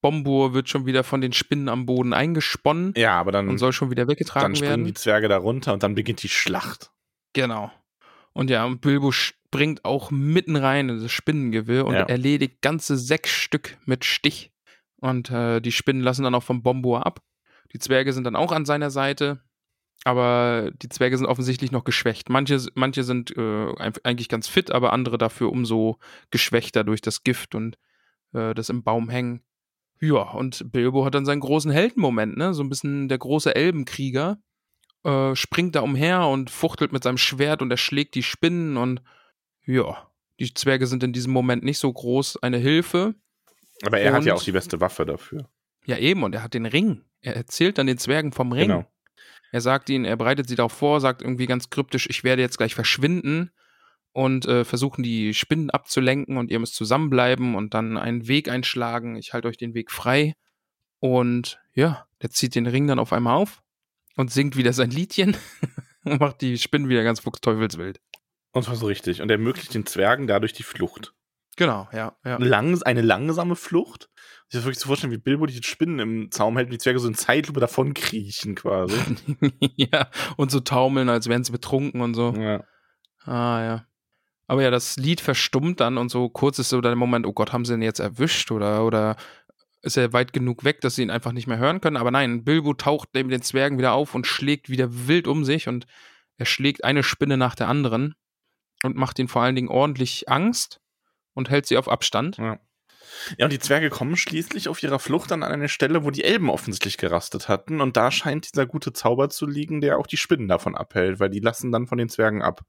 Bombur 0.00 0.54
wird 0.54 0.68
schon 0.68 0.86
wieder 0.86 1.04
von 1.04 1.20
den 1.20 1.32
Spinnen 1.32 1.68
am 1.68 1.86
Boden 1.86 2.12
eingesponnen 2.12 2.92
Ja, 2.96 3.18
aber 3.18 3.32
dann, 3.32 3.48
und 3.48 3.58
soll 3.58 3.72
schon 3.72 3.90
wieder 3.90 4.08
weggetragen 4.08 4.48
dann 4.48 4.56
springen 4.56 4.70
werden. 4.70 4.84
die 4.86 4.94
Zwerge 4.94 5.28
da 5.28 5.36
runter 5.36 5.72
und 5.72 5.82
dann 5.82 5.94
beginnt 5.94 6.22
die 6.22 6.28
Schlacht. 6.28 6.90
Genau. 7.34 7.70
Und 8.32 8.50
ja, 8.50 8.64
und 8.64 8.80
Bilbo 8.80 9.12
springt 9.12 9.84
auch 9.84 10.10
mitten 10.10 10.56
rein 10.56 10.88
in 10.88 11.00
das 11.00 11.12
Spinnengewirr 11.12 11.84
und 11.84 11.94
Ja. 11.94 12.02
erledigt 12.02 12.62
ganze 12.62 12.96
sechs 12.96 13.30
Stück 13.30 13.76
mit 13.84 14.04
Stich. 14.04 14.52
Und 14.96 15.30
äh, 15.30 15.60
die 15.60 15.70
Spinnen 15.72 16.02
lassen 16.02 16.24
dann 16.24 16.34
auch 16.34 16.42
vom 16.42 16.62
Bombur 16.62 17.06
ab. 17.06 17.20
Die 17.72 17.78
Zwerge 17.78 18.12
sind 18.12 18.24
dann 18.24 18.36
auch 18.36 18.52
an 18.52 18.64
seiner 18.64 18.90
Seite. 18.90 19.42
Aber 20.04 20.70
die 20.82 20.88
Zwerge 20.88 21.16
sind 21.16 21.26
offensichtlich 21.26 21.72
noch 21.72 21.84
geschwächt. 21.84 22.28
Manche, 22.28 22.60
manche 22.74 23.04
sind 23.04 23.36
äh, 23.36 23.72
eigentlich 24.02 24.28
ganz 24.28 24.48
fit, 24.48 24.70
aber 24.70 24.92
andere 24.92 25.16
dafür 25.18 25.50
umso 25.50 25.98
geschwächter 26.30 26.84
durch 26.84 27.00
das 27.00 27.22
Gift 27.22 27.54
und 27.54 27.78
äh, 28.32 28.54
das 28.54 28.68
im 28.68 28.82
Baum 28.82 29.08
hängen. 29.08 29.42
Ja, 30.00 30.22
und 30.32 30.70
Bilbo 30.72 31.04
hat 31.06 31.14
dann 31.14 31.24
seinen 31.24 31.40
großen 31.40 31.70
Heldenmoment, 31.70 32.36
ne? 32.36 32.52
So 32.52 32.62
ein 32.62 32.68
bisschen 32.68 33.08
der 33.08 33.16
große 33.18 33.54
Elbenkrieger. 33.54 34.38
Äh, 35.04 35.36
springt 35.36 35.74
da 35.74 35.80
umher 35.80 36.26
und 36.28 36.50
fuchtelt 36.50 36.92
mit 36.92 37.02
seinem 37.02 37.18
Schwert 37.18 37.60
und 37.60 37.70
erschlägt 37.70 38.14
die 38.14 38.22
Spinnen 38.22 38.76
und 38.78 39.02
ja, 39.66 40.10
die 40.40 40.52
Zwerge 40.54 40.86
sind 40.86 41.02
in 41.02 41.12
diesem 41.12 41.32
Moment 41.32 41.62
nicht 41.62 41.78
so 41.78 41.92
groß 41.92 42.42
eine 42.42 42.56
Hilfe. 42.58 43.14
Aber 43.84 43.98
er 44.00 44.12
hat 44.14 44.24
ja 44.24 44.32
Und- 44.32 44.40
auch 44.40 44.44
die 44.44 44.52
beste 44.52 44.80
Waffe 44.80 45.04
dafür. 45.04 45.48
Ja, 45.86 45.98
eben, 45.98 46.22
und 46.22 46.34
er 46.34 46.42
hat 46.42 46.54
den 46.54 46.64
Ring. 46.64 47.02
Er 47.20 47.36
erzählt 47.36 47.76
dann 47.76 47.86
den 47.86 47.98
Zwergen 47.98 48.32
vom 48.32 48.52
Ring. 48.52 48.68
Genau. 48.68 48.86
Er 49.52 49.60
sagt 49.60 49.90
ihnen, 49.90 50.04
er 50.06 50.16
bereitet 50.16 50.48
sie 50.48 50.56
darauf 50.56 50.72
vor, 50.72 51.00
sagt 51.00 51.20
irgendwie 51.22 51.46
ganz 51.46 51.68
kryptisch, 51.70 52.08
ich 52.08 52.24
werde 52.24 52.40
jetzt 52.42 52.56
gleich 52.56 52.74
verschwinden 52.74 53.50
und 54.12 54.46
äh, 54.46 54.64
versuchen 54.64 55.02
die 55.02 55.34
Spinnen 55.34 55.68
abzulenken 55.70 56.38
und 56.38 56.50
ihr 56.50 56.58
müsst 56.58 56.74
zusammenbleiben 56.76 57.54
und 57.54 57.74
dann 57.74 57.98
einen 57.98 58.26
Weg 58.26 58.48
einschlagen. 58.48 59.16
Ich 59.16 59.32
halte 59.34 59.48
euch 59.48 59.58
den 59.58 59.74
Weg 59.74 59.90
frei. 59.90 60.34
Und 60.98 61.60
ja, 61.74 62.06
der 62.22 62.30
zieht 62.30 62.54
den 62.54 62.66
Ring 62.66 62.86
dann 62.86 62.98
auf 62.98 63.12
einmal 63.12 63.36
auf 63.36 63.60
und 64.16 64.32
singt 64.32 64.56
wieder 64.56 64.72
sein 64.72 64.90
Liedchen 64.90 65.36
und 66.04 66.20
macht 66.20 66.40
die 66.40 66.58
Spinnen 66.58 66.88
wieder 66.88 67.04
ganz 67.04 67.20
fuchsteufelswild. 67.20 68.00
Und 68.52 68.64
zwar 68.64 68.76
so 68.76 68.86
richtig. 68.86 69.20
Und 69.20 69.30
ermöglicht 69.30 69.74
den 69.74 69.86
Zwergen 69.86 70.26
dadurch 70.26 70.52
die 70.52 70.62
Flucht. 70.62 71.14
Genau, 71.56 71.88
ja, 71.92 72.16
ja. 72.24 72.36
Lang, 72.38 72.80
eine 72.82 73.02
langsame 73.02 73.56
Flucht. 73.56 74.08
Sich 74.48 74.58
das 74.58 74.64
wirklich 74.64 74.78
zu 74.78 74.88
vorstellen, 74.88 75.12
wie 75.12 75.18
Bilbo 75.18 75.46
die 75.46 75.62
Spinnen 75.62 75.98
im 75.98 76.30
Zaum 76.30 76.56
hält 76.56 76.66
und 76.66 76.72
die 76.72 76.78
Zwerge 76.78 76.98
so 76.98 77.08
in 77.08 77.14
Zeitlupe 77.14 77.60
davon 77.60 77.94
kriechen 77.94 78.54
quasi. 78.54 78.96
ja, 79.76 80.08
und 80.36 80.50
so 80.50 80.60
taumeln, 80.60 81.08
als 81.08 81.28
wären 81.28 81.44
sie 81.44 81.52
betrunken 81.52 82.00
und 82.00 82.14
so. 82.14 82.34
ja. 82.36 82.64
Ah, 83.24 83.62
ja. 83.62 83.86
Aber 84.46 84.62
ja, 84.62 84.70
das 84.70 84.96
Lied 84.96 85.20
verstummt 85.20 85.80
dann 85.80 85.96
und 85.96 86.10
so 86.10 86.28
kurz 86.28 86.58
ist 86.58 86.68
so 86.68 86.80
der 86.80 86.94
Moment, 86.96 87.26
oh 87.26 87.32
Gott, 87.32 87.52
haben 87.52 87.64
sie 87.64 87.74
ihn 87.74 87.82
jetzt 87.82 88.00
erwischt 88.00 88.50
oder, 88.50 88.84
oder 88.84 89.16
ist 89.84 89.96
er 89.96 90.12
weit 90.12 90.32
genug 90.32 90.64
weg, 90.64 90.80
dass 90.80 90.96
sie 90.96 91.02
ihn 91.02 91.10
einfach 91.10 91.32
nicht 91.32 91.46
mehr 91.46 91.58
hören 91.58 91.80
können? 91.80 91.96
Aber 91.96 92.10
nein, 92.10 92.44
Bilbo 92.44 92.74
taucht 92.74 93.10
neben 93.14 93.28
den 93.28 93.42
Zwergen 93.42 93.78
wieder 93.78 93.92
auf 93.92 94.14
und 94.14 94.26
schlägt 94.26 94.68
wieder 94.68 94.88
wild 95.08 95.26
um 95.28 95.44
sich 95.44 95.68
und 95.68 95.86
Er 96.36 96.46
schlägt 96.46 96.82
eine 96.82 97.04
Spinne 97.04 97.36
nach 97.36 97.54
der 97.54 97.68
anderen 97.68 98.14
und 98.82 98.96
macht 98.96 99.18
ihnen 99.20 99.28
vor 99.28 99.42
allen 99.42 99.54
Dingen 99.54 99.68
ordentlich 99.68 100.28
Angst 100.28 100.80
und 101.32 101.48
hält 101.48 101.66
sie 101.66 101.76
auf 101.76 101.88
Abstand. 101.88 102.38
Ja. 102.38 102.58
Ja, 103.38 103.46
und 103.46 103.52
die 103.52 103.58
Zwerge 103.58 103.90
kommen 103.90 104.16
schließlich 104.16 104.68
auf 104.68 104.82
ihrer 104.82 104.98
Flucht 104.98 105.30
dann 105.30 105.42
an 105.42 105.52
eine 105.52 105.68
Stelle, 105.68 106.04
wo 106.04 106.10
die 106.10 106.24
Elben 106.24 106.50
offensichtlich 106.50 106.96
gerastet 106.96 107.48
hatten. 107.48 107.80
Und 107.80 107.96
da 107.96 108.10
scheint 108.10 108.52
dieser 108.52 108.66
gute 108.66 108.92
Zauber 108.92 109.30
zu 109.30 109.46
liegen, 109.46 109.80
der 109.80 109.98
auch 109.98 110.06
die 110.06 110.16
Spinnen 110.16 110.48
davon 110.48 110.74
abhält, 110.74 111.20
weil 111.20 111.30
die 111.30 111.40
lassen 111.40 111.70
dann 111.70 111.86
von 111.86 111.98
den 111.98 112.08
Zwergen 112.08 112.42
ab. 112.42 112.62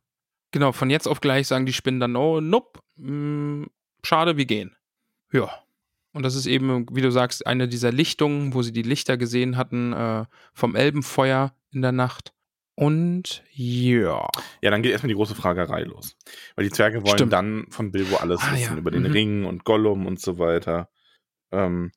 Genau, 0.51 0.72
von 0.72 0.89
jetzt 0.89 1.07
auf 1.07 1.22
gleich 1.22 1.47
sagen 1.47 1.66
die 1.66 1.74
Spinnen 1.74 1.99
dann, 1.99 2.16
oh, 2.16 2.41
nope, 2.41 2.80
mh, 2.97 3.11
mm, 3.11 3.70
schade, 4.03 4.38
wir 4.38 4.45
gehen. 4.45 4.76
Ja. 5.32 5.64
Und 6.16 6.24
das 6.24 6.36
ist 6.36 6.45
eben, 6.45 6.86
wie 6.93 7.01
du 7.01 7.11
sagst, 7.11 7.45
eine 7.45 7.68
dieser 7.68 7.91
Lichtungen, 7.91 8.53
wo 8.53 8.61
sie 8.61 8.72
die 8.72 8.84
Lichter 8.84 9.18
gesehen 9.18 9.57
hatten 9.57 9.91
äh, 9.91 10.24
vom 10.53 10.74
Elbenfeuer 10.74 11.53
in 11.72 11.82
der 11.82 11.91
Nacht. 11.91 12.34
Und 12.76 13.43
ja. 13.51 14.26
Ja, 14.61 14.72
dann 14.72 14.82
geht 14.82 14.93
erstmal 14.93 15.09
die 15.09 15.16
große 15.16 15.36
Fragerei 15.36 15.84
los. 15.84 16.16
Weil 16.55 16.63
die 16.63 16.72
Zwerge 16.72 17.03
wollen 17.03 17.18
Stimmt. 17.18 17.34
dann 17.34 17.66
von 17.70 17.91
Bilbo 17.91 18.16
alles 18.16 18.39
ah, 18.41 18.53
wissen 18.53 18.76
ja. 18.76 18.80
über 18.80 18.91
den 18.91 19.03
mhm. 19.03 19.11
Ring 19.11 19.45
und 19.45 19.66
Gollum 19.66 20.05
und 20.05 20.22
so 20.22 20.39
weiter. 20.39 20.88
Ähm, 21.51 21.91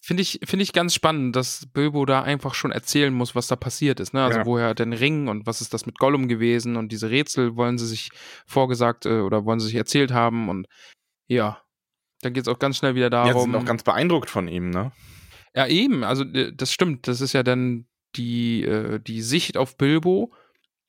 Finde 0.00 0.22
ich, 0.22 0.40
find 0.44 0.62
ich 0.62 0.72
ganz 0.72 0.94
spannend, 0.94 1.36
dass 1.36 1.66
Bilbo 1.70 2.06
da 2.06 2.22
einfach 2.22 2.54
schon 2.54 2.72
erzählen 2.72 3.12
muss, 3.12 3.34
was 3.34 3.48
da 3.48 3.56
passiert 3.56 4.00
ist. 4.00 4.14
Ne? 4.14 4.24
Also 4.24 4.38
ja. 4.38 4.46
woher 4.46 4.74
den 4.74 4.94
Ring 4.94 5.28
und 5.28 5.46
was 5.46 5.60
ist 5.60 5.74
das 5.74 5.84
mit 5.84 5.98
Gollum 5.98 6.26
gewesen 6.26 6.76
und 6.76 6.90
diese 6.90 7.10
Rätsel 7.10 7.56
wollen 7.56 7.76
sie 7.76 7.86
sich 7.86 8.08
vorgesagt 8.46 9.04
äh, 9.04 9.20
oder 9.20 9.44
wollen 9.44 9.60
sie 9.60 9.66
sich 9.66 9.76
erzählt 9.76 10.10
haben 10.10 10.48
und 10.48 10.68
ja, 11.26 11.60
dann 12.22 12.32
geht 12.32 12.42
es 12.42 12.48
auch 12.48 12.58
ganz 12.58 12.76
schnell 12.76 12.94
wieder 12.94 13.10
darum. 13.10 13.34
Ja, 13.34 13.40
sind 13.40 13.54
auch 13.54 13.64
ganz 13.64 13.82
beeindruckt 13.82 14.30
von 14.30 14.48
ihm, 14.48 14.70
ne? 14.70 14.92
Ja, 15.54 15.66
eben, 15.66 16.04
also 16.04 16.24
das 16.24 16.72
stimmt. 16.72 17.08
Das 17.08 17.20
ist 17.20 17.32
ja 17.32 17.42
dann 17.42 17.86
die, 18.16 18.64
äh, 18.64 19.00
die 19.00 19.22
Sicht 19.22 19.56
auf 19.56 19.76
Bilbo 19.76 20.32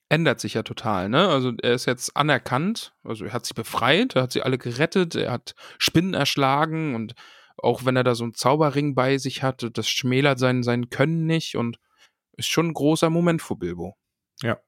ändert 0.08 0.40
sich 0.40 0.54
ja 0.54 0.62
total, 0.62 1.08
ne? 1.08 1.28
Also 1.28 1.52
er 1.62 1.74
ist 1.74 1.86
jetzt 1.86 2.16
anerkannt, 2.16 2.92
also 3.04 3.24
er 3.24 3.32
hat 3.32 3.46
sie 3.46 3.54
befreit, 3.54 4.16
er 4.16 4.22
hat 4.22 4.32
sie 4.32 4.42
alle 4.42 4.58
gerettet, 4.58 5.14
er 5.14 5.30
hat 5.30 5.54
Spinnen 5.78 6.14
erschlagen 6.14 6.96
und 6.96 7.14
auch 7.56 7.84
wenn 7.84 7.96
er 7.96 8.04
da 8.04 8.14
so 8.14 8.24
einen 8.24 8.34
Zauberring 8.34 8.94
bei 8.94 9.18
sich 9.18 9.42
hat, 9.42 9.68
das 9.74 9.88
schmälert 9.88 10.38
sein, 10.38 10.62
sein 10.62 10.90
Können 10.90 11.26
nicht 11.26 11.56
und 11.56 11.78
ist 12.36 12.48
schon 12.48 12.68
ein 12.68 12.74
großer 12.74 13.08
Moment 13.08 13.40
für 13.40 13.54
Bilbo. 13.54 13.96
Ja. 14.42 14.58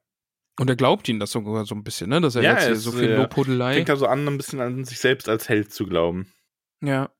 Und 0.59 0.69
er 0.69 0.75
glaubt 0.75 1.09
ihm 1.09 1.19
das 1.19 1.31
sogar 1.31 1.65
so 1.65 1.75
ein 1.75 1.83
bisschen, 1.83 2.09
ne? 2.09 2.21
Dass 2.21 2.35
er 2.35 2.43
ja, 2.43 2.53
jetzt 2.53 2.65
hier 2.65 2.75
so 2.75 2.91
viel 2.91 3.09
äh, 3.09 3.17
Lobhudelei. 3.17 3.73
Fängt 3.73 3.89
er 3.89 3.97
so 3.97 4.05
an, 4.05 4.27
ein 4.27 4.37
bisschen 4.37 4.61
an 4.61 4.85
sich 4.85 4.99
selbst 4.99 5.27
als 5.27 5.49
Held 5.49 5.73
zu 5.73 5.87
glauben. 5.87 6.31
Ja. 6.83 7.11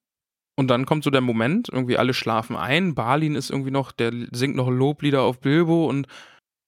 Und 0.55 0.68
dann 0.68 0.86
kommt 0.86 1.03
so 1.03 1.09
der 1.09 1.22
Moment, 1.22 1.70
irgendwie 1.70 1.97
alle 1.97 2.14
schlafen 2.14 2.55
ein, 2.55 2.93
Balin 2.93 3.36
ist 3.36 3.49
irgendwie 3.49 3.72
noch, 3.72 3.91
der 3.91 4.11
singt 4.32 4.55
noch 4.55 4.70
Loblieder 4.70 5.24
auf 5.24 5.39
Bilbo 5.39 5.88
und 5.89 6.07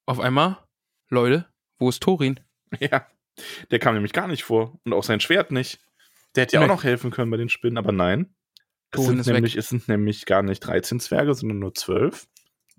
auf 0.08 0.20
einmal, 0.20 0.58
Leute, 1.10 1.48
wo 1.78 1.89
ist 1.89 2.02
Thorin? 2.02 2.39
Ja, 2.80 3.06
der 3.70 3.80
kam 3.80 3.93
nämlich 3.93 4.12
gar 4.12 4.28
nicht 4.28 4.43
vor 4.43 4.80
und 4.86 4.93
auch 4.93 5.04
sein 5.04 5.20
Schwert 5.20 5.52
nicht. 5.52 5.80
Der 6.36 6.43
hätte 6.43 6.56
ja 6.56 6.64
auch 6.64 6.68
noch 6.68 6.84
helfen 6.84 7.12
können 7.12 7.32
bei 7.32 7.38
den 7.38 7.50
Spinnen, 7.50 7.78
aber 7.78 7.91
nein. 7.91 8.36
Es 8.91 9.06
sind, 9.06 9.26
nämlich, 9.28 9.56
es 9.56 9.70
sind 9.70 9.88
nämlich 9.88 10.26
gar 10.26 10.41
nicht 10.41 10.62
13 10.62 11.00
Zwerge, 11.00 11.34
sondern 11.34 11.60
nur 11.60 11.74
12. 11.74 12.28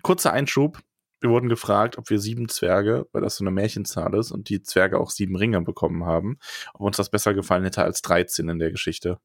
Kurzer 0.03 0.33
Einschub. 0.33 0.81
Wir 1.21 1.31
wurden 1.31 1.49
gefragt, 1.49 1.99
ob 1.99 2.11
wir 2.11 2.19
sieben 2.19 2.49
Zwerge, 2.49 3.07
weil 3.13 3.23
das 3.23 3.37
so 3.37 3.45
eine 3.45 3.51
Märchenzahl 3.51 4.15
ist 4.15 4.33
und 4.33 4.49
die 4.49 4.63
Zwerge 4.63 4.99
auch 4.99 5.11
sieben 5.11 5.37
Ringe 5.37 5.61
bekommen 5.63 6.05
haben, 6.05 6.39
ob 6.75 6.83
uns 6.83 6.97
das 6.97 7.11
besser 7.11 7.33
gefallen 7.33 7.65
hätte 7.65 7.83
als 7.83 8.03
13 8.03 8.49
in 8.49 8.59
der 8.59 8.71
Geschichte. 8.71 9.19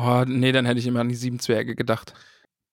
Oh, 0.00 0.24
nee, 0.26 0.52
dann 0.52 0.64
hätte 0.64 0.78
ich 0.78 0.86
immer 0.86 1.00
an 1.00 1.08
die 1.08 1.16
sieben 1.16 1.40
Zwerge 1.40 1.74
gedacht. 1.74 2.14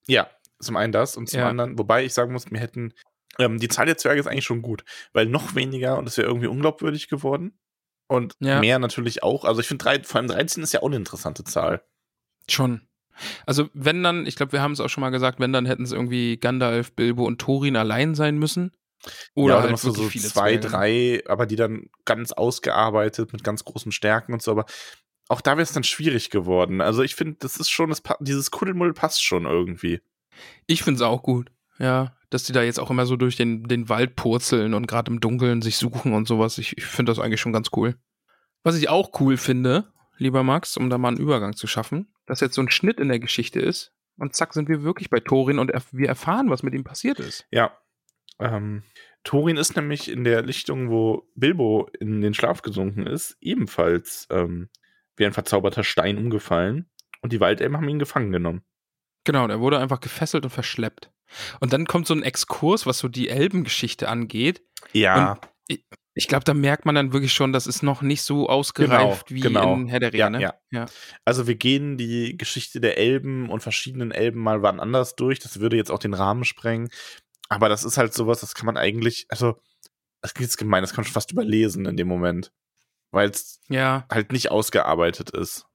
Ja, 0.08 0.30
zum 0.60 0.76
einen 0.76 0.92
das 0.92 1.18
und 1.18 1.28
zum 1.28 1.40
ja. 1.40 1.50
anderen, 1.50 1.78
wobei 1.80 2.06
ich 2.06 2.14
sagen 2.14 2.34
muss, 2.34 2.52
wir 2.52 2.60
hätten, 2.60 2.94
ähm, 3.40 3.60
die 3.60 3.68
Zahl 3.68 3.88
der 3.88 3.98
Zwerge 3.98 4.20
ist 4.20 4.28
eigentlich 4.28 4.46
schon 4.46 4.62
gut, 4.62 4.86
weil 5.12 5.26
noch 5.26 5.56
weniger 5.56 5.98
und 5.98 6.08
es 6.08 6.18
wäre 6.18 6.28
irgendwie 6.28 6.48
unglaubwürdig 6.48 7.08
geworden. 7.08 7.58
Und 8.08 8.36
ja. 8.40 8.60
mehr 8.60 8.78
natürlich 8.78 9.24
auch. 9.24 9.44
Also 9.44 9.60
ich 9.60 9.68
finde, 9.68 9.84
vor 10.04 10.18
allem 10.20 10.28
13 10.28 10.62
ist 10.62 10.74
ja 10.74 10.84
auch 10.84 10.88
eine 10.88 10.98
interessante 10.98 11.44
Zahl. 11.44 11.84
Schon. 12.48 12.88
Also 13.48 13.70
wenn 13.74 14.04
dann, 14.04 14.28
ich 14.28 14.36
glaube, 14.36 14.52
wir 14.52 14.62
haben 14.62 14.74
es 14.74 14.80
auch 14.80 14.90
schon 14.90 15.02
mal 15.02 15.10
gesagt, 15.10 15.40
wenn 15.40 15.52
dann 15.52 15.66
hätten 15.66 15.84
es 15.84 15.92
irgendwie 15.92 16.38
Gandalf, 16.38 16.94
Bilbo 16.94 17.26
und 17.26 17.40
Thorin 17.40 17.76
allein 17.76 18.14
sein 18.14 18.38
müssen. 18.38 18.72
Oder 19.34 19.56
ja, 19.56 19.64
halt 19.64 19.80
so, 19.80 19.92
so 19.92 20.08
zwei, 20.10 20.58
Zwerge. 20.58 20.60
drei, 20.60 21.24
aber 21.28 21.46
die 21.48 21.56
dann 21.56 21.90
ganz 22.06 22.32
ausgearbeitet 22.32 23.34
mit 23.34 23.44
ganz 23.44 23.64
großen 23.64 23.92
Stärken 23.92 24.34
und 24.34 24.44
so. 24.44 24.52
Aber 24.52 24.66
auch 25.28 25.42
da 25.42 25.52
wäre 25.52 25.64
es 25.64 25.74
dann 25.74 25.84
schwierig 25.84 26.30
geworden. 26.30 26.82
Also 26.82 27.02
ich 27.04 27.16
finde, 27.16 27.38
das 27.40 27.58
ist 27.58 27.70
schon, 27.70 27.90
das, 27.90 28.04
dieses 28.20 28.52
Kuddelmuddel 28.52 28.94
passt 28.94 29.24
schon 29.24 29.46
irgendwie. 29.46 30.02
Ich 30.68 30.84
finde 30.84 30.98
es 30.98 31.02
auch 31.02 31.24
gut, 31.24 31.52
ja, 31.80 32.16
dass 32.30 32.44
die 32.44 32.54
da 32.54 32.64
jetzt 32.64 32.80
auch 32.80 32.92
immer 32.92 33.06
so 33.06 33.16
durch 33.16 33.36
den, 33.36 33.64
den 33.64 33.90
Wald 33.90 34.16
purzeln 34.16 34.74
und 34.74 34.88
gerade 34.88 35.12
im 35.12 35.20
Dunkeln 35.20 35.62
sich 35.62 35.78
suchen 35.78 36.14
und 36.14 36.28
sowas. 36.28 36.58
Ich, 36.58 36.78
ich 36.78 36.86
finde 36.86 37.12
das 37.12 37.20
eigentlich 37.20 37.42
schon 37.42 37.54
ganz 37.54 37.70
cool. 37.76 37.96
Was 38.64 38.78
ich 38.78 38.90
auch 38.90 39.20
cool 39.20 39.38
finde, 39.38 39.92
lieber 40.18 40.44
Max, 40.44 40.78
um 40.78 40.90
da 40.90 40.98
mal 40.98 41.10
einen 41.10 41.18
Übergang 41.18 41.56
zu 41.56 41.68
schaffen, 41.68 42.08
dass 42.26 42.40
jetzt 42.40 42.56
so 42.56 42.62
ein 42.62 42.70
Schnitt 42.70 43.00
in 43.00 43.10
der 43.10 43.20
Geschichte 43.20 43.60
ist 43.60 43.94
und 44.18 44.36
zack 44.36 44.54
sind 44.54 44.70
wir 44.70 44.84
wirklich 44.84 45.10
bei 45.10 45.20
Thorin 45.20 45.60
und 45.60 45.72
wir 45.92 46.08
erfahren, 46.08 46.50
was 46.50 46.64
mit 46.64 46.74
ihm 46.74 46.84
passiert 46.84 47.20
ist. 47.20 47.46
Ja. 47.52 47.78
Ähm, 48.40 48.84
Thorin 49.24 49.58
ist 49.58 49.76
nämlich 49.76 50.10
in 50.10 50.24
der 50.24 50.44
Lichtung, 50.44 50.90
wo 50.90 51.28
Bilbo 51.36 51.90
in 52.00 52.22
den 52.22 52.34
Schlaf 52.34 52.62
gesunken 52.62 53.08
ist, 53.08 53.38
ebenfalls 53.42 54.28
ähm, 54.30 54.70
wie 55.18 55.26
ein 55.26 55.34
verzauberter 55.34 55.84
Stein 55.84 56.18
umgefallen 56.18 56.90
und 57.22 57.34
die 57.34 57.40
Waldelben 57.40 57.78
haben 57.78 57.90
ihn 57.90 58.00
gefangen 58.00 58.32
genommen. 58.32 58.64
Genau, 59.24 59.48
der 59.48 59.60
wurde 59.60 59.80
einfach 59.80 60.00
gefesselt 60.00 60.44
und 60.44 60.52
verschleppt. 60.52 61.12
Und 61.60 61.74
dann 61.74 61.86
kommt 61.86 62.08
so 62.08 62.14
ein 62.14 62.24
Exkurs, 62.24 62.86
was 62.86 63.00
so 63.00 63.08
die 63.08 63.30
Elbengeschichte 63.30 64.08
angeht. 64.08 64.64
Ja. 64.94 65.32
Und 65.32 65.40
ich, 65.68 65.86
ich 66.14 66.28
glaube, 66.28 66.46
da 66.46 66.54
merkt 66.54 66.86
man 66.86 66.96
dann 66.96 67.12
wirklich 67.12 67.34
schon, 67.34 67.52
das 67.52 67.68
ist 67.68 67.82
noch 67.82 68.02
nicht 68.02 68.22
so 68.22 68.48
ausgereift 68.48 69.28
genau, 69.28 69.36
wie 69.36 69.42
genau. 69.42 69.74
in 69.74 69.88
Herr 69.88 70.00
der 70.00 70.14
Ringe. 70.14 70.20
Ja, 70.20 70.30
ne? 70.30 70.42
ja. 70.42 70.54
ja. 70.72 70.86
Also 71.26 71.48
wir 71.48 71.56
gehen 71.56 71.98
die 71.98 72.38
Geschichte 72.38 72.80
der 72.80 72.98
Elben 72.98 73.50
und 73.50 73.62
verschiedenen 73.62 74.12
Elben 74.12 74.40
mal 74.40 74.62
wann 74.62 74.80
anders 74.80 75.16
durch. 75.16 75.40
Das 75.40 75.60
würde 75.60 75.76
jetzt 75.76 75.92
auch 75.92 76.00
den 76.00 76.14
Rahmen 76.14 76.46
sprengen. 76.46 76.90
Aber 77.50 77.68
das 77.68 77.84
ist 77.84 77.98
halt 77.98 78.14
sowas, 78.14 78.42
das 78.42 78.54
kann 78.54 78.66
man 78.66 78.78
eigentlich, 78.78 79.26
also, 79.30 79.60
das 80.22 80.34
jetzt 80.40 80.58
gemein, 80.58 80.82
das 80.82 80.92
kann 80.92 81.02
man 81.02 81.06
schon 81.06 81.14
fast 81.14 81.32
überlesen 81.32 81.86
in 81.86 81.98
dem 81.98 82.08
Moment 82.08 82.52
weil 83.12 83.30
es 83.30 83.60
ja. 83.70 84.06
halt 84.12 84.32
nicht 84.32 84.52
ausgearbeitet 84.52 85.32
ist. 85.32 85.66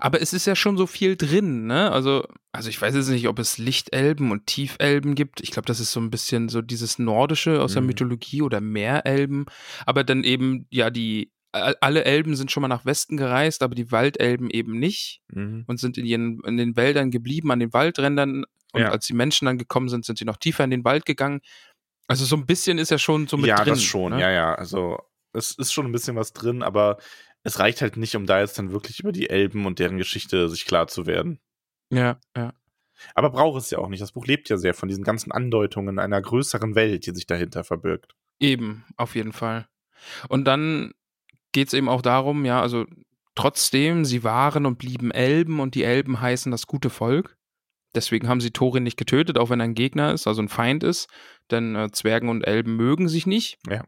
Aber 0.00 0.20
es 0.20 0.32
ist 0.32 0.46
ja 0.46 0.56
schon 0.56 0.76
so 0.76 0.86
viel 0.86 1.16
drin, 1.16 1.66
ne? 1.66 1.92
Also, 1.92 2.26
also 2.52 2.68
ich 2.68 2.80
weiß 2.80 2.94
jetzt 2.94 3.08
nicht, 3.08 3.28
ob 3.28 3.38
es 3.38 3.58
Lichtelben 3.58 4.32
und 4.32 4.46
Tiefelben 4.46 5.14
gibt. 5.14 5.40
Ich 5.40 5.50
glaube, 5.50 5.66
das 5.66 5.80
ist 5.80 5.92
so 5.92 6.00
ein 6.00 6.10
bisschen 6.10 6.48
so 6.48 6.62
dieses 6.62 6.98
Nordische 6.98 7.62
aus 7.62 7.72
mhm. 7.72 7.74
der 7.74 7.82
Mythologie 7.82 8.42
oder 8.42 8.60
Meerelben. 8.60 9.46
Aber 9.86 10.04
dann 10.04 10.24
eben, 10.24 10.66
ja, 10.70 10.90
die, 10.90 11.32
alle 11.52 12.04
Elben 12.04 12.36
sind 12.36 12.50
schon 12.50 12.60
mal 12.60 12.68
nach 12.68 12.84
Westen 12.84 13.16
gereist, 13.16 13.62
aber 13.62 13.74
die 13.74 13.90
Waldelben 13.90 14.50
eben 14.50 14.78
nicht 14.78 15.22
mhm. 15.28 15.64
und 15.66 15.78
sind 15.78 15.96
in, 15.96 16.06
ihren, 16.06 16.40
in 16.44 16.56
den 16.56 16.76
Wäldern 16.76 17.10
geblieben, 17.10 17.50
an 17.52 17.60
den 17.60 17.72
Waldrändern. 17.72 18.44
Und 18.72 18.80
ja. 18.80 18.90
als 18.90 19.06
die 19.06 19.14
Menschen 19.14 19.46
dann 19.46 19.58
gekommen 19.58 19.88
sind, 19.88 20.04
sind 20.04 20.18
sie 20.18 20.24
noch 20.24 20.36
tiefer 20.36 20.64
in 20.64 20.70
den 20.70 20.84
Wald 20.84 21.06
gegangen. 21.06 21.40
Also 22.06 22.24
so 22.24 22.36
ein 22.36 22.46
bisschen 22.46 22.78
ist 22.78 22.90
ja 22.90 22.98
schon 22.98 23.28
so 23.28 23.36
mit 23.36 23.46
ja, 23.46 23.56
drin. 23.56 23.66
Ja, 23.66 23.72
das 23.74 23.82
schon, 23.82 24.12
ne? 24.12 24.20
ja, 24.20 24.30
ja. 24.30 24.54
Also 24.54 24.98
es 25.32 25.52
ist 25.52 25.72
schon 25.72 25.86
ein 25.86 25.92
bisschen 25.92 26.16
was 26.16 26.32
drin, 26.32 26.62
aber 26.62 26.98
es 27.42 27.58
reicht 27.58 27.80
halt 27.80 27.96
nicht, 27.96 28.16
um 28.16 28.26
da 28.26 28.40
jetzt 28.40 28.58
dann 28.58 28.72
wirklich 28.72 29.00
über 29.00 29.12
die 29.12 29.30
Elben 29.30 29.66
und 29.66 29.78
deren 29.78 29.98
Geschichte 29.98 30.48
sich 30.48 30.64
klar 30.64 30.88
zu 30.88 31.06
werden. 31.06 31.38
Ja, 31.90 32.18
ja. 32.36 32.52
Aber 33.14 33.30
braucht 33.30 33.62
es 33.62 33.70
ja 33.70 33.78
auch 33.78 33.88
nicht. 33.88 34.02
Das 34.02 34.12
Buch 34.12 34.26
lebt 34.26 34.48
ja 34.48 34.56
sehr 34.56 34.74
von 34.74 34.88
diesen 34.88 35.04
ganzen 35.04 35.30
Andeutungen 35.30 35.98
einer 35.98 36.20
größeren 36.20 36.74
Welt, 36.74 37.06
die 37.06 37.14
sich 37.14 37.26
dahinter 37.26 37.64
verbirgt. 37.64 38.14
Eben, 38.40 38.84
auf 38.96 39.14
jeden 39.14 39.32
Fall. 39.32 39.68
Und 40.28 40.44
dann 40.44 40.92
geht 41.52 41.68
es 41.68 41.74
eben 41.74 41.88
auch 41.88 42.02
darum, 42.02 42.44
ja, 42.44 42.60
also 42.60 42.86
trotzdem, 43.34 44.04
sie 44.04 44.24
waren 44.24 44.66
und 44.66 44.78
blieben 44.78 45.10
Elben 45.10 45.60
und 45.60 45.74
die 45.74 45.84
Elben 45.84 46.20
heißen 46.20 46.50
das 46.50 46.66
gute 46.66 46.90
Volk. 46.90 47.36
Deswegen 47.94 48.28
haben 48.28 48.40
sie 48.40 48.50
Thorin 48.50 48.82
nicht 48.82 48.98
getötet, 48.98 49.38
auch 49.38 49.48
wenn 49.50 49.60
er 49.60 49.64
ein 49.64 49.74
Gegner 49.74 50.12
ist, 50.12 50.26
also 50.26 50.42
ein 50.42 50.48
Feind 50.48 50.84
ist. 50.84 51.08
Denn 51.50 51.74
äh, 51.74 51.90
Zwergen 51.90 52.28
und 52.28 52.42
Elben 52.42 52.76
mögen 52.76 53.08
sich 53.08 53.26
nicht. 53.26 53.58
Ja. 53.68 53.84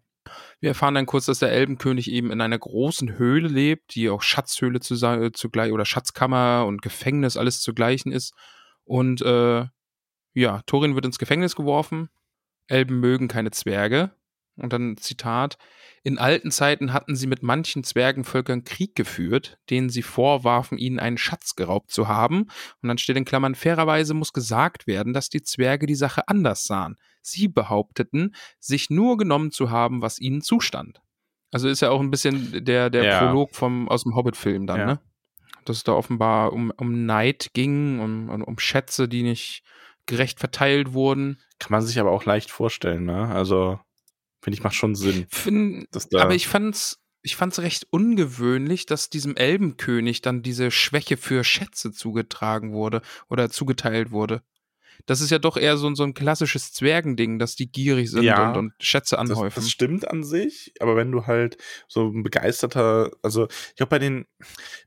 Wir 0.61 0.71
erfahren 0.71 0.95
dann 0.95 1.07
kurz, 1.07 1.27
dass 1.27 1.39
der 1.39 1.53
Elbenkönig 1.53 2.11
eben 2.11 2.31
in 2.31 2.41
einer 2.41 2.59
großen 2.59 3.17
Höhle 3.19 3.49
lebt, 3.49 3.95
die 3.95 4.11
auch 4.11 4.23
Schatzhöhle 4.23 4.81
zu, 4.81 4.97
zugleich 5.33 5.73
oder 5.73 5.85
Schatzkammer 5.85 6.67
und 6.67 6.83
Gefängnis 6.83 7.37
alles 7.37 7.61
zugleichen 7.61 8.13
ist. 8.13 8.35
Und 8.85 9.23
äh, 9.23 9.67
ja, 10.35 10.63
Thorin 10.67 10.95
wird 10.95 11.07
ins 11.07 11.19
Gefängnis 11.19 11.57
geworfen. 11.57 12.09
Elben 12.67 13.01
mögen 13.01 13.29
keine 13.29 13.51
Zwerge. 13.51 14.13
Und 14.57 14.73
dann 14.73 14.97
Zitat: 14.99 15.57
In 16.03 16.19
alten 16.19 16.51
Zeiten 16.51 16.93
hatten 16.93 17.17
sie 17.17 17.27
mit 17.27 17.43
manchen 17.43 17.83
Zwergenvölkern 17.83 18.65
Krieg 18.65 18.95
geführt, 18.95 19.59
denen 19.71 19.89
sie 19.89 20.03
vorwarfen, 20.03 20.77
ihnen 20.77 20.99
einen 20.99 21.19
Schatz 21.19 21.57
geraubt 21.57 21.91
zu 21.91 22.09
haben. 22.09 22.43
Und 22.83 22.89
dann 22.89 22.99
steht 22.99 23.17
in 23.17 23.25
Klammern: 23.25 23.55
Fairerweise 23.55 24.13
muss 24.13 24.33
gesagt 24.33 24.87
werden, 24.87 25.15
dass 25.15 25.31
die 25.31 25.43
Zwerge 25.43 25.87
die 25.87 25.95
Sache 25.95 26.29
anders 26.29 26.67
sahen. 26.67 26.97
Sie 27.23 27.49
behaupteten, 27.49 28.35
sich 28.59 28.91
nur 28.91 29.17
genommen 29.17 29.51
zu 29.51 29.71
haben, 29.71 30.03
was 30.03 30.19
ihnen 30.19 30.43
zustand. 30.43 31.01
Also 31.53 31.69
ist 31.69 31.81
ja 31.81 31.91
auch 31.91 32.01
ein 32.01 32.11
bisschen 32.11 32.65
der, 32.65 32.91
der 32.91 33.05
ja. 33.05 33.19
Prolog 33.19 33.55
vom, 33.55 33.89
aus 33.89 34.05
dem 34.05 34.15
Hobbit-Film 34.15 34.67
dann, 34.67 34.79
ja. 34.79 34.87
ne? 34.87 35.01
Dass 35.65 35.79
es 35.79 35.85
da 35.85 35.93
offenbar 35.93 36.53
um, 36.53 36.73
um 36.77 37.05
Neid 37.07 37.51
ging, 37.53 38.01
um, 38.01 38.43
um 38.43 38.59
Schätze, 38.59 39.09
die 39.09 39.23
nicht 39.23 39.63
gerecht 40.07 40.39
verteilt 40.39 40.93
wurden. 40.93 41.39
Kann 41.59 41.73
man 41.73 41.83
sich 41.83 42.01
aber 42.01 42.13
auch 42.13 42.25
leicht 42.25 42.51
vorstellen, 42.51 43.05
ne? 43.05 43.29
Also 43.29 43.79
Finde 44.41 44.57
ich, 44.57 44.63
macht 44.63 44.75
schon 44.75 44.95
Sinn. 44.95 45.27
Find, 45.29 45.87
aber 46.15 46.35
ich 46.35 46.49
fand's, 46.49 46.99
ich 47.23 47.37
fand's 47.37 47.59
recht 47.61 47.87
ungewöhnlich, 47.91 48.87
dass 48.87 49.11
diesem 49.11 49.37
Elbenkönig 49.37 50.23
dann 50.23 50.43
diese 50.43 50.71
Schwäche 50.71 51.17
für 51.17 51.45
Schätze 51.45 51.93
zugetragen 51.93 52.73
wurde 52.73 53.03
oder 53.29 53.51
zugeteilt 53.51 54.11
wurde. 54.13 54.43
Das 55.07 55.21
ist 55.21 55.31
ja 55.31 55.39
doch 55.39 55.57
eher 55.57 55.77
so, 55.77 55.93
so 55.95 56.03
ein 56.05 56.15
klassisches 56.15 56.73
Zwergending, 56.73 57.39
dass 57.39 57.57
die 57.57 57.71
gierig 57.71 58.11
sind 58.11 58.23
ja, 58.23 58.51
und, 58.51 58.57
und, 58.57 58.73
Schätze 58.81 59.19
anhäufen. 59.19 59.55
Das, 59.55 59.65
das, 59.65 59.71
stimmt 59.71 60.09
an 60.09 60.23
sich, 60.23 60.73
aber 60.81 60.97
wenn 60.97 61.11
du 61.13 61.27
halt 61.27 61.57
so 61.89 62.09
ein 62.09 62.23
begeisterter, 62.23 63.11
also 63.23 63.49
ich 63.71 63.77
glaube 63.77 63.91
bei 63.91 63.99
den, 63.99 64.27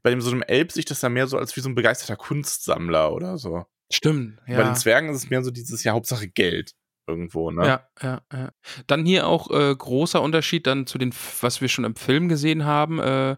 bei 0.01 0.09
dem 0.09 0.21
so 0.21 0.31
einem 0.31 0.41
Elb 0.41 0.71
sich 0.71 0.85
das 0.85 0.99
dann 0.99 1.13
mehr 1.13 1.27
so 1.27 1.37
als 1.37 1.55
wie 1.55 1.61
so 1.61 1.69
ein 1.69 1.75
begeisterter 1.75 2.15
Kunstsammler 2.15 3.13
oder 3.13 3.37
so. 3.37 3.65
Stimmt, 3.91 4.39
ja. 4.47 4.57
Bei 4.57 4.63
den 4.63 4.75
Zwergen 4.75 5.09
ist 5.09 5.17
es 5.17 5.29
mehr 5.29 5.43
so 5.43 5.51
dieses, 5.51 5.83
ja, 5.83 5.93
Hauptsache 5.93 6.27
Geld 6.27 6.73
irgendwo, 7.07 7.51
ne? 7.51 7.65
Ja, 7.65 7.87
ja, 8.01 8.21
ja. 8.31 8.51
Dann 8.87 9.05
hier 9.05 9.27
auch 9.27 9.51
äh, 9.51 9.75
großer 9.75 10.21
Unterschied 10.21 10.67
dann 10.67 10.87
zu 10.87 10.97
den, 10.97 11.13
was 11.41 11.61
wir 11.61 11.67
schon 11.67 11.85
im 11.85 11.95
Film 11.95 12.29
gesehen 12.29 12.65
haben. 12.65 12.99
Äh, 12.99 13.37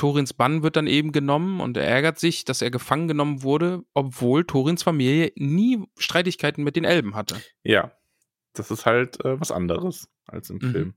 Torins 0.00 0.32
Bann 0.32 0.62
wird 0.62 0.76
dann 0.76 0.86
eben 0.86 1.12
genommen 1.12 1.60
und 1.60 1.76
er 1.76 1.84
ärgert 1.84 2.18
sich, 2.18 2.46
dass 2.46 2.62
er 2.62 2.70
gefangen 2.70 3.06
genommen 3.06 3.42
wurde, 3.42 3.82
obwohl 3.92 4.46
Torins 4.46 4.82
Familie 4.82 5.30
nie 5.36 5.84
Streitigkeiten 5.98 6.64
mit 6.64 6.74
den 6.74 6.84
Elben 6.84 7.14
hatte. 7.14 7.38
Ja, 7.64 7.92
das 8.54 8.70
ist 8.70 8.86
halt 8.86 9.22
äh, 9.26 9.38
was 9.38 9.52
anderes 9.52 10.08
als 10.26 10.48
im 10.48 10.56
mhm. 10.56 10.70
Film. 10.72 10.94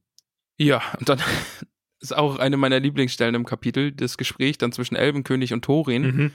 Ja, 0.57 0.81
und 0.97 1.09
dann 1.09 1.19
ist 1.99 2.15
auch 2.15 2.37
eine 2.37 2.55
meiner 2.55 2.79
Lieblingsstellen 2.79 3.35
im 3.35 3.43
Kapitel, 3.43 3.91
das 3.91 4.17
Gespräch 4.17 4.57
dann 4.57 4.71
zwischen 4.71 4.95
Elbenkönig 4.95 5.51
und 5.51 5.65
Thorin. 5.65 6.03
Mhm. 6.03 6.31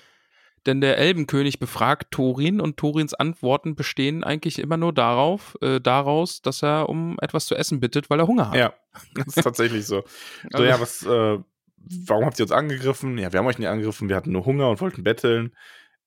Denn 0.67 0.83
der 0.83 0.99
Elbenkönig 0.99 1.61
befragt 1.61 2.11
Thorin 2.11 2.61
und 2.61 2.77
Thorins 2.77 3.15
Antworten 3.15 3.77
bestehen 3.77 4.25
eigentlich 4.25 4.59
immer 4.59 4.77
nur 4.77 4.93
darauf, 4.93 5.57
äh, 5.63 5.81
daraus, 5.81 6.43
dass 6.43 6.63
er 6.63 6.91
um 6.91 7.17
etwas 7.23 7.47
zu 7.47 7.55
essen 7.55 7.81
bittet, 7.81 8.11
weil 8.11 8.21
er 8.21 8.27
Hunger 8.27 8.51
hat. 8.51 8.57
Ja, 8.57 8.75
das 9.15 9.39
ist 9.39 9.43
tatsächlich 9.43 9.87
so. 9.87 10.05
so 10.51 10.59
also, 10.59 10.65
ja, 10.65 10.79
was, 10.79 11.03
äh, 11.07 11.39
warum 12.07 12.25
habt 12.25 12.39
ihr 12.39 12.45
uns 12.45 12.53
angegriffen? 12.53 13.19
Ja, 13.19 13.33
wir 13.33 13.41
haben 13.41 13.47
euch 13.47 13.59
nicht 13.59 13.69
angegriffen, 13.69 14.09
wir 14.09 14.17
hatten 14.17 14.33
nur 14.33 14.45
Hunger 14.45 14.71
und 14.71 14.81
wollten 14.81 15.03
betteln. 15.03 15.55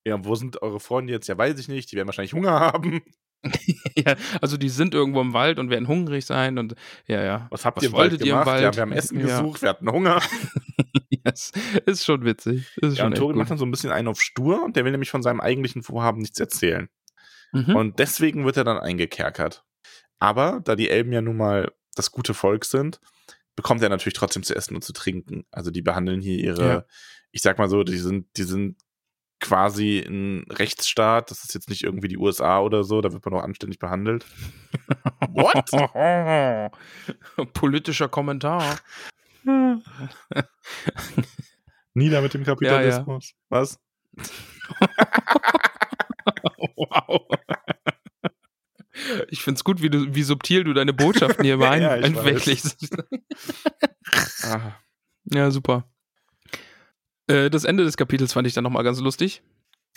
Ja, 0.06 0.24
wo 0.26 0.36
sind 0.36 0.62
eure 0.62 0.80
Freunde 0.80 1.14
jetzt? 1.14 1.28
Ja, 1.28 1.38
weiß 1.38 1.60
ich 1.60 1.68
nicht, 1.68 1.92
die 1.92 1.96
werden 1.96 2.08
wahrscheinlich 2.08 2.34
Hunger 2.34 2.60
haben. 2.60 3.02
ja, 3.96 4.16
also 4.40 4.58
die 4.58 4.70
sind 4.70 4.94
irgendwo 4.94 5.22
im 5.22 5.34
Wald 5.34 5.58
und 5.58 5.70
werden 5.70 5.88
hungrig 5.88 6.26
sein 6.26 6.58
und 6.58 6.76
ja, 7.08 7.24
ja. 7.24 7.48
Was 7.50 7.66
habt 7.66 7.78
Was 7.78 7.84
ihr 7.84 7.90
im 7.90 7.96
Wald 7.96 8.20
gemacht? 8.20 8.42
Im 8.42 8.46
Wald? 8.46 8.64
Ja, 8.64 8.76
wir 8.76 8.82
haben 8.82 8.92
Essen 8.92 9.20
ja. 9.20 9.26
gesucht, 9.26 9.62
wir 9.62 9.70
hatten 9.70 9.92
Hunger. 9.92 10.22
yes. 11.10 11.52
Ist 11.86 12.06
schon 12.06 12.24
witzig. 12.24 12.72
Ist 12.78 12.98
ja, 12.98 13.06
und 13.06 13.18
Tori 13.18 13.36
macht 13.36 13.50
dann 13.50 13.58
so 13.58 13.66
ein 13.66 13.72
bisschen 13.72 13.92
einen 13.92 14.08
auf 14.08 14.22
stur 14.22 14.64
und 14.64 14.76
der 14.76 14.86
will 14.86 14.92
nämlich 14.92 15.10
von 15.10 15.24
seinem 15.24 15.40
eigentlichen 15.40 15.82
Vorhaben 15.82 16.22
nichts 16.22 16.40
erzählen. 16.40 16.90
Mhm. 17.52 17.76
Und 17.76 18.00
deswegen 18.00 18.46
wird 18.46 18.58
er 18.58 18.64
dann 18.64 18.78
eingekerkert. 18.78 19.64
Aber 20.20 20.62
da 20.64 20.76
die 20.76 20.90
Elben 20.90 21.12
ja 21.12 21.22
nun 21.22 21.38
mal 21.38 21.72
das 21.96 22.12
gute 22.12 22.34
Volk 22.34 22.64
sind, 22.66 23.02
bekommt 23.56 23.82
er 23.82 23.90
natürlich 23.90 24.14
trotzdem 24.14 24.44
zu 24.44 24.56
essen 24.56 24.76
und 24.76 24.84
zu 24.84 24.94
trinken. 24.94 25.46
Also 25.52 25.72
die 25.72 25.82
behandeln 25.82 26.22
hier 26.22 26.38
ihre, 26.38 26.68
ja. 26.68 26.86
ich 27.32 27.42
sag 27.42 27.58
mal 27.58 27.70
so, 27.70 27.84
die 27.84 27.98
sind, 27.98 28.28
die 28.38 28.44
sind 28.44 28.78
quasi 29.40 30.00
ein 30.00 30.46
Rechtsstaat. 30.50 31.32
Das 31.32 31.44
ist 31.44 31.54
jetzt 31.54 31.70
nicht 31.70 31.84
irgendwie 31.84 32.08
die 32.08 32.18
USA 32.18 32.60
oder 32.62 32.84
so, 32.84 33.02
da 33.02 33.12
wird 33.12 33.26
man 33.26 33.34
auch 33.34 33.44
anständig 33.44 33.80
behandelt. 33.80 34.26
What? 35.34 35.72
Politischer 37.54 38.08
Kommentar. 38.08 38.78
Nieder 41.94 42.22
mit 42.22 42.34
dem 42.34 42.46
Kapitalismus. 42.46 43.34
Ja, 43.50 43.58
ja. 43.58 43.62
Was? 43.62 43.80
wow. 46.76 47.28
Ich 49.30 49.42
find's 49.42 49.64
gut, 49.64 49.82
wie, 49.82 49.90
du, 49.90 50.14
wie 50.14 50.24
subtil 50.24 50.64
du 50.64 50.74
deine 50.74 50.94
Botschaften 50.94 51.44
hier 51.44 51.60
ein, 51.62 51.82
ja, 51.82 51.98
ah. 54.44 54.74
Ja, 55.26 55.52
super. 55.52 55.86
Äh, 57.28 57.50
das 57.50 57.64
Ende 57.64 57.84
des 57.84 57.98
Kapitels 57.98 58.34
fand 58.34 58.48
ich 58.48 58.54
dann 58.54 58.64
nochmal 58.64 58.84
ganz 58.84 59.00
lustig. 59.00 59.42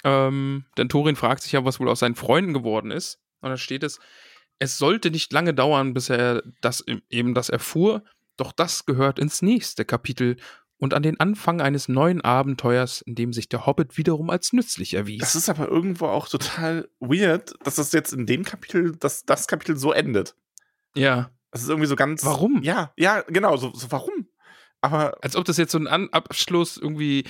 Ähm, 0.05 0.67
denn 0.77 0.89
Thorin 0.89 1.17
fragt 1.17 1.43
sich 1.43 1.53
ja, 1.53 1.65
was 1.65 1.81
wohl 1.81 1.89
aus 1.89 2.01
seinen 2.01 2.15
Freunden 2.15 2.53
geworden 2.53 2.91
ist. 2.91 3.21
Und 3.41 3.51
da 3.51 3.57
steht 3.57 3.83
es, 3.83 3.99
es 4.59 4.79
sollte 4.79 5.11
nicht 5.11 5.33
lange 5.33 5.55
dauern, 5.55 5.95
bis 5.95 6.11
er 6.11 6.43
das 6.61 6.85
eben 7.09 7.35
das 7.35 7.49
erfuhr, 7.49 8.05
doch 8.37 8.53
das 8.53 8.87
gehört 8.87 9.19
ins 9.19 9.43
nächste 9.43 9.85
Kapitel 9.85 10.37
und 10.79 10.95
an 10.95 11.03
den 11.03 11.19
Anfang 11.21 11.61
eines 11.61 11.89
neuen 11.89 12.21
Abenteuers, 12.21 13.01
in 13.01 13.15
dem 13.15 13.33
sich 13.33 13.49
der 13.49 13.67
Hobbit 13.67 13.97
wiederum 13.97 14.31
als 14.31 14.53
nützlich 14.53 14.95
erwies. 14.95 15.21
Das 15.21 15.35
ist 15.35 15.49
aber 15.49 15.69
irgendwo 15.69 16.07
auch 16.07 16.29
total 16.29 16.89
weird, 17.01 17.55
dass 17.65 17.77
das 17.77 17.93
jetzt 17.93 18.13
in 18.13 18.27
dem 18.27 18.45
Kapitel, 18.45 18.97
dass 18.97 19.25
das 19.25 19.47
Kapitel 19.47 19.77
so 19.77 19.93
endet. 19.93 20.35
Ja. 20.95 21.31
Das 21.51 21.63
ist 21.63 21.69
irgendwie 21.69 21.87
so 21.87 21.97
ganz. 21.97 22.25
Warum? 22.25 22.63
Ja, 22.63 22.93
ja, 22.97 23.23
genau, 23.23 23.57
so, 23.57 23.73
so 23.75 23.91
warum? 23.91 24.29
Aber. 24.81 25.17
Als 25.23 25.37
ob 25.37 25.45
das 25.45 25.57
jetzt 25.57 25.73
so 25.73 25.79
ein 25.79 25.87
An 25.87 26.09
Abschluss 26.11 26.77
irgendwie, 26.77 27.25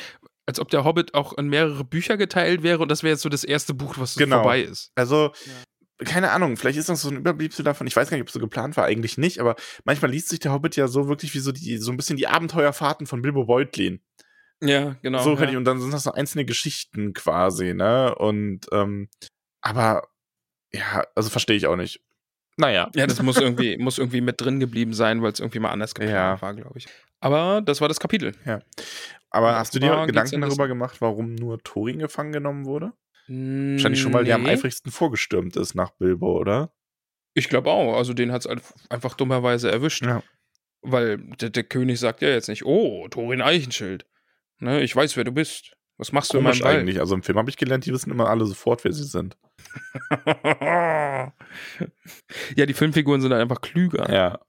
als 0.47 0.59
ob 0.59 0.71
der 0.71 0.85
Hobbit 0.85 1.15
auch 1.15 1.37
in 1.37 1.49
mehrere 1.49 1.85
Bücher 1.85 2.17
geteilt 2.17 2.63
wäre 2.63 2.79
und 2.79 2.91
das 2.91 3.03
wäre 3.03 3.13
jetzt 3.13 3.23
so 3.23 3.29
das 3.29 3.45
erste 3.45 3.75
Buch, 3.75 3.97
was 3.99 4.15
genau. 4.15 4.37
vorbei 4.37 4.63
ist. 4.63 4.91
Also, 4.95 5.33
ja 5.45 5.53
keine 5.99 6.33
Ahnung, 6.33 6.57
vielleicht 6.57 6.79
ist 6.79 6.89
das 6.89 7.03
so 7.03 7.09
ein 7.09 7.17
Überbliebsel 7.17 7.65
davon. 7.65 7.87
Ich 7.87 7.95
weiß 7.95 8.11
gar 8.11 8.17
nicht, 8.17 8.23
ob 8.23 8.29
es 8.29 8.35
so 8.35 8.41
geplant 8.41 8.77
war, 8.77 8.85
eigentlich 8.85 9.17
nicht, 9.17 9.39
aber 9.39 9.55
manchmal 9.85 10.11
liest 10.11 10.29
sich 10.29 10.41
der 10.41 10.53
Hobbit 10.53 10.77
ja 10.77 10.89
so 10.89 11.09
wirklich 11.09 11.35
wie 11.35 11.39
so 11.39 11.53
die, 11.53 11.79
so 11.79 11.93
ein 11.93 11.97
bisschen 11.97 12.17
die 12.17 12.27
Abenteuerfahrten 12.27 13.07
von 13.07 13.23
Bilbo 13.23 13.45
Beutlin. 13.45 14.01
Ja, 14.63 14.97
genau. 15.03 15.23
So 15.23 15.35
ja. 15.37 15.57
und 15.57 15.65
dann 15.65 15.81
sind 15.81 15.93
das 15.93 16.05
so 16.05 16.13
einzelne 16.13 16.45
Geschichten 16.45 17.13
quasi, 17.13 17.75
ne? 17.75 18.15
Und, 18.15 18.67
ähm, 18.73 19.09
aber, 19.61 20.09
ja, 20.73 21.05
also 21.15 21.31
verstehe 21.31 21.57
ich 21.57 21.67
auch 21.67 21.77
nicht. 21.77 22.01
Naja. 22.57 22.91
Ja, 22.95 23.07
das 23.07 23.21
muss 23.23 23.37
irgendwie, 23.37 23.77
muss 23.79 23.99
irgendwie 23.99 24.21
mit 24.21 24.41
drin 24.41 24.61
geblieben 24.61 24.95
sein, 24.95 25.23
weil 25.23 25.33
es 25.33 25.41
irgendwie 25.41 25.59
mal 25.59 25.71
anders 25.71 25.95
geplant 25.95 26.15
ja. 26.15 26.43
war, 26.43 26.55
glaube 26.55 26.79
ich. 26.79 26.87
Aber 27.21 27.63
das 27.63 27.81
war 27.81 27.89
das 27.89 28.01
Kapitel. 28.01 28.33
Ja. 28.45 28.61
Aber 29.31 29.57
hast 29.57 29.75
du 29.75 29.81
dir 29.81 30.07
Gedanken 30.07 30.41
darüber 30.41 30.69
gemacht, 30.69 31.01
warum 31.01 31.35
nur 31.35 31.59
Thorin 31.63 31.99
gefangen 31.99 32.33
genommen 32.33 32.67
wurde? 32.67 32.93
Wahrscheinlich 33.27 34.01
schon, 34.01 34.13
weil 34.13 34.23
nee. 34.23 34.29
der 34.29 34.37
am 34.37 34.47
eifrigsten 34.47 34.91
vorgestürmt 34.91 35.57
ist 35.57 35.75
nach 35.75 35.91
Bilbo, 35.91 36.39
oder? 36.39 36.75
Ich 37.35 37.49
glaube 37.49 37.71
auch. 37.71 37.97
Also 37.97 38.13
den 38.15 38.33
hat 38.33 38.45
es 38.47 38.65
einfach 38.91 39.15
dummerweise 39.15 39.71
erwischt. 39.71 40.05
Ja. 40.05 40.23
Weil 40.83 41.19
der, 41.41 41.51
der, 41.51 41.65
König 41.65 41.99
sagt 41.99 42.21
ja 42.23 42.29
jetzt 42.29 42.49
nicht, 42.49 42.65
oh, 42.65 43.09
Thorin 43.09 43.41
Eichenschild. 43.41 44.07
Ne, 44.59 44.83
ich 44.83 44.95
weiß, 44.95 45.17
wer 45.17 45.25
du 45.25 45.33
bist. 45.33 45.77
Was 45.97 46.13
machst 46.13 46.33
Komisch 46.33 46.59
du 46.59 46.65
in 46.65 46.71
meinem 46.71 46.81
eigentlich. 46.81 47.01
Also 47.01 47.15
im 47.15 47.23
Film 47.23 47.39
habe 47.39 47.49
ich 47.49 47.57
gelernt, 47.57 47.87
die 47.87 47.93
wissen 47.93 48.11
immer 48.11 48.29
alle 48.29 48.45
sofort, 48.47 48.85
wer 48.85 48.93
sie 48.93 49.05
sind. 49.05 49.37
ja, 52.57 52.67
die 52.67 52.75
Filmfiguren 52.75 53.21
sind 53.21 53.33
einfach 53.33 53.61
klüger. 53.61 54.13
Ja. 54.13 54.41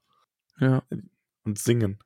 Ja. 0.58 0.82
Und 1.44 1.58
singen. 1.58 1.98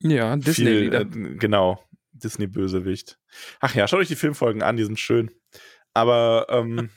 Ja, 0.00 0.36
Disney-Lieder. 0.36 1.02
Äh, 1.02 1.36
genau. 1.36 1.82
Disney-Bösewicht. 2.12 3.18
Ach 3.60 3.74
ja, 3.74 3.86
schaut 3.88 4.00
euch 4.00 4.08
die 4.08 4.16
Filmfolgen 4.16 4.62
an, 4.62 4.76
die 4.76 4.84
sind 4.84 4.98
schön. 4.98 5.30
Aber 5.94 6.46
ähm, 6.48 6.90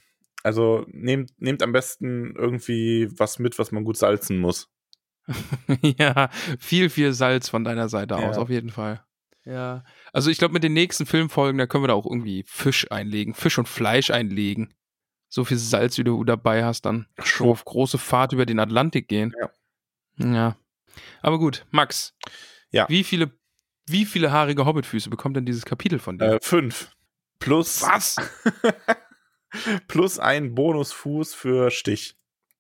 also 0.43 0.85
nehmt, 0.87 1.31
nehmt 1.39 1.63
am 1.63 1.71
besten 1.71 2.35
irgendwie 2.35 3.07
was 3.17 3.39
mit, 3.39 3.57
was 3.57 3.71
man 3.71 3.83
gut 3.83 3.97
salzen 3.97 4.37
muss. 4.39 4.69
ja, 5.81 6.29
viel, 6.59 6.89
viel 6.89 7.13
Salz 7.13 7.49
von 7.49 7.63
deiner 7.63 7.87
Seite 7.89 8.15
ja. 8.15 8.29
aus, 8.29 8.37
auf 8.37 8.49
jeden 8.49 8.69
Fall. 8.69 9.03
Ja. 9.45 9.83
Also 10.11 10.29
ich 10.29 10.37
glaube, 10.37 10.53
mit 10.53 10.63
den 10.63 10.73
nächsten 10.73 11.05
Filmfolgen, 11.05 11.57
da 11.57 11.65
können 11.65 11.83
wir 11.83 11.89
da 11.89 11.93
auch 11.93 12.05
irgendwie 12.05 12.43
Fisch 12.45 12.89
einlegen, 12.91 13.33
Fisch 13.33 13.57
und 13.57 13.67
Fleisch 13.67 14.11
einlegen. 14.11 14.73
So 15.29 15.45
viel 15.45 15.57
Salz, 15.57 15.97
wie 15.97 16.03
du 16.03 16.23
dabei 16.23 16.63
hast, 16.63 16.85
dann 16.85 17.07
schon 17.23 17.49
auf 17.49 17.65
große 17.65 17.97
Fahrt 17.97 18.33
über 18.33 18.45
den 18.45 18.59
Atlantik 18.59 19.07
gehen. 19.07 19.33
Ja. 19.39 19.49
Ja. 20.17 20.57
Aber 21.21 21.39
gut, 21.39 21.65
Max. 21.71 22.15
Ja. 22.69 22.87
Wie 22.89 23.03
viele, 23.03 23.31
wie 23.87 24.05
viele 24.05 24.31
haarige 24.31 24.65
Hobbitfüße 24.65 25.09
bekommt 25.09 25.35
denn 25.35 25.45
dieses 25.45 25.65
Kapitel 25.65 25.99
von 25.99 26.17
dir? 26.17 26.33
Äh, 26.33 26.39
fünf. 26.41 26.95
Plus. 27.43 27.81
Was? 27.81 28.15
plus 29.87 30.17
ein 30.17 30.55
Bonusfuß 30.55 31.33
für 31.33 31.71
Stich. 31.71 32.15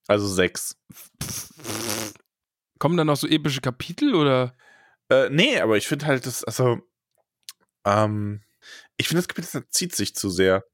Also 0.07 0.27
sechs. 0.27 0.77
Kommen 2.79 2.97
dann 2.97 3.07
noch 3.07 3.15
so 3.15 3.27
epische 3.27 3.61
Kapitel 3.61 4.13
oder? 4.13 4.55
Äh, 5.09 5.29
nee, 5.29 5.59
aber 5.59 5.77
ich 5.77 5.87
finde 5.87 6.05
halt 6.05 6.25
das, 6.25 6.43
also, 6.43 6.81
ähm, 7.85 8.43
ich 8.97 9.07
finde 9.07 9.21
das 9.21 9.29
Kapitel 9.29 9.49
das 9.53 9.69
zieht 9.69 9.95
sich 9.95 10.15
zu 10.15 10.29
sehr. 10.29 10.65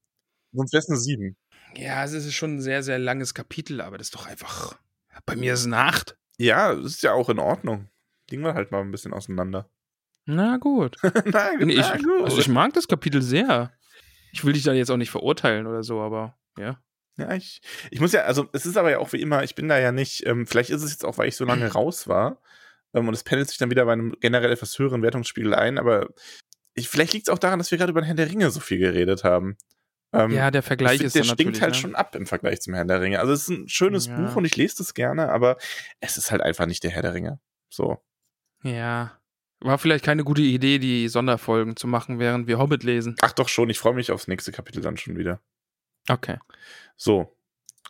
Sonst 0.53 0.73
wäre 0.73 0.81
es 0.81 0.89
eine 0.89 0.97
sieben. 0.97 1.37
Ja, 1.75 2.03
es 2.03 2.13
ist 2.13 2.33
schon 2.33 2.55
ein 2.55 2.61
sehr, 2.61 2.81
sehr 2.81 2.97
langes 2.97 3.35
Kapitel, 3.35 3.79
aber 3.79 3.99
das 3.99 4.07
ist 4.07 4.15
doch 4.15 4.25
einfach. 4.25 4.75
Bei 5.27 5.35
mir 5.35 5.53
ist 5.53 5.61
es 5.61 5.65
eine 5.67 5.77
acht. 5.77 6.17
Ja, 6.39 6.73
das 6.73 6.93
ist 6.93 7.03
ja 7.03 7.13
auch 7.13 7.29
in 7.29 7.37
Ordnung. 7.37 7.89
Liegen 8.31 8.43
wir 8.43 8.55
halt 8.55 8.71
mal 8.71 8.81
ein 8.81 8.91
bisschen 8.91 9.13
auseinander. 9.13 9.69
Na 10.25 10.57
gut. 10.57 10.97
na, 11.25 11.51
nee, 11.59 11.73
ich, 11.73 11.93
gut. 12.03 12.23
Also 12.23 12.39
ich 12.39 12.47
mag 12.47 12.73
das 12.73 12.87
Kapitel 12.87 13.21
sehr. 13.21 13.71
Ich 14.31 14.43
will 14.43 14.53
dich 14.53 14.63
da 14.63 14.73
jetzt 14.73 14.91
auch 14.91 14.97
nicht 14.97 15.11
verurteilen 15.11 15.67
oder 15.67 15.83
so, 15.83 16.01
aber 16.01 16.37
ja. 16.57 16.81
Ja, 17.17 17.33
ich, 17.33 17.61
ich 17.91 17.99
muss 17.99 18.13
ja, 18.13 18.21
also 18.21 18.47
es 18.53 18.65
ist 18.65 18.77
aber 18.77 18.91
ja 18.91 18.99
auch 18.99 19.11
wie 19.11 19.21
immer, 19.21 19.43
ich 19.43 19.53
bin 19.53 19.67
da 19.67 19.77
ja 19.77 19.91
nicht, 19.91 20.25
ähm, 20.25 20.47
vielleicht 20.47 20.69
ist 20.69 20.83
es 20.83 20.91
jetzt 20.91 21.03
auch, 21.03 21.17
weil 21.17 21.27
ich 21.27 21.35
so 21.35 21.43
lange 21.43 21.67
raus 21.73 22.07
war 22.07 22.41
ähm, 22.93 23.07
und 23.07 23.13
es 23.13 23.23
pendelt 23.23 23.49
sich 23.49 23.57
dann 23.57 23.69
wieder 23.69 23.85
bei 23.85 23.93
einem 23.93 24.15
generell 24.21 24.51
etwas 24.51 24.79
höheren 24.79 25.01
Wertungsspiegel 25.01 25.53
ein, 25.53 25.77
aber 25.77 26.09
ich, 26.75 26.87
vielleicht 26.87 27.13
liegt 27.13 27.27
es 27.27 27.33
auch 27.33 27.39
daran, 27.39 27.59
dass 27.59 27.71
wir 27.71 27.77
gerade 27.77 27.91
über 27.91 28.01
den 28.01 28.05
Herrn 28.05 28.17
der 28.17 28.29
Ringe 28.29 28.49
so 28.51 28.61
viel 28.61 28.77
geredet 28.77 29.25
haben. 29.25 29.57
Ähm, 30.13 30.31
ja, 30.31 30.49
der 30.49 30.63
Vergleich 30.63 30.97
find, 30.97 31.07
ist 31.07 31.15
der 31.15 31.23
dann 31.23 31.33
stinkt 31.33 31.61
halt 31.61 31.73
ne? 31.73 31.79
schon 31.79 31.95
ab 31.95 32.15
im 32.15 32.25
Vergleich 32.25 32.61
zum 32.61 32.73
Herrn 32.73 32.87
der 32.87 33.01
Ringe. 33.01 33.19
Also 33.19 33.33
es 33.33 33.43
ist 33.43 33.49
ein 33.49 33.69
schönes 33.69 34.07
Ja. 34.07 34.15
Buch 34.15 34.35
und 34.37 34.45
ich 34.45 34.55
lese 34.55 34.77
das 34.77 34.93
gerne, 34.93 35.29
aber 35.29 35.57
es 35.99 36.17
ist 36.17 36.31
halt 36.31 36.41
einfach 36.41 36.65
nicht 36.65 36.83
der 36.83 36.91
Herr 36.91 37.01
der 37.01 37.13
Ringe. 37.13 37.39
So. 37.69 37.97
Ja. 38.63 39.18
War 39.61 39.77
vielleicht 39.77 40.05
keine 40.05 40.23
gute 40.23 40.41
Idee, 40.41 40.79
die 40.79 41.07
Sonderfolgen 41.09 41.75
zu 41.75 41.87
machen, 41.87 42.19
während 42.19 42.47
wir 42.47 42.59
Hobbit 42.59 42.83
lesen. 42.83 43.15
Ach 43.21 43.33
doch 43.33 43.49
schon, 43.49 43.69
ich 43.69 43.79
freue 43.79 43.93
mich 43.93 44.11
aufs 44.11 44.27
nächste 44.27 44.51
Kapitel 44.51 44.81
dann 44.81 44.97
schon 44.97 45.17
wieder. 45.17 45.41
Okay. 46.07 46.37
So. 46.95 47.35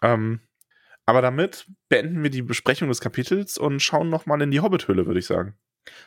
Ähm, 0.01 0.41
aber 1.05 1.21
damit 1.21 1.65
beenden 1.87 2.23
wir 2.23 2.29
die 2.29 2.41
Besprechung 2.41 2.87
des 2.87 3.01
Kapitels 3.01 3.57
und 3.57 3.81
schauen 3.81 4.09
nochmal 4.09 4.41
in 4.41 4.51
die 4.51 4.61
Hobbithöhle, 4.61 5.05
würde 5.05 5.19
ich 5.19 5.25
sagen. 5.25 5.55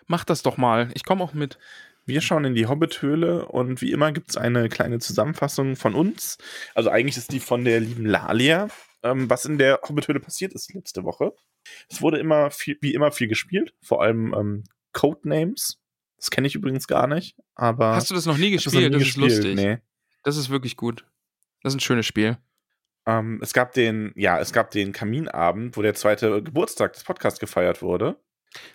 Mach 0.06 0.24
das 0.24 0.42
doch 0.42 0.56
mal. 0.56 0.90
Ich 0.94 1.04
komme 1.04 1.22
auch 1.22 1.32
mit. 1.32 1.58
Wir 2.04 2.20
schauen 2.20 2.44
in 2.44 2.54
die 2.54 2.66
Hobbithöhle 2.66 3.46
und 3.46 3.80
wie 3.80 3.92
immer 3.92 4.10
gibt 4.10 4.30
es 4.30 4.36
eine 4.36 4.68
kleine 4.68 4.98
Zusammenfassung 4.98 5.76
von 5.76 5.94
uns. 5.94 6.38
Also 6.74 6.90
eigentlich 6.90 7.16
ist 7.16 7.32
die 7.32 7.40
von 7.40 7.64
der 7.64 7.78
lieben 7.80 8.06
Lalia, 8.06 8.68
ähm, 9.04 9.30
was 9.30 9.44
in 9.44 9.58
der 9.58 9.80
Hobbithöhle 9.88 10.18
passiert 10.18 10.52
ist 10.52 10.74
letzte 10.74 11.04
Woche. 11.04 11.32
Es 11.88 12.02
wurde 12.02 12.18
immer 12.18 12.50
viel, 12.50 12.76
wie 12.80 12.94
immer 12.94 13.12
viel 13.12 13.28
gespielt, 13.28 13.74
vor 13.80 14.02
allem 14.02 14.34
ähm, 14.34 14.64
Codenames. 14.92 15.78
Das 16.16 16.30
kenne 16.30 16.46
ich 16.46 16.54
übrigens 16.54 16.86
gar 16.86 17.06
nicht, 17.08 17.36
aber 17.54 17.96
Hast 17.96 18.10
du 18.10 18.14
das 18.14 18.26
noch 18.26 18.38
nie 18.38 18.50
hab 18.56 18.62
das 18.62 18.72
gespielt? 18.72 18.92
nie 18.92 18.98
Das 18.98 19.08
ist 19.08 19.16
lustig. 19.16 19.54
Nee. 19.56 19.78
Das 20.22 20.36
ist 20.36 20.50
wirklich 20.50 20.76
gut. 20.76 21.04
Das 21.62 21.72
ist 21.72 21.78
ein 21.78 21.80
schönes 21.80 22.06
Spiel. 22.06 22.38
Ähm, 23.06 23.40
es 23.42 23.52
gab 23.52 23.72
den, 23.72 24.12
ja, 24.14 24.38
es 24.38 24.52
gab 24.52 24.70
den 24.70 24.92
Kaminabend, 24.92 25.76
wo 25.76 25.82
der 25.82 25.94
zweite 25.94 26.42
Geburtstag 26.42 26.92
des 26.92 27.02
Podcasts 27.02 27.40
gefeiert 27.40 27.82
wurde. 27.82 28.16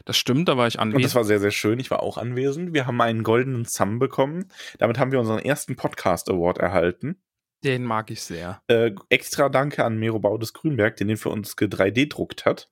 Das 0.06 0.18
stimmt, 0.18 0.50
da 0.50 0.58
war 0.58 0.68
ich 0.68 0.78
Und 0.80 0.90
das 0.92 0.96
anwesend. 0.96 1.16
war 1.16 1.24
sehr, 1.24 1.40
sehr 1.40 1.52
schön. 1.52 1.80
Ich 1.80 1.92
war 1.92 2.02
auch 2.04 2.18
anwesend. 2.18 2.74
Wir 2.74 2.88
haben 2.88 3.00
einen 3.00 3.24
goldenen 3.24 3.66
Thumb 3.66 4.00
bekommen. 4.00 4.50
Damit 4.80 4.98
haben 4.98 5.12
wir 5.12 5.20
unseren 5.20 5.40
ersten 5.40 5.76
Podcast 5.78 6.30
Award 6.30 6.58
erhalten. 6.58 7.22
Den 7.64 7.84
mag 7.84 8.12
ich 8.12 8.22
sehr. 8.22 8.62
Äh, 8.68 8.92
extra 9.10 9.50
danke 9.50 9.86
an 9.86 9.98
Mero 9.98 10.20
Baudes 10.20 10.54
Grünberg, 10.54 10.98
der 10.98 11.08
den 11.08 11.18
für 11.18 11.30
uns 11.30 11.56
3D-druckt 11.56 12.46
hat. 12.46 12.70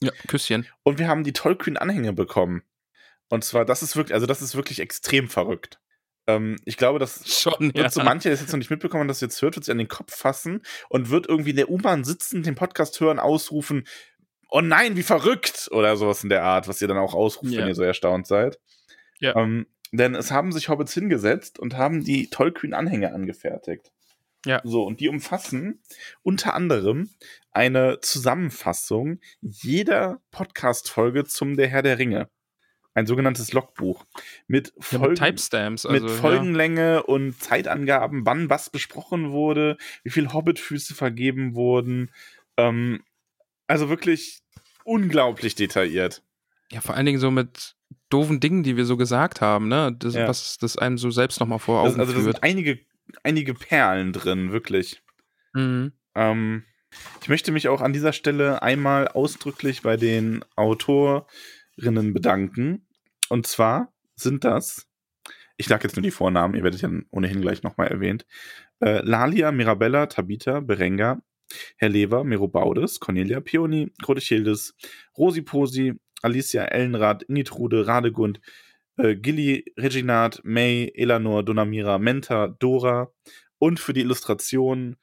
Ja, 0.00 0.10
Küsschen. 0.28 0.66
Und 0.84 0.98
wir 0.98 1.08
haben 1.08 1.24
die 1.24 1.32
Tollkühn-Anhänge 1.32 2.12
bekommen. 2.12 2.62
Und 3.32 3.44
zwar, 3.44 3.64
das 3.64 3.82
ist 3.82 3.96
wirklich, 3.96 4.12
also 4.12 4.26
das 4.26 4.42
ist 4.42 4.56
wirklich 4.56 4.78
extrem 4.78 5.26
verrückt. 5.26 5.80
Ähm, 6.26 6.58
ich 6.66 6.76
glaube, 6.76 6.98
das 6.98 7.26
Schon, 7.40 7.72
wird 7.74 7.90
so 7.90 8.02
manche, 8.02 8.24
der 8.24 8.34
es 8.34 8.42
jetzt 8.42 8.52
noch 8.52 8.58
nicht 8.58 8.68
mitbekommen, 8.68 9.08
das 9.08 9.22
jetzt 9.22 9.40
hört, 9.40 9.56
wird 9.56 9.64
sich 9.64 9.72
an 9.72 9.78
den 9.78 9.88
Kopf 9.88 10.14
fassen 10.14 10.60
und 10.90 11.08
wird 11.08 11.30
irgendwie 11.30 11.48
in 11.48 11.56
der 11.56 11.70
U-Bahn 11.70 12.04
sitzen, 12.04 12.42
den 12.42 12.56
Podcast 12.56 13.00
hören, 13.00 13.18
ausrufen, 13.18 13.86
oh 14.50 14.60
nein, 14.60 14.96
wie 14.96 15.02
verrückt! 15.02 15.70
Oder 15.72 15.96
sowas 15.96 16.22
in 16.22 16.28
der 16.28 16.44
Art, 16.44 16.68
was 16.68 16.82
ihr 16.82 16.88
dann 16.88 16.98
auch 16.98 17.14
ausruft, 17.14 17.54
Ja. 17.54 17.62
wenn 17.62 17.68
ihr 17.68 17.74
so 17.74 17.82
erstaunt 17.82 18.26
seid. 18.26 18.60
Ja. 19.18 19.34
Ähm, 19.34 19.66
denn 19.92 20.14
es 20.14 20.30
haben 20.30 20.52
sich 20.52 20.68
Hobbits 20.68 20.92
hingesetzt 20.92 21.58
und 21.58 21.78
haben 21.78 22.04
die 22.04 22.28
Tollkühn-Anhänge 22.28 23.14
angefertigt. 23.14 23.92
Ja. 24.44 24.60
So, 24.62 24.82
und 24.84 25.00
die 25.00 25.08
umfassen 25.08 25.80
unter 26.22 26.52
anderem 26.52 27.08
eine 27.50 28.00
Zusammenfassung 28.02 29.20
jeder 29.40 30.20
Podcast-Folge 30.32 31.24
zum 31.24 31.56
Der 31.56 31.68
Herr 31.68 31.80
der 31.80 31.98
Ringe. 31.98 32.28
Ein 32.94 33.06
sogenanntes 33.06 33.52
Logbuch. 33.52 34.04
Mit 34.46 34.72
Ja, 34.76 34.82
Folgen, 34.98 35.08
mit 35.10 35.18
Timestamps. 35.18 35.86
Also, 35.86 36.04
mit 36.06 36.14
Folgenlänge 36.14 37.02
und 37.04 37.40
Zeitangaben, 37.42 38.26
wann 38.26 38.50
was 38.50 38.68
besprochen 38.70 39.30
wurde, 39.32 39.78
wie 40.04 40.10
viel 40.10 40.32
Hobbitfüße 40.32 40.94
vergeben 40.94 41.54
wurden. 41.54 42.10
Ähm, 42.56 43.02
also 43.66 43.88
wirklich 43.88 44.42
unglaublich 44.84 45.54
detailliert. 45.54 46.22
Ja. 46.70 46.76
ja, 46.76 46.80
vor 46.82 46.94
allen 46.94 47.06
Dingen 47.06 47.18
so 47.18 47.30
mit 47.30 47.76
doofen 48.10 48.40
Dingen, 48.40 48.62
die 48.62 48.76
wir 48.76 48.84
so 48.84 48.96
gesagt 48.98 49.40
haben, 49.40 49.68
ne? 49.68 49.94
Das, 49.98 50.14
Ja. 50.14 50.28
Was 50.28 50.58
das 50.58 50.76
einem 50.76 50.98
so 50.98 51.10
selbst 51.10 51.40
nochmal 51.40 51.58
vor 51.58 51.82
Das, 51.84 51.92
Augen 51.92 52.00
also 52.00 52.12
da 52.12 52.20
führt. 52.20 52.34
sind 52.36 52.44
einige, 52.44 52.78
einige 53.22 53.54
Perlen 53.54 54.12
drin, 54.12 54.52
wirklich. 54.52 55.02
Mhm. 55.54 55.92
Ähm, 56.14 56.64
ich 57.22 57.28
möchte 57.30 57.52
mich 57.52 57.68
auch 57.68 57.80
an 57.80 57.94
dieser 57.94 58.12
Stelle 58.12 58.60
einmal 58.62 59.08
ausdrücklich 59.08 59.80
bei 59.80 59.96
den 59.96 60.44
Autorinnen 61.82 62.14
bedanken. 62.14 62.86
Und 63.28 63.46
zwar 63.46 63.92
sind 64.14 64.44
das, 64.44 64.86
ich 65.56 65.66
sage 65.66 65.84
jetzt 65.84 65.96
nur 65.96 66.02
die 66.02 66.10
Vornamen, 66.10 66.54
ihr 66.54 66.62
werdet 66.62 66.80
ja 66.80 66.90
ohnehin 67.10 67.40
gleich 67.40 67.62
nochmal 67.62 67.88
erwähnt, 67.88 68.26
äh, 68.80 69.00
Lalia, 69.02 69.52
Mirabella, 69.52 70.06
Tabitha, 70.06 70.60
Berenga, 70.60 71.20
Herr 71.76 71.88
Lever, 71.88 72.24
Miro 72.24 72.48
Baudes, 72.48 73.00
Cornelia 73.00 73.40
Pioni, 73.40 73.92
Childes, 74.18 74.74
Rosi 75.18 75.42
Posi, 75.42 75.94
Alicia 76.22 76.64
Ellenrath, 76.64 77.24
Ingitrude, 77.24 77.86
Radegund, 77.86 78.40
äh, 78.96 79.16
Gilly, 79.16 79.72
Reginat, 79.76 80.40
May, 80.44 80.92
Elanor, 80.94 81.42
Donamira, 81.42 81.98
Menta, 81.98 82.48
Dora 82.48 83.12
und 83.58 83.80
für 83.80 83.92
die 83.92 84.00
Illustration 84.00 84.96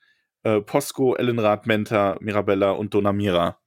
äh, 0.44 0.62
Posco, 0.62 1.16
Ellenrath, 1.16 1.68
Menta, 1.68 2.18
Mirabella 2.22 2.72
und 2.72 2.94
Donamira. 2.94 3.60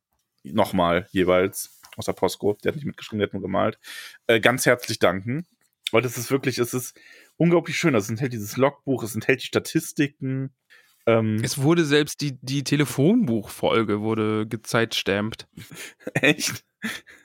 Nochmal 0.44 1.06
jeweils. 1.10 1.81
Außer 1.96 2.12
Posco, 2.12 2.56
der 2.62 2.70
hat 2.70 2.76
nicht 2.76 2.86
mitgeschrieben, 2.86 3.18
der 3.18 3.26
hat 3.26 3.32
nur 3.34 3.42
gemalt. 3.42 3.78
Äh, 4.26 4.40
ganz 4.40 4.66
herzlich 4.66 4.98
danken. 4.98 5.46
Weil 5.90 6.02
das 6.02 6.16
ist 6.16 6.30
wirklich, 6.30 6.58
es 6.58 6.72
ist 6.72 6.98
unglaublich 7.36 7.76
schön. 7.76 7.94
Es 7.94 8.08
enthält 8.08 8.32
dieses 8.32 8.56
Logbuch, 8.56 9.02
es 9.02 9.14
enthält 9.14 9.42
die 9.42 9.46
Statistiken. 9.46 10.54
Ähm, 11.06 11.40
Es 11.42 11.60
wurde 11.60 11.84
selbst 11.84 12.20
die, 12.20 12.38
die 12.40 12.64
Telefonbuchfolge 12.64 14.00
wurde 14.00 14.46
gezeitstampt. 14.46 15.46
echt? 16.14 16.64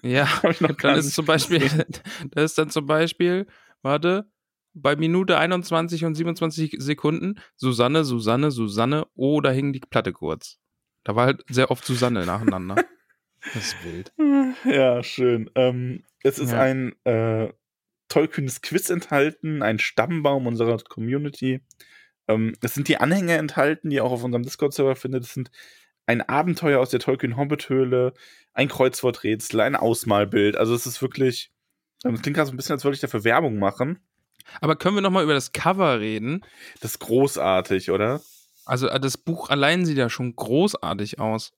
Ja, 0.01 0.27
dann 0.81 0.99
ist 0.99 1.13
zum 1.13 1.25
Beispiel, 1.25 1.59
gesehen. 1.59 1.85
da 2.31 2.43
ist 2.43 2.57
dann 2.57 2.69
zum 2.69 2.85
Beispiel, 2.85 3.47
warte, 3.81 4.29
bei 4.73 4.95
Minute 4.95 5.37
21 5.37 6.05
und 6.05 6.15
27 6.15 6.75
Sekunden 6.77 7.39
Susanne, 7.55 8.03
Susanne, 8.03 8.51
Susanne, 8.51 9.07
oh, 9.15 9.41
da 9.41 9.49
hing 9.49 9.73
die 9.73 9.79
Platte 9.79 10.13
kurz. 10.13 10.59
Da 11.03 11.15
war 11.15 11.25
halt 11.25 11.43
sehr 11.49 11.71
oft 11.71 11.85
Susanne 11.85 12.25
nacheinander. 12.25 12.75
Das 13.53 13.67
ist 13.67 13.75
wild. 13.83 14.13
Ja, 14.65 15.03
schön. 15.03 15.49
Ähm, 15.55 16.03
es 16.23 16.39
ist 16.39 16.51
Ja. 16.51 16.61
ein 16.61 16.95
äh, 17.05 17.49
tollkühnes 18.09 18.61
Quiz 18.61 18.89
enthalten, 18.89 19.61
ein 19.61 19.79
Stammbaum 19.79 20.47
unserer 20.47 20.77
Community. 20.77 21.61
Ähm, 22.27 22.55
es 22.61 22.73
sind 22.73 22.87
die 22.87 22.97
Anhänge 22.97 23.37
enthalten, 23.37 23.89
die 23.89 23.97
ihr 23.97 24.03
auch 24.05 24.11
auf 24.11 24.23
unserem 24.23 24.43
Discord-Server 24.43 24.95
findet. 24.95 25.23
Es 25.23 25.33
sind 25.33 25.51
ein 26.05 26.21
Abenteuer 26.21 26.79
aus 26.79 26.89
der 26.89 26.99
Tollkühn-Hobbit-Höhle, 27.01 28.13
ein 28.53 28.67
Kreuzworträtsel, 28.69 29.59
ein 29.61 29.75
Ausmalbild. 29.75 30.55
Also 30.57 30.73
es 30.73 30.85
ist 30.85 31.01
wirklich, 31.01 31.51
ähm, 32.05 32.13
es 32.15 32.21
klingt 32.21 32.35
gerade 32.37 32.47
so 32.47 32.53
ein 32.53 32.57
bisschen, 32.57 32.73
als 32.73 32.83
würde 32.83 32.95
ich 32.95 33.01
dafür 33.01 33.23
Werbung 33.23 33.59
machen. 33.59 33.99
Aber 34.61 34.75
können 34.77 34.95
wir 34.95 35.01
nochmal 35.01 35.23
über 35.25 35.33
das 35.33 35.51
Cover 35.51 35.99
reden? 35.99 36.45
Das 36.81 36.91
ist 36.91 36.99
großartig, 36.99 37.91
oder? 37.91 38.21
Also 38.65 38.87
äh, 38.87 38.99
das 38.99 39.17
Buch 39.17 39.49
allein 39.49 39.85
sieht 39.85 39.97
ja 39.97 40.09
schon 40.09 40.35
großartig 40.35 41.19
aus. 41.19 41.51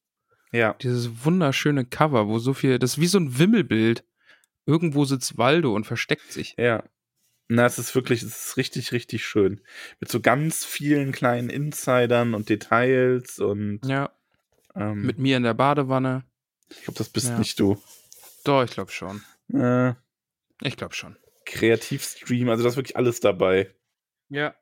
Ja. 0.52 0.74
Dieses 0.82 1.26
wunderschöne 1.26 1.86
Cover, 1.86 2.28
wo 2.28 2.40
so 2.40 2.54
viel, 2.54 2.80
das 2.80 2.92
ist 2.94 3.00
wie 3.00 3.08
so 3.08 3.20
ein 3.20 3.38
Wimmelbild. 3.38 4.04
Irgendwo 4.66 5.06
sitzt 5.06 5.38
Waldo 5.38 5.74
und 5.76 5.86
versteckt 5.86 6.32
sich. 6.32 6.56
Ja. 6.58 6.84
Na, 7.48 7.66
es 7.66 7.80
ist 7.80 7.96
wirklich, 7.96 8.22
es 8.22 8.46
ist 8.50 8.58
richtig, 8.58 8.92
richtig 8.92 9.26
schön. 9.26 9.62
Mit 10.00 10.12
so 10.12 10.20
ganz 10.22 10.64
vielen 10.66 11.12
kleinen 11.12 11.50
Insidern 11.50 12.36
und 12.36 12.50
Details 12.50 13.40
und 13.40 13.80
Ja, 13.86 14.12
ähm, 14.76 15.02
mit 15.02 15.18
mir 15.18 15.38
in 15.38 15.44
der 15.44 15.56
Badewanne. 15.56 16.24
ich 16.70 16.84
glaube, 16.84 17.00
das 17.00 17.10
bist 17.10 17.30
Ja. 17.30 17.40
nicht 17.40 17.60
du. 17.60 17.82
Doch, 18.44 18.64
ich 18.64 18.72
glaube 18.72 18.92
schon. 18.92 19.22
Äh, 19.54 19.94
Ich 20.62 20.78
glaube 20.78 20.94
schon. 20.94 21.18
Kreativstream, 21.46 22.50
also 22.50 22.64
da 22.64 22.70
ist 22.70 22.76
wirklich 22.76 22.96
alles 22.98 23.20
dabei. 23.20 23.74
Ja. 24.30 24.54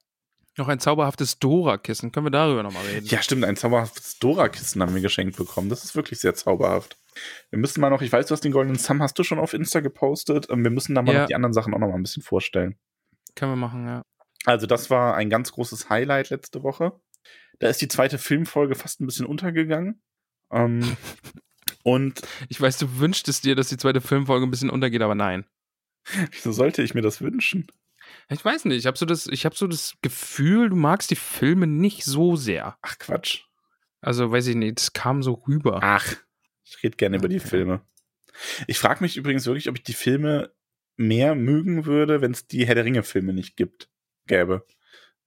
Noch 0.57 0.67
ein 0.67 0.79
zauberhaftes 0.79 1.37
Dora-Kissen. 1.39 2.11
Können 2.11 2.25
wir 2.25 2.31
darüber 2.31 2.63
nochmal 2.63 2.83
reden? 2.85 3.05
Ja, 3.07 3.21
stimmt, 3.21 3.45
ein 3.45 3.55
zauberhaftes 3.55 4.17
Dora-Kissen 4.19 4.81
haben 4.81 4.93
wir 4.95 5.01
geschenkt 5.01 5.37
bekommen. 5.37 5.69
Das 5.69 5.83
ist 5.83 5.95
wirklich 5.95 6.19
sehr 6.19 6.33
zauberhaft. 6.33 6.97
Wir 7.51 7.59
müssen 7.59 7.79
mal 7.81 7.89
noch, 7.89 8.01
ich 8.01 8.11
weiß, 8.11 8.25
du 8.27 8.33
hast 8.33 8.43
den 8.43 8.51
goldenen 8.51 8.77
Sam, 8.79 9.01
hast 9.01 9.17
du 9.19 9.23
schon 9.23 9.39
auf 9.39 9.53
Insta 9.53 9.79
gepostet. 9.81 10.47
Ähm, 10.49 10.63
Wir 10.63 10.71
müssen 10.71 10.95
da 10.95 11.01
mal 11.03 11.13
Ja. 11.13 11.21
noch 11.21 11.27
die 11.27 11.35
anderen 11.35 11.53
Sachen 11.53 11.73
auch 11.73 11.79
noch 11.79 11.87
mal 11.89 11.95
ein 11.95 12.03
bisschen 12.03 12.23
vorstellen. 12.23 12.75
Können 13.35 13.51
wir 13.51 13.55
machen, 13.55 13.85
ja. 13.85 14.01
Also, 14.45 14.65
das 14.65 14.89
war 14.89 15.15
ein 15.15 15.29
ganz 15.29 15.51
großes 15.51 15.89
Highlight 15.89 16.29
letzte 16.31 16.63
Woche. 16.63 16.99
Da 17.59 17.67
ist 17.69 17.81
die 17.81 17.87
zweite 17.87 18.17
Filmfolge 18.17 18.75
fast 18.75 18.99
ein 19.01 19.05
bisschen 19.05 19.25
untergegangen. 19.25 20.01
Ähm, 20.51 20.95
und 21.83 22.21
Ich 22.49 22.59
weiß, 22.59 22.77
du 22.77 22.99
wünschtest 22.99 23.43
dir, 23.45 23.55
dass 23.55 23.69
die 23.69 23.77
zweite 23.77 24.01
Filmfolge 24.01 24.45
ein 24.45 24.51
bisschen 24.51 24.69
untergeht, 24.69 25.01
aber 25.01 25.15
nein. 25.15 25.45
wieso 26.31 26.51
sollte 26.51 26.81
ich 26.83 26.93
mir 26.93 27.01
das 27.01 27.21
wünschen? 27.21 27.67
Ich 28.29 28.43
weiß 28.43 28.65
nicht, 28.65 28.77
ich 28.77 28.85
habe 28.87 28.97
so, 28.97 29.05
das- 29.05 29.27
ich 29.27 29.45
hab 29.45 29.55
so 29.55 29.67
das 29.67 29.95
Gefühl, 30.01 30.69
du 30.69 30.75
magst 30.75 31.09
die 31.11 31.15
Filme 31.15 31.65
nicht 31.67 32.03
so 32.03 32.35
sehr. 32.35 32.77
Ach, 32.81 32.97
Quatsch. 32.99 33.43
Also, 34.01 34.31
weiß 34.31 34.47
ich 34.47 34.55
nicht, 34.55 34.79
es 34.79 34.93
kam 34.93 35.23
so 35.23 35.33
rüber. 35.47 35.79
Ach, 35.81 36.05
ich 36.65 36.83
rede 36.83 36.97
gerne 36.97 37.17
über 37.17 37.29
die 37.29 37.39
Okay. 37.39 37.47
Filme. 37.47 37.81
Ich 38.67 38.77
frage 38.79 39.01
mich 39.03 39.17
übrigens 39.17 39.45
wirklich, 39.45 39.69
ob 39.69 39.77
ich 39.77 39.83
die 39.83 39.93
Filme 39.93 40.51
mehr 40.97 41.35
mögen 41.35 41.85
würde, 41.85 42.21
wenn 42.21 42.31
es 42.31 42.47
die 42.47 42.65
Herr 42.67 42.75
der 42.75 42.85
Ringe-Filme 42.85 43.33
nicht 43.33 43.55
gibt, 43.55 43.89
gäbe. 44.27 44.65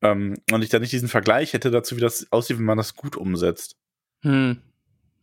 Ähm, 0.02 0.36
und 0.52 0.62
ich 0.62 0.68
dann 0.68 0.80
nicht 0.82 0.92
diesen 0.92 1.08
Vergleich 1.08 1.52
hätte 1.52 1.70
dazu, 1.70 1.96
wie 1.96 2.00
das 2.00 2.26
aussieht, 2.30 2.58
wenn 2.58 2.64
man 2.64 2.78
das 2.78 2.94
gut 2.94 3.16
umsetzt. 3.16 3.76
Hm. 4.22 4.60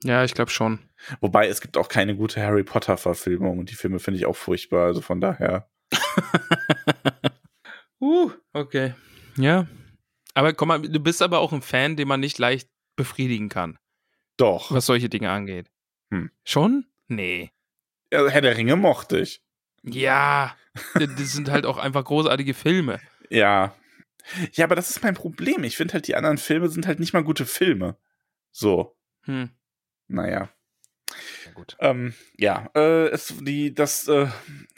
Ja, 0.04 0.24
ich 0.24 0.34
glaube 0.34 0.52
schon. 0.52 0.80
Wobei 1.22 1.48
es 1.48 1.62
gibt 1.62 1.78
auch 1.78 1.90
keine 1.90 2.16
gute 2.16 2.42
Harry 2.42 2.64
Potter-Verfilmung 2.64 3.60
und 3.60 3.70
die 3.72 3.76
Filme 3.76 4.00
finde 4.00 4.20
ich 4.20 4.26
auch 4.26 4.36
furchtbar. 4.36 4.86
Also 4.88 5.02
von 5.02 5.22
daher. 5.22 5.70
uh, 8.00 8.32
okay. 8.54 8.94
Ja. 9.38 9.68
Aber 10.34 10.54
komm 10.54 10.68
mal, 10.68 10.82
du 10.82 11.00
bist 11.00 11.22
aber 11.22 11.40
auch 11.40 11.54
ein 11.54 11.62
Fan, 11.62 11.96
den 11.96 12.08
man 12.08 12.20
nicht 12.20 12.38
leicht 12.38 12.70
befriedigen 12.96 13.50
kann, 13.50 13.78
Doch. 14.38 14.72
was 14.72 14.86
solche 14.86 15.10
Dinge 15.10 15.32
angeht. 15.32 15.72
Hm. 16.12 16.32
Schon? 16.44 16.86
Nee. 17.08 17.52
Ja, 18.12 18.28
Herr 18.28 18.42
der 18.42 18.58
Ringe 18.58 18.76
mochte 18.76 19.20
ich. 19.20 19.42
Ja, 19.84 20.56
das 20.94 21.34
sind 21.34 21.50
halt 21.50 21.66
auch 21.66 21.78
einfach 21.78 22.04
großartige 22.04 22.54
Filme. 22.54 23.00
Ja. 23.30 23.76
Ja, 24.54 24.66
aber 24.66 24.76
das 24.76 24.90
ist 24.90 25.04
mein 25.04 25.14
Problem. 25.14 25.64
Ich 25.64 25.78
finde 25.78 25.94
halt, 25.94 26.08
die 26.08 26.16
anderen 26.16 26.38
Filme 26.38 26.70
sind 26.70 26.86
halt 26.88 27.00
nicht 27.00 27.14
mal 27.14 27.24
gute 27.24 27.46
Filme. 27.46 27.98
So. 28.52 28.98
Hm. 29.22 29.50
Naja. 30.08 30.50
Ja, 31.46 31.52
gut. 31.54 31.78
Ähm, 31.80 32.14
ja, 32.38 32.70
äh, 32.76 33.08
es, 33.08 33.34
die, 33.40 33.74
das 33.74 34.08
äh, 34.08 34.28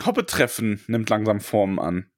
Hobbit-Treffen 0.05 0.83
nimmt 0.87 1.09
langsam 1.09 1.41
Formen 1.41 1.79
an. 1.79 2.11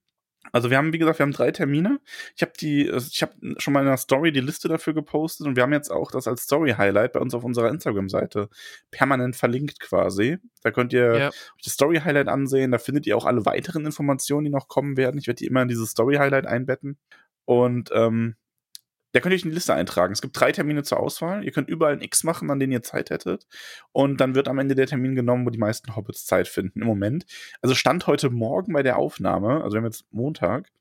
Also 0.52 0.70
wir 0.70 0.78
haben, 0.78 0.94
wie 0.94 0.98
gesagt, 0.98 1.20
wir 1.20 1.24
haben 1.24 1.32
drei 1.32 1.52
Termine. 1.52 2.00
Ich 2.36 2.42
habe 2.42 2.52
die, 2.60 2.88
äh, 2.88 2.98
ich 2.98 3.22
habe 3.22 3.34
schon 3.58 3.74
mal 3.74 3.82
in 3.82 3.86
der 3.88 3.98
Story 3.98 4.32
die 4.32 4.42
Liste 4.42 4.68
dafür 4.68 4.94
gepostet 4.94 5.48
und 5.48 5.56
wir 5.56 5.64
haben 5.64 5.74
jetzt 5.74 5.90
auch 5.92 6.12
das 6.12 6.28
als 6.28 6.44
Story-Highlight 6.44 7.14
bei 7.14 7.20
uns 7.20 7.34
auf 7.34 7.44
unserer 7.44 7.70
Instagram-Seite 7.70 8.50
permanent 8.92 9.36
verlinkt 9.36 9.80
quasi. 9.80 10.38
Da 10.64 10.72
könnt 10.72 10.94
ihr 10.94 11.18
Ja. 11.18 11.32
das 11.64 11.74
Story-Highlight 11.74 12.28
ansehen. 12.28 12.72
Da 12.72 12.78
findet 12.78 13.08
ihr 13.08 13.16
auch 13.18 13.26
alle 13.26 13.46
weiteren 13.46 13.86
Informationen, 13.86 14.46
die 14.46 14.52
noch 14.52 14.68
kommen 14.68 14.98
werden. 14.98 15.18
Ich 15.18 15.28
werde 15.28 15.38
die 15.40 15.46
immer 15.48 15.62
in 15.62 15.68
dieses 15.68 15.92
Story-Highlight 15.92 16.46
einbetten. 16.48 16.98
Und 17.46 17.90
ähm, 17.94 18.36
da 19.14 19.20
könnt 19.20 19.34
ihr 19.34 19.36
euch 19.36 19.44
in 19.44 19.50
die 19.50 19.56
Liste 19.56 19.74
eintragen. 19.74 20.14
Es 20.14 20.22
gibt 20.22 20.40
drei 20.40 20.52
Termine 20.52 20.84
zur 20.84 21.00
Auswahl. 21.00 21.44
Ihr 21.44 21.52
könnt 21.52 21.70
überall 21.70 21.94
ein 21.94 22.02
X 22.02 22.24
machen, 22.24 22.50
an 22.50 22.60
denen 22.60 22.72
ihr 22.72 22.84
Zeit 22.84 23.10
hättet. 23.10 23.46
Und 23.92 24.22
dann 24.22 24.36
wird 24.36 24.48
am 24.48 24.60
Ende 24.60 24.76
der 24.76 24.88
Termin 24.88 25.16
genommen, 25.16 25.46
wo 25.46 25.50
die 25.50 25.58
meisten 25.58 25.96
Hobbits 25.96 26.26
Zeit 26.26 26.48
finden 26.48 26.82
im 26.82 26.88
Moment. 26.88 27.26
Also 27.62 27.76
Stand 27.76 28.08
heute 28.08 28.30
Morgen 28.30 28.74
bei 28.74 28.84
der 28.84 28.98
Aufnahme, 28.98 29.64
also 29.64 29.76
wir 29.76 29.78
haben 29.80 29.86
jetzt 29.86 30.06
Montag, 30.12 30.72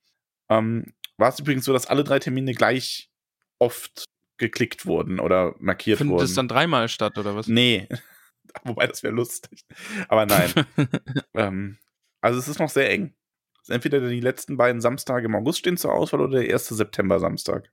ähm, 0.49 0.95
war 1.17 1.29
es 1.29 1.39
übrigens 1.39 1.65
so, 1.65 1.73
dass 1.73 1.87
alle 1.87 2.05
drei 2.05 2.19
Termine 2.19 2.55
gleich 2.55 3.11
oft 3.59 4.05
geklickt 4.39 4.87
wurden 4.87 5.21
oder 5.21 5.55
markiert 5.59 5.99
Findet 5.99 6.15
wurden. 6.15 6.23
das 6.23 6.35
dann 6.35 6.49
dreimal 6.49 6.89
statt, 6.89 7.19
oder 7.19 7.37
was? 7.37 7.47
Nee. 7.47 7.89
Wobei, 8.65 8.87
das 8.87 9.03
wäre 9.03 9.15
lustig. 9.15 9.65
Aber 10.09 10.27
nein. 10.27 10.51
ähm, 11.35 11.79
also 12.21 12.39
es 12.39 12.49
ist 12.49 12.59
noch 12.59 12.71
sehr 12.71 12.91
eng. 12.91 13.15
Es 13.63 13.69
entweder 13.69 14.01
die 14.09 14.21
letzten 14.21 14.57
beiden 14.57 14.81
Samstage 14.81 15.27
im 15.27 15.35
August 15.35 15.59
stehen 15.59 15.77
zur 15.77 15.93
Auswahl 15.93 16.23
oder 16.23 16.39
der 16.39 16.49
erste 16.49 16.75
September-Samstag. 16.75 17.71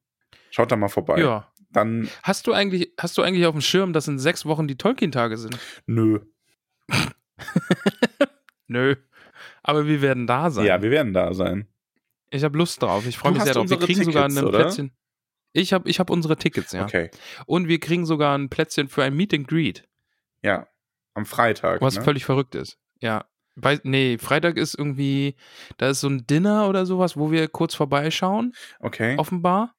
Schaut 0.52 0.72
da 0.72 0.76
mal 0.76 0.88
vorbei. 0.90 1.20
ja. 1.20 1.52
Dann, 1.70 2.10
Hast 2.24 2.48
du 2.48 2.54
eigentlich, 2.54 2.94
hast 2.98 3.18
du 3.18 3.22
eigentlich 3.24 3.46
auf 3.46 3.54
dem 3.54 3.60
Schirm, 3.62 3.92
dass 3.92 4.08
in 4.08 4.18
sechs 4.20 4.46
Wochen 4.46 4.68
die 4.70 4.78
Tolkien-Tage 4.78 5.38
sind? 5.38 5.58
nö. 5.86 6.20
Nö. 8.68 8.96
Aber 9.64 9.86
wir 9.88 10.02
werden 10.02 10.28
da 10.28 10.50
sein. 10.50 10.66
Ja, 10.66 10.82
wir 10.82 10.92
werden 10.92 11.14
da 11.14 11.34
sein. 11.34 11.68
ich 12.30 12.44
habe 12.44 12.58
Lust 12.58 12.82
drauf. 12.82 13.06
Ich 13.06 13.18
freue 13.18 13.34
mich 13.34 13.44
sehr 13.44 13.54
drauf. 13.54 13.70
Wir 13.70 13.78
kriegen 13.80 14.04
sogar 14.04 14.28
Tickets, 14.28 14.38
ein 14.42 14.46
oder? 14.48 14.60
Plätzchen. 14.64 14.92
Ich 15.54 15.74
habe 15.74 15.90
ich 15.90 16.00
hab 16.00 16.10
unsere 16.10 16.36
Tickets, 16.38 16.72
ja. 16.72 16.84
Okay. 16.84 17.10
Und 17.46 17.68
wir 17.68 17.80
kriegen 17.80 18.06
sogar 18.06 18.38
ein 18.38 18.50
Plätzchen 18.50 18.88
für 18.88 19.04
ein 19.04 19.16
Meet 19.16 19.34
and 19.34 19.48
Greet, 19.48 19.88
Ja. 20.44 20.68
Am 21.14 21.26
Freitag. 21.26 21.82
was 21.82 21.96
ne? 21.96 22.02
völlig 22.04 22.26
verrückt 22.26 22.54
ist. 22.56 22.78
Ja. 23.02 23.26
Weiß, 23.56 23.80
nee, 23.84 24.20
Freitag 24.20 24.56
ist 24.58 24.76
irgendwie, 24.76 25.36
da 25.78 25.90
ist 25.90 26.02
so 26.02 26.08
ein 26.10 26.28
Dinner 26.28 26.70
oder 26.70 26.86
sowas, 26.86 27.18
wo 27.18 27.32
wir 27.32 27.48
kurz 27.48 27.74
vorbeischauen, 27.74 28.54
Okay. 28.80 29.16
offenbar. 29.18 29.74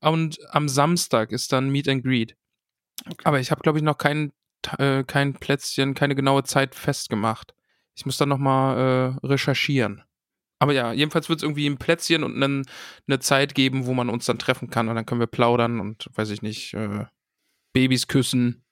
Und 0.00 0.38
am 0.50 0.68
Samstag 0.68 1.32
ist 1.32 1.52
dann 1.52 1.70
Meet 1.70 1.88
and 1.88 2.04
Greet. 2.04 2.36
Okay. 3.06 3.16
Aber 3.24 3.40
ich 3.40 3.50
habe, 3.50 3.60
glaube 3.62 3.78
ich, 3.78 3.84
noch 3.84 3.98
kein, 3.98 4.32
äh, 4.78 5.04
kein 5.04 5.34
Plätzchen, 5.34 5.94
keine 5.94 6.14
genaue 6.14 6.44
Zeit 6.44 6.74
festgemacht. 6.74 7.54
Ich 7.96 8.06
muss 8.06 8.16
dann 8.16 8.28
nochmal 8.28 9.18
äh, 9.22 9.26
recherchieren. 9.26 10.02
Aber 10.60 10.72
ja, 10.72 10.92
jedenfalls 10.92 11.28
wird 11.28 11.38
es 11.40 11.42
irgendwie 11.42 11.66
ein 11.68 11.78
Plätzchen 11.78 12.24
und 12.24 12.42
eine 12.42 13.18
Zeit 13.20 13.54
geben, 13.54 13.86
wo 13.86 13.92
man 13.94 14.08
uns 14.08 14.24
dann 14.24 14.38
treffen 14.38 14.70
kann 14.70 14.88
und 14.88 14.94
dann 14.94 15.04
können 15.04 15.20
wir 15.20 15.26
plaudern 15.26 15.80
und, 15.80 16.08
weiß 16.14 16.30
ich 16.30 16.42
nicht, 16.42 16.74
äh, 16.74 17.04
Babys 17.72 18.06
küssen, 18.06 18.64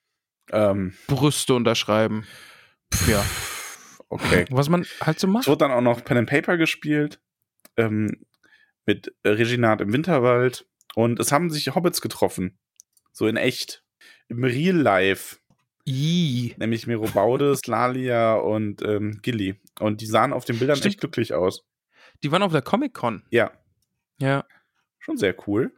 Ähm, 0.52 0.94
Brüste 1.08 1.54
unterschreiben. 1.54 2.26
Ja, 3.08 3.24
okay. 4.08 4.44
was 4.50 4.68
man 4.68 4.86
halt 5.00 5.18
so 5.18 5.26
Es 5.26 5.32
macht. 5.32 5.46
wurde 5.48 5.58
dann 5.58 5.72
auch 5.72 5.80
noch 5.80 6.04
Pen 6.04 6.18
and 6.18 6.28
Paper 6.30 6.56
gespielt. 6.56 7.20
Ähm, 7.76 8.24
mit 8.86 9.14
Reginat 9.24 9.80
im 9.80 9.92
Winterwald. 9.92 10.66
Und 10.94 11.18
es 11.20 11.32
haben 11.32 11.50
sich 11.50 11.74
Hobbits 11.74 12.00
getroffen. 12.00 12.58
So 13.12 13.26
in 13.26 13.36
echt. 13.36 13.84
Im 14.28 14.44
Real 14.44 14.76
Life. 14.76 15.36
Ih. 15.84 16.54
Nämlich 16.58 16.86
Merobaudes, 16.86 17.66
Lalia 17.66 18.34
und 18.34 18.82
ähm, 18.82 19.18
Gilly. 19.22 19.60
Und 19.80 20.00
die 20.00 20.06
sahen 20.06 20.32
auf 20.32 20.44
den 20.44 20.58
Bildern 20.58 20.76
Stimmt. 20.76 20.94
echt 20.94 21.00
glücklich 21.00 21.34
aus. 21.34 21.64
Die 22.22 22.30
waren 22.30 22.42
auf 22.42 22.52
der 22.52 22.62
Comic-Con. 22.62 23.24
Ja, 23.30 23.50
Ja. 24.18 24.44
schon 25.00 25.16
sehr 25.16 25.34
cool. 25.48 25.72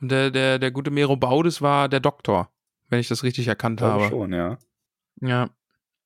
Und 0.00 0.10
der, 0.10 0.30
der, 0.30 0.58
der 0.58 0.70
gute 0.72 0.90
Mero 0.90 1.16
Baudes 1.16 1.62
war 1.62 1.88
der 1.88 2.00
Doktor, 2.00 2.52
wenn 2.88 2.98
ich 3.00 3.08
das 3.08 3.22
richtig 3.22 3.46
erkannt 3.48 3.78
Glaube 3.78 4.04
habe. 4.04 4.10
schon, 4.10 4.32
ja. 4.32 4.58
Ja. 5.20 5.50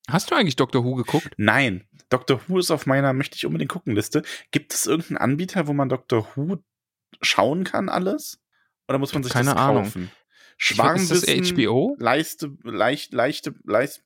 Hast 0.08 0.30
du 0.30 0.34
eigentlich 0.34 0.56
Doctor 0.56 0.84
Who 0.84 0.94
geguckt? 0.96 1.30
Nein, 1.36 1.86
Doctor 2.10 2.40
Who 2.46 2.58
ist 2.58 2.70
auf 2.70 2.86
meiner 2.86 3.12
möchte 3.12 3.36
ich 3.36 3.46
unbedingt 3.46 3.70
gucken 3.70 3.94
Liste. 3.94 4.22
Gibt 4.50 4.74
es 4.74 4.86
irgendeinen 4.86 5.18
Anbieter, 5.18 5.66
wo 5.66 5.72
man 5.72 5.88
Doctor 5.88 6.26
Who 6.34 6.58
schauen 7.20 7.64
kann 7.64 7.88
alles? 7.88 8.38
Oder 8.88 8.98
muss 8.98 9.12
man 9.14 9.22
sich 9.22 9.32
Keine 9.32 9.50
das 9.54 9.58
Ahnung. 9.58 9.84
kaufen? 9.84 10.10
Glaub, 10.58 10.96
Ist 10.96 11.10
das 11.10 11.22
Schwarmwissen, 11.24 11.56
HBO? 11.56 11.96
Leiste, 11.98 12.56
leicht, 12.64 13.12
leichte, 13.12 13.54
leist, 13.64 14.02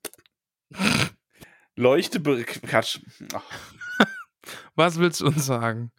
Leuchte, 1.77 2.21
Quatsch, 2.21 3.01
Was 4.77 4.99
willst 4.99 5.21
du 5.21 5.27
uns 5.27 5.47
sagen? 5.47 5.91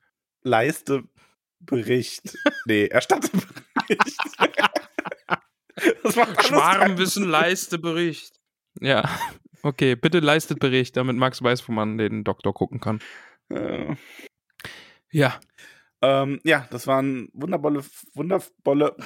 Leiste, 0.44 1.04
Bericht. 1.60 2.38
Nee, 2.66 2.86
erstatte 2.86 3.30
Bericht. 3.30 4.18
das 6.04 6.16
macht 6.16 6.38
alles 6.38 6.48
Schwarmwissen, 6.48 7.26
leiste 7.28 7.80
Bericht. 7.80 8.40
Ja. 8.80 9.10
Okay, 9.64 9.96
bitte 9.96 10.20
leistet 10.20 10.60
Bericht, 10.60 10.96
damit 10.96 11.16
Max 11.18 11.42
weiß, 11.42 11.68
wo 11.68 11.72
man 11.74 11.98
den 11.98 12.24
Doktor 12.24 12.54
gucken 12.54 12.80
kann. 12.80 13.00
Äh, 13.50 13.96
Ja. 15.12 15.40
Ähm, 16.06 16.40
ja, 16.44 16.68
das 16.72 16.88
waren 16.88 17.30
wundervolle, 17.34 17.84
wundervolle. 18.14 18.96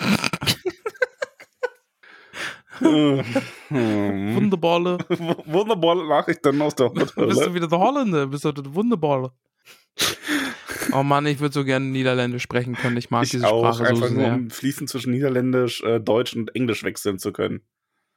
Wunderballe. 2.81 4.97
Wundervolle 5.45 6.07
Nachrichten 6.07 6.61
aus 6.61 6.75
der 6.75 6.89
Bist 6.89 7.15
du 7.17 7.53
wieder 7.53 7.67
der 7.67 7.79
Holländer? 7.79 8.27
Bist 8.27 8.45
du 8.45 8.51
der 8.51 8.73
Wunderballe? 8.73 9.31
Oh 10.93 11.03
Mann, 11.03 11.25
ich 11.25 11.39
würde 11.39 11.53
so 11.53 11.65
gerne 11.65 11.85
Niederländisch 11.85 12.43
sprechen 12.43 12.75
können. 12.75 12.97
Ich 12.97 13.09
mag 13.09 13.25
Ich 13.25 13.31
diese 13.31 13.47
auch, 13.47 13.75
Sprache 13.75 13.77
so 13.77 13.83
einfach 13.83 14.09
nur 14.09 14.23
sehr. 14.23 14.33
um 14.33 14.49
fließend 14.49 14.89
zwischen 14.89 15.11
Niederländisch, 15.11 15.83
äh, 15.83 15.99
Deutsch 15.99 16.35
und 16.35 16.55
Englisch 16.55 16.83
wechseln 16.83 17.19
zu 17.19 17.33
können. 17.33 17.61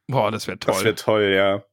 Boah, 0.07 0.31
das 0.31 0.47
wäre 0.47 0.59
toll. 0.59 0.75
Das 0.75 0.85
wäre 0.85 0.95
toll, 0.95 1.33
ja. 1.35 1.65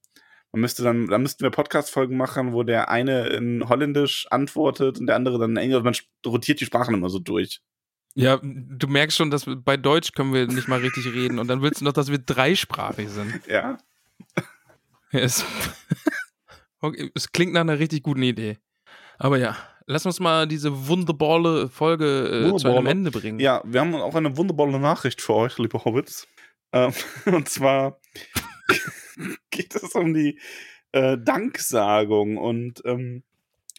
Man 0.52 0.62
müsste 0.62 0.84
dann, 0.84 1.08
dann 1.08 1.22
müssten 1.22 1.44
wir 1.44 1.52
Podcast-Folgen 1.52 2.18
machen, 2.18 2.54
wo 2.54 2.64
der 2.64 2.90
eine 2.90 3.28
in 3.28 3.70
Holländisch 3.70 4.28
antwortet 4.32 5.00
und 5.00 5.08
der 5.08 5.16
andere 5.16 5.38
dann 5.38 5.52
in 5.52 5.58
Englisch. 5.58 5.84
Man 5.84 5.96
rotiert 6.26 6.60
die 6.60 6.66
Sprachen 6.66 6.96
immer 6.96 7.10
so 7.10 7.20
durch. 7.20 7.62
ja, 8.16 8.40
du 8.42 8.88
merkst 8.88 9.16
schon, 9.18 9.30
dass 9.30 9.46
wir, 9.46 9.56
bei 9.56 9.78
Deutsch 9.78 10.14
können 10.14 10.34
wir 10.34 10.48
nicht 10.48 10.68
mal 10.68 10.80
richtig 10.80 11.06
reden. 11.14 11.38
Und 11.38 11.48
dann 11.48 11.62
willst 11.62 11.82
du 11.82 11.86
noch, 11.86 11.94
dass 11.94 12.10
wir 12.10 12.18
dreisprachig 12.18 13.10
sind. 13.10 13.42
Ja. 13.48 13.78
Es, 15.12 15.44
okay, 16.82 17.10
es 17.16 17.32
klingt 17.32 17.54
nach 17.54 17.62
einer 17.62 17.80
richtig 17.80 18.04
guten 18.04 18.22
Idee. 18.22 18.60
Aber 19.18 19.40
ja, 19.40 19.58
lass 19.88 20.06
uns 20.06 20.20
mal 20.20 20.48
diese 20.48 20.88
wunderbare 20.88 21.68
Folge 21.68 22.52
äh, 22.54 22.58
zu 22.58 22.68
einem. 22.68 22.86
Ende 22.86 23.10
bringen. 23.10 23.40
Ja, 23.40 23.62
wir 23.66 23.82
haben 23.82 23.96
auch 23.96 24.14
eine 24.14 24.38
wunderbare 24.38 24.80
Nachricht 24.80 25.20
für 25.22 25.34
euch, 25.34 25.58
liebe 25.58 25.84
Hobbits. 25.84 26.28
Ähm, 26.72 26.94
und 27.26 27.50
zwar 27.50 28.00
geht 29.52 29.76
es 29.76 29.94
um 29.96 30.14
die 30.14 30.40
äh, 30.92 31.18
Danksagung 31.18 32.38
und 32.38 32.82
ähm, 32.86 33.24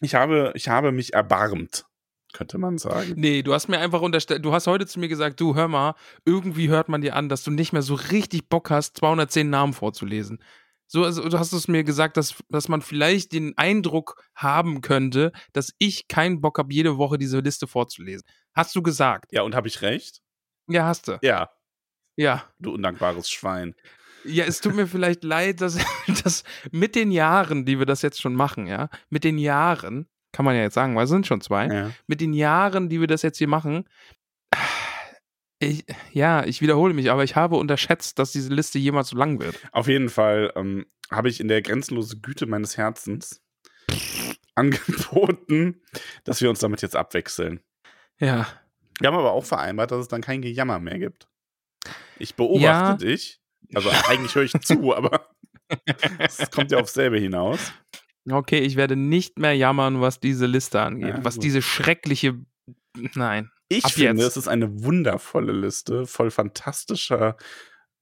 ich 0.01 0.15
habe, 0.15 0.51
ich 0.55 0.67
habe 0.67 0.91
mich 0.91 1.13
erbarmt, 1.13 1.85
könnte 2.33 2.57
man 2.57 2.77
sagen. 2.77 3.13
Nee, 3.17 3.43
du 3.43 3.53
hast 3.53 3.67
mir 3.67 3.79
einfach 3.79 4.01
unterstellt, 4.01 4.43
du 4.43 4.53
hast 4.53 4.67
heute 4.67 4.87
zu 4.87 4.99
mir 4.99 5.09
gesagt, 5.09 5.39
du 5.39 5.55
hör 5.55 5.67
mal, 5.67 5.95
irgendwie 6.25 6.69
hört 6.69 6.89
man 6.89 7.01
dir 7.01 7.15
an, 7.15 7.29
dass 7.29 7.43
du 7.43 7.51
nicht 7.51 7.73
mehr 7.73 7.81
so 7.83 7.95
richtig 7.95 8.49
Bock 8.49 8.69
hast, 8.69 8.97
210 8.97 9.49
Namen 9.49 9.73
vorzulesen. 9.73 10.39
So, 10.87 11.05
also, 11.05 11.29
du 11.29 11.39
hast 11.39 11.53
es 11.53 11.69
mir 11.69 11.85
gesagt, 11.85 12.17
dass, 12.17 12.35
dass 12.49 12.67
man 12.67 12.81
vielleicht 12.81 13.31
den 13.31 13.57
Eindruck 13.57 14.21
haben 14.35 14.81
könnte, 14.81 15.31
dass 15.53 15.71
ich 15.77 16.09
keinen 16.09 16.41
Bock 16.41 16.57
habe, 16.57 16.73
jede 16.73 16.97
Woche 16.97 17.17
diese 17.17 17.39
Liste 17.39 17.65
vorzulesen. 17.65 18.27
Hast 18.53 18.75
du 18.75 18.81
gesagt? 18.81 19.31
Ja, 19.31 19.43
und 19.43 19.55
habe 19.55 19.69
ich 19.69 19.81
recht? 19.81 20.21
Ja, 20.67 20.87
hast 20.87 21.07
du. 21.07 21.17
Ja, 21.21 21.49
Ja. 22.17 22.43
du 22.59 22.73
undankbares 22.73 23.29
Schwein. 23.29 23.73
Ja, 24.23 24.45
es 24.45 24.61
tut 24.61 24.75
mir 24.75 24.87
vielleicht 24.87 25.23
leid, 25.23 25.61
dass, 25.61 25.77
dass 26.23 26.43
mit 26.71 26.95
den 26.95 27.11
Jahren, 27.11 27.65
die 27.65 27.79
wir 27.79 27.85
das 27.85 28.01
jetzt 28.01 28.21
schon 28.21 28.35
machen, 28.35 28.67
ja, 28.67 28.89
mit 29.09 29.23
den 29.23 29.37
Jahren, 29.37 30.07
kann 30.31 30.45
man 30.45 30.55
ja 30.55 30.61
jetzt 30.61 30.75
sagen, 30.75 30.95
weil 30.95 31.05
es 31.05 31.09
sind 31.09 31.27
schon 31.27 31.41
zwei, 31.41 31.67
Ja. 31.67 31.91
mit 32.07 32.21
den 32.21 32.33
Jahren, 32.33 32.89
die 32.89 32.99
wir 32.99 33.07
das 33.07 33.21
jetzt 33.21 33.37
hier 33.37 33.47
machen, 33.47 33.85
ich, 35.59 35.85
ja, 36.11 36.43
ich 36.45 36.61
wiederhole 36.61 36.93
mich, 36.93 37.11
aber 37.11 37.23
ich 37.23 37.35
habe 37.35 37.57
unterschätzt, 37.57 38.19
dass 38.19 38.31
diese 38.31 38.53
Liste 38.53 38.79
jemals 38.79 39.09
so 39.09 39.17
lang 39.17 39.39
wird. 39.39 39.59
Auf 39.71 39.87
jeden 39.87 40.09
Fall 40.09 40.51
ähm, 40.55 40.85
habe 41.11 41.29
ich 41.29 41.39
in 41.39 41.47
der 41.47 41.61
grenzenlosen 41.61 42.21
Güte 42.21 42.45
meines 42.45 42.77
Herzens 42.77 43.41
angeboten, 44.55 45.81
dass 46.23 46.41
wir 46.41 46.49
uns 46.49 46.59
damit 46.59 46.81
jetzt 46.81 46.95
abwechseln. 46.95 47.61
Ja, 48.19 48.47
Wir 48.99 49.07
haben 49.07 49.17
aber 49.17 49.31
auch 49.31 49.45
vereinbart, 49.45 49.91
dass 49.91 50.01
es 50.01 50.07
dann 50.07 50.21
kein 50.21 50.41
Gejammer 50.41 50.79
mehr 50.79 50.99
gibt. 50.99 51.27
Ich 52.19 52.35
beobachte 52.35 52.63
ja. 52.63 52.93
dich. 52.95 53.40
Also 53.73 53.89
eigentlich 54.07 54.35
höre 54.35 54.43
ich 54.43 54.53
zu, 54.61 54.95
aber 54.95 55.27
es 56.19 56.49
kommt 56.51 56.71
ja 56.71 56.79
aufs 56.79 56.93
selbe 56.93 57.19
hinaus. 57.19 57.71
Okay, 58.29 58.59
ich 58.59 58.75
werde 58.75 58.95
nicht 58.95 59.39
mehr 59.39 59.55
jammern, 59.55 59.99
was 60.01 60.19
diese 60.19 60.45
Liste 60.45 60.81
angeht. 60.81 61.15
Ja, 61.15 61.23
was 61.23 61.35
gut. 61.35 61.43
diese 61.43 61.61
schreckliche. 61.61 62.39
Nein. 63.15 63.49
Ich 63.67 63.85
finde, 63.87 64.21
jetzt. 64.21 64.31
es 64.31 64.43
ist 64.43 64.47
eine 64.47 64.83
wundervolle 64.83 65.53
Liste, 65.53 66.05
voll 66.05 66.29
fantastischer, 66.29 67.37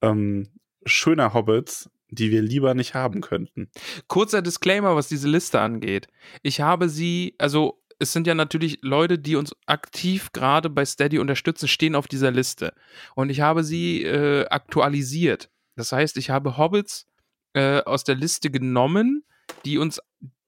ähm, 0.02 0.50
schöner 0.86 1.34
Hobbits, 1.36 1.92
die 2.10 2.32
wir 2.32 2.42
lieber 2.42 2.74
nicht 2.74 2.96
haben 2.96 3.22
könnten. 3.22 3.70
Kurzer 4.08 4.42
Disclaimer, 4.42 4.96
was 4.96 5.08
diese 5.08 5.28
Liste 5.28 5.62
angeht. 5.62 6.08
Ich 6.42 6.60
habe 6.60 6.90
sie, 6.90 7.36
also 7.38 7.84
es 8.00 8.14
sind 8.14 8.26
ja 8.28 8.34
natürlich 8.34 8.80
Leute, 8.82 9.20
die 9.20 9.36
uns 9.36 9.56
aktiv 9.68 10.32
gerade 10.32 10.70
bei 10.70 10.86
Steady 10.86 11.20
unterstützen, 11.20 11.68
stehen 11.68 11.96
auf 11.96 12.08
dieser 12.08 12.32
Liste. 12.32 12.74
Und 13.14 13.30
ich 13.30 13.42
habe 13.42 13.64
sie 13.64 14.04
äh, 14.04 14.48
aktualisiert. 14.48 15.50
Das 15.80 15.94
heißt, 15.94 16.18
ich 16.18 16.30
habe 16.30 16.58
Hobbits 16.58 17.08
äh, 17.54 17.82
aus 17.84 18.04
der 18.04 18.16
Liste 18.16 18.52
genommen, 18.52 19.24
die 19.64 19.78
uns 19.78 20.02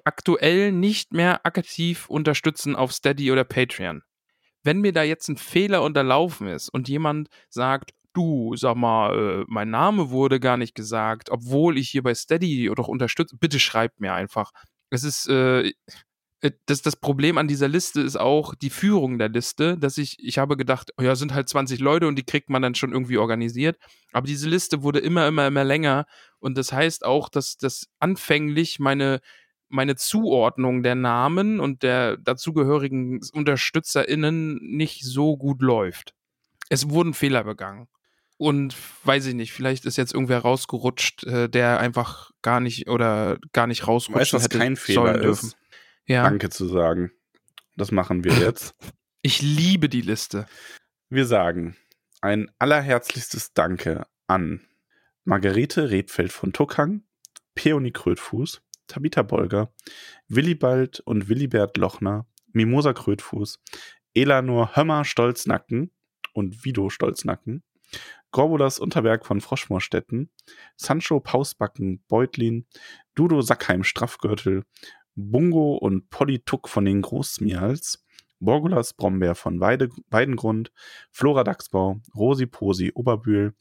aktuell 0.04 0.74
nicht 0.74 1.14
mehr 1.14 1.46
aktiv 1.46 2.10
unterstützen 2.10 2.76
auf 2.76 2.92
Steady 2.92 3.32
oder 3.32 3.46
Patreon. 3.46 4.04
Wenn 4.64 4.82
mir 4.82 4.92
da 4.92 5.04
jetzt 5.04 5.30
ein 5.30 5.38
Fehler 5.38 5.84
unterlaufen 5.84 6.48
ist 6.48 6.68
und 6.68 6.90
jemand 6.90 7.30
sagt, 7.50 7.92
du, 8.14 8.58
sag 8.58 8.76
mal, 8.76 9.42
äh, 9.42 9.46
mein 9.48 9.70
Name 9.70 10.10
wurde 10.10 10.42
gar 10.42 10.58
nicht 10.58 10.76
gesagt, 10.76 11.30
obwohl 11.32 11.78
ich 11.78 11.90
hier 11.90 12.04
bei 12.04 12.14
Steady 12.14 12.70
doch 12.76 12.90
unterstütze, 12.90 13.38
bitte 13.38 13.60
schreibt 13.60 14.02
mir 14.02 14.14
einfach. 14.14 14.52
Es 14.90 15.06
ist, 15.06 15.30
äh, 15.30 15.72
das, 16.66 16.82
das 16.82 16.96
Problem 16.96 17.38
an 17.38 17.48
dieser 17.48 17.68
Liste 17.68 18.02
ist 18.02 18.20
auch 18.20 18.56
die 18.56 18.72
Führung 18.72 19.20
der 19.20 19.30
Liste, 19.30 19.78
dass 19.78 19.98
ich, 19.98 20.18
ich 20.20 20.40
habe 20.40 20.58
gedacht, 20.58 20.92
oh 20.98 21.04
ja, 21.04 21.16
sind 21.16 21.34
halt 21.34 21.48
20 21.48 21.80
Leute 21.80 22.08
und 22.08 22.16
die 22.16 22.24
kriegt 22.24 22.50
man 22.50 22.64
dann 22.64 22.74
schon 22.74 22.94
irgendwie 22.94 23.18
organisiert. 23.18 23.78
Aber 24.12 24.26
diese 24.26 24.50
Liste 24.50 24.82
wurde 24.82 25.00
immer, 25.00 25.28
immer, 25.28 25.46
immer 25.48 25.64
länger. 25.64 26.06
Und 26.40 26.58
das 26.58 26.74
heißt 26.74 27.06
auch, 27.06 27.30
dass 27.30 27.58
das 27.58 27.90
anfänglich 28.00 28.80
meine, 28.80 29.22
meine 29.70 29.96
Zuordnung 29.96 30.82
der 30.82 30.96
Namen 30.96 31.60
und 31.60 31.84
der 31.84 32.18
dazugehörigen 32.18 33.22
UnterstützerInnen 33.34 34.58
nicht 34.62 35.04
so 35.04 35.38
gut 35.38 35.62
läuft. 35.62 36.16
Es 36.70 36.90
wurden 36.90 37.14
Fehler 37.14 37.44
begangen. 37.44 37.88
Und 38.38 38.76
weiß 39.04 39.28
ich 39.28 39.36
nicht, 39.36 39.54
vielleicht 39.54 39.86
ist 39.86 39.98
jetzt 39.98 40.16
irgendwer 40.16 40.40
rausgerutscht, 40.40 41.26
äh, 41.26 41.48
der 41.48 41.80
einfach 41.80 42.32
gar 42.42 42.60
nicht 42.60 42.90
oder 42.90 43.38
gar 43.54 43.68
nicht 43.68 43.86
rausrutschen 43.86 44.20
weißt, 44.20 44.34
was 44.34 44.44
hätte 44.46 44.58
kein 44.58 44.76
Fehler 44.76 45.20
dürfen. 45.20 45.54
Ja. 46.06 46.24
Danke 46.24 46.50
zu 46.50 46.68
sagen. 46.68 47.12
Das 47.76 47.92
machen 47.92 48.24
wir 48.24 48.34
jetzt. 48.40 48.76
Ich 49.22 49.42
liebe 49.42 49.90
die 49.90 50.02
Liste. 50.02 50.48
Wir 51.10 51.26
sagen 51.26 51.76
ein 52.22 52.52
allerherzlichstes 52.60 53.54
Danke 53.54 54.06
an 54.28 54.62
Margarete 55.24 55.90
Redfeld 55.90 56.32
von 56.32 56.54
Tuckhang, 56.54 57.04
Peony 57.56 57.92
Krötfuß, 57.92 58.62
Tabitha 58.88 59.22
Bolger, 59.22 59.74
Willibald 60.28 61.00
und 61.02 61.30
Willibert 61.30 61.78
Lochner, 61.78 62.26
Mimosa 62.54 62.94
Krötfuß, 62.94 63.60
Elanor 64.14 64.76
Hömmer 64.76 65.06
Stolznacken 65.06 65.92
und 66.34 66.64
Vido 66.64 66.90
Stolznacken, 66.90 67.64
Gorbulas 68.32 68.80
Unterberg 68.80 69.26
von 69.26 69.42
Froschmoorstetten, 69.42 70.30
Sancho 70.76 71.20
Pausbacken 71.20 72.04
Beutlin, 72.08 72.66
Dudo 73.16 73.42
Sackheim 73.42 73.84
Straffgürtel, 73.84 74.64
Bungo 75.16 75.76
und 75.76 76.10
Polituck 76.10 76.70
von 76.70 76.86
den 76.86 77.02
Großmials, 77.02 78.06
Borgulas 78.40 78.94
Brombeer 78.94 79.36
von 79.36 79.60
Weide, 79.60 79.90
Weidengrund, 80.10 80.72
Flora 81.12 81.44
Dachsbau, 81.44 82.02
Rosi 82.16 82.48
Posi 82.48 82.92
Oberbühl, 82.94 83.54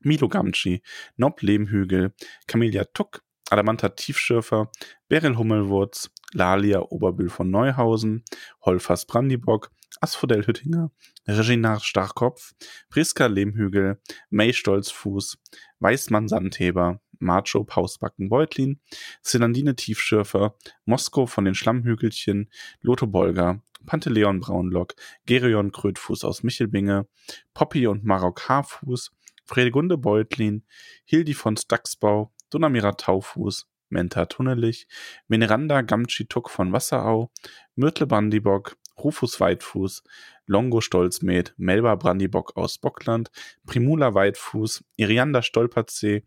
Milo 0.00 0.28
Gamci, 0.28 0.82
Nob 1.16 1.42
Lehmhügel, 1.42 2.14
Camellia 2.46 2.84
Tuck, 2.84 3.22
Adamanta 3.50 3.90
Tiefschürfer, 3.90 4.70
Beryl 5.08 5.36
Hummelwurz, 5.36 6.10
Lalia 6.32 6.80
Oberbühl 6.80 7.28
von 7.28 7.50
Neuhausen, 7.50 8.24
Holfers 8.62 9.06
Brandibock, 9.06 9.70
Asphodel 10.00 10.46
Hüttinger, 10.46 10.90
Regina 11.26 11.78
Starkopf, 11.80 12.54
Priska 12.88 13.26
Lehmhügel, 13.26 14.00
May 14.30 14.52
Stolzfuß, 14.52 15.38
Weißmann 15.78 16.28
Sandheber, 16.28 17.00
Macho 17.18 17.64
Pausbacken 17.64 18.28
Beutlin, 18.28 18.80
Celandine 19.22 19.76
Tiefschürfer, 19.76 20.56
Moskau 20.84 21.26
von 21.26 21.44
den 21.44 21.54
Schlammhügelchen, 21.54 22.50
Lotho 22.80 23.06
Bolger, 23.06 23.62
Panteleon 23.86 24.40
Braunlock, 24.40 24.94
Gerion 25.26 25.72
Krötfuß 25.72 26.24
aus 26.24 26.42
Michelbinge, 26.42 27.06
Poppy 27.52 27.86
und 27.86 28.04
Marok 28.04 28.48
Haarfuß, 28.48 29.12
Fredegunde 29.44 29.98
Beutlin, 29.98 30.64
Hildi 31.04 31.34
von 31.34 31.56
Staxbau, 31.56 32.32
Donamira 32.50 32.92
Taufuß, 32.92 33.68
Menta 33.90 34.26
Tunnelich, 34.26 34.88
Veneranda 35.28 35.82
Gamtschituk 35.82 36.50
von 36.50 36.72
Wasserau, 36.72 37.30
Myrtle 37.76 38.06
Brandibock, 38.06 38.76
Rufus 38.98 39.40
Weitfuß, 39.40 40.02
Longo 40.46 40.80
Stolzmet, 40.80 41.54
Melba 41.56 41.94
Brandibock 41.96 42.56
aus 42.56 42.78
Bockland, 42.78 43.30
Primula 43.66 44.14
Weitfuß, 44.14 44.84
Irianda 44.96 45.42
Stolperzee, 45.42 46.24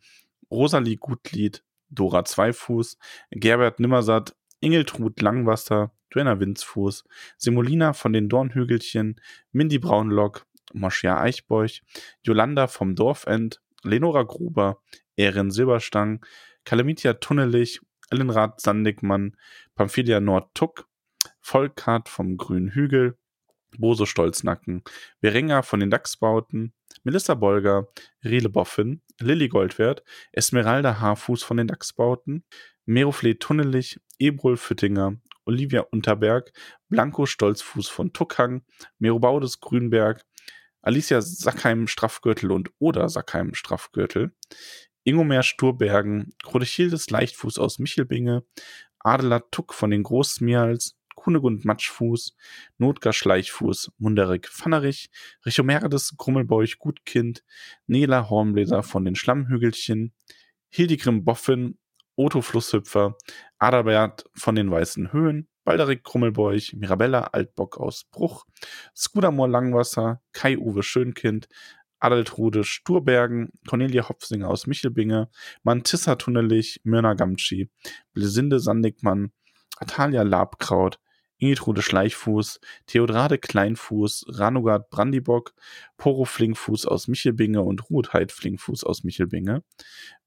Rosalie 0.51 0.97
Gutlied, 0.97 1.63
Dora 1.89 2.25
Zweifuß, 2.25 2.97
Gerbert 3.31 3.79
Nimmersatt, 3.79 4.35
Ingeltrud 4.59 5.21
Langwasser, 5.21 5.91
Joanna 6.11 6.39
Winzfuß, 6.39 7.03
Semolina 7.37 7.93
von 7.93 8.13
den 8.13 8.29
Dornhügelchen, 8.29 9.19
Mindy 9.51 9.79
Braunlock, 9.79 10.45
Moschia 10.73 11.19
Eichbeuch, 11.19 11.81
Jolanda 12.23 12.67
vom 12.67 12.95
Dorfend, 12.95 13.61
Lenora 13.83 14.23
Gruber, 14.23 14.81
Erin 15.15 15.51
Silberstang, 15.51 16.25
Kalamitia 16.65 17.13
Tunnelich, 17.13 17.81
Ellenrad 18.09 18.61
Sandigmann, 18.61 19.35
Pamphilia 19.75 20.19
Nordtuck, 20.19 20.87
Volkart 21.39 22.09
vom 22.09 22.37
Grünen 22.37 22.73
Hügel, 22.73 23.17
Boso 23.77 24.05
Stolznacken, 24.05 24.83
Berenga 25.21 25.61
von 25.61 25.79
den 25.79 25.89
Dachsbauten, 25.89 26.73
Melissa 27.03 27.33
Bolger, 27.35 27.87
Riele 28.23 28.49
Boffin, 28.49 29.01
Lilly 29.19 29.47
Goldwert, 29.47 30.03
Esmeralda 30.31 30.99
Haarfuß 30.99 31.43
von 31.43 31.57
den 31.57 31.67
Dachsbauten, 31.67 32.43
Merofle 32.85 33.37
Tunnelich, 33.37 33.99
Ebrol 34.19 34.57
Füttinger, 34.57 35.17
Olivia 35.45 35.81
Unterberg, 35.81 36.51
Blanco 36.89 37.25
Stolzfuß 37.25 37.87
von 37.87 38.13
Tuckhang, 38.13 38.63
Merobaudes 38.99 39.59
Grünberg, 39.59 40.25
Alicia 40.81 41.21
Sackheim 41.21 41.87
Straffgürtel 41.87 42.51
und 42.51 42.71
Oder 42.79 43.09
Sackheim 43.09 43.53
Straffgürtel, 43.53 44.35
Ingomer 45.03 45.43
Sturbergen, 45.43 46.33
Rodechildes 46.45 47.09
Leichtfuß 47.09 47.59
aus 47.59 47.79
Michelbinge, 47.79 48.43
Adela 48.99 49.39
Tuck 49.39 49.73
von 49.73 49.89
den 49.89 50.03
Großmials, 50.03 50.96
Kunegund 51.27 51.65
Matschfuß, 51.65 52.37
Notgar 52.77 53.11
Schleichfuß, 53.11 53.91
Munderik 53.97 54.47
Pfannerich, 54.47 55.09
Richomerdes 55.45 56.15
Grummelbeuch 56.15 56.79
Gutkind, 56.79 57.43
Nela 57.85 58.29
Hornbläser 58.29 58.81
von 58.81 59.03
den 59.03 59.15
Schlammhügelchen, 59.15 60.13
Hildegrim 60.69 61.25
Boffin, 61.25 61.77
Otto 62.15 62.41
Flusshüpfer, 62.41 63.17
Adalbert 63.59 64.23
von 64.35 64.55
den 64.55 64.71
Weißen 64.71 65.11
Höhen, 65.11 65.49
Balderik 65.65 66.05
Krummelbeuch, 66.05 66.71
Mirabella 66.77 67.23
Altbock 67.33 67.77
aus 67.77 68.05
Bruch, 68.05 68.45
Skudamor 68.95 69.49
Langwasser, 69.49 70.21
Kai-Uwe 70.31 70.81
Schönkind, 70.81 71.49
Adaltrude 71.99 72.63
Sturbergen, 72.63 73.51
Cornelia 73.67 74.07
Hopfsinger 74.07 74.47
aus 74.47 74.65
Michelbinge, 74.65 75.29
Mantissa 75.63 76.15
Tunnelich, 76.15 76.79
Myrna 76.85 77.15
Gamtschi, 77.15 77.69
Blesinde 78.13 78.61
Sandigmann, 78.61 79.33
Atalia 79.75 80.23
Labkraut, 80.23 81.01
Ingitrude 81.37 81.81
Schleichfuß, 81.81 82.59
Theodrade 82.87 83.37
Kleinfuß, 83.37 84.25
Ranugard 84.29 84.89
Brandibock, 84.89 85.53
Poro 85.97 86.25
Flinkfuß 86.25 86.85
aus 86.85 87.07
Michelbinge 87.07 87.61
und 87.61 87.89
Ruhetheit 87.89 88.31
Flinkfuß 88.31 88.83
aus 88.83 89.03
Michelbinge, 89.03 89.63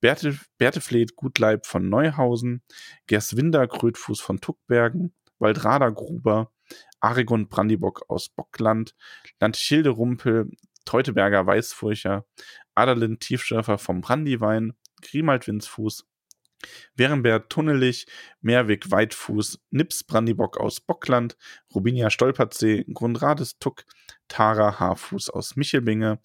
Berthe, 0.00 0.38
Bertefled 0.58 1.16
Gutleib 1.16 1.66
von 1.66 1.88
Neuhausen, 1.88 2.62
Gerswinder 3.06 3.66
Krötfuß 3.66 4.20
von 4.20 4.40
Tuckbergen, 4.40 5.12
Waldrada 5.38 5.88
Gruber, 5.88 6.52
Arigon 7.00 7.48
Brandibock 7.48 8.04
aus 8.08 8.28
Bockland, 8.28 8.94
Landchilde 9.40 9.90
Rumpel, 9.90 10.50
Teuteberger 10.84 11.46
Weißfurcher, 11.46 12.24
Adalin 12.74 13.18
Tiefschürfer 13.18 13.78
vom 13.78 14.00
Brandiwein, 14.00 14.74
Grimald 15.02 15.46
Winzfuß, 15.46 16.06
Werenbert 16.94 17.50
Tunnelich, 17.50 18.06
Meerweg 18.40 18.90
Weitfuß, 18.90 19.60
Nips 19.70 20.04
Brandibock 20.04 20.58
aus 20.58 20.80
Bockland, 20.80 21.36
Rubinia 21.74 22.10
Stolpertsee, 22.10 22.84
Grundrades 22.92 23.58
Tuck, 23.58 23.84
Tara 24.28 24.78
Haarfuß 24.78 25.30
aus 25.30 25.56
Michelbinge, 25.56 26.18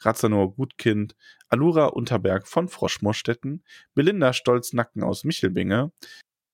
Razzanor 0.00 0.54
Gutkind, 0.54 1.14
Alura 1.48 1.86
Unterberg 1.86 2.48
von 2.48 2.68
Froschmoorstetten, 2.68 3.64
Belinda 3.94 4.32
Stolznacken 4.32 5.02
aus 5.02 5.24
Michelbinge, 5.24 5.92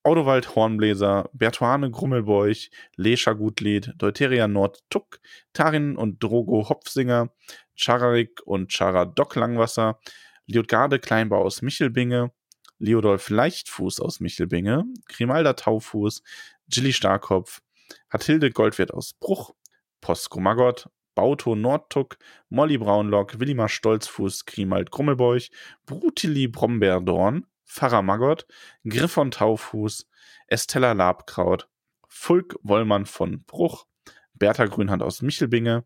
Audowald 0.03 0.55
Hornbläser, 0.55 1.29
Bertuane 1.33 1.91
Grummelbeuch, 1.91 2.69
Lescha 2.95 3.33
Gutlied, 3.33 3.93
Deuteria 3.97 4.47
Nord 4.47 4.79
Tuck, 4.89 5.19
Tarin 5.53 5.97
und 5.97 6.23
Drogo 6.23 6.69
Hopfsinger, 6.69 7.33
Chararik 7.75 8.41
und 8.45 8.71
Chara 8.71 9.05
Dock 9.05 9.35
Langwasser, 9.35 9.99
Liotgarde 10.47 10.99
Kleinbau 10.99 11.43
aus 11.43 11.61
Michelbinge, 11.61 12.31
Leodolf 12.79 13.29
Leichtfuß 13.29 13.99
aus 13.99 14.19
Michelbinge, 14.19 14.85
Grimalda 15.07 15.53
Taufuß, 15.53 16.23
Gilly 16.69 16.93
Starkopf, 16.93 17.61
Hathilde 18.09 18.51
Goldwert 18.51 18.93
aus 18.93 19.13
Bruch, 19.13 19.53
Posko 20.01 20.39
Magott, 20.39 20.89
Bauto 21.15 21.55
Nordtuck, 21.55 22.17
Molly 22.49 22.77
Braunlock, 22.77 23.39
Willimar 23.39 23.67
Stolzfuß, 23.67 24.45
Grimald 24.45 24.91
Grummelbeuch, 24.91 25.51
Brutili 25.85 26.47
Brombeerdorn, 26.47 27.45
Pfarrer 27.65 28.01
Magott, 28.01 28.47
Griffon 28.85 29.31
Taufuß, 29.31 30.07
Estella 30.47 30.93
Labkraut, 30.93 31.67
Fulk 32.07 32.57
Wollmann 32.63 33.05
von 33.05 33.43
Bruch, 33.43 33.85
Bertha 34.33 34.65
Grünhand 34.65 35.03
aus 35.03 35.21
Michelbinge, 35.21 35.83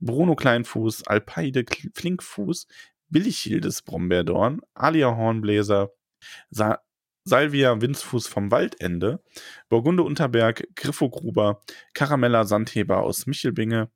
Bruno 0.00 0.34
Kleinfuß, 0.34 1.06
Alpeide 1.06 1.64
Flinkfuß, 1.94 2.66
Billichildes 3.08 3.82
Brombeerdorn, 3.82 4.60
Alia 4.74 5.16
Hornbläser, 5.16 5.92
Sa 6.50 6.80
Salvia 7.26 7.80
Winzfuß 7.80 8.26
vom 8.26 8.50
Waldende, 8.50 9.22
Burgunde 9.70 10.02
Unterberg, 10.02 10.68
Griffo 10.76 11.08
Gruber, 11.08 11.62
Karamella 11.94 12.44
Sandheber 12.44 12.98
aus 12.98 13.26
Michelbinge, 13.26 13.90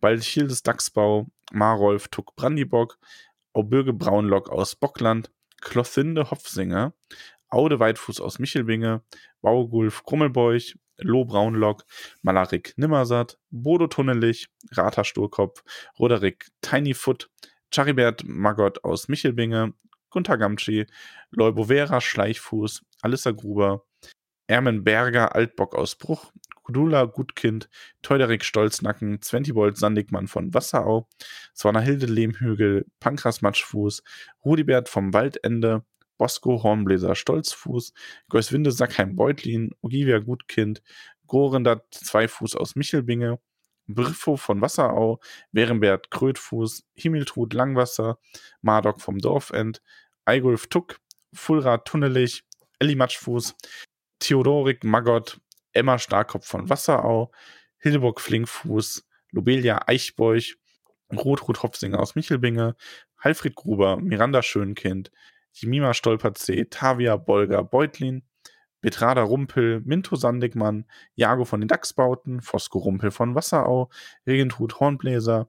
Baldchildes 0.00 0.62
Dachsbau, 0.62 1.26
Marolf 1.52 2.08
Tuck 2.08 2.34
Brandibock, 2.36 2.98
Aubürge 3.52 3.92
Braunlock 3.92 4.48
aus 4.48 4.76
Bockland, 4.76 5.30
Klothinde 5.60 6.30
Hopfsinger, 6.30 6.94
Aude 7.50 7.80
Weitfuß 7.80 8.18
aus 8.20 8.38
Michelbinge, 8.38 9.02
Baugulf 9.42 10.02
Krummelbeuch, 10.04 10.76
Lo 10.96 11.26
Braunlock, 11.26 11.84
Malarik 12.22 12.72
Nimmersatt, 12.78 13.38
Bodo 13.50 13.88
Tunnelich, 13.88 14.48
Rata 14.72 15.04
Sturkopf, 15.04 15.62
Roderick 15.98 16.46
Tinyfoot, 16.62 17.28
Charibert 17.70 18.24
Magott 18.24 18.84
aus 18.84 19.08
Michelbinge, 19.08 19.74
Gunther 20.10 20.38
Gamtschi, 20.38 20.86
Leubovera 21.30 22.00
Schleichfuß, 22.00 22.82
Alissa 23.02 23.30
Gruber, 23.30 23.84
Ermen 24.46 24.82
Berger 24.82 25.34
Altbock 25.34 25.76
aus 25.76 25.94
Bruch, 25.94 26.32
Gudula 26.64 27.04
Gutkind, 27.04 27.68
Teuderik 28.02 28.44
Stolznacken, 28.44 29.22
Zwentibold 29.22 29.76
Sandigmann 29.76 30.26
von 30.26 30.52
Wasserau, 30.52 31.08
Hilde 31.54 32.06
Lehmhügel, 32.06 32.86
Pankras 33.00 33.42
Matschfuß, 33.42 34.02
Rudibert 34.44 34.88
vom 34.88 35.12
Waldende, 35.12 35.84
Bosco 36.18 36.62
Hornbläser 36.62 37.14
Stolzfuß, 37.14 37.92
Geuswinde 38.28 38.72
Sackheim 38.72 39.16
Beutlin, 39.16 39.74
Ogivia 39.80 40.18
Gutkind, 40.18 40.82
Gorendat 41.26 41.86
Zweifuß 41.92 42.56
aus 42.56 42.76
Michelbinge, 42.76 43.38
Briffo 43.94 44.36
von 44.36 44.60
Wasserau, 44.60 45.20
Werenbert 45.52 46.10
Krötfuß, 46.10 46.84
Himmeltrud 46.94 47.52
Langwasser, 47.52 48.18
Mardok 48.62 49.00
vom 49.00 49.18
Dorfend, 49.18 49.82
Eigulf 50.24 50.66
Tuck, 50.68 51.00
Fulrad 51.32 51.86
Tunnelich, 51.86 52.44
Elli 52.78 52.94
Matschfuß, 52.94 53.54
Theodorik 54.18 54.84
Magott, 54.84 55.40
Emma 55.72 55.98
Starkopf 55.98 56.46
von 56.46 56.68
Wasserau, 56.68 57.30
Hildeburg 57.78 58.20
Flinkfuß, 58.20 59.06
Lobelia 59.30 59.82
Eichbeuch, 59.86 60.56
Rotrud 61.12 61.62
Hopfsinger 61.62 62.00
aus 62.00 62.14
Michelbinge, 62.14 62.76
Halfried 63.18 63.54
Gruber, 63.54 63.96
Miranda 63.96 64.42
Schönkind, 64.42 65.10
Jemima 65.52 65.94
Stolperzee, 65.94 66.66
Tavia 66.66 67.16
Bolger 67.16 67.64
Beutlin, 67.64 68.22
Betrada 68.80 69.22
Rumpel, 69.22 69.80
Minto 69.84 70.16
Sandigmann, 70.16 70.86
Jago 71.14 71.44
von 71.44 71.60
den 71.60 71.68
Dachsbauten, 71.68 72.40
Fosco 72.40 72.78
Rumpel 72.78 73.10
von 73.10 73.34
Wasserau, 73.34 73.90
Regentrud 74.26 74.80
Hornbläser, 74.80 75.48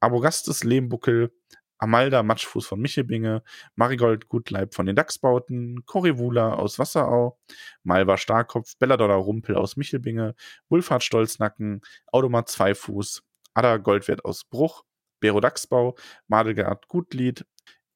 Abogastes 0.00 0.64
Lehmbuckel, 0.64 1.30
Amalda 1.78 2.22
Matschfuß 2.22 2.66
von 2.66 2.80
Michelbinge, 2.80 3.42
Marigold 3.74 4.28
Gutleib 4.28 4.74
von 4.74 4.84
den 4.86 4.96
Dachsbauten, 4.96 5.84
Corrivula 5.86 6.54
aus 6.54 6.78
Wasserau, 6.78 7.38
Malva 7.82 8.18
Starkopf, 8.18 8.76
Belladonna 8.78 9.14
Rumpel 9.14 9.56
aus 9.56 9.76
Michelbinge, 9.76 10.34
Wulfhard 10.68 11.02
Stolznacken, 11.02 11.80
Automat 12.12 12.50
Zweifuß, 12.50 13.22
Ada 13.54 13.78
Goldwert 13.78 14.26
aus 14.26 14.44
Bruch, 14.44 14.84
Bero 15.20 15.40
Dachsbau, 15.40 15.96
Madelgard 16.28 16.86
Gutlied, 16.88 17.46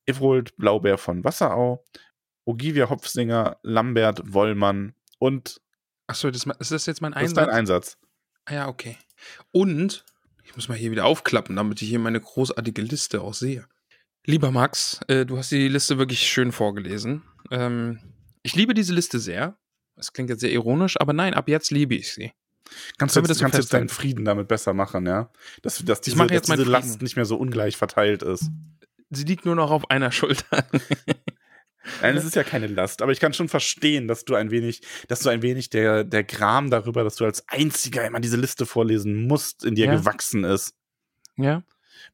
Evrold 0.07 0.57
Blaubeer 0.57 0.97
von 0.97 1.23
Wasserau, 1.23 1.85
Ogivia 2.45 2.89
Hopfsinger, 2.91 3.59
Lambert 3.63 4.33
Wollmann 4.33 4.95
und. 5.19 5.61
Achso, 6.07 6.31
das, 6.31 6.47
ist 6.59 6.71
das 6.71 6.87
jetzt 6.87 7.01
mein 7.01 7.15
Einsatz? 7.15 7.35
Das 7.35 7.43
ist 7.43 7.49
dein 7.49 7.59
Einsatz. 7.59 7.99
Ah 8.45 8.55
ja, 8.55 8.69
okay. 8.69 8.99
Und, 9.53 10.05
ich 10.45 10.55
muss 10.55 10.69
mal 10.69 10.77
hier 10.77 10.91
wieder 10.91 11.07
aufklappen, 11.07 11.57
damit 11.57 11.81
ich 11.81 11.89
hier 11.89 11.99
meine 11.99 12.21
großartige 12.21 12.83
Liste 12.83 13.23
auch 13.23 13.33
sehe. 13.33 13.67
Lieber 14.27 14.51
Max, 14.51 15.01
äh, 15.09 15.25
du 15.25 15.39
hast 15.39 15.51
die 15.51 15.69
Liste 15.69 15.99
wirklich 15.99 16.21
schön 16.21 16.53
vorgelesen. 16.53 17.23
Ähm, 17.51 18.01
ich 18.43 18.55
liebe 18.55 18.75
diese 18.75 18.93
Liste 18.93 19.19
sehr. 19.19 19.57
Das 19.97 20.13
klingt 20.13 20.31
jetzt 20.31 20.41
sehr 20.41 20.53
ironisch, 20.53 21.01
aber 21.01 21.13
nein, 21.13 21.35
ab 21.35 21.49
jetzt 21.49 21.71
liebe 21.71 21.95
ich 21.95 22.13
sie. 22.13 22.33
Kannst 22.99 23.17
du 23.17 23.21
jetzt, 23.21 23.41
kannst 23.41 23.59
jetzt 23.59 23.73
deinen 23.73 23.89
Frieden 23.89 24.25
damit 24.25 24.49
besser 24.49 24.73
machen, 24.73 25.07
ja? 25.07 25.31
Dass, 25.63 25.85
dass 25.85 26.01
diese, 26.01 26.23
ich 26.25 26.31
jetzt 26.31 26.49
dass 26.49 26.57
diese 26.57 26.71
Last 26.71 27.03
nicht 27.03 27.17
mehr 27.17 27.27
so 27.27 27.37
ungleich 27.37 27.77
verteilt 27.77 28.23
ist. 28.23 28.51
Sie 29.11 29.25
liegt 29.25 29.45
nur 29.45 29.55
noch 29.55 29.71
auf 29.71 29.91
einer 29.91 30.11
Schulter. 30.11 30.67
Nein, 32.01 32.17
es 32.17 32.25
ist 32.25 32.35
ja 32.35 32.45
keine 32.45 32.67
Last, 32.67 33.03
aber 33.03 33.13
ich 33.13 33.21
kann 33.21 33.33
schon 33.35 33.49
verstehen, 33.49 34.09
dass 34.09 34.25
du 34.25 34.35
ein 34.35 34.51
wenig, 34.51 34.83
dass 35.09 35.21
du 35.21 35.29
ein 35.29 35.43
wenig 35.43 35.71
der, 35.71 36.05
der 36.05 36.25
Gram 36.25 36.71
darüber, 36.71 37.05
dass 37.05 37.17
du 37.17 37.25
als 37.25 37.49
einziger 37.49 38.07
immer 38.07 38.21
diese 38.21 38.37
Liste 38.37 38.67
vorlesen 38.67 39.27
musst, 39.27 39.65
in 39.65 39.75
dir 39.75 39.87
ja. 39.87 39.97
gewachsen 39.97 40.45
ist. 40.45 40.75
Ja. 41.37 41.63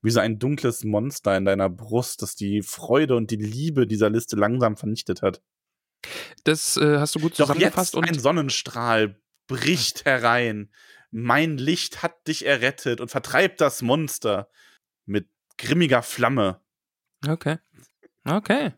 Wie 0.02 0.10
so 0.10 0.20
ein 0.20 0.38
dunkles 0.38 0.84
Monster 0.84 1.36
in 1.36 1.44
deiner 1.44 1.68
Brust, 1.68 2.22
das 2.22 2.34
die 2.34 2.62
Freude 2.62 3.16
und 3.16 3.30
die 3.30 3.36
Liebe 3.36 3.86
dieser 3.86 4.10
Liste 4.10 4.36
langsam 4.36 4.76
vernichtet 4.76 5.22
hat. 5.22 5.42
Das 6.44 6.76
äh, 6.76 6.98
hast 6.98 7.14
du 7.14 7.20
gut 7.20 7.34
zusammengefasst. 7.34 7.94
Doch 7.94 8.00
jetzt 8.00 8.10
und 8.10 8.16
ein 8.16 8.20
Sonnenstrahl 8.20 9.20
bricht 9.46 10.04
herein. 10.04 10.70
Mein 11.10 11.58
Licht 11.58 12.02
hat 12.02 12.26
dich 12.28 12.46
errettet 12.46 13.00
und 13.00 13.10
vertreibt 13.10 13.60
das 13.60 13.82
Monster 13.82 14.48
mit 15.06 15.28
grimmiger 15.58 16.02
Flamme. 16.02 16.60
Okay. 17.26 17.58
Okay. 18.24 18.72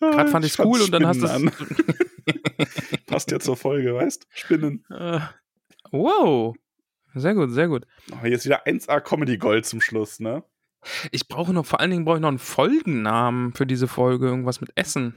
Gerade 0.00 0.30
fand 0.30 0.44
ich 0.44 0.52
es 0.52 0.58
cool 0.58 0.80
und 0.80 0.92
dann 0.92 1.06
hast 1.06 1.20
du 1.20 1.26
es. 1.26 3.06
Passt 3.06 3.30
ja 3.30 3.40
zur 3.40 3.56
Folge, 3.56 3.94
weißt 3.94 4.26
Spinnen. 4.30 4.84
Uh, 4.90 5.20
wow. 5.90 6.56
Sehr 7.14 7.34
gut, 7.34 7.50
sehr 7.50 7.68
gut. 7.68 7.86
Oh, 8.12 8.26
jetzt 8.26 8.44
wieder 8.44 8.66
1A 8.66 9.00
Comedy 9.00 9.36
Gold 9.36 9.66
zum 9.66 9.80
Schluss, 9.80 10.20
ne? 10.20 10.44
Ich 11.10 11.28
brauche 11.28 11.52
noch, 11.52 11.66
vor 11.66 11.80
allen 11.80 11.90
Dingen 11.90 12.04
brauche 12.04 12.16
ich 12.16 12.22
noch 12.22 12.28
einen 12.28 12.38
Folgennamen 12.38 13.52
für 13.52 13.66
diese 13.66 13.88
Folge, 13.88 14.26
irgendwas 14.26 14.60
mit 14.60 14.70
Essen. 14.76 15.14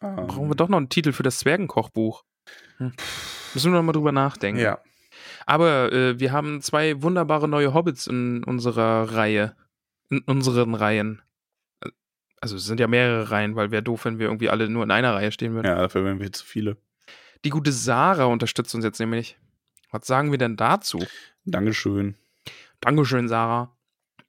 Ah. 0.00 0.22
Brauchen 0.22 0.48
wir 0.48 0.56
doch 0.56 0.68
noch 0.68 0.76
einen 0.76 0.88
Titel 0.88 1.12
für 1.12 1.22
das 1.22 1.38
Zwergenkochbuch. 1.38 2.24
Hm. 2.78 2.92
Müssen 3.54 3.72
wir 3.72 3.78
noch 3.78 3.84
mal 3.84 3.92
drüber 3.92 4.12
nachdenken. 4.12 4.60
Ja. 4.60 4.80
Aber 5.46 5.92
äh, 5.92 6.18
wir 6.20 6.32
haben 6.32 6.60
zwei 6.60 7.00
wunderbare 7.02 7.48
neue 7.48 7.72
Hobbits 7.72 8.06
in 8.06 8.44
unserer 8.44 9.12
Reihe. 9.12 9.56
In 10.10 10.20
unseren 10.20 10.74
Reihen 10.74 11.22
also 12.46 12.58
es 12.58 12.64
sind 12.64 12.78
ja 12.78 12.86
mehrere 12.86 13.32
Reihen, 13.32 13.56
weil 13.56 13.72
wäre 13.72 13.82
doof, 13.82 14.04
wenn 14.04 14.20
wir 14.20 14.26
irgendwie 14.26 14.50
alle 14.50 14.68
nur 14.68 14.84
in 14.84 14.92
einer 14.92 15.14
Reihe 15.14 15.32
stehen 15.32 15.54
würden. 15.54 15.66
Ja, 15.66 15.74
dafür 15.74 16.04
wären 16.04 16.20
wir 16.20 16.32
zu 16.32 16.46
viele. 16.46 16.76
Die 17.44 17.50
gute 17.50 17.72
Sarah 17.72 18.26
unterstützt 18.26 18.72
uns 18.72 18.84
jetzt 18.84 19.00
nämlich. 19.00 19.36
Was 19.90 20.06
sagen 20.06 20.30
wir 20.30 20.38
denn 20.38 20.56
dazu? 20.56 21.04
Dankeschön. 21.44 22.14
Dankeschön, 22.80 23.26
Sarah. 23.26 23.76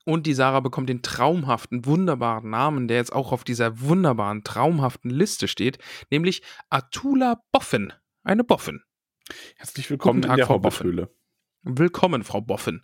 Und 0.03 0.25
die 0.25 0.33
Sarah 0.33 0.61
bekommt 0.61 0.89
den 0.89 1.03
traumhaften, 1.03 1.85
wunderbaren 1.85 2.49
Namen, 2.49 2.87
der 2.87 2.97
jetzt 2.97 3.13
auch 3.13 3.31
auf 3.31 3.43
dieser 3.43 3.81
wunderbaren, 3.81 4.43
traumhaften 4.43 5.11
Liste 5.11 5.47
steht, 5.47 5.77
nämlich 6.09 6.41
Atula 6.71 7.43
Boffin. 7.51 7.93
Eine 8.23 8.43
Boffin. 8.43 8.81
Herzlich 9.57 9.91
willkommen 9.91 10.23
Tag, 10.23 10.31
in 10.31 10.37
der 10.37 10.47
Frau 10.47 10.57
Boffin. 10.57 11.05
Willkommen, 11.61 12.23
Frau 12.23 12.41
Boffin. 12.41 12.81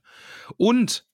Und 0.57 1.07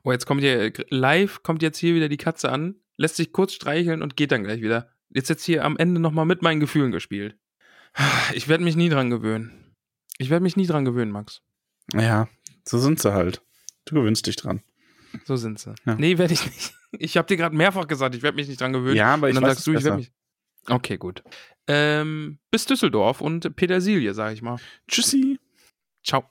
Oh, 0.04 0.12
jetzt 0.12 0.26
kommt 0.26 0.42
hier 0.42 0.72
live, 0.90 1.44
kommt 1.44 1.62
jetzt 1.62 1.78
hier 1.78 1.96
wieder 1.96 2.10
die 2.10 2.18
Katze 2.18 2.52
an, 2.52 2.76
lässt 2.98 3.16
sich 3.16 3.32
kurz 3.32 3.54
streicheln 3.54 4.02
und 4.02 4.18
geht 4.18 4.32
dann 4.32 4.44
gleich 4.44 4.62
wieder. 4.62 4.90
Jetzt 5.10 5.30
jetzt 5.30 5.44
hier 5.44 5.66
am 5.66 5.78
Ende 5.78 6.00
nochmal 6.00 6.26
mit 6.26 6.42
meinen 6.42 6.60
Gefühlen 6.60 6.92
gespielt. 6.92 7.36
Ich 8.34 8.48
werde 8.48 8.64
mich 8.64 8.76
nie 8.76 8.90
dran 8.90 9.10
gewöhnen. 9.10 9.76
Ich 10.18 10.30
werde 10.30 10.44
mich 10.44 10.56
nie 10.56 10.68
dran 10.68 10.86
gewöhnen, 10.86 11.12
Max. 11.12 11.42
Ja, 11.94 12.30
so 12.64 12.78
sind 12.78 13.00
sie 13.00 13.14
halt. 13.14 13.42
Du 13.86 13.96
gewöhnst 13.96 14.28
dich 14.28 14.36
dran. 14.36 14.62
So 15.26 15.36
sind 15.36 15.60
sie. 15.60 15.74
Ja. 15.86 15.96
Nee, 15.96 16.18
werde 16.18 16.34
ich 16.34 16.46
nicht. 16.46 16.74
Ich 17.00 17.18
habe 17.18 17.28
dir 17.28 17.38
gerade 17.38 17.56
mehrfach 17.56 17.88
gesagt, 17.88 18.16
ich 18.16 18.22
werde 18.22 18.36
mich 18.36 18.48
nicht 18.48 18.62
dran 18.62 18.74
gewöhnen. 18.74 18.96
Ja, 18.96 19.14
aber 19.14 19.30
ich 19.30 19.36
und 19.36 19.42
dann 19.42 19.50
weiß 19.50 19.58
sagst 19.58 19.68
du, 19.68 19.74
ich 19.74 19.84
werde 19.84 19.98
mich. 19.98 20.12
Okay, 20.68 20.98
gut. 20.98 21.24
Ähm, 21.68 22.40
bis 22.50 22.66
Düsseldorf 22.66 23.22
und 23.22 23.56
Petersilie, 23.56 24.14
sag 24.14 24.34
ich 24.34 24.42
mal. 24.42 24.58
Tschüssi. 24.88 25.40
Ciao. 26.04 26.31